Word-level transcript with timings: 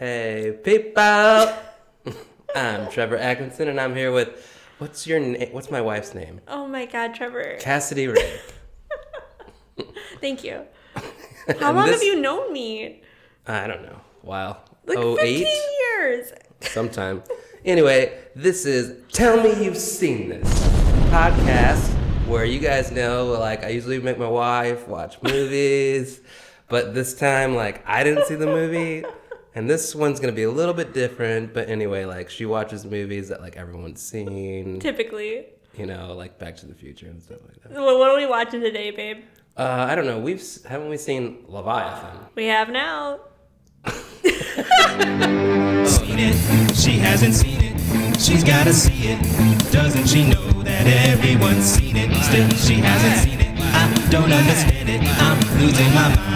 Hey, 0.00 0.58
people! 0.64 1.02
I'm 2.56 2.90
Trevor 2.90 3.18
Atkinson, 3.18 3.68
and 3.68 3.78
I'm 3.78 3.94
here 3.94 4.10
with 4.10 4.50
what's 4.78 5.06
your 5.06 5.20
name? 5.20 5.50
What's 5.52 5.70
my 5.70 5.82
wife's 5.82 6.14
name? 6.14 6.40
Oh 6.48 6.66
my 6.66 6.86
God, 6.86 7.14
Trevor. 7.14 7.58
Cassidy 7.60 8.06
Ray. 8.06 8.40
Thank 10.22 10.42
you. 10.42 10.62
How 11.60 11.72
long 11.72 11.88
this- 11.88 11.96
have 11.96 12.02
you 12.02 12.18
known 12.18 12.50
me? 12.50 13.02
I 13.46 13.66
don't 13.66 13.82
know. 13.82 14.00
Wow. 14.22 14.62
Like 14.86 14.96
oh 14.96 15.16
15 15.16 15.46
eight, 15.46 15.62
years. 15.80 16.32
sometime. 16.62 17.22
Anyway, 17.66 18.18
this 18.34 18.64
is 18.64 19.02
Tell 19.12 19.42
Me 19.42 19.62
You've 19.62 19.76
Seen 19.76 20.30
This 20.30 20.48
podcast 21.10 21.90
where 22.26 22.46
you 22.46 22.58
guys 22.58 22.90
know, 22.90 23.26
like, 23.32 23.64
I 23.64 23.68
usually 23.68 24.00
make 24.00 24.16
my 24.16 24.28
wife 24.28 24.88
watch 24.88 25.20
movies, 25.22 26.22
but 26.70 26.94
this 26.94 27.12
time, 27.12 27.54
like, 27.54 27.86
I 27.86 28.02
didn't 28.02 28.24
see 28.24 28.36
the 28.36 28.46
movie. 28.46 29.04
And 29.54 29.68
this 29.68 29.94
one's 29.94 30.20
gonna 30.20 30.32
be 30.32 30.44
a 30.44 30.50
little 30.50 30.74
bit 30.74 30.94
different, 30.94 31.52
but 31.52 31.68
anyway, 31.68 32.04
like 32.04 32.30
she 32.30 32.46
watches 32.46 32.84
movies 32.84 33.28
that 33.28 33.40
like 33.40 33.56
everyone's 33.56 34.00
seen, 34.00 34.78
Typically. 34.78 35.46
you 35.76 35.86
know, 35.86 36.14
like 36.14 36.38
Back 36.38 36.56
to 36.58 36.66
the 36.66 36.74
Future 36.74 37.06
and 37.06 37.20
stuff 37.22 37.38
like 37.46 37.60
that. 37.62 37.72
Well, 37.72 37.98
what 37.98 38.10
are 38.10 38.16
we 38.16 38.26
watching 38.26 38.60
today, 38.60 38.90
babe? 38.92 39.24
Uh, 39.56 39.86
I 39.90 39.94
don't 39.96 40.06
know. 40.06 40.18
We've 40.20 40.40
haven't 40.68 40.88
we 40.88 40.96
seen 40.96 41.44
Leviathan? 41.48 42.26
We 42.36 42.46
have 42.46 42.70
now. 42.70 43.20
seen 43.84 43.96
it. 46.18 46.76
She 46.76 46.92
hasn't 46.98 47.34
seen 47.34 47.58
it. 47.60 48.20
She's 48.20 48.44
gotta 48.44 48.72
see 48.72 49.08
it. 49.08 49.18
Doesn't 49.72 50.06
she 50.06 50.28
know 50.28 50.62
that 50.62 50.86
everyone's 51.08 51.64
seen 51.64 51.96
it? 51.96 52.14
Still, 52.22 52.48
she 52.50 52.74
hasn't 52.74 53.28
seen 53.28 53.40
it. 53.40 53.58
I 53.58 54.08
don't 54.10 54.30
understand 54.32 54.88
it. 54.88 55.00
I'm 55.02 55.40
losing 55.60 55.92
my 55.94 56.14
mind. 56.16 56.30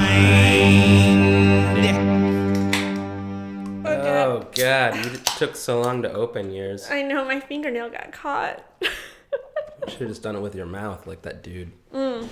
Oh 4.25 4.47
God, 4.55 4.97
you 4.97 5.11
took 5.37 5.55
so 5.55 5.83
long 5.83 6.01
to 6.01 6.11
open 6.13 6.51
yours. 6.51 6.89
I 6.91 7.03
know 7.03 7.27
my 7.27 7.41
fingernail 7.41 7.91
got 7.91 8.11
caught. 8.11 8.65
Should 9.87 10.01
have 10.01 10.09
just 10.09 10.23
done 10.23 10.35
it 10.35 10.41
with 10.41 10.55
your 10.55 10.65
mouth, 10.65 11.07
like 11.07 11.21
that 11.23 11.43
dude. 11.43 11.71
Mm. 11.93 12.29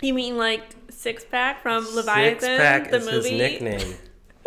you 0.00 0.14
mean 0.14 0.36
like 0.36 0.62
six 0.90 1.24
pack 1.24 1.62
from 1.62 1.86
Leviathan, 1.94 2.40
Six 2.40 2.60
pack 2.60 2.90
the 2.90 2.96
is 2.96 3.06
movie? 3.06 3.38
his 3.38 3.38
nickname. 3.38 3.94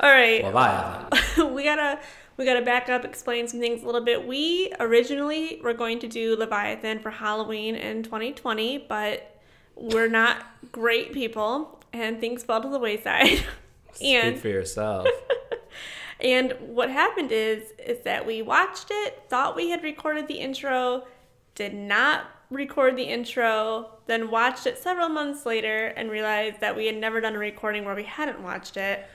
All 0.00 0.10
right. 0.10 0.42
Leviathan. 0.44 1.54
we 1.54 1.64
gotta 1.64 2.00
we 2.38 2.46
gotta 2.46 2.62
back 2.62 2.88
up, 2.88 3.04
explain 3.04 3.46
some 3.48 3.60
things 3.60 3.82
a 3.82 3.86
little 3.86 4.00
bit. 4.04 4.26
We 4.26 4.72
originally 4.80 5.60
were 5.62 5.74
going 5.74 5.98
to 6.00 6.08
do 6.08 6.36
Leviathan 6.36 7.00
for 7.00 7.10
Halloween 7.10 7.74
in 7.74 8.02
2020, 8.02 8.86
but 8.88 9.40
we're 9.76 10.08
not 10.08 10.46
great 10.72 11.12
people, 11.12 11.82
and 11.92 12.18
things 12.18 12.44
fell 12.44 12.62
to 12.62 12.68
the 12.70 12.78
wayside. 12.78 13.44
Speak 13.92 14.14
and 14.14 14.38
for 14.38 14.48
yourself. 14.48 15.06
and 16.20 16.52
what 16.60 16.90
happened 16.90 17.32
is 17.32 17.72
is 17.78 18.00
that 18.04 18.26
we 18.26 18.42
watched 18.42 18.86
it, 18.90 19.22
thought 19.28 19.56
we 19.56 19.70
had 19.70 19.82
recorded 19.82 20.28
the 20.28 20.34
intro, 20.34 21.04
did 21.54 21.74
not 21.74 22.26
record 22.50 22.96
the 22.96 23.04
intro, 23.04 23.90
then 24.06 24.30
watched 24.30 24.66
it 24.66 24.76
several 24.78 25.08
months 25.08 25.46
later 25.46 25.86
and 25.88 26.10
realized 26.10 26.60
that 26.60 26.76
we 26.76 26.86
had 26.86 26.96
never 26.96 27.20
done 27.20 27.34
a 27.34 27.38
recording 27.38 27.84
where 27.84 27.94
we 27.94 28.04
hadn't 28.04 28.42
watched 28.42 28.76
it. 28.76 29.06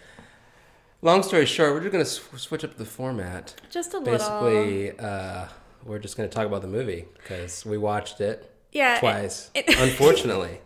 Long 1.03 1.21
story 1.21 1.45
short, 1.45 1.73
we're 1.73 1.81
just 1.81 1.91
gonna 1.91 2.05
sw- 2.05 2.41
switch 2.41 2.63
up 2.63 2.75
the 2.77 2.85
format. 2.85 3.53
Just 3.69 3.93
a 3.93 3.99
little. 3.99 4.13
Basically, 4.17 4.97
uh, 4.99 5.45
we're 5.85 5.99
just 5.99 6.17
gonna 6.17 6.29
talk 6.29 6.47
about 6.47 6.61
the 6.63 6.67
movie 6.67 7.05
because 7.17 7.63
we 7.65 7.77
watched 7.77 8.19
it 8.19 8.51
Yeah, 8.71 8.99
twice. 8.99 9.51
it- 9.53 9.69
it- 9.69 9.79
unfortunately, 9.79 10.59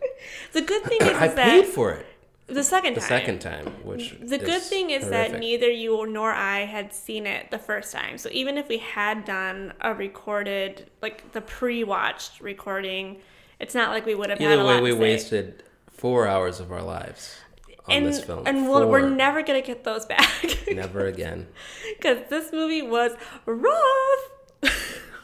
The 0.52 0.62
good 0.62 0.82
thing 0.84 0.98
is, 1.02 1.08
I 1.08 1.26
is 1.26 1.34
paid 1.34 1.66
for 1.66 1.92
it 1.92 2.06
the 2.54 2.64
second 2.64 2.94
the 2.94 3.00
time. 3.00 3.08
second 3.08 3.38
time, 3.40 3.66
which 3.84 4.16
The 4.20 4.38
good 4.38 4.62
thing 4.62 4.90
is 4.90 5.08
that 5.08 5.38
neither 5.38 5.70
you 5.70 6.06
nor 6.06 6.32
I 6.32 6.60
had 6.60 6.92
seen 6.92 7.26
it 7.26 7.50
the 7.50 7.58
first 7.58 7.92
time. 7.92 8.18
So 8.18 8.28
even 8.32 8.58
if 8.58 8.68
we 8.68 8.78
had 8.78 9.24
done 9.24 9.72
a 9.80 9.94
recorded, 9.94 10.90
like 11.00 11.32
the 11.32 11.40
pre-watched 11.40 12.40
recording, 12.40 13.18
it's 13.60 13.74
not 13.74 13.90
like 13.90 14.06
we 14.06 14.14
would 14.14 14.30
have 14.30 14.38
had 14.38 14.52
Either 14.52 14.62
a 14.62 14.66
way, 14.66 14.80
we 14.80 14.92
wasted 14.92 15.62
four 15.90 16.26
hours 16.26 16.60
of 16.60 16.72
our 16.72 16.82
lives 16.82 17.36
on 17.86 17.96
and 17.96 18.06
this 18.06 18.22
film. 18.22 18.44
and 18.46 18.68
we'll, 18.68 18.88
we're 18.88 19.08
never 19.08 19.42
gonna 19.42 19.60
get 19.62 19.84
those 19.84 20.06
back 20.06 20.28
never 20.72 21.06
again. 21.06 21.46
because 21.96 22.18
this 22.28 22.52
movie 22.52 22.82
was 22.82 23.12
rough. 23.46 24.30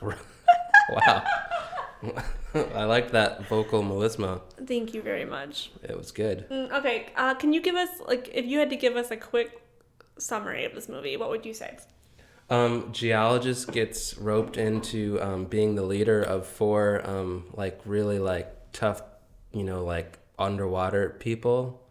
wow. 0.91 1.25
I 2.75 2.85
liked 2.85 3.13
that 3.13 3.47
vocal 3.49 3.83
melisma. 3.83 4.41
Thank 4.67 4.95
you 4.95 5.03
very 5.03 5.25
much. 5.25 5.71
It 5.83 5.97
was 5.97 6.11
good. 6.11 6.49
Mm, 6.51 6.73
Okay, 6.73 7.07
uh, 7.17 7.35
can 7.35 7.53
you 7.53 7.61
give 7.61 7.75
us 7.75 7.89
like 8.07 8.31
if 8.33 8.47
you 8.47 8.59
had 8.59 8.71
to 8.71 8.77
give 8.77 8.97
us 8.97 9.11
a 9.11 9.17
quick 9.17 9.63
summary 10.19 10.65
of 10.65 10.75
this 10.75 10.89
movie, 10.89 11.17
what 11.17 11.31
would 11.31 11.47
you 11.47 11.55
say? 11.55 11.79
Um, 12.51 12.91
geologist 12.93 13.73
gets 13.73 14.17
roped 14.17 14.57
into 14.57 15.21
um, 15.21 15.45
being 15.45 15.75
the 15.75 15.83
leader 15.83 16.23
of 16.23 16.47
four 16.47 17.03
um, 17.09 17.45
like 17.53 17.79
really 17.85 18.19
like 18.19 18.51
tough, 18.73 19.03
you 19.53 19.65
know, 19.65 19.85
like 19.85 20.19
underwater 20.39 21.11
people, 21.21 21.83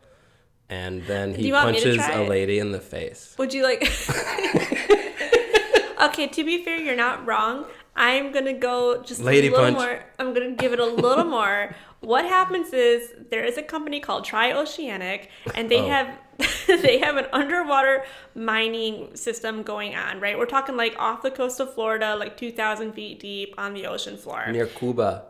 and 0.70 1.04
then 1.06 1.36
he 1.36 1.48
you 1.48 1.54
want 1.54 1.74
me 1.74 1.80
to 1.82 1.90
punches 1.98 2.08
a 2.08 2.24
it? 2.24 2.30
lady 2.30 2.58
in 2.58 2.72
the 2.72 2.80
face. 2.80 3.36
Would 3.38 3.54
you 3.54 3.62
like? 3.62 3.84
okay, 6.02 6.28
to 6.28 6.44
be 6.44 6.64
fair, 6.64 6.78
you're 6.78 6.96
not 6.96 7.26
wrong. 7.28 7.66
I'm 7.98 8.32
gonna 8.32 8.54
go 8.54 9.02
just 9.02 9.22
Lady 9.22 9.48
a 9.48 9.52
little 9.52 9.66
punch. 9.66 9.78
more. 9.78 10.04
I'm 10.20 10.34
gonna 10.34 10.52
give 10.52 10.72
it 10.72 10.80
a 10.80 10.86
little 10.86 11.26
more. 11.40 11.76
What 12.02 12.26
happens 12.26 12.72
is 12.74 13.12
there 13.32 13.44
is 13.44 13.58
a 13.58 13.64
company 13.64 14.00
called 14.00 14.24
Trioceanic, 14.24 15.28
and 15.56 15.70
they 15.70 15.80
Oh. 15.82 15.88
have 15.88 16.18
they 16.68 17.00
have 17.00 17.18
an 17.18 17.26
underwater 17.34 18.06
mining 18.36 19.16
system 19.16 19.64
going 19.64 19.96
on. 19.96 20.20
Right, 20.20 20.38
we're 20.38 20.46
talking 20.46 20.78
like 20.78 20.96
off 21.00 21.24
the 21.24 21.32
coast 21.32 21.60
of 21.60 21.74
Florida, 21.74 22.16
like 22.16 22.38
2,000 22.38 22.94
feet 22.94 23.20
deep 23.20 23.56
on 23.58 23.74
the 23.74 23.88
ocean 23.88 24.16
floor. 24.18 24.46
Near 24.52 24.68
Cuba. 24.68 25.26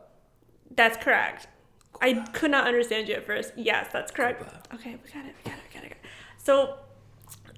That's 0.75 0.97
correct. 0.97 1.47
I 2.01 2.13
could 2.33 2.51
not 2.51 2.67
understand 2.67 3.07
you 3.07 3.15
at 3.15 3.25
first. 3.25 3.53
Yes, 3.55 3.87
that's 3.93 4.11
correct. 4.11 4.43
Okay, 4.73 4.97
we 5.03 5.09
got 5.11 5.25
it. 5.25 5.33
We 5.43 5.49
got 5.49 5.57
it. 5.57 5.63
We 5.73 5.73
got 5.73 5.83
it. 5.83 5.83
We 5.83 5.89
got 5.89 5.91
it. 5.91 5.97
So, 6.43 6.75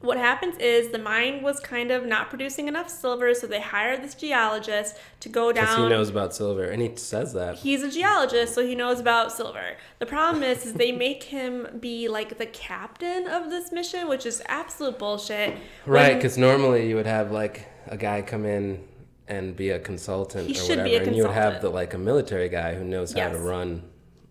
what 0.02 0.18
happens 0.18 0.56
is 0.60 0.90
the 0.90 0.98
mine 1.00 1.42
was 1.42 1.60
kind 1.60 1.92
of 1.92 2.06
not 2.06 2.30
producing 2.30 2.68
enough 2.68 2.90
silver, 2.90 3.34
so 3.34 3.48
they 3.48 3.60
hired 3.60 4.02
this 4.02 4.16
geologist 4.16 4.96
to 5.20 5.30
go 5.30 5.52
Because 5.52 5.68
down. 5.76 5.84
he 5.84 5.90
knows 5.90 6.10
about 6.10 6.34
silver, 6.34 6.64
and 6.66 6.82
he 6.82 6.96
says 6.96 7.34
that. 7.34 7.56
He's 7.56 7.84
a 7.84 7.92
geologist, 7.92 8.54
so 8.54 8.66
he 8.66 8.76
knows 8.76 9.00
about 9.00 9.32
silver. 9.32 9.76
The 10.00 10.06
problem 10.06 10.44
is, 10.44 10.66
is 10.66 10.74
they 10.74 10.92
make 10.92 11.24
him 11.24 11.68
be 11.80 12.08
like 12.08 12.38
the 12.38 12.46
captain 12.46 13.28
of 13.28 13.50
this 13.50 13.72
mission, 13.72 14.08
which 14.08 14.26
is 14.26 14.42
absolute 14.48 14.98
bullshit. 14.98 15.58
Right, 15.86 16.16
because 16.16 16.38
normally 16.38 16.88
you 16.88 16.96
would 16.96 17.06
have 17.06 17.32
like 17.32 17.68
a 17.88 17.98
guy 17.98 18.22
come 18.22 18.46
in 18.46 18.84
and 19.28 19.56
be 19.56 19.70
a 19.70 19.80
consultant 19.80 20.48
He 20.48 20.54
or 20.54 20.56
should 20.56 20.70
whatever, 20.80 20.84
be 20.90 20.96
a 20.96 21.04
and 21.04 21.16
you 21.16 21.24
would 21.24 21.32
have 21.34 21.62
the 21.62 21.70
like 21.70 21.94
a 21.94 21.98
military 21.98 22.50
guy 22.50 22.74
who 22.74 22.84
knows 22.84 23.14
how 23.14 23.30
to 23.30 23.38
run 23.38 23.84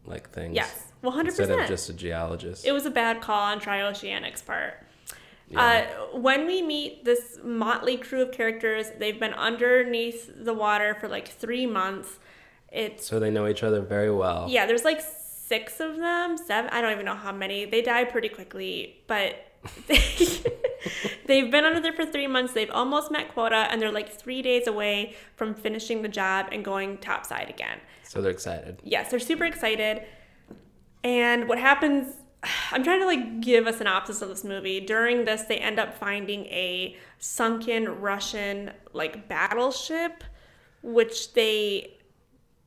like 0.06 0.30
things. 0.30 0.54
Yes, 0.56 0.84
100%. 1.04 1.26
Instead 1.26 1.50
of 1.50 1.68
just 1.68 1.88
a 1.88 1.92
geologist. 1.92 2.64
it 2.66 2.72
was 2.72 2.86
a 2.86 2.90
bad 2.90 3.20
call 3.20 3.40
on 3.42 3.60
Trioceanic's 3.60 4.42
part. 4.42 4.82
Uh, 5.56 5.82
when 6.12 6.47
we 6.47 6.60
meet 6.62 7.04
this 7.04 7.38
motley 7.42 7.97
crew 7.97 8.22
of 8.22 8.32
characters, 8.32 8.86
they've 8.98 9.19
been 9.19 9.32
underneath 9.34 10.31
the 10.44 10.53
water 10.54 10.94
for 11.00 11.09
like 11.09 11.28
three 11.28 11.64
months. 11.66 12.19
It's 12.70 13.06
so 13.06 13.19
they 13.19 13.31
know 13.31 13.47
each 13.48 13.62
other 13.62 13.81
very 13.81 14.10
well. 14.10 14.47
yeah, 14.50 14.66
there's 14.66 14.84
like 14.84 15.00
six 15.00 15.81
of 15.81 15.97
them, 15.97 16.37
seven. 16.37 16.69
I 16.70 16.82
don't 16.82 16.92
even 16.92 17.06
know 17.06 17.14
how 17.14 17.32
many. 17.32 17.64
They 17.64 17.81
die 17.81 18.04
pretty 18.04 18.28
quickly, 18.28 19.03
but 19.06 19.37
they, 19.87 19.98
they've 21.26 21.50
been 21.50 21.64
under 21.64 21.81
there 21.81 21.94
for 21.94 22.04
three 22.04 22.26
months. 22.26 22.53
They've 22.53 22.70
almost 22.70 23.10
met 23.10 23.32
quota, 23.32 23.66
and 23.70 23.81
they're 23.81 23.91
like 23.91 24.10
three 24.12 24.42
days 24.42 24.66
away 24.66 25.14
from 25.37 25.54
finishing 25.54 26.03
the 26.03 26.08
job 26.08 26.48
and 26.53 26.62
going 26.64 26.98
topside 26.98 27.48
again 27.48 27.78
So 28.03 28.20
they're 28.20 28.31
excited. 28.31 28.81
yes, 28.84 29.10
they're 29.10 29.19
super 29.19 29.44
excited. 29.47 30.03
And 31.04 31.48
what 31.48 31.58
happens, 31.58 32.16
I'm 32.72 32.84
trying 32.84 33.00
to 33.00 33.06
like 33.06 33.41
give 33.41 33.66
a 33.66 33.72
synopsis 33.72 34.22
of 34.22 34.28
this 34.28 34.44
movie. 34.44 34.81
During 34.81 35.25
this, 35.25 35.43
they 35.43 35.58
end 35.58 35.79
up 35.79 35.94
finding 35.94 36.46
a 36.46 36.96
sunken 37.19 38.00
Russian 38.00 38.73
like 38.93 39.29
battleship, 39.29 40.23
which 40.82 41.32
they 41.32 41.99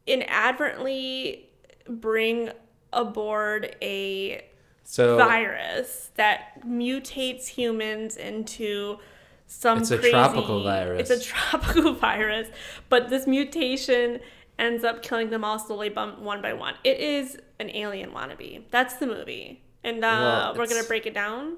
inadvertently 0.05 1.49
bring 1.87 2.51
aboard 2.91 3.75
a 3.81 4.43
So 4.83 5.17
virus 5.17 6.11
that 6.15 6.65
mutates 6.65 7.47
humans 7.47 8.17
into 8.17 8.99
some 9.47 9.79
It's 9.79 9.91
a 9.91 9.97
tropical 9.97 10.63
virus. 10.63 11.09
It's 11.09 11.25
a 11.25 11.29
tropical 11.29 11.93
virus, 11.95 12.47
but 12.89 13.09
this 13.09 13.27
mutation 13.27 14.19
ends 14.59 14.83
up 14.83 15.01
killing 15.01 15.29
them 15.29 15.43
all 15.43 15.59
slowly, 15.59 15.89
one 15.89 16.41
by 16.41 16.53
one. 16.53 16.75
It 16.83 16.99
is 16.99 17.37
an 17.61 17.69
alien 17.75 18.11
wannabe. 18.11 18.63
That's 18.71 18.95
the 18.95 19.07
movie, 19.07 19.61
and 19.83 20.03
uh, 20.03 20.51
Well, 20.53 20.55
we're 20.57 20.67
gonna 20.67 20.83
break 20.83 21.05
it 21.05 21.13
down. 21.13 21.57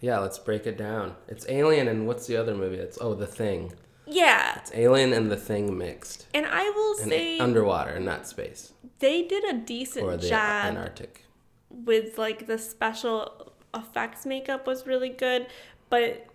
yeah, 0.00 0.18
let's 0.18 0.38
break 0.38 0.66
it 0.66 0.76
down. 0.76 1.14
It's 1.28 1.46
Alien 1.48 1.88
and 1.88 2.06
what's 2.06 2.26
the 2.26 2.36
other 2.36 2.54
movie? 2.54 2.76
It's 2.76 2.98
oh 3.00 3.14
The 3.14 3.26
Thing. 3.26 3.72
Yeah, 4.06 4.58
It's 4.58 4.70
Alien 4.74 5.12
and 5.12 5.30
The 5.30 5.36
Thing 5.36 5.76
mixed. 5.76 6.26
and 6.34 6.46
I 6.46 6.64
will 6.70 6.98
And 7.00 7.10
say 7.10 7.38
underwater, 7.38 7.90
and 7.92 8.04
not 8.04 8.26
space 8.26 8.72
they 9.00 9.22
did 9.22 9.44
a 9.44 9.52
decent 9.54 10.04
or 10.06 10.16
the 10.16 10.28
job 10.28 10.64
Antarctic. 10.66 11.24
with 11.70 12.18
like 12.18 12.46
the 12.46 12.58
special 12.58 13.52
effects 13.74 14.26
makeup 14.26 14.66
was 14.66 14.86
really 14.86 15.10
good, 15.10 15.46
but 15.90 16.26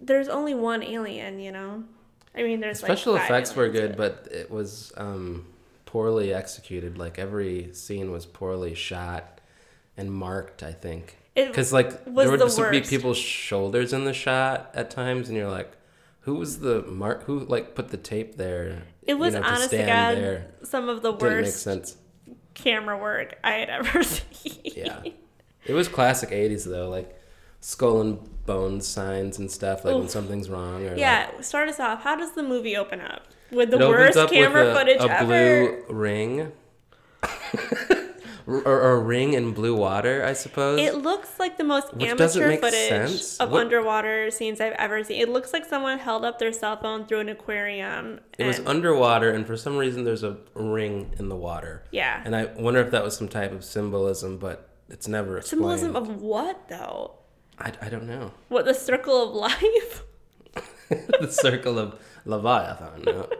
there's 0.00 0.28
only 0.28 0.54
one 0.54 0.82
alien, 0.82 1.38
you 1.40 1.52
know. 1.52 1.84
I 2.34 2.42
mean, 2.44 2.60
there's 2.60 2.78
Special 2.78 3.14
like 3.14 3.24
effects 3.24 3.54
were 3.56 3.68
good, 3.68 3.96
but 3.96 4.28
it 4.30 4.48
was 4.50 4.92
um, 4.96 5.44
poorly 5.88 6.34
executed. 6.34 6.98
Like 6.98 7.18
every 7.18 7.72
scene 7.72 8.12
was 8.12 8.26
poorly 8.26 8.74
shot 8.74 9.40
and 9.96 10.12
marked. 10.12 10.62
I 10.62 10.72
think 10.72 11.16
because 11.34 11.72
like 11.72 12.04
there 12.04 12.30
would 12.30 12.40
the 12.40 12.44
just 12.44 12.70
be 12.70 12.82
people's 12.82 13.16
shoulders 13.16 13.94
in 13.94 14.04
the 14.04 14.12
shot 14.12 14.70
at 14.74 14.90
times, 14.90 15.28
and 15.28 15.36
you're 15.38 15.50
like, 15.50 15.72
who 16.20 16.34
was 16.34 16.60
the 16.60 16.82
mark? 16.82 17.22
Who 17.24 17.40
like 17.40 17.74
put 17.74 17.88
the 17.88 17.96
tape 17.96 18.36
there? 18.36 18.82
It 19.02 19.14
was 19.14 19.32
you 19.32 19.40
know, 19.40 19.46
honest 19.46 19.70
to 19.70 19.78
God 19.78 20.16
there? 20.16 20.50
some 20.62 20.90
of 20.90 21.00
the 21.00 21.12
Didn't 21.12 21.22
make 21.36 21.44
worst 21.46 21.62
sense. 21.62 21.96
camera 22.52 22.98
work 22.98 23.38
I 23.42 23.52
had 23.52 23.70
ever 23.70 24.02
seen. 24.02 24.60
Yeah, 24.76 25.02
it 25.64 25.72
was 25.72 25.88
classic 25.88 26.28
'80s 26.28 26.64
though, 26.68 26.90
like 26.90 27.18
skull 27.60 28.02
and 28.02 28.44
bones 28.44 28.86
signs 28.86 29.38
and 29.38 29.50
stuff. 29.50 29.86
Like 29.86 29.94
when 29.94 30.08
something's 30.10 30.50
wrong 30.50 30.84
or 30.84 30.90
like, 30.90 30.98
Yeah, 30.98 31.40
start 31.40 31.70
us 31.70 31.80
off. 31.80 32.02
How 32.02 32.14
does 32.14 32.32
the 32.34 32.42
movie 32.42 32.76
open 32.76 33.00
up? 33.00 33.22
With 33.50 33.70
the 33.70 33.78
worst 33.78 34.18
camera 34.28 34.70
a, 34.70 34.74
footage 34.74 35.00
a 35.00 35.10
ever. 35.10 35.26
blue 35.26 35.84
ring. 35.88 36.52
or, 38.48 38.92
a 38.92 38.98
ring 38.98 39.34
in 39.34 39.52
blue 39.52 39.74
water, 39.74 40.24
I 40.24 40.32
suppose. 40.32 40.80
It 40.80 40.96
looks 40.96 41.38
like 41.38 41.58
the 41.58 41.64
most 41.64 41.94
Which 41.94 42.08
amateur 42.08 42.56
footage 42.56 42.88
sense. 42.88 43.36
of 43.38 43.50
What- 43.50 43.60
underwater 43.60 44.30
scenes 44.30 44.60
I've 44.60 44.72
ever 44.72 45.04
seen. 45.04 45.20
It 45.20 45.28
looks 45.28 45.52
like 45.52 45.66
someone 45.66 45.98
held 45.98 46.24
up 46.24 46.38
their 46.38 46.52
cell 46.52 46.76
phone 46.76 47.06
through 47.06 47.20
an 47.20 47.28
aquarium. 47.28 48.20
It 48.38 48.46
was 48.46 48.60
underwater, 48.60 49.30
and 49.30 49.46
for 49.46 49.56
some 49.56 49.76
reason, 49.76 50.04
there's 50.04 50.24
a 50.24 50.38
ring 50.54 51.12
in 51.18 51.28
the 51.28 51.36
water. 51.36 51.84
Yeah. 51.90 52.22
And 52.24 52.34
I 52.34 52.46
wonder 52.46 52.80
if 52.80 52.90
that 52.92 53.04
was 53.04 53.16
some 53.16 53.28
type 53.28 53.52
of 53.52 53.64
symbolism, 53.64 54.38
but 54.38 54.70
it's 54.88 55.06
never 55.06 55.38
explained. 55.38 55.80
Symbolism 55.80 55.96
of 55.96 56.22
what, 56.22 56.68
though? 56.68 57.12
I, 57.58 57.72
I 57.82 57.88
don't 57.88 58.06
know. 58.06 58.32
What, 58.48 58.64
the 58.64 58.74
circle 58.74 59.28
of 59.28 59.34
life? 59.34 60.04
the 60.88 61.28
circle 61.30 61.78
of 61.78 62.00
Leviathan. 62.24 63.02
no. 63.06 63.28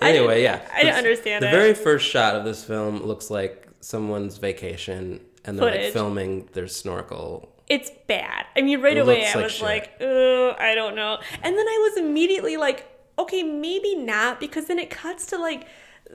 I 0.00 0.10
Anyway, 0.10 0.42
yeah. 0.42 0.60
I 0.74 0.82
didn't 0.82 0.96
understand 0.96 1.42
The 1.42 1.48
it. 1.48 1.52
very 1.52 1.74
first 1.74 2.06
shot 2.06 2.34
of 2.36 2.44
this 2.44 2.62
film 2.64 3.02
looks 3.02 3.30
like 3.30 3.66
someone's 3.80 4.36
vacation, 4.38 5.20
and 5.44 5.58
they're 5.58 5.70
like 5.70 5.92
filming 5.92 6.48
their 6.52 6.68
snorkel. 6.68 7.50
It's 7.68 7.90
bad. 8.06 8.44
I 8.56 8.60
mean, 8.60 8.80
right 8.82 8.96
It 8.96 9.00
away 9.00 9.26
I 9.26 9.32
like 9.34 9.44
was 9.44 9.52
shit. 9.52 9.62
like, 9.62 9.92
oh, 10.00 10.54
I 10.58 10.74
don't 10.74 10.94
know. 10.94 11.18
And 11.42 11.56
then 11.56 11.66
I 11.66 11.88
was 11.90 12.04
immediately 12.04 12.56
like, 12.58 12.86
okay, 13.18 13.42
maybe 13.42 13.94
not, 13.94 14.38
because 14.38 14.66
then 14.66 14.78
it 14.78 14.90
cuts 14.90 15.26
to 15.26 15.38
like 15.38 15.66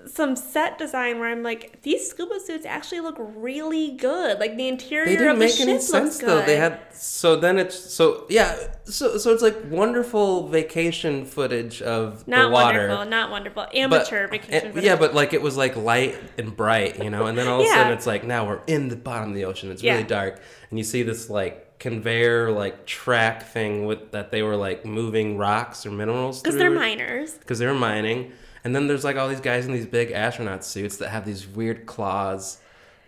some 0.07 0.35
set 0.35 0.77
design 0.77 1.19
where 1.19 1.29
I'm 1.29 1.43
like, 1.43 1.81
these 1.81 2.09
scuba 2.09 2.39
suits 2.39 2.65
actually 2.65 3.01
look 3.01 3.15
really 3.19 3.91
good. 3.91 4.39
Like 4.39 4.55
the 4.57 4.67
interior 4.67 5.05
They 5.05 5.11
didn't 5.15 5.29
of 5.31 5.35
the 5.39 5.45
make 5.45 5.53
ship 5.53 5.67
any 5.67 5.79
sense 5.79 6.19
good. 6.19 6.29
though. 6.29 6.41
They 6.45 6.55
had 6.57 6.79
so 6.93 7.35
then 7.35 7.57
it's 7.57 7.77
so 7.77 8.25
yeah 8.29 8.57
so 8.85 9.17
so 9.17 9.31
it's 9.33 9.41
like 9.43 9.55
wonderful 9.69 10.47
vacation 10.49 11.25
footage 11.25 11.81
of 11.81 12.27
not 12.27 12.43
the 12.47 12.49
water. 12.49 12.79
wonderful, 12.87 13.05
not 13.05 13.31
wonderful, 13.31 13.63
but- 13.63 13.75
amateur 13.75 14.23
eh, 14.25 14.27
vacation. 14.27 14.53
and- 14.53 14.67
footage. 14.73 14.83
yeah, 14.83 14.95
but 14.95 15.13
like 15.13 15.33
it 15.33 15.41
was 15.41 15.55
like 15.57 15.75
light 15.75 16.17
and 16.37 16.55
bright, 16.55 17.03
you 17.03 17.09
know, 17.09 17.25
and 17.27 17.37
then 17.37 17.47
all 17.47 17.61
of 17.61 17.65
a 17.65 17.69
sudden 17.69 17.93
it's 17.93 18.05
like 18.07 18.23
now 18.23 18.47
we're 18.47 18.61
in 18.67 18.89
the 18.89 18.95
bottom 18.95 19.29
of 19.29 19.35
the 19.35 19.45
ocean. 19.45 19.71
It's 19.71 19.83
really 19.83 20.03
dark, 20.03 20.41
and 20.69 20.77
you 20.77 20.83
see 20.83 21.03
this 21.03 21.29
like 21.29 21.65
conveyor 21.79 22.51
like 22.51 22.85
track 22.85 23.41
thing 23.53 23.85
with 23.85 24.11
that 24.11 24.31
they 24.31 24.43
were 24.43 24.57
like 24.57 24.85
moving 24.85 25.37
rocks 25.37 25.85
or 25.85 25.91
minerals 25.91 26.41
because 26.41 26.57
they're 26.57 26.69
miners. 26.69 27.33
because 27.35 27.57
they're 27.59 27.73
mining. 27.73 28.31
And 28.69 28.75
then 28.75 28.85
there's 28.85 29.03
like 29.03 29.15
all 29.17 29.27
these 29.27 29.39
guys 29.41 29.65
in 29.65 29.73
these 29.73 29.87
big 29.87 30.11
astronaut 30.11 30.63
suits 30.63 30.97
that 30.97 31.09
have 31.09 31.25
these 31.25 31.47
weird 31.47 31.87
claws 31.87 32.59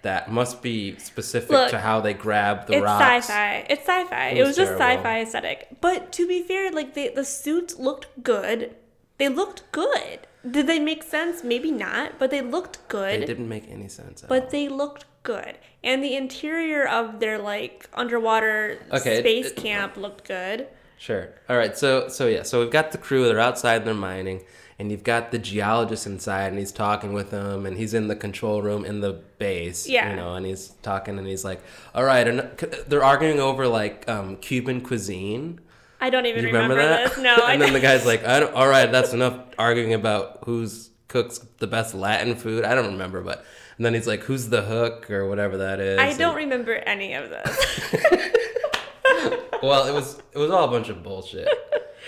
that 0.01 0.31
must 0.31 0.63
be 0.63 0.97
specific 0.97 1.51
Look, 1.51 1.69
to 1.69 1.77
how 1.77 2.01
they 2.01 2.15
grab 2.15 2.65
the 2.65 2.81
rocks. 2.81 3.27
it's 3.27 3.29
rocks. 3.29 3.29
sci-fi. 3.29 3.65
It's 3.69 3.81
sci-fi. 3.87 4.27
It 4.29 4.37
It 4.37 4.39
was, 4.39 4.47
was 4.47 4.57
just 4.57 4.77
terrible. 4.79 5.03
sci-fi 5.03 5.21
aesthetic. 5.21 5.67
But 5.79 6.11
to 6.13 6.27
be 6.27 6.41
fair, 6.41 6.71
like 6.71 6.95
they, 6.95 7.09
the 7.09 7.23
suits 7.23 7.75
looked 7.77 8.07
good. 8.23 8.75
They 9.19 9.29
looked 9.29 9.71
good. 9.71 10.21
Did 10.49 10.65
they 10.65 10.79
make 10.79 11.03
sense? 11.03 11.43
Maybe 11.43 11.69
not, 11.69 12.17
but 12.17 12.31
they 12.31 12.41
looked 12.41 12.79
good. 12.87 13.21
They 13.21 13.25
didn't 13.27 13.47
make 13.47 13.69
any 13.69 13.87
sense. 13.87 14.23
At 14.23 14.29
but 14.29 14.45
all. 14.45 14.49
they 14.49 14.67
looked 14.67 15.05
good. 15.21 15.59
And 15.83 16.03
the 16.03 16.15
interior 16.15 16.87
of 16.87 17.19
their 17.19 17.37
like 17.37 17.87
underwater 17.93 18.79
Okay, 18.91 19.17
it- 19.17 19.19
space 19.19 19.47
it- 19.51 19.57
camp 19.57 19.95
looked 19.97 20.27
good. 20.27 20.67
Sure. 20.97 21.29
All 21.47 21.57
right. 21.57 21.77
So 21.77 22.07
so 22.09 22.25
yeah. 22.27 22.41
So 22.41 22.59
we've 22.61 22.71
got 22.71 22.91
the 22.91 22.97
crew. 22.97 23.25
They're 23.25 23.39
outside. 23.39 23.77
and 23.77 23.87
They're 23.87 23.93
mining, 23.93 24.43
and 24.81 24.91
you've 24.91 25.03
got 25.03 25.29
the 25.29 25.37
geologist 25.37 26.07
inside, 26.07 26.47
and 26.47 26.57
he's 26.57 26.71
talking 26.71 27.13
with 27.13 27.29
them, 27.29 27.67
and 27.67 27.77
he's 27.77 27.93
in 27.93 28.07
the 28.07 28.15
control 28.15 28.63
room 28.63 28.83
in 28.83 28.99
the 28.99 29.13
base. 29.37 29.87
Yeah. 29.87 30.09
You 30.09 30.15
know, 30.15 30.33
and 30.33 30.43
he's 30.43 30.69
talking, 30.81 31.19
and 31.19 31.27
he's 31.27 31.45
like, 31.45 31.61
"All 31.93 32.03
right." 32.03 32.27
And 32.27 32.39
they're 32.87 33.03
arguing 33.03 33.39
over 33.39 33.67
like 33.67 34.09
um, 34.09 34.37
Cuban 34.37 34.81
cuisine. 34.81 35.59
I 35.99 36.09
don't 36.09 36.25
even 36.25 36.41
You 36.41 36.47
remember, 36.47 36.77
that? 36.77 37.09
this. 37.09 37.19
No, 37.19 37.35
I 37.43 37.53
and 37.53 37.61
then 37.61 37.73
the 37.73 37.79
guy's 37.79 38.07
like, 38.07 38.25
I 38.25 38.39
don't, 38.39 38.55
"All 38.55 38.67
right, 38.67 38.91
that's 38.91 39.13
enough 39.13 39.37
arguing 39.59 39.93
about 39.93 40.39
who's 40.45 40.89
cooks 41.07 41.37
the 41.59 41.67
best 41.67 41.93
Latin 41.93 42.35
food." 42.35 42.65
I 42.65 42.73
don't 42.73 42.93
remember, 42.93 43.21
but 43.21 43.45
and 43.77 43.85
then 43.85 43.93
he's 43.93 44.07
like, 44.07 44.21
"Who's 44.23 44.49
the 44.49 44.63
hook?" 44.63 45.11
or 45.11 45.29
whatever 45.29 45.57
that 45.57 45.79
is. 45.79 45.99
I 45.99 46.13
don't 46.17 46.37
remember 46.37 46.73
any 46.73 47.13
of 47.13 47.29
this. 47.29 47.93
well, 49.61 49.85
it 49.85 49.93
was 49.93 50.17
it 50.31 50.39
was 50.39 50.49
all 50.49 50.67
a 50.67 50.71
bunch 50.71 50.89
of 50.89 51.03
bullshit. 51.03 51.47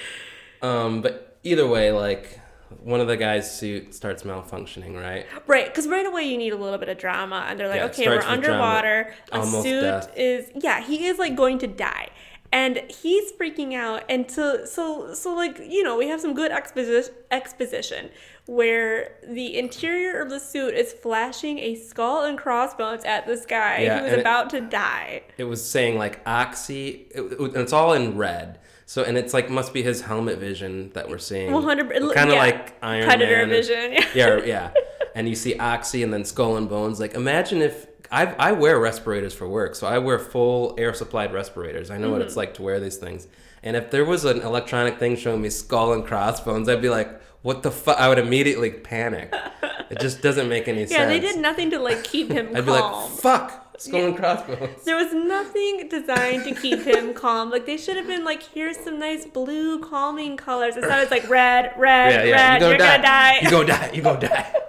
um, 0.64 1.04
but 1.04 1.38
either 1.44 1.68
way, 1.68 1.92
like 1.92 2.40
one 2.81 3.00
of 3.00 3.08
the 3.08 3.18
guys' 3.18 3.54
suit 3.58 3.94
starts 3.94 4.24
malfunctioning, 4.24 4.96
right? 5.00 5.25
Right, 5.48 5.66
because 5.66 5.88
right 5.88 6.06
away 6.06 6.24
you 6.24 6.38
need 6.38 6.54
a 6.54 6.58
little 6.58 6.80
bit 6.80 6.90
of 6.90 6.98
drama, 6.98 7.46
and 7.50 7.60
they're 7.60 7.68
like, 7.68 7.78
Yeah, 7.78 7.86
okay, 7.86 8.08
we're 8.08 8.22
underwater. 8.22 9.14
A 9.31 9.46
suit 9.46 9.81
death. 9.81 10.12
is 10.16 10.50
yeah, 10.56 10.81
he 10.81 11.06
is 11.06 11.18
like 11.20 11.36
going 11.36 11.60
to 11.60 11.68
die, 11.68 12.10
and 12.52 12.78
he's 12.90 13.31
freaking 13.34 13.74
out. 13.74 14.04
And 14.10 14.30
so 14.30 14.66
so 14.66 15.14
so 15.14 15.34
like 15.36 15.60
you 15.60 15.84
know 15.84 15.98
we 15.98 16.08
have 16.08 16.20
some 16.22 16.34
good 16.34 16.52
exposition 16.52 17.14
exposition 17.31 18.10
where 18.46 19.16
the 19.26 19.58
interior 19.58 20.19
of 20.22 20.30
the 20.30 20.38
suit 20.40 20.74
is 20.74 20.92
flashing 20.92 21.60
a 21.60 21.76
skull 21.76 22.24
and 22.26 22.38
crossbones 22.38 23.06
at 23.06 23.26
this 23.26 23.46
guy 23.46 23.80
Yeah, 23.84 24.00
who 24.00 24.06
is 24.06 24.12
and 24.12 24.18
it- 24.19 24.22
about 24.22 24.50
to 24.50 24.60
die. 24.62 25.24
It 25.38 25.46
was 25.46 25.64
saying 25.66 25.98
like 25.98 26.19
oxy, 26.26 27.08
it, 27.16 27.22
it's 27.56 27.72
all 27.72 27.94
in 27.94 28.18
red. 28.18 28.60
So 28.94 29.04
and 29.04 29.18
it's 29.18 29.34
like 29.34 29.50
must 29.50 29.74
be 29.74 29.81
his 29.81 30.01
helmet 30.01 30.38
vision 30.38 30.92
that 30.94 31.10
we're 31.10 31.18
seeing. 31.18 31.51
100 31.51 31.92
it 31.92 32.13
kind 32.13 32.30
of 32.30 32.36
yeah, 32.36 32.40
like 32.42 32.74
Iron 32.84 33.06
Predator 33.06 33.38
Man. 33.38 33.50
vision. 33.50 33.94
Yeah. 33.94 34.06
yeah, 34.13 34.44
yeah. 34.54 34.72
And 35.16 35.28
you 35.28 35.34
see 35.36 35.57
oxy 35.57 36.04
and 36.04 36.13
then 36.13 36.24
skull 36.25 36.57
and 36.57 36.69
bones. 36.69 37.00
Like 37.00 37.16
imagine 37.16 37.63
if 37.63 37.88
I 38.12 38.28
I 38.38 38.51
wear 38.51 38.78
respirators 38.80 39.34
for 39.34 39.48
work, 39.48 39.74
so 39.74 39.88
I 39.88 39.98
wear 39.98 40.19
full 40.19 40.75
air 40.78 40.94
supplied 40.94 41.34
respirators. 41.34 41.90
I 41.90 41.98
know 41.98 42.12
what 42.12 42.19
Mm-hmm. 42.19 42.28
it's 42.28 42.36
like 42.38 42.54
to 42.56 42.62
wear 42.62 42.80
these 42.80 42.98
things. 42.98 43.28
And 43.63 43.75
if 43.75 43.90
there 43.90 44.06
was 44.06 44.26
an 44.26 44.42
electronic 44.42 45.00
thing 45.00 45.16
showing 45.16 45.42
me 45.42 45.50
skull 45.50 45.94
and 45.94 46.06
crossbones, 46.06 46.69
I'd 46.69 46.81
be 46.81 46.90
like, 46.90 47.09
"What 47.42 47.64
the 47.64 47.71
fuck?" 47.71 47.97
I 48.00 48.09
would 48.09 48.19
immediately 48.19 48.69
panic. 48.69 49.33
It 49.90 50.00
just 50.02 50.21
doesn't 50.21 50.47
make 50.50 50.68
any 50.68 50.85
sense. 50.85 50.92
Yeah, 51.00 51.07
they 51.07 51.19
did 51.19 51.40
nothing 51.40 51.71
to 51.71 51.80
like 51.80 52.04
keep 52.04 52.30
him 52.31 52.50
I'd 52.56 52.64
calm. 52.64 52.66
be 52.66 52.71
like, 52.71 53.09
"Fuck, 53.26 53.63
skull 53.83 54.06
and 54.06 54.16
crossbones." 54.18 54.83
There 54.83 54.95
was 54.95 55.13
nothing 55.13 55.87
designed 55.90 56.44
to 56.45 56.54
keep 56.56 56.81
him 56.81 57.13
calm. 57.23 57.49
Like 57.49 57.66
they 57.66 57.78
should 57.78 57.97
have 57.97 58.07
been 58.07 58.23
like, 58.23 58.44
here's 58.44 58.78
some 58.78 58.99
nice 58.99 59.25
blue 59.25 59.80
calming 59.80 60.37
colors. 60.37 60.75
Instead, 60.75 60.99
it's 61.02 61.11
like 61.11 61.30
red, 61.30 61.73
red, 61.78 62.11
Yeah, 62.11 62.23
yeah. 62.23 62.52
red. 62.54 62.61
you 62.61 62.68
You're 62.69 62.78
gonna 62.78 63.02
die. 63.04 63.40
You're 63.42 63.52
gonna 63.52 63.68
die. 63.68 63.90
You're 63.94 64.04
gonna 64.04 64.19
die. 64.28 64.54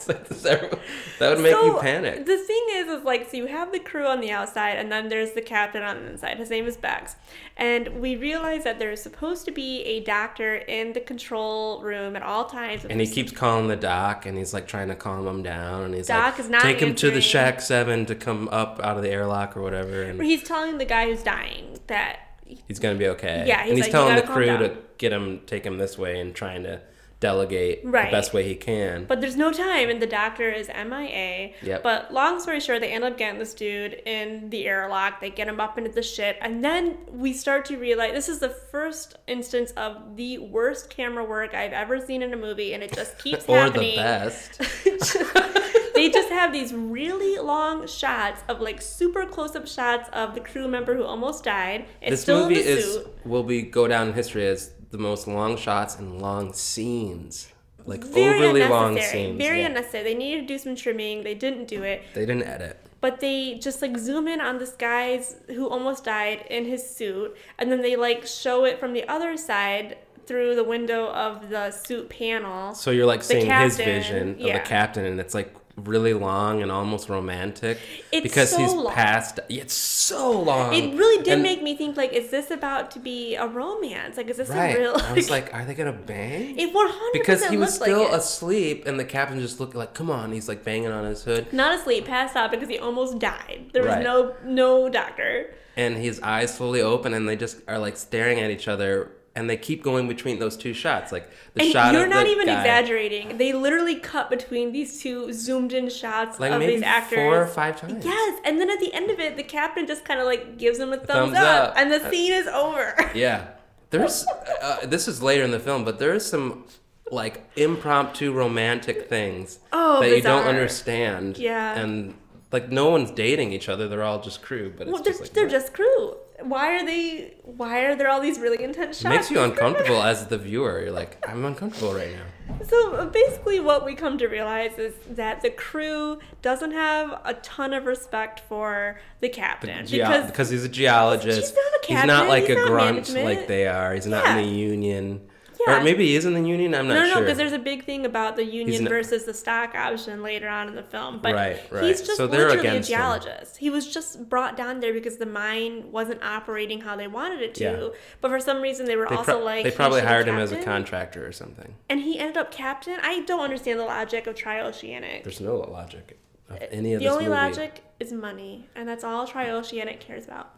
It's 0.00 0.08
like 0.08 0.28
this, 0.28 0.44
everyone- 0.46 0.78
that 1.18 1.30
would 1.30 1.42
make 1.42 1.52
you 1.52 1.78
panic. 1.80 2.24
The 2.24 2.38
thing 2.38 2.66
is, 2.72 2.88
is 2.88 3.04
like, 3.04 3.30
so 3.30 3.36
you 3.36 3.46
have 3.46 3.70
the 3.72 3.78
crew 3.78 4.06
on 4.06 4.20
the 4.20 4.30
outside, 4.30 4.76
and 4.76 4.90
then 4.90 5.08
there's 5.08 5.32
the 5.32 5.42
captain 5.42 5.82
on 5.82 6.02
the 6.02 6.10
inside. 6.10 6.38
His 6.38 6.48
name 6.50 6.66
is 6.66 6.76
Bex, 6.76 7.16
and 7.56 8.00
we 8.00 8.16
realize 8.16 8.64
that 8.64 8.78
there's 8.78 9.02
supposed 9.02 9.44
to 9.44 9.50
be 9.50 9.82
a 9.82 10.00
doctor 10.00 10.56
in 10.56 10.92
the 10.94 11.00
control 11.00 11.82
room 11.82 12.16
at 12.16 12.22
all 12.22 12.46
times. 12.46 12.84
And 12.84 13.00
he 13.00 13.06
keeps 13.06 13.32
calling 13.32 13.68
the 13.68 13.76
doc, 13.76 14.26
and 14.26 14.36
he's 14.38 14.54
like 14.54 14.66
trying 14.66 14.88
to 14.88 14.94
calm 14.94 15.26
him 15.26 15.42
down, 15.42 15.84
and 15.84 15.94
he's 15.94 16.06
Doc 16.06 16.32
like, 16.32 16.40
is 16.40 16.50
not 16.50 16.62
take 16.62 16.80
him 16.80 16.94
to 16.94 17.10
the. 17.10 17.20
Shack 17.20 17.60
Seven 17.60 18.06
to 18.06 18.14
come 18.14 18.48
up 18.48 18.80
out 18.82 18.96
of 18.96 19.02
the 19.02 19.10
airlock 19.10 19.56
or 19.56 19.62
whatever, 19.62 20.02
and 20.02 20.20
He's 20.20 20.42
telling 20.42 20.78
the 20.78 20.84
guy 20.84 21.06
who's 21.06 21.22
dying 21.22 21.78
that 21.86 22.20
he's 22.66 22.78
gonna 22.78 22.98
be 22.98 23.08
okay. 23.08 23.44
Yeah, 23.46 23.62
he's 23.62 23.68
and 23.70 23.76
he's 23.78 23.84
like, 23.84 23.92
telling 23.92 24.16
the 24.16 24.22
crew 24.22 24.46
to 24.46 24.76
get 24.98 25.12
him, 25.12 25.40
take 25.46 25.64
him 25.64 25.78
this 25.78 25.96
way, 25.98 26.20
and 26.20 26.34
trying 26.34 26.62
to 26.64 26.80
delegate 27.20 27.80
Right. 27.84 28.10
the 28.10 28.16
best 28.16 28.32
way 28.32 28.42
he 28.44 28.54
can. 28.54 29.04
But 29.04 29.20
there's 29.20 29.36
no 29.36 29.52
time, 29.52 29.90
and 29.90 30.00
the 30.00 30.06
doctor 30.06 30.50
is 30.50 30.68
MIA. 30.70 31.52
Yep. 31.62 31.82
But 31.82 32.12
long 32.12 32.40
story 32.40 32.60
short, 32.60 32.80
they 32.80 32.90
end 32.90 33.04
up 33.04 33.16
getting 33.18 33.38
this 33.38 33.52
dude 33.54 34.00
in 34.06 34.50
the 34.50 34.66
airlock. 34.66 35.20
They 35.20 35.30
get 35.30 35.46
him 35.46 35.60
up 35.60 35.76
into 35.78 35.90
the 35.90 36.02
ship, 36.02 36.38
and 36.40 36.64
then 36.64 36.96
we 37.08 37.32
start 37.32 37.64
to 37.66 37.76
realize 37.76 38.12
this 38.12 38.28
is 38.28 38.38
the 38.38 38.48
first 38.48 39.16
instance 39.26 39.70
of 39.72 40.16
the 40.16 40.38
worst 40.38 40.90
camera 40.90 41.24
work 41.24 41.54
I've 41.54 41.72
ever 41.74 42.00
seen 42.00 42.22
in 42.22 42.32
a 42.32 42.36
movie, 42.38 42.72
and 42.72 42.82
it 42.82 42.92
just 42.94 43.18
keeps 43.18 43.44
or 43.48 43.58
happening. 43.58 43.96
the 43.96 44.02
best. 44.02 44.58
they 45.94 46.10
just 46.10 46.30
have 46.30 46.52
these 46.52 46.72
really 46.72 47.38
long 47.38 47.86
shots 47.86 48.42
of 48.48 48.60
like 48.60 48.80
super 48.80 49.26
close-up 49.26 49.66
shots 49.68 50.08
of 50.12 50.34
the 50.34 50.40
crew 50.40 50.66
member 50.68 50.94
who 50.96 51.04
almost 51.04 51.44
died. 51.44 51.84
It's 52.00 52.24
this 52.24 52.28
movie 52.28 52.54
is 52.56 53.00
will 53.24 53.42
be 53.42 53.62
go 53.62 53.86
down 53.86 54.08
in 54.08 54.14
history 54.14 54.46
as 54.46 54.72
the 54.90 54.98
most 54.98 55.26
long 55.28 55.56
shots 55.56 55.96
and 55.98 56.20
long 56.20 56.52
scenes, 56.52 57.52
like 57.86 58.04
Very 58.04 58.44
overly 58.44 58.66
long 58.68 59.00
scenes. 59.00 59.38
Very 59.38 59.60
yeah. 59.60 59.66
unnecessary. 59.66 60.04
They 60.04 60.14
needed 60.14 60.42
to 60.42 60.46
do 60.46 60.58
some 60.58 60.74
trimming. 60.76 61.22
They 61.24 61.34
didn't 61.34 61.66
do 61.68 61.82
it. 61.82 62.02
They 62.14 62.26
didn't 62.26 62.44
edit. 62.44 62.78
but 63.00 63.20
they 63.20 63.54
just 63.58 63.80
like 63.82 63.96
zoom 63.96 64.28
in 64.28 64.40
on 64.40 64.58
this 64.58 64.72
guy's 64.72 65.36
who 65.48 65.68
almost 65.68 66.04
died 66.04 66.44
in 66.50 66.64
his 66.66 66.82
suit, 66.96 67.36
and 67.58 67.70
then 67.72 67.80
they 67.82 67.96
like 67.96 68.26
show 68.26 68.64
it 68.64 68.78
from 68.78 68.92
the 68.92 69.06
other 69.08 69.36
side 69.36 69.96
through 70.26 70.54
the 70.54 70.64
window 70.64 71.06
of 71.08 71.48
the 71.48 71.70
suit 71.70 72.08
panel. 72.10 72.74
So 72.74 72.90
you're 72.90 73.06
like 73.06 73.20
The 73.20 73.26
seeing 73.26 73.46
his 73.46 73.76
captain, 73.76 73.84
vision 73.86 74.28
of 74.32 74.52
the 74.52 74.60
captain, 74.60 75.04
and 75.06 75.18
it's 75.18 75.34
like 75.34 75.54
really 75.84 76.14
long 76.14 76.62
and 76.62 76.70
almost 76.70 77.08
romantic 77.08 77.78
It's 78.12 78.22
because 78.22 78.50
so 78.50 78.58
he's 78.58 78.72
long. 78.72 78.92
past. 78.92 79.40
It's 79.48 79.74
so 79.74 80.30
long. 80.40 80.72
It 80.74 80.94
really 80.96 81.22
did 81.22 81.34
And- 81.34 81.42
make 81.42 81.62
me 81.62 81.76
think 81.76 81.96
like, 81.96 82.12
is 82.12 82.30
this 82.30 82.50
about 82.50 82.90
to 82.92 82.98
be 82.98 83.34
a 83.36 83.46
romance? 83.46 84.16
Like, 84.16 84.28
is 84.28 84.36
this 84.36 84.48
right. 84.48 84.76
a 84.76 84.78
real? 84.78 84.96
I 84.96 85.12
was 85.12 85.30
like, 85.36 85.52
are 85.54 85.64
they 85.64 85.74
gonna 85.74 85.92
bang? 85.92 86.58
it 86.58 86.72
one 86.74 86.88
hundred 86.88 87.12
because 87.12 87.44
he 87.46 87.56
was 87.56 87.74
still 87.74 88.04
like 88.04 88.12
asleep, 88.12 88.86
and 88.86 88.98
the 88.98 89.04
captain 89.04 89.40
just 89.40 89.60
looked 89.60 89.74
like, 89.74 89.94
"Come 89.94 90.10
on!" 90.10 90.32
He's 90.32 90.48
like 90.48 90.64
banging 90.64 90.90
on 90.92 91.04
his 91.04 91.22
hood, 91.24 91.52
not 91.52 91.78
asleep, 91.78 92.06
passed 92.06 92.36
out 92.36 92.50
because 92.50 92.68
he 92.68 92.78
almost 92.78 93.18
died. 93.18 93.70
There 93.72 93.82
was 93.82 93.94
Right. 93.94 94.02
no 94.04 94.34
no 94.44 94.88
doctor. 94.88 95.54
and 95.76 95.96
his 95.96 96.20
eyes 96.20 96.52
slowly 96.54 96.82
open, 96.82 97.14
and 97.14 97.28
they 97.28 97.36
just 97.36 97.58
are 97.68 97.78
like 97.78 97.96
staring 97.96 98.40
at 98.40 98.50
each 98.50 98.68
other, 98.68 99.12
and 99.36 99.48
they 99.48 99.56
keep 99.56 99.82
going 99.82 100.08
between 100.08 100.38
those 100.40 100.56
two 100.56 100.72
shots, 100.74 101.12
like 101.12 101.30
the 101.54 101.62
And 101.62 101.72
shot 101.72 101.94
you're 101.94 102.08
not 102.08 102.26
even 102.26 102.46
guy, 102.46 102.58
exaggerating. 102.60 103.38
They 103.38 103.52
literally 103.52 103.94
cut 103.96 104.28
between 104.28 104.72
these 104.72 105.00
two 105.00 105.32
zoomed 105.32 105.72
in 105.72 105.88
shots 105.88 106.40
like 106.40 106.52
of 106.52 106.60
these 106.60 106.82
actors. 106.82 107.16
four 107.18 107.42
or 107.42 107.46
five 107.46 107.80
times. 107.80 108.04
Yes, 108.04 108.40
and 108.44 108.60
then 108.60 108.68
at 108.70 108.80
the 108.80 108.92
end 108.92 109.10
of 109.10 109.20
it, 109.20 109.36
the 109.36 109.42
captain 109.44 109.86
just 109.86 110.04
kind 110.04 110.18
of 110.20 110.26
like 110.26 110.58
gives 110.58 110.78
them 110.78 110.92
a 110.92 110.96
thumbs, 110.96 111.08
thumbs 111.34 111.36
up, 111.38 111.70
up. 111.70 111.74
and 111.76 111.90
the 111.92 112.10
scene 112.10 112.32
is 112.32 112.46
over. 112.48 112.94
Yeah. 113.14 113.48
There's 113.90 114.24
uh, 114.62 114.86
this 114.86 115.08
is 115.08 115.20
later 115.20 115.42
in 115.42 115.50
the 115.50 115.58
film, 115.58 115.84
but 115.84 115.98
there 115.98 116.14
is 116.14 116.24
some 116.24 116.64
like 117.10 117.44
impromptu 117.56 118.32
romantic 118.32 119.08
things 119.08 119.58
Oh, 119.72 120.00
that 120.00 120.08
you 120.14 120.22
don't 120.22 120.46
understand. 120.46 121.38
Yeah. 121.38 121.74
And 121.74 122.14
like 122.52 122.70
no 122.70 122.88
one's 122.90 123.10
dating 123.10 123.52
each 123.52 123.68
other; 123.68 123.88
they're 123.88 124.04
all 124.04 124.20
just 124.20 124.42
crew. 124.42 124.72
But 124.76 124.86
it's 124.86 124.92
well, 124.94 125.02
they're, 125.02 125.12
just 125.12 125.22
like 125.22 125.32
they're 125.32 125.44
what? 125.44 125.50
just 125.52 125.72
crew. 125.74 126.16
Why 126.42 126.76
are 126.76 126.84
they? 126.86 127.34
Why 127.44 127.80
are 127.84 127.96
there 127.96 128.08
all 128.08 128.20
these 128.20 128.38
really 128.38 128.62
intense 128.62 128.98
It 128.98 129.02
shots? 129.02 129.14
makes 129.14 129.30
you 129.30 129.40
uncomfortable 129.40 130.02
as 130.02 130.26
the 130.26 130.38
viewer. 130.48 130.80
You're 130.80 130.90
like, 130.92 131.22
I'm 131.28 131.44
uncomfortable 131.44 131.94
right 131.94 132.12
now. 132.12 132.56
So 132.68 132.94
uh, 132.94 133.06
basically, 133.06 133.60
what 133.60 133.84
we 133.84 133.94
come 133.94 134.18
to 134.18 134.26
realize 134.26 134.78
is 134.78 134.94
that 135.10 135.40
the 135.42 135.50
crew 135.50 136.18
doesn't 136.42 136.72
have 136.72 137.20
a 137.24 137.34
ton 137.34 137.72
of 137.72 137.86
respect 137.86 138.40
for 138.48 139.00
the 139.20 139.28
captain 139.28 139.86
Geo- 139.86 140.06
because 140.06 140.26
because 140.30 140.50
he's 140.50 140.64
a 140.64 140.68
geologist. 140.68 141.38
he's 141.40 141.52
not 141.54 141.64
a 141.64 141.78
captain. 141.86 141.96
He's 141.96 142.06
not 142.06 142.28
like 142.28 142.42
he's 142.46 142.56
a 142.56 142.60
not 142.60 142.66
grunt 142.68 142.96
management. 142.96 143.24
like 143.24 143.46
they 143.48 143.66
are. 143.68 143.94
He's 143.94 144.06
not 144.06 144.26
in 144.26 144.36
the 144.44 144.48
union. 144.52 145.20
Yeah. 145.66 145.80
Or 145.80 145.84
maybe 145.84 146.06
he 146.06 146.16
is 146.16 146.24
in 146.24 146.34
the 146.34 146.40
union. 146.40 146.74
I'm 146.74 146.88
not 146.88 146.94
no, 146.94 147.00
no, 147.00 147.06
no, 147.06 147.12
sure. 147.14 147.22
because 147.22 147.36
there's 147.38 147.52
a 147.52 147.58
big 147.58 147.84
thing 147.84 148.06
about 148.06 148.36
the 148.36 148.44
union 148.44 148.84
not- 148.84 148.90
versus 148.90 149.24
the 149.24 149.34
stock 149.34 149.74
option 149.74 150.22
later 150.22 150.48
on 150.48 150.68
in 150.68 150.74
the 150.74 150.82
film. 150.82 151.20
But 151.20 151.34
Right, 151.34 151.60
right. 151.70 151.84
he's 151.84 152.00
just 152.00 152.16
So 152.16 152.26
they're 152.26 152.48
literally 152.48 152.66
a 152.68 152.70
against 152.70 152.90
him. 152.90 152.96
geologist. 152.98 153.56
He 153.58 153.68
was 153.70 153.86
just 153.92 154.28
brought 154.28 154.56
down 154.56 154.80
there 154.80 154.92
because 154.94 155.18
the 155.18 155.26
mine 155.26 155.90
wasn't 155.92 156.22
operating 156.22 156.80
how 156.80 156.96
they 156.96 157.08
wanted 157.08 157.42
it 157.42 157.54
to. 157.56 157.64
Yeah. 157.64 157.88
But 158.20 158.30
for 158.30 158.40
some 158.40 158.62
reason, 158.62 158.86
they 158.86 158.96
were 158.96 159.06
they, 159.08 159.16
also 159.16 159.32
pro- 159.36 159.44
like 159.44 159.64
they 159.64 159.70
probably 159.70 160.00
hired 160.00 160.28
him 160.28 160.36
as 160.38 160.52
a 160.52 160.62
contractor 160.62 161.26
or 161.26 161.32
something. 161.32 161.74
and 161.88 162.00
he 162.00 162.18
ended 162.18 162.36
up 162.36 162.50
captain. 162.50 162.98
I 163.02 163.20
don't 163.20 163.40
understand 163.40 163.78
the 163.78 163.84
logic 163.84 164.26
of 164.26 164.34
Trioceanic. 164.36 165.24
There's 165.24 165.40
no 165.40 165.56
logic 165.56 166.18
of 166.48 166.56
uh, 166.56 166.66
any 166.70 166.94
of 166.94 167.00
the 167.00 167.08
only 167.08 167.24
movie. 167.24 167.36
logic 167.36 167.82
is 168.00 168.12
money, 168.12 168.68
and 168.74 168.88
that's 168.88 169.04
all 169.04 169.26
Trioceanic 169.26 170.00
cares 170.00 170.24
about. 170.24 170.54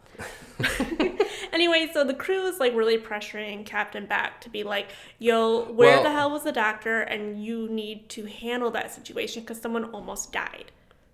anyway, 1.53 1.89
so 1.93 2.03
the 2.03 2.13
crew 2.13 2.45
is 2.45 2.59
like 2.59 2.73
really 2.75 2.97
pressuring 2.97 3.65
Captain 3.65 4.05
Beck 4.05 4.41
to 4.41 4.49
be 4.49 4.63
like, 4.63 4.87
"Yo, 5.19 5.63
where 5.71 5.95
Well- 5.95 6.03
the 6.03 6.11
hell 6.11 6.31
was 6.31 6.43
the 6.43 6.51
doctor? 6.51 7.01
And 7.01 7.43
you 7.43 7.67
need 7.69 8.09
to 8.09 8.25
handle 8.25 8.71
that 8.71 8.93
situation 8.93 9.43
because 9.43 9.59
someone 9.61 9.85
almost 9.85 10.31
died." 10.31 10.71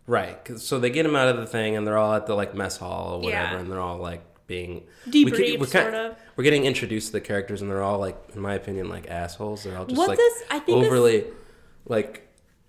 Right. 0.08 0.39
So 0.60 0.79
they 0.79 0.89
get 0.89 1.06
him 1.06 1.15
out 1.15 1.27
of 1.27 1.38
the 1.38 1.46
thing, 1.46 1.75
and 1.75 1.86
they're 1.86 1.98
all 1.98 2.13
at 2.13 2.25
the 2.25 2.36
like 2.36 2.53
mess 2.56 2.77
hall 2.77 3.15
or 3.15 3.20
whatever, 3.20 3.53
Yeah. 3.56 3.60
and 3.60 3.72
they're 3.72 3.79
all 3.79 3.98
like 3.98 4.22
being 4.48 4.84
Debriefed, 5.08 5.60
we're 5.60 5.68
sort 5.68 5.94
of. 5.94 6.15
We're 6.36 6.44
getting 6.44 6.65
introduced 6.65 7.08
to 7.08 7.13
the 7.13 7.22
characters, 7.22 7.62
and 7.62 7.70
they're 7.70 7.84
all 7.84 8.00
like, 8.00 8.18
in 8.34 8.41
my 8.41 8.56
opinion, 8.56 8.89
like 8.89 9.08
assholes. 9.10 9.63
They're 9.63 9.77
all 9.77 9.86
just 9.86 9.98
What 9.98 10.10
like 10.10 10.18
this- 10.18 10.44
I 10.50 10.60
think 10.60 10.79
this- 10.79 10.88
overly 10.88 11.25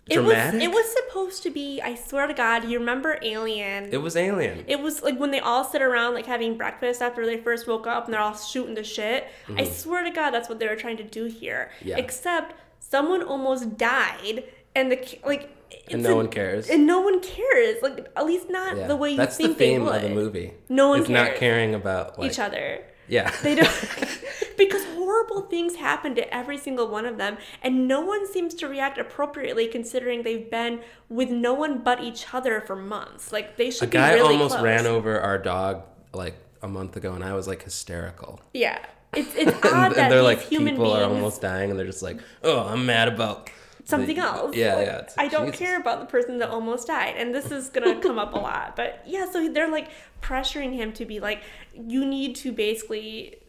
like 0.08 0.16
It 0.16 0.20
was 0.22 0.54
it 0.62 0.70
was 0.70 0.86
supposed 0.92 1.42
to 1.44 1.50
be. 1.50 1.80
I 1.80 1.94
swear 1.94 2.26
to 2.26 2.34
God, 2.34 2.64
you 2.64 2.78
remember 2.78 3.18
Alien? 3.22 3.88
It 3.92 3.98
was 3.98 4.16
Alien. 4.16 4.64
It 4.66 4.80
was 4.80 5.02
like 5.02 5.18
when 5.18 5.30
they 5.30 5.40
all 5.40 5.64
sit 5.64 5.82
around 5.82 6.14
like 6.14 6.26
having 6.26 6.56
breakfast 6.56 7.00
after 7.02 7.24
they 7.26 7.36
first 7.38 7.66
woke 7.66 7.86
up 7.86 8.04
and 8.06 8.14
they're 8.14 8.20
all 8.20 8.36
shooting 8.36 8.74
the 8.74 8.84
shit. 8.84 9.28
I 9.56 9.64
swear 9.64 10.02
to 10.04 10.10
God, 10.10 10.30
that's 10.30 10.48
what 10.48 10.58
they 10.58 10.66
were 10.68 10.76
trying 10.76 10.96
to 10.98 11.04
do 11.04 11.24
here. 11.26 11.70
Mm-hmm. 11.78 11.88
Yeah. 11.88 11.96
Except 11.98 12.54
someone 12.80 13.22
almost 13.22 13.76
died 13.76 14.44
and 14.74 14.90
the 14.90 15.18
like. 15.24 15.56
And 15.88 16.02
no 16.02 16.12
a- 16.14 16.16
one 16.16 16.28
cares. 16.28 16.68
And 16.68 16.86
no 16.86 17.00
one 17.00 17.20
cares. 17.20 17.80
Like 17.82 18.10
at 18.16 18.26
least 18.26 18.50
not 18.50 18.76
yeah. 18.76 18.86
the 18.88 18.96
way 18.96 19.10
you 19.12 19.16
That's 19.16 19.36
think 19.36 19.50
the 19.50 19.54
theme 19.54 19.84
they 19.84 19.90
would. 19.90 19.96
of 19.96 20.02
the 20.02 20.08
movie. 20.08 20.54
No 20.68 20.88
one 20.88 21.02
is 21.02 21.08
not 21.08 21.36
caring 21.36 21.74
about 21.74 22.18
like, 22.18 22.32
Each 22.32 22.38
other. 22.40 22.82
Yeah. 23.06 23.30
They 23.42 23.54
don't 23.56 23.68
because 24.60 24.84
horrible 24.94 25.42
things 25.42 25.76
happen 25.76 26.14
to 26.14 26.34
every 26.34 26.58
single 26.58 26.86
one 26.88 27.06
of 27.06 27.16
them 27.16 27.38
and 27.62 27.88
no 27.88 28.00
one 28.00 28.30
seems 28.30 28.54
to 28.54 28.68
react 28.68 28.98
appropriately 28.98 29.66
considering 29.66 30.22
they've 30.22 30.50
been 30.50 30.80
with 31.08 31.30
no 31.30 31.54
one 31.54 31.78
but 31.78 32.02
each 32.02 32.26
other 32.34 32.60
for 32.60 32.76
months. 32.76 33.32
Like 33.32 33.56
they 33.56 33.70
should 33.70 33.90
be 33.90 33.98
really 33.98 34.08
close. 34.08 34.12
A 34.12 34.18
guy 34.18 34.22
really 34.22 34.34
almost 34.34 34.54
close. 34.56 34.64
ran 34.64 34.86
over 34.86 35.18
our 35.20 35.38
dog 35.38 35.82
like 36.12 36.34
a 36.62 36.68
month 36.68 36.96
ago, 36.96 37.14
and 37.14 37.24
I 37.24 37.32
was 37.34 37.48
like 37.48 37.62
hysterical. 37.62 38.40
Yeah. 38.52 38.78
It's 39.14 39.34
it's 39.34 39.52
odd 39.64 39.86
and 39.86 39.94
that 39.96 40.08
they're 40.10 40.18
these 40.18 40.22
like 40.22 40.40
human 40.42 40.74
people 40.74 40.92
beings 40.92 40.98
are 40.98 41.04
almost 41.04 41.40
dying, 41.40 41.70
and 41.70 41.78
they're 41.78 41.86
just 41.86 42.02
like, 42.02 42.20
"Oh, 42.42 42.60
I'm 42.68 42.84
mad 42.86 43.08
about 43.08 43.50
something 43.84 44.18
else. 44.18 44.56
Yeah, 44.56 44.76
Like, 44.76 44.86
yeah. 44.86 45.08
I 45.18 45.28
don't 45.28 45.46
Jesus. 45.46 45.58
care 45.58 45.80
about 45.80 46.00
the 46.00 46.06
person 46.06 46.38
that 46.38 46.48
almost 46.50 46.86
died. 46.86 47.14
And 47.16 47.34
this 47.34 47.50
is 47.50 47.68
going 47.68 47.94
to 47.94 48.00
come 48.00 48.18
up 48.18 48.34
a 48.34 48.38
lot. 48.38 48.76
But 48.76 49.02
yeah, 49.06 49.28
so 49.30 49.48
they're 49.48 49.70
like 49.70 49.90
pressuring 50.22 50.74
him 50.74 50.92
to 50.94 51.04
be 51.04 51.18
like, 51.20 51.42
you 51.74 52.06
need 52.06 52.36
to 52.36 52.52
basically 52.52 53.39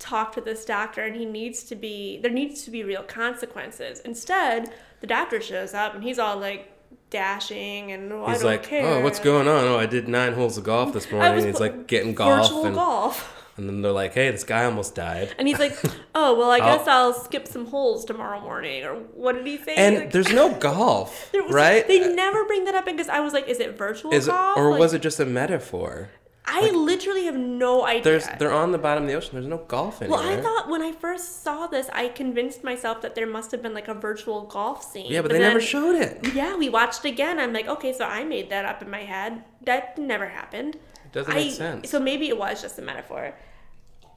talk 0.00 0.32
to 0.32 0.40
this 0.40 0.64
doctor 0.64 1.02
and 1.04 1.14
he 1.14 1.24
needs 1.24 1.62
to 1.64 1.76
be, 1.76 2.18
there 2.22 2.32
needs 2.32 2.64
to 2.64 2.70
be 2.72 2.82
real 2.82 3.02
consequences. 3.04 4.00
Instead, 4.00 4.72
the 5.00 5.06
doctor 5.06 5.40
shows 5.40 5.74
up 5.74 5.94
and 5.94 6.02
he's 6.02 6.18
all 6.18 6.36
like 6.38 6.72
dashing 7.10 7.92
and 7.92 8.12
oh, 8.12 8.24
I 8.24 8.32
He's 8.32 8.40
don't 8.40 8.50
like, 8.50 8.64
oh, 8.64 8.68
care. 8.68 8.86
"Oh, 8.86 9.00
what's 9.02 9.18
going 9.20 9.46
on? 9.48 9.64
Oh, 9.64 9.78
I 9.78 9.86
did 9.86 10.08
nine 10.08 10.32
holes 10.32 10.56
of 10.58 10.64
golf 10.64 10.92
this 10.92 11.10
morning." 11.10 11.32
And 11.38 11.46
he's 11.46 11.60
like 11.60 11.86
getting 11.86 12.14
golf, 12.14 12.42
Virtual 12.48 12.66
and, 12.66 12.74
golf. 12.74 13.46
and 13.56 13.68
then 13.68 13.82
they're 13.82 13.92
like, 13.92 14.14
"Hey, 14.14 14.30
this 14.30 14.44
guy 14.44 14.64
almost 14.64 14.94
died." 14.94 15.34
And 15.38 15.48
he's 15.48 15.58
like, 15.58 15.76
oh, 16.14 16.34
well, 16.38 16.50
I 16.50 16.58
guess 16.68 16.86
I'll 16.86 17.12
skip 17.12 17.46
some 17.48 17.66
holes 17.66 18.04
tomorrow 18.04 18.40
morning. 18.40 18.84
Or 18.84 18.94
what 18.94 19.34
did 19.34 19.46
he 19.46 19.58
say? 19.58 19.74
And 19.76 19.96
Like- 19.96 20.12
there's 20.12 20.32
no 20.32 20.54
golf, 20.54 21.28
There 21.32 21.42
was- 21.42 21.52
right? 21.52 21.86
They 21.86 22.14
never 22.14 22.44
bring 22.44 22.64
that 22.66 22.74
up 22.74 22.84
because 22.86 23.08
I 23.08 23.20
was 23.20 23.32
like, 23.32 23.48
is 23.48 23.58
it 23.60 23.76
virtual 23.76 24.12
Is 24.14 24.28
it, 24.28 24.30
golf? 24.30 24.56
or 24.56 24.70
Like, 24.72 24.80
was 24.80 24.94
it 24.94 25.02
just 25.02 25.18
a 25.20 25.26
metaphor? 25.26 26.10
I 26.52 26.70
literally 26.70 27.24
have 27.26 27.36
no 27.36 27.86
idea. 27.86 28.02
There's 28.02 28.26
they're 28.38 28.52
on 28.52 28.72
the 28.72 28.78
bottom 28.78 29.04
of 29.04 29.08
the 29.08 29.14
ocean. 29.14 29.30
There's 29.34 29.46
no 29.46 29.58
golf 29.58 30.02
anywhere. 30.02 30.20
well, 30.20 30.28
I 30.28 30.40
thought 30.40 30.68
when 30.68 30.82
I 30.82 30.92
first 30.92 31.42
saw 31.42 31.66
this, 31.66 31.88
I 31.92 32.08
convinced 32.08 32.64
myself 32.64 33.02
that 33.02 33.14
there 33.14 33.26
must 33.26 33.52
have 33.52 33.62
been 33.62 33.74
like 33.74 33.88
a 33.88 33.94
virtual 33.94 34.42
golf 34.42 34.82
scene. 34.82 35.10
yeah, 35.10 35.22
but, 35.22 35.30
they 35.30 35.38
never 35.38 35.60
showed 35.60 35.94
it. 35.94 36.34
Yeah, 36.34 36.56
we 36.56 36.68
watched 36.68 37.04
again. 37.04 37.38
I'm 37.38 37.52
like, 37.52 37.68
okay, 37.68 37.92
so 37.92 38.04
I 38.04 38.24
made 38.24 38.50
that 38.50 38.64
up 38.64 38.82
in 38.82 38.90
my 38.90 39.02
head. 39.02 39.44
That 39.62 39.96
never 39.96 40.28
happened. 40.28 40.76
It 41.04 41.12
doesn't 41.12 41.32
I, 41.32 41.36
make 41.36 41.52
sense. 41.52 41.90
So 41.90 42.00
maybe 42.00 42.28
it 42.28 42.38
was 42.38 42.60
just 42.60 42.78
a 42.78 42.82
metaphor. 42.82 43.34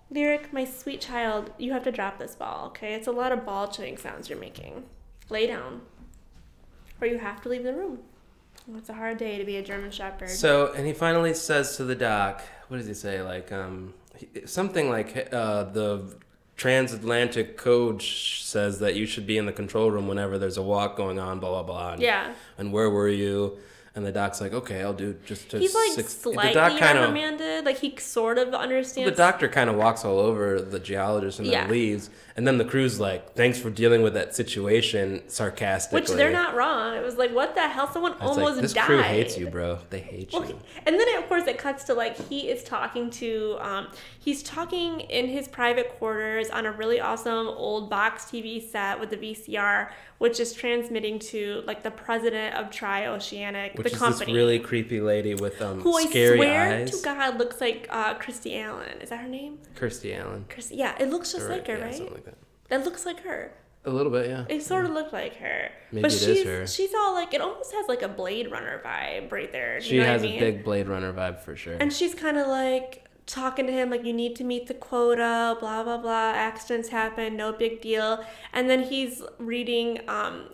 Lyric, 0.10 0.54
my 0.54 0.64
sweet 0.64 1.02
child, 1.02 1.52
you 1.58 1.74
have 1.74 1.84
to 1.84 1.92
drop 1.92 2.20
this 2.20 2.36
ball, 2.36 2.68
okay? 2.68 2.94
It's 2.94 3.08
a 3.08 3.12
lot 3.12 3.32
of 3.32 3.46
ball 3.46 3.68
chewing 3.68 3.98
sounds 3.98 4.30
you're 4.30 4.40
making. 4.40 4.84
Lay 5.30 5.48
down. 5.48 5.82
Or 7.02 7.08
you 7.08 7.18
have 7.18 7.42
to 7.42 7.50
leave 7.50 7.64
the 7.64 7.74
room. 7.74 8.00
It's 8.78 8.90
a 8.90 8.94
hard 8.94 9.18
day 9.18 9.38
to 9.38 9.44
be 9.44 9.58
a 9.58 9.62
German 9.62 9.92
Shepherd. 9.92 10.30
So, 10.30 10.72
and 10.74 10.88
he 10.88 10.94
finally 10.94 11.34
says 11.34 11.78
to 11.78 11.84
the 11.84 11.96
doc, 11.96 12.42
what 12.70 12.78
does 12.78 12.88
he 12.88 12.94
say? 12.94 13.22
Like, 13.22 13.52
um, 13.52 13.94
something 14.46 14.90
like 14.90 15.30
uh, 15.34 15.66
the 15.66 16.16
transatlantic 16.56 17.58
code 17.58 18.02
says 18.02 18.80
that 18.80 18.96
you 18.96 19.06
should 19.06 19.28
be 19.28 19.38
in 19.38 19.46
the 19.46 19.52
control 19.52 19.92
room 19.92 20.08
whenever 20.08 20.38
there's 20.38 20.58
a 20.58 20.62
walk 20.62 20.96
going 20.96 21.20
on, 21.20 21.40
blah 21.40 21.50
blah 21.50 21.64
blah. 21.64 21.94
And, 21.94 22.02
yeah. 22.02 22.34
And 22.58 22.72
where 22.72 22.90
were 22.90 23.10
you? 23.10 23.58
And 23.96 24.04
the 24.04 24.12
doc's 24.12 24.42
like, 24.42 24.54
okay, 24.54 24.82
I'll 24.82 24.92
do 24.94 25.16
just 25.24 25.50
to 25.52 25.60
He's 25.60 25.76
like 25.76 25.92
six. 25.92 26.14
slightly 26.18 26.48
the 26.48 26.54
doc 26.56 26.80
kind 26.80 26.98
of 26.98 27.04
reprimanded. 27.14 27.64
Like 27.64 27.78
he 27.78 27.96
sort 27.98 28.40
of 28.40 28.52
understands. 28.56 29.12
the 29.12 29.16
doctor 29.16 29.48
kind 29.48 29.70
of 29.70 29.76
walks 29.76 30.04
all 30.04 30.18
over 30.18 30.60
the 30.60 30.80
geologist 30.80 31.38
and 31.38 31.46
then 31.48 31.54
Yeah. 31.54 31.68
leaves. 31.70 32.10
And 32.36 32.48
then 32.48 32.58
the 32.58 32.66
crew's 32.66 33.00
like, 33.00 33.36
thanks 33.36 33.60
for 33.60 33.70
dealing 33.70 34.02
with 34.02 34.16
that 34.16 34.34
situation 34.36 35.22
sarcastically. 35.28 36.00
Which 36.02 36.10
they're 36.10 36.32
not 36.32 36.56
wrong. 36.56 36.96
It 36.96 37.04
was 37.04 37.18
like, 37.18 37.32
what 37.36 37.54
the 37.54 37.68
hell? 37.68 37.88
Someone 37.94 38.14
almost 38.14 38.54
like, 38.56 38.62
this 38.64 38.74
died. 38.74 38.86
crew 38.86 39.02
hates 39.04 39.38
you, 39.38 39.48
bro. 39.48 39.78
They 39.92 40.00
hate 40.00 40.32
Well, 40.34 40.44
you. 40.50 40.60
and 40.88 41.00
then 41.00 41.08
of 41.22 41.28
course 41.30 41.46
it 41.46 41.60
cuts 41.60 41.84
to 41.84 41.94
like 41.94 42.18
he 42.30 42.50
is 42.50 42.64
talking 42.64 43.12
to 43.12 43.58
um, 43.60 43.90
he's 44.20 44.42
talking 44.42 45.02
in 45.02 45.28
his 45.28 45.48
private 45.48 45.90
quarters 46.00 46.50
on 46.50 46.66
a 46.66 46.72
really 46.72 47.00
awesome 47.00 47.48
old 47.48 47.92
box 47.92 48.26
TV 48.26 48.68
set 48.68 49.00
with 49.00 49.12
the 49.12 49.18
VCR, 49.18 49.90
which 50.24 50.40
is 50.40 50.54
transmitting 50.54 51.20
to 51.20 51.62
like 51.68 51.84
the 51.84 51.92
president 51.92 52.56
of 52.56 52.70
Trioceanic, 52.70 53.76
Which 53.78 53.88
the 53.88 53.92
is 53.94 54.00
company. 54.00 54.26
this 54.32 54.34
really 54.34 54.58
creepy 54.58 55.02
lady 55.02 55.36
with 55.36 55.62
um, 55.62 55.82
who 55.82 55.98
I 55.98 56.06
swear 56.06 56.76
eyes. 56.76 56.92
to 56.92 57.04
God 57.04 57.38
looks 57.38 57.60
like 57.60 57.88
uh, 57.90 58.14
Christy 58.14 58.58
Allen. 58.58 59.02
Is 59.02 59.10
that 59.10 59.20
her 59.20 59.28
name? 59.28 59.60
Kirstie 59.76 60.18
Allen. 60.18 60.46
Kirsty. 60.48 60.78
Yeah, 60.78 60.96
it 60.98 61.10
looks 61.10 61.34
just 61.34 61.48
Or- 61.48 61.50
like 61.50 61.68
her, 61.68 61.78
yeah, 61.78 61.84
right? 61.84 61.94
Something 61.96 62.14
like 62.14 62.24
that. 62.24 62.38
That 62.70 62.86
looks 62.86 63.06
like 63.06 63.20
her. 63.24 63.52
A 63.84 63.90
little 63.90 64.14
bit, 64.14 64.28
yeah. 64.30 64.46
It 64.48 64.64
sort 64.64 64.86
of 64.86 64.92
looked 64.92 65.12
like 65.12 65.36
her. 65.36 65.70
Maybe 65.92 66.04
but 66.04 66.14
it 66.14 66.16
is 66.16 66.24
she's 66.38 66.46
her. 66.46 66.68
she's 66.68 66.94
all 66.94 67.14
like 67.14 67.34
it 67.34 67.42
almost 67.42 67.74
has 67.74 67.90
like 67.90 68.02
a 68.02 68.08
Blade 68.08 68.50
Runner 68.50 68.82
vibe 68.86 69.30
right 69.30 69.52
there. 69.52 69.82
She 69.82 69.98
know 69.98 70.06
has 70.06 70.22
what 70.22 70.30
I 70.30 70.32
mean? 70.36 70.42
a 70.42 70.52
big 70.52 70.64
Blade 70.64 70.88
Runner 70.88 71.12
vibe 71.12 71.40
for 71.42 71.58
sure. 71.58 71.76
And 71.82 71.92
she's 71.92 72.16
kind 72.16 72.38
of 72.38 72.48
like 72.48 73.03
talking 73.26 73.66
to 73.68 73.72
him 73.74 73.90
like 73.90 74.04
you 74.06 74.14
need 74.14 74.36
to 74.38 74.44
meet 74.44 74.68
the 74.68 74.74
quota, 74.74 75.56
blah 75.60 75.84
blah 75.84 75.98
blah. 75.98 76.32
Accidents 76.36 76.90
happen, 76.90 77.36
no 77.38 77.52
big 77.54 77.82
deal. 77.82 78.24
And 78.54 78.70
then 78.70 78.84
he's 78.84 79.22
reading 79.40 80.00
um 80.08 80.50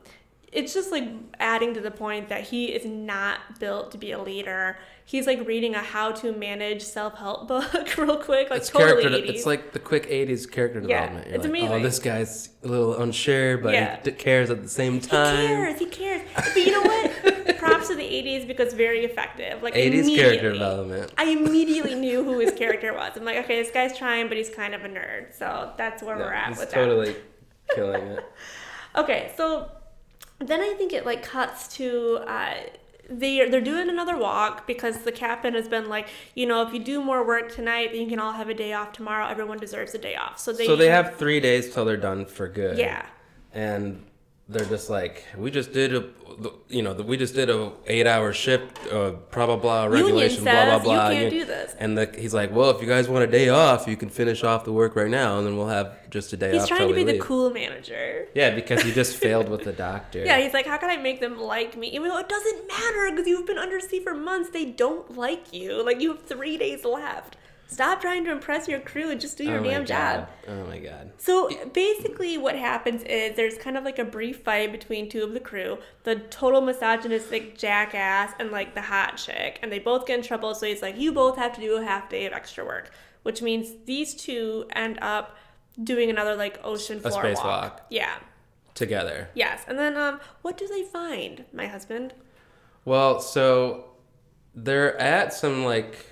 it's 0.51 0.73
just 0.73 0.91
like 0.91 1.03
adding 1.39 1.75
to 1.75 1.79
the 1.79 1.91
point 1.91 2.27
that 2.29 2.41
he 2.45 2.65
is 2.73 2.83
not 2.83 3.59
built 3.59 3.91
to 3.91 3.99
be 3.99 4.11
a 4.11 4.19
leader. 4.19 4.79
He's 5.05 5.27
like 5.27 5.45
reading 5.47 5.75
a 5.75 5.79
how 5.79 6.11
to 6.13 6.31
manage 6.31 6.81
self-help 6.81 7.47
book 7.47 7.97
real 7.97 8.17
quick, 8.17 8.49
like 8.49 8.61
it's 8.61 8.69
totally 8.69 9.03
character. 9.03 9.21
80s. 9.27 9.29
It's 9.35 9.45
like 9.45 9.73
the 9.73 9.79
quick 9.79 10.07
'80s 10.09 10.49
character 10.51 10.79
Yeah, 10.79 11.01
development. 11.07 11.27
You're 11.27 11.35
it's 11.35 11.45
like, 11.45 11.71
Oh, 11.71 11.83
this 11.83 11.99
guy's 11.99 12.49
a 12.63 12.67
little 12.67 12.95
unsure, 12.99 13.59
but 13.59 13.73
Yeah. 13.73 13.97
he 13.97 14.09
d- 14.09 14.11
cares 14.17 14.49
at 14.49 14.63
the 14.63 14.69
same 14.69 14.99
time 14.99 15.37
he 15.39 15.47
cares, 15.47 15.79
he 15.79 15.85
cares. 15.85 16.21
But 16.35 16.55
you 16.57 16.71
know 16.71 16.81
what? 16.81 17.11
Props 17.59 17.87
to 17.89 17.95
the 17.95 18.03
80s 18.03 18.47
because 18.47 18.73
very 18.73 19.05
effective. 19.05 19.61
Like 19.61 19.73
80s 19.73 20.15
character 20.15 20.53
development. 20.53 21.13
I 21.17 21.25
immediately 21.25 21.95
knew 21.95 22.23
who 22.23 22.39
his 22.39 22.53
character 22.53 22.93
was. 22.93 23.15
I'm 23.15 23.25
like, 23.25 23.37
okay, 23.45 23.61
this 23.61 23.71
guy's 23.71 23.97
trying, 23.97 24.27
but 24.27 24.37
he's 24.37 24.49
kind 24.49 24.73
of 24.73 24.83
a 24.83 24.89
nerd. 24.89 25.33
So 25.37 25.73
that's 25.77 26.01
where 26.01 26.17
we're 26.17 26.33
at 26.33 26.49
he's 26.49 26.59
with 26.59 26.71
totally 26.71 27.15
killing 27.75 28.03
it. 28.03 28.25
Okay, 28.95 29.31
so 29.37 29.69
then 30.39 30.61
I 30.61 30.73
think 30.73 30.93
it 30.93 31.05
like 31.05 31.21
cuts 31.21 31.67
to 31.75 32.21
uh, 32.27 32.55
they 33.09 33.47
they're 33.49 33.61
doing 33.61 33.89
another 33.89 34.17
walk 34.17 34.65
because 34.65 34.99
the 34.99 35.11
captain 35.11 35.53
has 35.53 35.67
been 35.67 35.89
like, 35.89 36.07
you 36.35 36.45
know, 36.45 36.65
if 36.65 36.73
you 36.73 36.79
do 36.79 37.01
more 37.01 37.25
work 37.25 37.51
tonight, 37.53 37.91
then 37.91 38.01
you 38.01 38.07
can 38.07 38.19
all 38.19 38.33
have 38.33 38.49
a 38.49 38.53
day 38.53 38.73
off 38.73 38.91
tomorrow. 38.91 39.27
Everyone 39.27 39.57
deserves 39.57 39.93
a 39.93 39.97
day 39.97 40.15
off. 40.15 40.39
So 40.39 40.53
they 40.53 40.65
so 40.65 40.75
they 40.75 40.89
have 40.89 41.17
three 41.17 41.39
days 41.39 41.73
till 41.73 41.85
they're 41.85 41.97
done 41.97 42.25
for 42.25 42.47
good. 42.47 42.77
yeah. 42.77 43.05
and 43.53 44.03
they're 44.49 44.65
just 44.65 44.89
like, 44.89 45.23
we 45.37 45.51
just 45.51 45.73
did 45.73 45.95
a, 45.95 46.09
you 46.69 46.81
know, 46.81 46.93
we 46.93 47.17
just 47.17 47.35
did 47.35 47.51
a 47.51 47.71
eight 47.85 48.07
hour 48.07 48.33
shift, 48.33 48.79
uh, 48.91 49.11
blah 49.31 49.45
blah 49.45 49.55
blah 49.57 49.85
regulation, 49.85 50.43
blah 50.43 50.65
blah 50.65 50.77
says 50.77 50.87
you 50.87 50.91
blah. 50.91 51.09
can't 51.09 51.29
do 51.29 51.45
this. 51.45 51.75
And 51.77 51.95
the, 51.95 52.11
he's 52.17 52.33
like, 52.33 52.51
well, 52.51 52.71
if 52.71 52.81
you 52.81 52.87
guys 52.87 53.07
want 53.07 53.23
a 53.23 53.27
day 53.27 53.49
off, 53.49 53.87
you 53.87 53.95
can 53.95 54.09
finish 54.09 54.43
off 54.43 54.65
the 54.65 54.73
work 54.73 54.95
right 54.95 55.09
now, 55.09 55.37
and 55.37 55.45
then 55.45 55.55
we'll 55.55 55.67
have 55.67 56.09
just 56.09 56.33
a 56.33 56.37
day 56.37 56.53
He's 56.53 56.63
off. 56.63 56.69
He's 56.69 56.77
trying 56.77 56.89
to 56.89 56.95
be 56.95 57.03
we 57.03 57.13
the 57.13 57.19
cool 57.19 57.51
manager. 57.51 58.27
Yeah, 58.33 58.55
because 58.55 58.81
he 58.81 58.91
just 58.91 59.17
failed 59.17 59.49
with 59.49 59.63
the 59.63 59.73
doctor. 59.73 60.25
Yeah, 60.25 60.39
he's 60.39 60.53
like, 60.53 60.65
how 60.65 60.77
can 60.77 60.89
I 60.89 60.97
make 60.97 61.19
them 61.19 61.39
like 61.39 61.77
me? 61.77 61.89
Even 61.89 62.09
though 62.09 62.17
it 62.17 62.29
doesn't 62.29 62.67
matter 62.67 63.11
because 63.11 63.27
you've 63.27 63.45
been 63.45 63.59
undersea 63.59 63.99
for 63.99 64.15
months, 64.15 64.49
they 64.49 64.65
don't 64.65 65.15
like 65.15 65.53
you. 65.53 65.85
Like 65.85 66.01
you 66.01 66.09
have 66.09 66.23
three 66.23 66.57
days 66.57 66.83
left. 66.83 67.37
Stop 67.71 68.01
trying 68.01 68.25
to 68.25 68.31
impress 68.31 68.67
your 68.67 68.79
crew 68.79 69.11
and 69.11 69.21
just 69.21 69.37
do 69.37 69.43
your 69.43 69.59
oh 69.59 69.63
damn 69.63 69.85
job. 69.85 70.27
Oh 70.47 70.65
my 70.65 70.79
god. 70.79 71.11
So 71.17 71.49
basically, 71.71 72.35
what 72.35 72.55
happens 72.55 73.03
is 73.03 73.35
there's 73.35 73.59
kind 73.59 73.77
of 73.77 73.83
like 73.83 73.99
a 73.99 74.03
brief 74.03 74.41
fight 74.41 74.71
between 74.71 75.07
two 75.07 75.23
of 75.23 75.33
the 75.33 75.39
crew 75.39 75.77
the 76.03 76.15
total 76.15 76.61
misogynistic 76.61 77.57
jackass 77.59 78.33
and 78.39 78.49
like 78.49 78.73
the 78.73 78.81
hot 78.81 79.17
chick. 79.17 79.59
And 79.61 79.71
they 79.71 79.77
both 79.77 80.07
get 80.07 80.17
in 80.17 80.25
trouble. 80.25 80.55
So 80.55 80.65
he's 80.65 80.81
like, 80.81 80.97
you 80.97 81.11
both 81.11 81.37
have 81.37 81.53
to 81.53 81.61
do 81.61 81.77
a 81.77 81.83
half 81.83 82.09
day 82.09 82.25
of 82.25 82.33
extra 82.33 82.65
work, 82.65 82.91
which 83.21 83.43
means 83.43 83.71
these 83.85 84.15
two 84.15 84.65
end 84.75 84.97
up 85.03 85.37
doing 85.83 86.09
another 86.09 86.35
like 86.35 86.59
ocean 86.63 86.99
floor 86.99 87.23
spacewalk. 87.23 87.43
walk. 87.43 87.85
Yeah. 87.91 88.15
Together. 88.73 89.29
Yes. 89.35 89.63
And 89.67 89.77
then 89.77 89.95
um, 89.95 90.19
what 90.41 90.57
do 90.57 90.67
they 90.67 90.83
find, 90.83 91.45
my 91.53 91.67
husband? 91.67 92.15
Well, 92.83 93.19
so 93.19 93.91
they're 94.55 94.99
at 94.99 95.33
some 95.33 95.63
like 95.63 96.07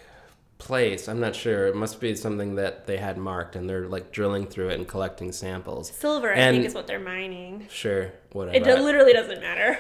place. 0.58 1.08
I'm 1.08 1.20
not 1.20 1.36
sure. 1.36 1.68
It 1.68 1.76
must 1.76 2.00
be 2.00 2.16
something 2.16 2.56
that 2.56 2.88
they 2.88 2.98
had 2.98 3.18
marked, 3.18 3.56
and 3.56 3.70
they're 3.70 3.88
like 3.88 4.12
drilling 4.12 4.48
through 4.48 4.70
it 4.70 4.76
and 4.80 4.88
collecting 4.88 5.32
samples. 5.32 5.92
Silver, 5.92 6.34
I 6.34 6.38
think, 6.38 6.66
is 6.66 6.74
what 6.74 6.88
they're 6.88 7.00
mining. 7.00 7.68
Sure, 7.70 8.12
whatever. 8.32 8.58
It 8.58 8.64
do- 8.64 8.82
literally 8.82 9.14
doesn't 9.14 9.40
matter. 9.42 9.78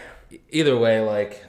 Either 0.51 0.77
way, 0.77 0.99
like 0.99 1.43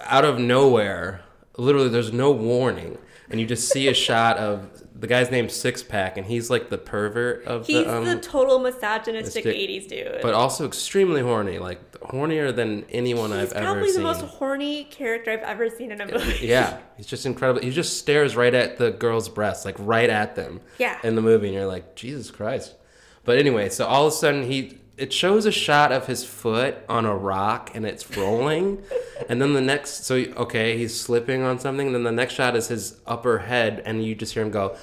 out 0.00 0.24
of 0.24 0.38
nowhere, 0.38 1.22
literally, 1.56 1.88
there's 1.88 2.12
no 2.12 2.30
warning, 2.32 2.98
and 3.30 3.40
you 3.40 3.46
just 3.46 3.68
see 3.68 3.88
a 3.88 3.94
shot 3.94 4.36
of 4.38 4.81
the 5.02 5.08
guy's 5.08 5.32
named 5.32 5.50
Six 5.50 5.82
Pack, 5.82 6.16
and 6.16 6.24
he's 6.24 6.48
like 6.48 6.70
the 6.70 6.78
pervert 6.78 7.44
of 7.44 7.66
He's 7.66 7.84
the 7.84 7.92
um, 7.92 8.04
the 8.04 8.20
total 8.20 8.60
misogynistic 8.60 9.44
80s 9.44 9.88
dude. 9.88 10.20
but 10.22 10.32
also 10.32 10.64
extremely 10.64 11.20
horny, 11.20 11.58
like 11.58 11.90
hornier 12.02 12.54
than 12.54 12.84
anyone 12.88 13.30
He's 13.32 13.52
I've 13.52 13.52
ever 13.52 13.54
seen. 13.54 13.64
probably 13.64 13.92
the 13.94 14.00
most 14.00 14.20
horny 14.20 14.84
character 14.84 15.32
I've 15.32 15.40
ever 15.40 15.68
seen 15.70 15.90
in 15.90 16.00
a 16.00 16.06
movie. 16.06 16.46
Yeah, 16.46 16.78
he's 16.96 17.06
just 17.06 17.26
incredible. 17.26 17.60
He 17.62 17.72
just 17.72 17.98
stares 17.98 18.36
right 18.36 18.54
at 18.54 18.76
the 18.76 18.92
girl's 18.92 19.28
breasts, 19.28 19.64
like 19.64 19.74
right 19.80 20.08
at 20.08 20.36
them. 20.36 20.60
Yeah. 20.78 21.00
In 21.02 21.16
the 21.16 21.22
movie, 21.22 21.48
and 21.48 21.56
you're 21.56 21.66
like, 21.66 21.96
Jesus 21.96 22.30
Christ. 22.30 22.76
But 23.24 23.38
anyway, 23.38 23.70
so 23.70 23.86
all 23.86 24.06
of 24.06 24.12
a 24.12 24.16
sudden 24.16 24.44
he 24.44 24.78
it 24.98 25.12
shows 25.12 25.46
a 25.46 25.52
shot 25.52 25.90
of 25.92 26.06
his 26.06 26.24
foot 26.24 26.76
on 26.88 27.04
a 27.06 27.16
rock 27.16 27.70
and 27.74 27.84
it's 27.86 28.16
rolling, 28.16 28.82
and 29.28 29.40
then 29.40 29.54
the 29.54 29.60
next 29.60 30.04
so 30.04 30.16
okay 30.16 30.76
he's 30.78 30.98
slipping 30.98 31.42
on 31.42 31.58
something. 31.58 31.86
And 31.86 31.94
then 31.96 32.02
the 32.04 32.12
next 32.12 32.34
shot 32.34 32.54
is 32.56 32.68
his 32.68 33.00
upper 33.06 33.38
head, 33.38 33.82
and 33.84 34.04
you 34.04 34.14
just 34.14 34.34
hear 34.34 34.42
him 34.42 34.50
go. 34.50 34.76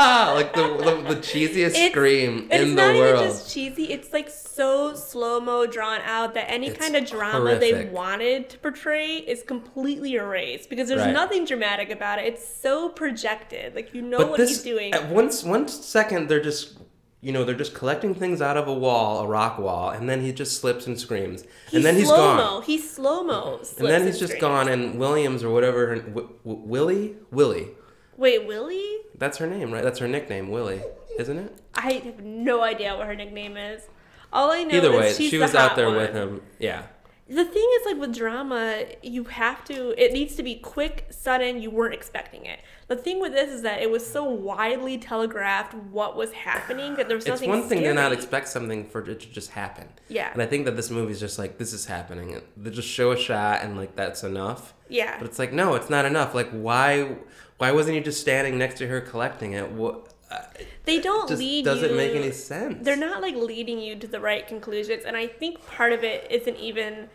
"Ah," 0.00 0.32
like 0.34 0.52
the, 0.54 0.62
the, 0.62 1.14
the 1.14 1.20
cheesiest 1.20 1.70
It's- 1.74 1.90
scream 1.90 2.46
It's 2.50 2.62
in 2.62 2.74
the 2.76 2.82
world. 2.82 3.22
even 3.24 3.28
just 3.30 3.52
cheesy. 3.52 3.92
It's 3.92 4.12
like 4.12 4.28
so 4.30 4.94
slow 4.94 5.40
mo 5.40 5.66
drawn 5.66 6.00
out 6.04 6.34
that 6.34 6.50
any 6.50 6.68
It's 6.68 6.78
kind 6.78 6.94
of 6.96 7.06
drama 7.06 7.58
they 7.58 7.86
wanted 7.86 8.48
to 8.50 8.58
portray 8.58 9.16
is 9.16 9.42
completely 9.42 10.14
erased 10.14 10.68
because 10.70 10.88
there's 10.88 11.00
Right. 11.02 11.12
nothing 11.12 11.44
dramatic 11.44 11.90
about 11.90 12.18
it. 12.18 12.26
It's 12.26 12.46
so 12.46 12.88
projected. 12.90 13.74
Like 13.74 13.92
you 13.94 14.02
know 14.02 14.18
but 14.18 14.30
what 14.30 14.36
this 14.38 14.50
he's 14.50 14.62
doing. 14.62 14.92
at 14.94 15.08
one 15.08 15.30
one 15.44 15.68
second 15.68 16.28
they're 16.28 16.42
just 16.42 16.78
you 17.20 17.32
know 17.32 17.44
they're 17.44 17.54
just 17.54 17.74
collecting 17.74 18.14
things 18.14 18.40
out 18.40 18.56
of 18.56 18.68
a 18.68 18.72
wall 18.74 19.20
a 19.20 19.26
rock 19.26 19.58
wall 19.58 19.90
and 19.90 20.08
then 20.08 20.20
he 20.20 20.32
just 20.32 20.60
slips 20.60 20.86
and 20.86 20.98
screams 21.00 21.44
and 21.72 21.84
then 21.84 21.96
he's 21.96 22.06
slow-mo. 22.06 22.36
gone 22.36 22.62
He's 22.62 22.88
slow 22.90 23.24
mo. 23.24 23.60
and 23.78 23.86
then 23.88 24.06
he's 24.06 24.18
just 24.20 24.38
gone 24.38 24.68
and 24.68 24.98
williams 24.98 25.42
or 25.42 25.52
whatever 25.52 25.86
her, 25.88 25.96
w- 25.96 26.28
w- 26.44 26.62
willie 26.66 27.16
willie 27.30 27.68
Wait, 28.16 28.46
Willie? 28.46 28.96
that's 29.16 29.38
her 29.38 29.46
name 29.46 29.72
right 29.72 29.82
that's 29.82 29.98
her 30.00 30.08
nickname 30.08 30.48
willie 30.50 30.80
isn't 31.18 31.38
it 31.38 31.58
I 31.74 31.92
have 31.92 32.20
no 32.20 32.62
idea 32.62 32.96
what 32.96 33.06
her 33.06 33.14
nickname 33.14 33.56
is. 33.56 33.82
All 34.32 34.50
I 34.50 34.64
know 34.64 34.76
either 34.76 34.90
is 34.92 34.96
way 34.98 35.12
she's 35.14 35.30
she 35.30 35.38
was 35.38 35.54
out 35.54 35.74
there 35.76 35.86
one. 35.88 35.96
with 35.96 36.12
him 36.12 36.42
yeah 36.58 36.82
The 37.28 37.44
thing 37.44 37.68
is, 37.80 37.86
like 37.86 37.98
with 38.00 38.14
drama, 38.14 38.84
you 39.02 39.24
have 39.24 39.62
to. 39.66 40.02
It 40.02 40.12
needs 40.14 40.34
to 40.36 40.42
be 40.42 40.54
quick, 40.54 41.06
sudden. 41.10 41.60
You 41.60 41.70
weren't 41.70 41.92
expecting 41.92 42.46
it. 42.46 42.60
The 42.88 42.96
thing 42.96 43.20
with 43.20 43.32
this 43.32 43.50
is 43.50 43.60
that 43.62 43.82
it 43.82 43.90
was 43.90 44.06
so 44.10 44.24
widely 44.24 44.96
telegraphed 44.96 45.74
what 45.74 46.16
was 46.16 46.32
happening 46.32 46.94
that 46.96 47.06
there 47.08 47.16
was 47.18 47.26
nothing 47.26 47.50
it's 47.50 47.60
one 47.60 47.68
thing 47.68 47.82
to 47.82 47.92
not 47.92 48.12
expect 48.12 48.48
something 48.48 48.88
for 48.88 49.00
it 49.06 49.20
to 49.20 49.28
just 49.30 49.50
happen 49.50 49.86
Yeah. 50.08 50.32
and 50.32 50.40
i 50.40 50.46
think 50.46 50.64
that 50.64 50.74
this 50.74 50.88
movie 50.90 51.12
is 51.12 51.20
just 51.20 51.38
like 51.38 51.58
this 51.58 51.74
is 51.74 51.84
happening 51.84 52.40
they 52.56 52.70
just 52.70 52.88
show 52.88 53.12
a 53.12 53.16
shot 53.18 53.60
and 53.62 53.76
like 53.76 53.94
that's 53.94 54.24
enough 54.24 54.72
Yeah. 54.88 55.16
But 55.18 55.26
it's 55.28 55.38
like, 55.38 55.52
no, 55.52 55.74
it's 55.74 55.90
not 55.90 56.06
enough. 56.06 56.34
Like, 56.34 56.48
why, 56.50 57.16
why 57.58 57.72
wasn't 57.72 57.96
he 57.96 58.00
just 58.02 58.22
standing 58.22 58.56
next 58.56 58.78
to 58.78 58.86
her 58.88 59.02
collecting 59.02 59.52
it? 59.52 59.70
What? 59.70 60.14
uh, 60.30 60.38
They 60.86 60.98
don't 60.98 61.28
Just 61.28 61.40
lead 61.40 61.66
doesn't 61.66 61.90
you. 61.90 61.96
make 61.96 62.14
any 62.14 62.30
sense. 62.32 62.78
They're 62.86 62.96
not 62.96 63.20
like 63.20 63.34
leading 63.36 63.78
you 63.80 63.96
to 63.96 64.06
the 64.06 64.18
right 64.18 64.46
conclusions, 64.48 65.04
and 65.04 65.14
I 65.14 65.26
think 65.26 65.64
part 65.66 65.92
of 65.92 66.02
it 66.04 66.26
isn't 66.30 66.56
even. 66.56 67.10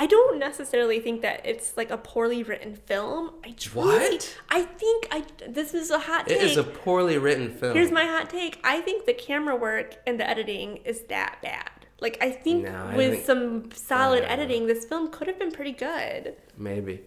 I 0.00 0.06
don't 0.06 0.38
necessarily 0.38 1.00
think 1.00 1.22
that 1.22 1.40
it's 1.44 1.76
like 1.76 1.90
a 1.90 1.98
poorly 1.98 2.42
written 2.44 2.76
film. 2.76 3.32
I 3.44 3.50
truly, 3.50 3.88
What? 3.88 4.38
I 4.48 4.62
think 4.62 5.08
I. 5.10 5.24
This 5.48 5.74
is 5.74 5.90
a 5.90 5.98
hot 5.98 6.30
It 6.30 6.38
take. 6.38 6.50
is 6.50 6.56
a 6.56 6.62
poorly 6.64 7.18
written 7.18 7.50
film. 7.50 7.74
Here's 7.76 7.90
my 7.90 8.04
hot 8.04 8.30
take. 8.30 8.60
I 8.62 8.80
think 8.80 9.06
the 9.06 9.12
camera 9.14 9.56
work 9.56 9.96
and 10.06 10.18
the 10.20 10.28
editing 10.28 10.76
is 10.84 11.00
that 11.08 11.38
bad. 11.42 11.70
Like 12.00 12.16
I 12.22 12.30
think 12.30 12.64
No, 12.64 12.70
I 12.92 12.96
with 12.96 13.12
think- 13.14 13.26
some 13.26 13.70
solid 13.72 14.22
editing, 14.24 14.68
this 14.68 14.84
film 14.84 15.10
could 15.10 15.26
have 15.26 15.38
been 15.38 15.50
pretty 15.50 15.72
good. 15.72 16.36
maybe. 16.56 17.00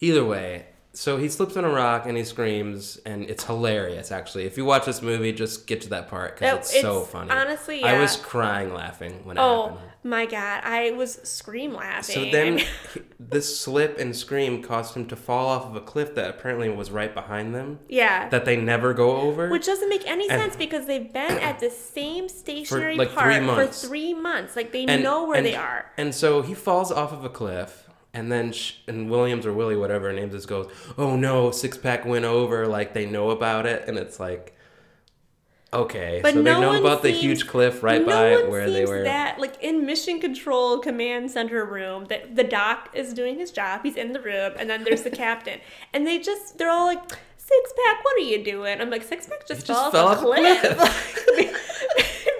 Either 0.00 0.24
way, 0.24 0.66
so 0.94 1.16
he 1.18 1.28
slips 1.28 1.56
on 1.56 1.64
a 1.64 1.68
rock 1.68 2.06
and 2.06 2.16
he 2.16 2.24
screams, 2.24 2.96
and 3.04 3.24
it's 3.28 3.44
hilarious. 3.44 4.10
Actually, 4.12 4.44
if 4.44 4.56
you 4.56 4.64
watch 4.64 4.86
this 4.86 5.02
movie, 5.02 5.32
just 5.32 5.66
get 5.66 5.80
to 5.82 5.88
that 5.90 6.08
part 6.08 6.36
because 6.36 6.48
That- 6.48 6.54
oh, 6.54 6.58
it's, 6.58 6.80
so 6.80 7.00
funny. 7.02 7.30
honestly, 7.30 7.80
yeah. 7.80 7.88
I 7.92 7.98
was 8.00 8.16
crying 8.16 8.72
laughing 8.72 9.20
when 9.24 9.36
it 9.36 9.40
Oh 9.40 9.78
my 10.02 10.26
god, 10.26 10.60
I 10.64 10.90
was 10.92 11.14
scream 11.24 11.72
laughing. 11.74 12.14
So 12.26 12.30
then, 12.30 12.60
this 13.20 13.58
slip 13.58 13.98
and 13.98 14.14
scream 14.14 14.62
caused 14.62 14.94
him 14.96 15.06
to 15.08 15.16
fall 15.16 15.48
off 15.48 15.66
of 15.66 15.76
a 15.76 15.80
cliff 15.80 16.14
that 16.14 16.30
apparently 16.30 16.68
was 16.68 16.90
right 16.90 17.12
behind 17.14 17.54
them. 17.54 17.80
yeah, 17.88 18.28
That 18.28 18.44
they 18.44 18.56
never 18.56 18.92
go 18.94 19.16
over. 19.16 19.48
which 19.48 19.66
doesn't 19.66 19.88
make 19.88 20.06
any 20.06 20.28
And- 20.28 20.40
sense 20.42 20.56
because 20.56 20.86
they've 20.86 21.12
been 21.12 21.38
at 21.38 21.58
the 21.58 21.70
same 21.70 22.28
stationary 22.28 22.96
like, 22.96 23.14
park 23.14 23.42
months. 23.42 23.80
for 23.82 23.88
three 23.88 24.14
months. 24.14 24.56
Like 24.56 24.72
they 24.72 24.84
and, 24.84 25.02
know 25.02 25.26
where 25.26 25.38
and- 25.38 25.46
they 25.46 25.56
are. 25.56 25.90
And 25.96 26.14
so 26.14 26.42
he 26.42 26.54
falls 26.54 26.92
off 26.92 27.12
of 27.12 27.24
a 27.24 27.28
cliff, 27.30 27.83
and 28.14 28.30
then 28.32 28.52
sh- 28.52 28.74
and 28.86 29.10
Williams 29.10 29.44
or 29.44 29.52
Willie, 29.52 29.76
whatever 29.76 30.06
her 30.06 30.12
name 30.14 30.34
is, 30.34 30.46
goes, 30.46 30.70
"Oh 30.96 31.16
no, 31.16 31.50
six 31.50 31.76
pack 31.76 32.06
went 32.06 32.24
over." 32.24 32.66
Like 32.66 32.94
they 32.94 33.04
know 33.06 33.30
about 33.30 33.66
it, 33.66 33.86
and 33.88 33.98
it's 33.98 34.18
like, 34.20 34.54
okay, 35.72 36.20
But 36.22 36.34
so 36.34 36.42
they 36.42 36.52
no 36.52 36.60
know 36.60 36.68
one 36.68 36.78
about 36.80 37.02
the 37.02 37.10
huge 37.10 37.46
cliff 37.46 37.82
right 37.82 38.00
no 38.00 38.06
by 38.06 38.36
one 38.42 38.50
where 38.50 38.70
they 38.70 38.78
seems 38.80 38.90
were. 38.90 39.02
that 39.02 39.38
like 39.40 39.60
in 39.62 39.84
mission 39.84 40.20
control 40.20 40.78
command 40.78 41.30
center 41.30 41.64
room 41.64 42.04
that 42.06 42.36
the 42.36 42.44
doc 42.44 42.90
is 42.94 43.12
doing 43.12 43.38
his 43.38 43.50
job 43.50 43.80
he's 43.82 43.96
in 43.96 44.12
the 44.12 44.20
room 44.20 44.52
and 44.58 44.70
then 44.70 44.84
there's 44.84 45.02
the 45.02 45.10
captain 45.24 45.58
and 45.92 46.06
they 46.06 46.18
just 46.18 46.58
they're 46.58 46.70
all 46.70 46.86
like 46.86 47.02
six 47.36 47.72
pack 47.84 48.04
what 48.04 48.16
are 48.16 48.20
you 48.20 48.42
doing 48.44 48.80
i'm 48.80 48.88
like 48.88 49.02
six 49.02 49.26
pack 49.26 49.46
just, 49.48 49.66
just 49.66 49.92
fell, 49.92 50.06
off 50.08 50.18
a 50.18 50.20
cliff, 50.20 50.62
maybe 51.36 51.52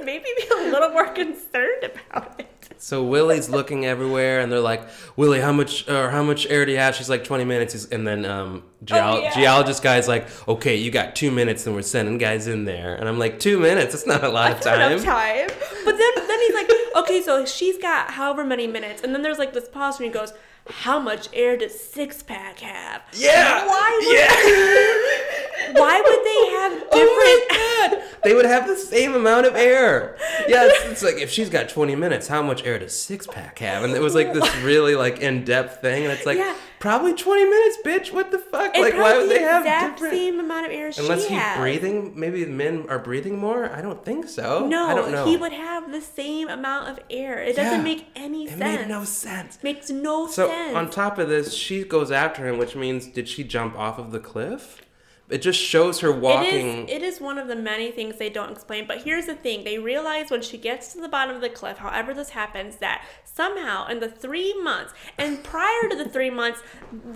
maybe 0.04 0.24
be 0.36 0.46
a 0.52 0.70
little 0.70 0.90
more 0.90 1.08
concerned 1.08 1.82
about 1.82 2.38
it. 2.38 2.53
So 2.78 3.02
Willie's 3.04 3.48
looking 3.48 3.84
everywhere, 3.86 4.40
and 4.40 4.50
they're 4.52 4.60
like, 4.60 4.82
"Willie, 5.16 5.40
how 5.40 5.52
much 5.52 5.88
or 5.88 6.10
how 6.10 6.22
much 6.22 6.46
air 6.46 6.64
do 6.66 6.72
you 6.72 6.78
have?" 6.78 6.94
She's 6.94 7.08
like, 7.10 7.24
"20 7.24 7.44
minutes." 7.44 7.72
He's- 7.72 7.86
And 7.90 8.06
then 8.06 8.24
um, 8.24 8.62
geol- 8.84 9.14
Oh, 9.16 9.20
yeah. 9.22 9.34
geologist 9.34 9.82
guy's 9.82 10.08
like, 10.08 10.26
"Okay, 10.48 10.76
you 10.76 10.90
got 10.90 11.14
two 11.16 11.30
minutes, 11.30 11.66
and 11.66 11.74
we're 11.74 11.82
sending 11.82 12.18
guys 12.18 12.46
in 12.46 12.64
there." 12.64 12.94
And 12.94 13.08
I'm 13.08 13.18
like, 13.18 13.38
two 13.38 13.58
minutes? 13.58 13.92
That's 13.92 14.06
not 14.06 14.22
a 14.24 14.28
lot 14.28 14.52
of 14.52 14.56
That's 14.62 14.66
not 14.66 14.76
time." 14.76 14.92
enough 14.92 15.04
time. 15.04 15.46
But 15.84 15.96
then, 15.98 16.12
then 16.28 16.40
he's 16.40 16.54
like, 16.54 16.70
okay, 16.96 17.22
so 17.22 17.44
she's 17.46 17.78
got 17.78 18.10
however 18.12 18.44
many 18.44 18.66
minutes, 18.66 19.02
and 19.02 19.14
then 19.14 19.22
there's 19.22 19.38
like 19.38 19.52
this 19.52 19.68
pause 19.68 19.98
and 19.98 20.06
he 20.06 20.12
goes, 20.12 20.32
"How 20.68 20.98
much 20.98 21.28
air 21.32 21.56
does 21.56 21.78
six 21.78 22.22
pack 22.22 22.60
have?" 22.60 23.02
Yeah. 23.12 23.66
Why 23.66 24.00
would 24.02 24.14
Yeah. 24.16 25.72
Why 25.80 26.00
would 26.00 26.24
they 26.24 26.50
have 26.56 26.72
different? 26.90 27.10
Oh 27.10 27.46
my 27.50 27.88
god! 27.98 28.04
They 28.22 28.34
would 28.34 28.46
have 28.46 28.66
the 28.66 28.76
same 28.76 29.14
amount 29.14 29.46
of 29.46 29.54
air. 29.56 30.16
Yeah, 30.48 30.66
it's, 30.66 30.84
it's 30.84 31.02
like 31.02 31.16
if 31.16 31.30
she's 31.30 31.48
got 31.50 31.68
20 31.68 31.94
minutes, 31.96 32.28
how 32.28 32.42
much 32.42 32.64
air 32.64 32.78
does 32.78 32.98
six 32.98 33.26
pack 33.26 33.58
have? 33.58 33.82
And 33.82 33.94
it 33.94 34.00
was 34.00 34.14
like 34.14 34.32
this 34.32 34.56
really 34.62 34.94
like 34.94 35.18
in 35.20 35.44
depth 35.44 35.80
thing, 35.80 36.04
and 36.04 36.12
it's 36.12 36.26
like 36.26 36.38
Yeah. 36.38 36.54
Probably 36.84 37.14
20 37.14 37.44
minutes, 37.46 37.78
bitch. 37.82 38.12
What 38.12 38.30
the 38.30 38.38
fuck? 38.38 38.72
It's 38.74 38.78
like 38.78 38.94
why 38.94 39.16
would 39.16 39.30
they 39.30 39.40
have 39.40 39.62
exact 39.62 39.96
different? 39.96 40.14
same 40.14 40.38
amount 40.38 40.66
of 40.66 40.72
air 40.72 40.92
Unless 40.98 41.26
she 41.26 41.34
he's 41.34 41.56
breathing, 41.56 42.12
maybe 42.14 42.44
men 42.44 42.84
are 42.90 42.98
breathing 42.98 43.38
more. 43.38 43.72
I 43.72 43.80
don't 43.80 44.04
think 44.04 44.28
so. 44.28 44.66
No, 44.66 44.86
I 44.88 44.94
don't 44.94 45.10
know. 45.10 45.24
he 45.24 45.38
would 45.38 45.52
have 45.54 45.90
the 45.90 46.02
same 46.02 46.48
amount 46.48 46.90
of 46.90 47.00
air. 47.08 47.42
It 47.42 47.56
doesn't 47.56 47.78
Yeah. 47.78 47.82
make 47.82 48.06
any 48.14 48.44
It 48.44 48.50
sense. 48.50 48.60
made 48.60 48.88
no 48.88 49.04
sense. 49.04 49.58
Makes 49.62 49.88
no 49.90 50.26
So 50.26 50.48
sense. 50.48 50.72
So 50.72 50.76
on 50.76 50.90
top 50.90 51.18
of 51.18 51.30
this, 51.30 51.54
she 51.54 51.84
goes 51.84 52.12
after 52.12 52.46
him, 52.46 52.58
which 52.58 52.76
means 52.76 53.06
did 53.06 53.28
she 53.30 53.44
jump 53.44 53.78
off 53.78 53.98
of 53.98 54.12
the 54.12 54.20
cliff? 54.20 54.82
It 55.30 55.38
just 55.38 55.58
shows 55.58 56.00
her 56.00 56.12
walking. 56.12 56.86
is, 56.86 56.94
it 56.96 57.02
is 57.02 57.18
one 57.18 57.38
of 57.38 57.48
the 57.48 57.56
many 57.56 57.90
things 57.90 58.18
they 58.18 58.28
don't 58.28 58.52
explain. 58.52 58.86
But 58.86 59.04
here's 59.04 59.24
the 59.24 59.34
thing 59.34 59.64
they 59.64 59.78
realize 59.78 60.30
when 60.30 60.42
she 60.42 60.58
gets 60.58 60.92
to 60.92 61.00
the 61.00 61.08
bottom 61.08 61.34
of 61.34 61.40
the 61.40 61.48
cliff, 61.48 61.78
however 61.78 62.12
this 62.12 62.28
happens, 62.30 62.76
that 62.76 63.02
somehow 63.34 63.86
in 63.88 64.00
the 64.00 64.08
three 64.08 64.54
months, 64.62 64.92
and 65.18 65.42
prior 65.42 65.88
to 65.88 65.96
the 65.96 66.08
three 66.08 66.30
months, 66.30 66.60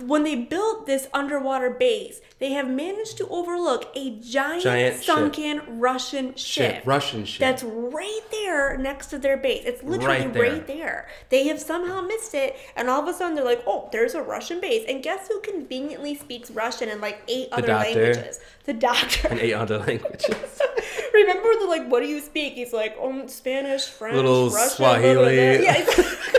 when 0.05 0.23
they 0.23 0.35
built 0.35 0.85
this 0.85 1.07
underwater 1.13 1.69
base, 1.69 2.19
they 2.39 2.51
have 2.51 2.69
managed 2.69 3.17
to 3.17 3.27
overlook 3.29 3.89
a 3.95 4.19
giant, 4.19 4.63
Giant 4.63 4.95
ship. 4.97 5.03
sunken 5.05 5.79
Russian 5.79 6.35
ship. 6.35 6.75
Ship, 6.75 6.83
Russian 6.85 7.25
ship. 7.25 7.39
That's 7.39 7.63
right 7.63 8.21
there 8.31 8.77
next 8.77 9.07
to 9.07 9.17
their 9.19 9.37
base. 9.37 9.63
It's 9.65 9.83
literally 9.83 10.27
Right 10.27 10.35
right 10.35 10.67
there. 10.67 10.77
there. 10.77 11.07
They 11.29 11.47
have 11.47 11.59
somehow 11.59 12.01
missed 12.01 12.33
it, 12.35 12.55
and 12.75 12.89
all 12.89 13.01
of 13.01 13.07
a 13.07 13.13
sudden 13.17 13.35
they're 13.35 13.43
like, 13.45 13.63
"Oh, 13.65 13.89
there's 13.91 14.13
a 14.15 14.21
Russian 14.21 14.59
base." 14.59 14.85
And 14.87 15.01
guess 15.03 15.27
who 15.27 15.39
conveniently 15.41 16.15
speaks 16.15 16.51
Russian 16.51 16.89
and 16.89 17.01
like 17.01 17.21
eight 17.27 17.49
other 17.51 17.67
doctor. 17.67 17.89
languages? 17.93 18.39
The 18.65 18.73
doctor. 18.73 19.27
in 19.29 19.39
eight 19.39 19.53
other 19.53 19.77
languages. 19.87 20.61
Remember 21.29 21.59
the 21.61 21.67
like, 21.67 21.87
what 21.87 22.01
do 22.01 22.07
you 22.07 22.19
speak? 22.19 22.53
He's 22.53 22.73
like, 22.73 22.97
um, 23.01 23.27
Spanish, 23.27 23.85
French, 23.85 24.15
Little 24.15 24.49
Russian, 24.49 24.77
blah, 24.77 24.99
blah, 24.99 25.01
blah, 25.01 25.13
blah." 25.13 25.23
Swahili. 25.23 25.63
Yeah. 25.63 25.77
it's- 25.79 26.35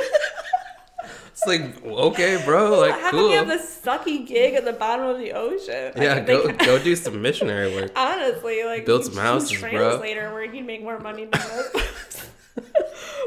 like 1.46 1.82
okay, 1.86 2.42
bro, 2.44 2.78
like 2.80 2.92
How 3.00 3.12
cool. 3.12 3.20
come 3.22 3.30
you 3.30 3.36
have 3.38 3.48
this 3.48 3.80
sucky 3.82 4.26
gig 4.26 4.52
at 4.54 4.66
the 4.66 4.74
bottom 4.74 5.06
of 5.06 5.18
the 5.18 5.32
ocean? 5.32 5.92
I 5.96 6.02
yeah, 6.02 6.14
think- 6.16 6.26
go 6.26 6.52
go 6.66 6.78
do 6.84 6.94
some 6.94 7.22
missionary 7.22 7.74
work. 7.74 7.92
Honestly, 7.96 8.62
like 8.64 8.84
Build 8.84 9.06
some 9.06 9.16
houses, 9.16 9.58
bro. 9.58 9.70
translator 9.70 10.34
where 10.34 10.44
you'd 10.44 10.66
make 10.66 10.82
more 10.82 10.98
money 10.98 11.24
than 11.24 11.40
this. 11.40 12.26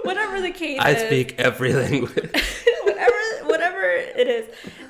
Whatever 0.04 0.41
the 0.41 0.52
case 0.52 0.80
I 0.82 0.91
is. 0.91 1.02
speak 1.08 1.36
every 1.39 1.73
language. 1.73 2.30
whatever 2.84 3.45
whatever 3.45 3.82
it 3.82 4.28
is 4.28 4.45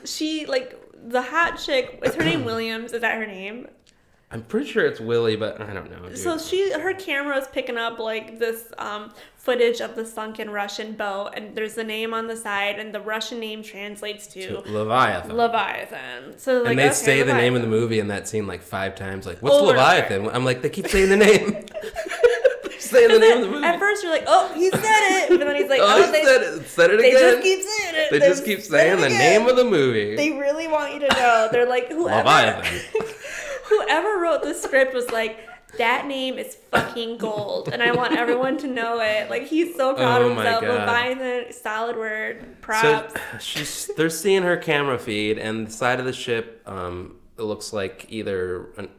she 0.10 0.46
like 0.46 0.78
the 1.06 1.22
hot 1.22 1.58
chick 1.60 2.00
is 2.04 2.16
her 2.16 2.24
name 2.24 2.44
williams 2.46 2.94
is 2.94 3.02
that 3.02 3.18
her 3.18 3.28
name 3.28 3.68
I'm 4.34 4.42
pretty 4.42 4.68
sure 4.68 4.84
it's 4.86 5.00
Willie, 5.00 5.36
but 5.36 5.62
I 5.62 5.74
don't 5.74 5.92
know. 5.92 6.10
Dude. 6.10 6.18
so 6.18 6.40
she 6.40 6.72
her 6.74 6.94
camera 6.96 7.38
is 7.38 7.48
picking 7.48 7.78
up 7.78 8.00
like 8.00 8.40
this 8.40 8.72
um 8.80 9.12
footage 9.38 9.80
of 9.82 9.96
the 9.96 10.06
sunken 10.06 10.50
russian 10.50 10.94
boat 10.94 11.32
and 11.36 11.54
there's 11.54 11.76
the 11.76 11.84
name 11.84 12.14
on 12.14 12.28
the 12.28 12.36
side 12.36 12.80
and 12.80 12.96
the 12.96 13.02
russian 13.02 13.42
name 13.42 13.62
translates 13.62 14.26
to 14.26 14.64
Leviathan. 14.66 15.36
leviathan 15.36 16.38
so 16.38 16.60
like 16.62 16.72
and 16.72 16.80
they 16.80 16.86
okay, 16.86 16.94
say 16.94 17.24
the 17.24 17.34
name 17.34 17.54
of 17.54 17.62
the 17.62 17.68
movie 17.68 18.00
in 18.00 18.08
that 18.08 18.28
scene 18.28 18.48
like 18.48 18.62
five 18.62 18.96
times. 18.96 19.26
Like, 19.28 19.40
what's 19.40 19.62
Leviathan? 19.62 20.30
I'm 20.30 20.46
like, 20.46 20.62
they 20.62 20.70
keep 20.70 20.88
saying 20.88 21.10
the 21.10 21.18
name. 21.18 21.66
Saying 22.80 23.08
the 23.08 23.20
name 23.20 23.38
of 23.38 23.44
the 23.46 23.50
movie. 23.50 23.66
at 23.66 23.80
first 23.80 24.04
you're 24.04 24.12
like 24.12 24.26
oh 24.28 24.54
he 24.54 24.70
said 24.70 24.82
it 24.84 25.30
but 25.30 25.40
then 25.40 25.56
he's 25.56 25.70
like 25.70 25.80
oh, 25.84 26.04
oh, 26.04 26.06
he 26.06 26.12
they, 26.12 26.24
said 26.24 26.42
it. 26.42 26.68
Said 26.68 26.90
it 26.92 27.00
again. 27.00 27.14
they 27.14 27.20
just 27.20 27.42
keep 27.42 27.62
saying 27.62 27.96
it 27.96 28.12
they 28.12 28.20
just 28.20 28.46
keep 28.46 28.62
saying 28.62 29.02
the 29.02 29.10
name 29.10 29.48
of 29.48 29.56
the 29.56 29.64
movie. 29.64 30.16
they 30.16 30.32
really 30.32 30.68
want 30.68 30.94
you 30.94 31.00
to 31.00 31.08
know 31.08 31.50
they're 31.52 31.68
like 31.68 31.88
whoever 31.88 32.18
Leviathan. 32.18 32.82
Whoever 33.66 34.20
wrote 34.20 34.44
the 34.44 34.54
script 34.54 34.94
was 34.94 35.10
like, 35.12 35.40
that 35.78 36.06
name 36.06 36.38
is 36.38 36.56
fucking 36.70 37.18
gold, 37.18 37.70
and 37.72 37.82
I 37.82 37.94
want 37.94 38.16
everyone 38.16 38.58
to 38.60 38.68
know 38.68 39.00
it. 39.02 39.30
Like 39.30 39.48
he's 39.48 39.76
so 39.76 39.96
proud 39.96 40.22
Oh 40.22 40.30
of 40.30 40.36
himself. 40.38 40.62
God. 40.62 40.70
Leviathan, 40.70 41.52
solid 41.54 41.96
word, 41.96 42.62
props. 42.62 43.14
So 43.14 43.40
she's 43.40 43.90
they're 43.98 44.10
seeing 44.12 44.44
her 44.44 44.58
camera 44.58 45.00
feed, 45.00 45.40
and 45.40 45.68
the 45.68 45.72
side 45.72 46.00
of 46.00 46.06
the 46.06 46.14
ship 46.14 46.62
um, 46.68 47.16
it 47.40 47.42
looks 47.42 47.74
like 47.74 48.06
either 48.10 48.68
an, 48.78 48.90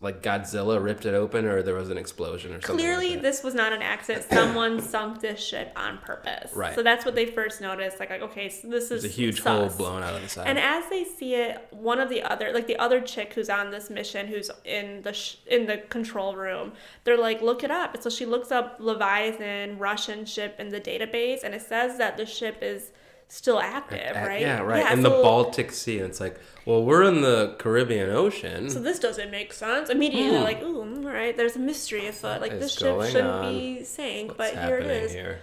like 0.00 0.22
Godzilla 0.22 0.82
ripped 0.82 1.06
it 1.06 1.14
open, 1.14 1.44
or 1.46 1.62
there 1.62 1.74
was 1.74 1.90
an 1.90 1.98
explosion 1.98 2.52
or 2.52 2.60
something. 2.60 2.76
like 2.76 2.84
Clearly, 2.84 3.14
that. 3.14 3.22
this 3.22 3.42
was 3.42 3.54
not 3.54 3.72
an 3.72 3.82
accident. 3.82 4.24
Someone 4.30 4.80
sunk 4.80 5.20
this 5.20 5.42
ship 5.42 5.72
on 5.76 5.98
purpose. 5.98 6.52
Right. 6.54 6.74
So 6.74 6.82
that's 6.82 7.04
what 7.04 7.14
they 7.14 7.26
first 7.26 7.60
noticed. 7.60 7.98
Like, 8.00 8.10
like 8.10 8.22
okay, 8.22 8.48
so 8.48 8.68
this 8.68 8.90
is 8.90 9.04
a 9.04 9.08
huge 9.08 9.42
sus. 9.42 9.76
hole 9.76 9.86
blown 9.86 10.02
out 10.02 10.14
of 10.14 10.22
the 10.22 10.28
side. 10.28 10.46
And 10.46 10.58
as 10.58 10.88
they 10.90 11.04
see 11.04 11.34
it, 11.34 11.66
one 11.70 12.00
of 12.00 12.08
the 12.08 12.22
other, 12.22 12.52
like 12.52 12.66
the 12.66 12.76
other 12.76 13.00
chick 13.00 13.34
who's 13.34 13.48
on 13.48 13.70
this 13.70 13.90
mission, 13.90 14.26
who's 14.26 14.50
in 14.64 15.02
the 15.02 15.12
sh- 15.12 15.36
in 15.46 15.66
the 15.66 15.78
control 15.78 16.36
room, 16.36 16.72
they're 17.04 17.18
like, 17.18 17.40
look 17.42 17.64
it 17.64 17.70
up. 17.70 17.94
And 17.94 18.02
so 18.02 18.10
she 18.10 18.26
looks 18.26 18.52
up 18.52 18.76
Leviathan 18.78 19.78
Russian 19.78 20.24
ship 20.24 20.56
in 20.58 20.68
the 20.68 20.80
database, 20.80 21.42
and 21.44 21.54
it 21.54 21.62
says 21.62 21.98
that 21.98 22.16
the 22.16 22.26
ship 22.26 22.58
is 22.62 22.92
still 23.28 23.60
active, 23.60 24.14
right? 24.14 24.42
Yeah, 24.42 24.60
right. 24.60 24.92
in 24.92 25.00
the 25.00 25.08
Baltic 25.08 25.72
Sea, 25.72 25.98
and 25.98 26.10
it's 26.10 26.20
like, 26.20 26.38
well, 26.66 26.84
we're 26.84 27.02
in 27.02 27.20
the 27.22 27.54
Caribbean 27.58 28.10
Ocean. 28.10 28.70
So 28.70 28.80
this 28.80 28.98
doesn't 28.98 29.30
make 29.30 29.52
sense. 29.52 29.90
Immediately, 29.90 30.36
Hmm. 30.38 30.44
like, 30.44 30.62
ooh, 30.62 30.80
all 30.82 31.12
right, 31.12 31.36
there's 31.36 31.56
a 31.56 31.60
mystery 31.60 32.06
afoot. 32.06 32.40
Like 32.40 32.58
this 32.58 32.72
ship 32.72 33.00
shouldn't 33.02 33.26
on? 33.28 33.52
be 33.52 33.84
sank, 33.84 34.38
What's 34.38 34.52
but 34.54 34.64
here 34.64 34.78
it 34.78 34.86
is. 34.86 35.12
here? 35.12 35.38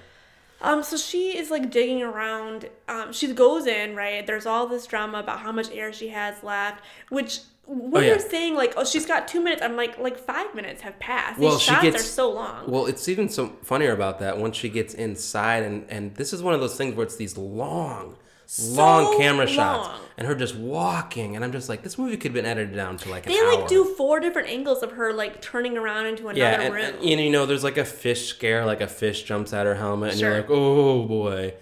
Um, 0.62 0.84
so 0.84 0.98
she 0.98 1.38
is 1.38 1.50
like 1.50 1.72
digging 1.72 2.02
around. 2.04 2.70
Um, 2.88 3.14
she 3.14 3.34
goes 3.34 3.66
in, 3.66 3.96
right? 3.96 4.26
There's 4.28 4.46
all 4.46 4.68
this 4.68 4.86
drama 4.88 5.20
about 5.20 5.40
how 5.40 5.52
much 5.54 5.72
air 5.72 5.94
she 5.94 6.10
has 6.10 6.44
left, 6.44 6.84
which 7.10 7.40
when 7.66 7.92
Oh, 7.96 8.00
yeah. 8.00 8.08
you're 8.10 8.20
saying 8.20 8.56
like, 8.56 8.74
oh, 8.78 8.84
she's 8.84 9.06
got 9.06 9.28
two 9.28 9.42
minutes, 9.44 9.62
I'm 9.62 9.76
like, 9.78 10.00
like 10.00 10.18
five 10.18 10.54
minutes 10.56 10.82
have 10.82 11.00
passed. 11.00 11.40
These 11.40 11.46
Well, 11.48 11.60
she 11.60 11.70
shots 11.72 11.84
gets- 11.84 12.02
are 12.02 12.06
so 12.06 12.32
long. 12.32 12.70
Well, 12.70 12.88
it's 12.88 13.08
even 13.08 13.30
so 13.30 13.54
funnier 13.64 13.94
about 13.94 14.20
that 14.20 14.38
once 14.40 14.58
she 14.58 14.70
gets 14.70 14.94
inside, 14.96 15.64
and 15.64 15.86
and 15.88 16.16
this 16.16 16.34
is 16.34 16.42
one 16.44 16.54
of 16.56 16.60
those 16.62 16.76
things 16.76 16.96
where 16.96 17.06
it's 17.06 17.16
these 17.16 17.38
long, 17.38 18.18
long 18.58 19.18
camera 19.18 19.48
shots, 19.48 20.00
and 20.18 20.28
her 20.28 20.34
just 20.36 20.56
walking, 20.56 21.36
and 21.36 21.46
I'm 21.46 21.52
just 21.52 21.70
like, 21.70 21.84
this 21.84 21.98
movie 21.98 22.18
could 22.18 22.32
have 22.32 22.34
been 22.34 22.46
edited 22.46 22.76
down 22.76 22.98
to 22.98 23.10
like 23.10 23.26
an 23.28 23.32
they 23.34 23.40
hour. 23.40 23.56
like 23.56 23.68
do 23.68 23.86
four 23.96 24.20
different 24.20 24.50
angles 24.50 24.82
of 24.84 24.94
her 24.94 25.14
like 25.14 25.42
turning 25.42 25.78
around 25.78 26.08
into 26.08 26.24
another 26.30 26.40
yeah, 26.40 26.62
and, 26.62 26.74
room. 26.74 26.86
and, 26.96 27.04
you 27.22 27.30
know, 27.30 27.46
there's 27.46 27.64
like 27.64 27.78
a 27.78 27.86
fish 27.86 28.28
scare, 28.28 28.66
like 28.66 28.82
a 28.82 28.88
fish 28.88 29.24
jumps 29.24 29.54
out 29.54 29.66
her 29.66 29.76
helmet, 29.76 30.12
and 30.12 30.20
Sure. 30.20 30.30
you're 30.32 30.42
like, 30.42 30.50
oh 30.50 31.06
boy, 31.06 31.54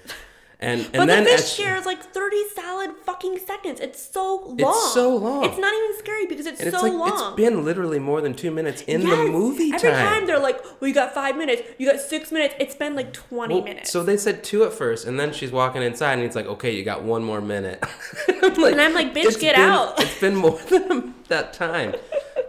and 0.59 0.81
and 0.81 0.91
but 0.93 1.05
then 1.05 1.23
the 1.23 1.29
fish 1.29 1.53
scare 1.53 1.75
is 1.77 1.85
like 1.85 2.01
30 2.03 2.35
solid 2.55 2.91
fucking 3.05 3.37
seconds. 3.45 3.79
It's 3.79 4.01
so 4.01 4.43
long. 4.45 4.59
It's 4.59 4.93
so 4.93 5.15
long. 5.15 5.43
It's 5.45 5.57
not 5.59 5.71
even 5.73 5.97
scary 5.99 6.25
because 6.25 6.47
it's 6.47 6.59
and 6.61 6.71
so 6.71 6.77
it's 6.77 6.83
like 6.83 6.93
long. 6.93 7.09
it's 7.11 7.35
been 7.35 7.63
literally 7.63 7.99
more 7.99 8.21
than 8.21 8.33
two 8.33 8.49
minutes 8.49 8.81
in 8.83 9.01
the 9.01 9.07
Yes. 9.07 9.29
movie 9.29 9.71
Every 9.73 9.91
time. 9.91 10.17
time 10.19 10.25
they're 10.27 10.39
like, 10.39 10.63
"Well, 10.81 10.87
you 10.87 10.93
got 10.95 11.13
five 11.13 11.37
minutes. 11.37 11.61
You 11.77 11.91
got 11.91 11.99
six 12.01 12.31
minutes." 12.31 12.55
It's 12.59 12.73
been 12.75 12.95
like 12.95 13.13
twenty 13.13 13.55
Well, 13.55 13.63
minutes. 13.65 13.91
So 13.91 14.01
they 14.03 14.17
said 14.17 14.43
two 14.43 14.63
at 14.63 14.73
first, 14.73 15.05
and 15.05 15.19
then 15.19 15.31
she's 15.31 15.51
walking 15.51 15.83
inside, 15.83 16.13
and 16.13 16.23
he's 16.23 16.35
like, 16.35 16.47
"Okay, 16.47 16.75
you 16.75 16.83
got 16.83 17.03
one 17.03 17.23
more 17.23 17.39
minute." 17.41 17.83
I'm 18.27 18.53
like, 18.55 18.71
And 18.71 18.81
I'm 18.81 18.93
like, 18.95 19.13
"Bitch, 19.13 19.39
get 19.39 19.55
been- 19.55 19.69
out." 19.69 19.99
It's 20.01 20.19
been 20.19 20.35
more 20.35 20.57
than 20.69 21.13
that 21.27 21.53
time. 21.53 21.93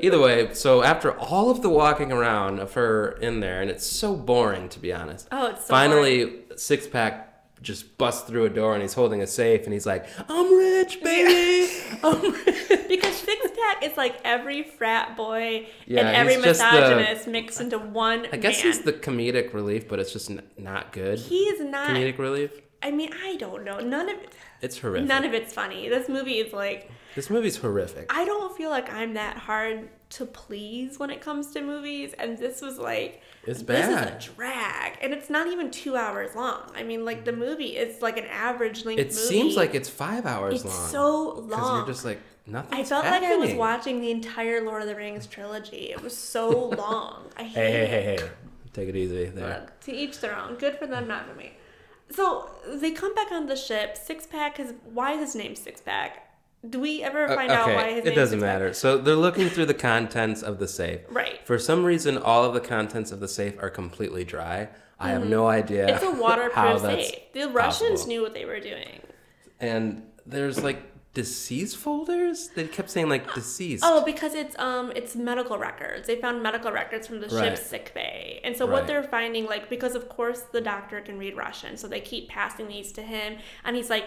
Either 0.01 0.21
way, 0.21 0.55
so 0.55 0.83
after 0.83 1.13
all 1.19 1.51
of 1.51 1.61
the 1.61 1.69
walking 1.69 2.13
around 2.13 2.61
of 2.61 2.75
her 2.75 3.19
in 3.21 3.41
there, 3.41 3.61
and 3.61 3.69
it's 3.71 3.85
so 3.85 4.15
boring 4.15 4.69
to 4.71 4.79
be 4.79 4.93
honest. 4.93 5.27
Oh, 5.33 5.49
it's 5.49 5.63
so 5.67 5.69
finally 5.69 6.37
six 6.57 6.87
pack 6.87 7.28
just 7.63 7.99
busts 7.99 8.29
through 8.29 8.45
a 8.45 8.51
door, 8.51 8.75
and 8.75 8.83
he's 8.83 8.95
holding 8.95 9.21
a 9.23 9.27
safe, 9.27 9.65
and 9.65 9.73
he's 9.73 9.87
like, 9.87 10.07
"I'm 10.29 10.57
rich, 10.57 11.03
baby. 11.03 11.73
I'm 12.03 12.33
rich." 12.33 12.69
because 12.89 13.15
Six 13.17 13.47
Pack 13.51 13.83
is 13.85 13.97
like 13.97 14.17
every 14.25 14.63
frat 14.63 15.17
boy 15.17 15.67
Yeah, 15.87 16.01
and 16.07 16.17
every 16.17 16.35
just 16.43 16.61
the- 16.61 16.65
misogynist 16.65 17.27
mixed 17.27 17.61
into 17.61 17.79
one 17.79 18.27
I 18.33 18.37
guess 18.37 18.63
man. 18.63 18.73
he's 18.73 18.83
the 18.83 18.93
comedic 18.93 19.53
relief, 19.55 19.89
but 19.89 19.99
it's 19.99 20.13
just 20.13 20.31
n- 20.31 20.43
not 20.57 20.93
good. 20.93 21.19
he 21.19 21.41
is 21.45 21.61
not. 21.61 21.91
comedic 21.91 22.19
relief. 22.19 22.53
I 22.83 22.93
mean, 22.93 23.11
I 23.25 23.35
don't 23.37 23.65
know. 23.65 23.81
None 23.81 24.09
of 24.09 24.19
it, 24.21 24.33
It's 24.63 24.79
horrific. 24.79 25.09
none 25.09 25.25
of 25.25 25.35
it's 25.35 25.53
funny. 25.53 25.89
This 25.89 26.09
movie 26.09 26.39
is 26.39 26.53
like 26.53 26.91
this 27.17 27.29
movie's 27.29 27.57
horrific. 27.57 28.07
I 28.15 28.25
don't 28.25 28.57
feel 28.57 28.71
like 28.71 28.93
I'm 28.93 29.15
that 29.15 29.37
hard 29.37 29.89
to 30.11 30.25
please 30.25 30.99
when 30.99 31.11
it 31.11 31.21
comes 31.21 31.53
to 31.53 31.61
movies, 31.61 32.15
and 32.19 32.39
this 32.39 32.63
was 32.63 32.79
like 32.79 33.23
It's 33.45 33.61
This 33.61 33.63
bad. 33.63 34.21
is 34.23 34.27
a 34.29 34.33
drag, 34.35 34.99
and 35.03 35.13
it's 35.13 35.29
not 35.29 35.47
even 35.49 35.71
two 35.71 35.97
hours 35.97 36.35
long. 36.35 36.63
I 36.75 36.83
mean, 36.83 37.05
like 37.05 37.25
the 37.25 37.33
mm-hmm. 37.33 37.41
movie 37.41 37.77
is 37.77 38.01
like 38.03 38.17
an 38.17 38.27
average 38.27 38.85
length. 38.85 39.01
It 39.01 39.09
movie. 39.09 39.19
seems 39.19 39.57
like 39.57 39.75
it's 39.75 39.89
five 39.89 40.27
hours 40.27 40.55
It's 40.57 40.65
long. 40.65 40.75
It's 40.75 40.91
so 40.91 41.33
long. 41.35 41.77
you're 41.79 41.87
just 41.87 42.05
like 42.05 42.21
nothing. 42.47 42.79
I 42.79 42.85
felt 42.85 43.05
like 43.05 43.23
I 43.23 43.37
was 43.37 43.53
watching 43.55 44.01
the 44.01 44.11
entire 44.11 44.63
Lord 44.65 44.83
of 44.83 44.89
the 44.89 44.97
Rings 44.97 45.27
trilogy. 45.27 45.91
It 45.91 46.03
was 46.03 46.17
so 46.17 46.69
long. 46.79 47.27
I 47.37 47.43
hate 47.43 47.55
Hey, 47.55 47.71
hey, 47.71 47.87
hey, 47.87 48.03
hey! 48.21 48.31
Take 48.73 48.89
it 48.89 48.97
easy 48.97 49.27
there. 49.27 49.49
Look, 49.49 49.81
to 49.81 49.93
each 49.93 50.21
their 50.21 50.37
own. 50.37 50.55
Good 50.57 50.79
for 50.79 50.87
them, 50.87 51.09
not 51.09 51.29
for 51.29 51.35
me. 51.35 51.53
So 52.11 52.51
they 52.67 52.93
come 52.93 53.15
back 53.15 53.31
on 53.33 53.47
the 53.47 53.57
ship. 53.57 53.97
Six 53.97 54.27
Pack 54.27 54.59
is 54.59 54.73
why 54.85 55.13
is 55.13 55.21
his 55.21 55.35
name 55.35 55.55
Six 55.55 55.81
Pack? 55.81 56.28
Do 56.69 56.81
we 56.81 57.03
ever 57.03 57.27
Uh, 57.27 57.35
find 57.35 57.53
out 57.53 57.69
why 57.75 57.93
his 57.93 58.05
it 58.05 58.15
doesn't 58.15 58.41
matter. 58.41 58.73
So 58.73 58.99
they're 58.99 59.15
looking 59.15 59.49
through 59.49 59.67
the 59.67 59.75
contents 59.75 60.43
of 60.43 60.59
the 60.59 60.67
safe. 60.67 61.01
Right. 61.09 61.39
For 61.47 61.59
some 61.59 61.85
reason, 61.85 62.19
all 62.19 62.45
of 62.45 62.53
the 62.55 62.61
contents 62.61 63.13
of 63.13 63.21
the 63.21 63.29
safe 63.29 63.55
are 63.63 63.71
completely 63.71 64.25
dry. 64.25 64.69
I 64.99 65.11
have 65.11 65.25
no 65.27 65.47
idea. 65.47 65.87
Mm-hmm. 65.87 65.95
It's 65.95 66.05
a 66.19 66.21
waterproof 66.21 66.81
safe. 66.81 67.15
The 67.33 67.49
Russians 67.49 67.91
possible. 67.91 68.09
knew 68.09 68.23
what 68.23 68.35
they 68.35 68.45
were 68.45 68.59
doing. 68.59 69.01
And 69.61 70.03
there's 70.27 70.63
like 70.63 70.83
deceased 71.15 71.77
folders. 71.77 72.49
They 72.55 72.67
kept 72.67 72.91
saying 72.91 73.09
like 73.09 73.33
deceased. 73.35 73.85
Oh, 73.87 74.05
because 74.05 74.35
it's 74.35 74.59
um 74.59 74.93
it's 74.97 75.15
medical 75.15 75.59
records. 75.59 76.07
They 76.09 76.17
found 76.21 76.43
medical 76.43 76.73
records 76.73 77.07
from 77.07 77.21
the 77.21 77.29
Right. 77.29 77.57
ship's 77.57 77.63
sick 77.69 77.93
bay. 77.95 78.41
And 78.45 78.57
so 78.57 78.67
Right. 78.67 78.73
what 78.75 78.87
they're 78.89 79.03
finding 79.05 79.47
like 79.47 79.71
because 79.71 79.95
of 79.95 80.09
course 80.09 80.41
the 80.53 80.61
doctor 80.61 81.01
can 81.01 81.19
read 81.19 81.37
Russian, 81.37 81.77
so 81.77 81.87
they 81.89 82.01
keep 82.01 82.29
passing 82.29 82.67
these 82.69 82.91
to 82.93 83.03
him 83.03 83.39
and 83.65 83.75
he's 83.77 83.91
like 83.91 84.07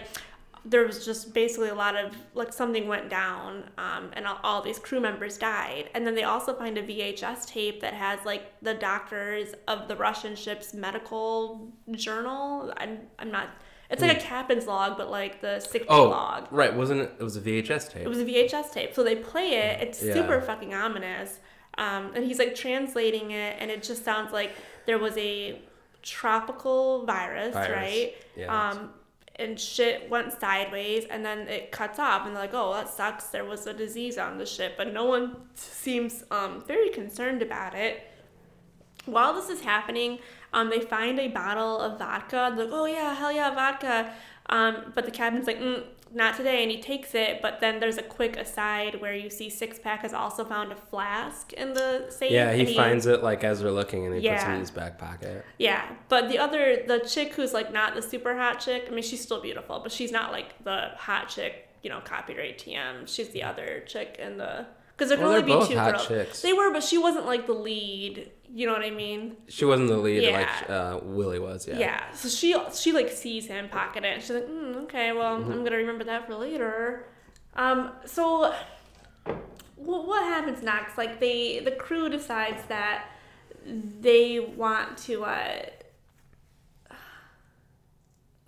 there 0.64 0.86
was 0.86 1.04
just 1.04 1.34
basically 1.34 1.68
a 1.70 1.74
lot 1.74 1.96
of 1.96 2.14
like 2.34 2.52
something 2.52 2.86
went 2.86 3.08
down 3.10 3.64
um, 3.78 4.10
and 4.12 4.26
all, 4.26 4.38
all 4.44 4.62
these 4.62 4.78
crew 4.78 5.00
members 5.00 5.36
died 5.36 5.90
and 5.94 6.06
then 6.06 6.14
they 6.14 6.22
also 6.22 6.54
find 6.54 6.78
a 6.78 6.82
vhs 6.82 7.44
tape 7.46 7.80
that 7.80 7.94
has 7.94 8.20
like 8.24 8.52
the 8.62 8.74
doctors 8.74 9.54
of 9.66 9.88
the 9.88 9.96
russian 9.96 10.36
ship's 10.36 10.72
medical 10.72 11.72
journal 11.90 12.72
i'm, 12.76 13.00
I'm 13.18 13.30
not 13.32 13.48
it's 13.90 14.00
like 14.00 14.16
a 14.16 14.20
captain's 14.20 14.66
log 14.66 14.96
but 14.96 15.10
like 15.10 15.40
the 15.40 15.58
sick 15.60 15.82
Hmm. 15.82 15.92
oh, 15.92 16.08
log 16.08 16.48
right. 16.50 16.74
Wasn't 16.74 17.00
it? 17.02 17.12
It 17.18 17.22
was 17.22 17.36
a 17.36 17.40
VHS 17.42 17.90
tape. 17.92 18.02
it 18.06 18.08
was 18.08 18.20
a 18.20 18.24
VHS 18.24 18.72
tape. 18.72 18.94
So 18.94 19.02
they 19.04 19.16
play 19.16 19.48
it. 19.56 19.82
It's 19.82 20.02
Yeah. 20.02 20.14
super 20.14 20.40
fucking 20.40 20.72
ominous. 20.72 21.40
Um, 21.76 22.12
and 22.14 22.24
he's 22.24 22.38
like 22.38 22.54
translating 22.54 23.32
it, 23.32 23.56
and 23.58 23.70
it 23.70 23.82
just 23.82 24.02
sounds 24.02 24.32
like 24.32 24.52
there 24.86 24.98
was 24.98 25.14
a 25.18 25.60
tropical 26.00 27.04
virus, 27.06 27.52
Virus. 27.54 27.70
right? 27.70 28.14
Yeah. 28.36 28.70
Um, 28.70 28.90
and 29.42 29.58
shit 29.58 30.08
went 30.08 30.32
sideways, 30.38 31.04
and 31.10 31.24
then 31.24 31.48
it 31.48 31.70
cuts 31.70 31.98
off, 31.98 32.26
and 32.26 32.34
they're 32.34 32.42
like, 32.42 32.54
"Oh, 32.54 32.72
that 32.74 32.88
sucks. 32.88 33.26
There 33.26 33.44
was 33.44 33.66
a 33.66 33.74
disease 33.74 34.18
on 34.18 34.38
the 34.38 34.46
ship," 34.46 34.74
but 34.76 34.92
no 34.92 35.04
one 35.04 35.36
seems 35.54 36.24
um, 36.30 36.62
very 36.66 36.90
concerned 36.90 37.42
about 37.42 37.74
it. 37.74 38.08
While 39.04 39.34
this 39.34 39.48
is 39.48 39.60
happening, 39.62 40.20
um, 40.52 40.70
they 40.70 40.80
find 40.80 41.18
a 41.18 41.28
bottle 41.28 41.80
of 41.80 41.98
vodka. 41.98 42.52
They're 42.56 42.66
like, 42.66 42.74
"Oh 42.74 42.86
yeah, 42.86 43.14
hell 43.14 43.32
yeah, 43.32 43.54
vodka!" 43.54 44.12
Um, 44.46 44.92
but 44.94 45.04
the 45.04 45.10
captain's 45.10 45.46
like, 45.46 45.60
mm, 45.60 45.84
"Not 46.14 46.36
today," 46.36 46.62
and 46.62 46.70
he 46.70 46.80
takes 46.80 47.14
it. 47.14 47.40
But 47.42 47.60
then 47.60 47.80
there's 47.80 47.98
a 47.98 48.02
quick 48.02 48.36
aside 48.36 49.00
where 49.00 49.14
you 49.14 49.30
see 49.30 49.48
Six 49.50 49.78
Pack 49.78 50.02
has 50.02 50.12
also 50.12 50.44
found 50.44 50.72
a 50.72 50.76
flask 50.76 51.52
in 51.54 51.74
the 51.74 52.06
safe. 52.10 52.30
yeah, 52.32 52.50
and 52.50 52.68
he 52.68 52.74
finds 52.74 53.06
it 53.06 53.22
like 53.22 53.44
as 53.44 53.60
they're 53.60 53.70
looking, 53.70 54.06
and 54.06 54.14
he 54.14 54.28
puts 54.28 54.42
it 54.42 54.48
in 54.50 54.60
his 54.60 54.70
back 54.70 54.98
pocket. 54.98 55.44
Yeah, 55.58 55.84
but 56.08 56.28
the 56.28 56.38
other, 56.38 56.82
the 56.86 57.00
chick 57.00 57.34
who's 57.34 57.52
like 57.52 57.72
not 57.72 57.94
the 57.94 58.02
super 58.02 58.36
hot 58.36 58.60
chick. 58.60 58.84
I 58.88 58.90
mean, 58.90 59.02
she's 59.02 59.20
still 59.20 59.40
beautiful, 59.40 59.80
but 59.80 59.92
she's 59.92 60.12
not 60.12 60.32
like 60.32 60.62
the 60.64 60.90
hot 60.96 61.28
chick. 61.28 61.68
You 61.82 61.90
know, 61.90 62.00
copyright 62.00 62.58
TM. 62.58 63.08
She's 63.08 63.30
the 63.30 63.42
other 63.42 63.82
chick 63.86 64.16
in 64.20 64.36
the. 64.38 64.66
Because 64.96 65.08
there 65.08 65.16
can 65.18 65.26
Well, 65.26 65.36
only 65.36 65.60
be 65.60 65.66
two 65.66 65.74
girls. 65.74 66.06
chicks. 66.06 66.42
They 66.42 66.52
were, 66.52 66.70
but 66.72 66.82
she 66.82 66.98
wasn't 66.98 67.26
like 67.26 67.46
the 67.46 67.54
lead. 67.54 68.30
You 68.54 68.66
know 68.66 68.74
what 68.74 68.82
I 68.82 68.90
mean? 68.90 69.36
She 69.48 69.64
wasn't 69.64 69.88
the 69.88 69.96
lead 69.96 70.22
Yeah. 70.22 70.38
like 70.38 70.70
uh, 70.70 71.00
Willie 71.02 71.38
was. 71.38 71.66
Yeah. 71.66 71.78
Yeah. 71.78 72.12
So 72.12 72.28
she 72.28 72.54
she 72.74 72.92
like 72.92 73.08
sees 73.10 73.46
him 73.46 73.68
pocket 73.70 74.04
it. 74.04 74.08
And 74.14 74.22
she's 74.22 74.30
like, 74.32 74.46
mm, 74.48 74.76
okay, 74.84 75.12
well, 75.12 75.38
Mm-hmm. 75.38 75.52
I'm 75.52 75.64
gonna 75.64 75.76
remember 75.76 76.04
that 76.04 76.26
for 76.26 76.34
later. 76.34 77.06
Um. 77.56 77.92
So, 78.04 78.54
what 79.76 80.06
what 80.06 80.24
happens 80.24 80.62
next? 80.62 80.98
Like 80.98 81.18
they 81.20 81.60
the 81.60 81.72
crew 81.72 82.08
decides 82.10 82.62
that 82.68 83.06
they 83.64 84.38
want 84.40 84.98
to. 84.98 85.24
uh 85.24 85.62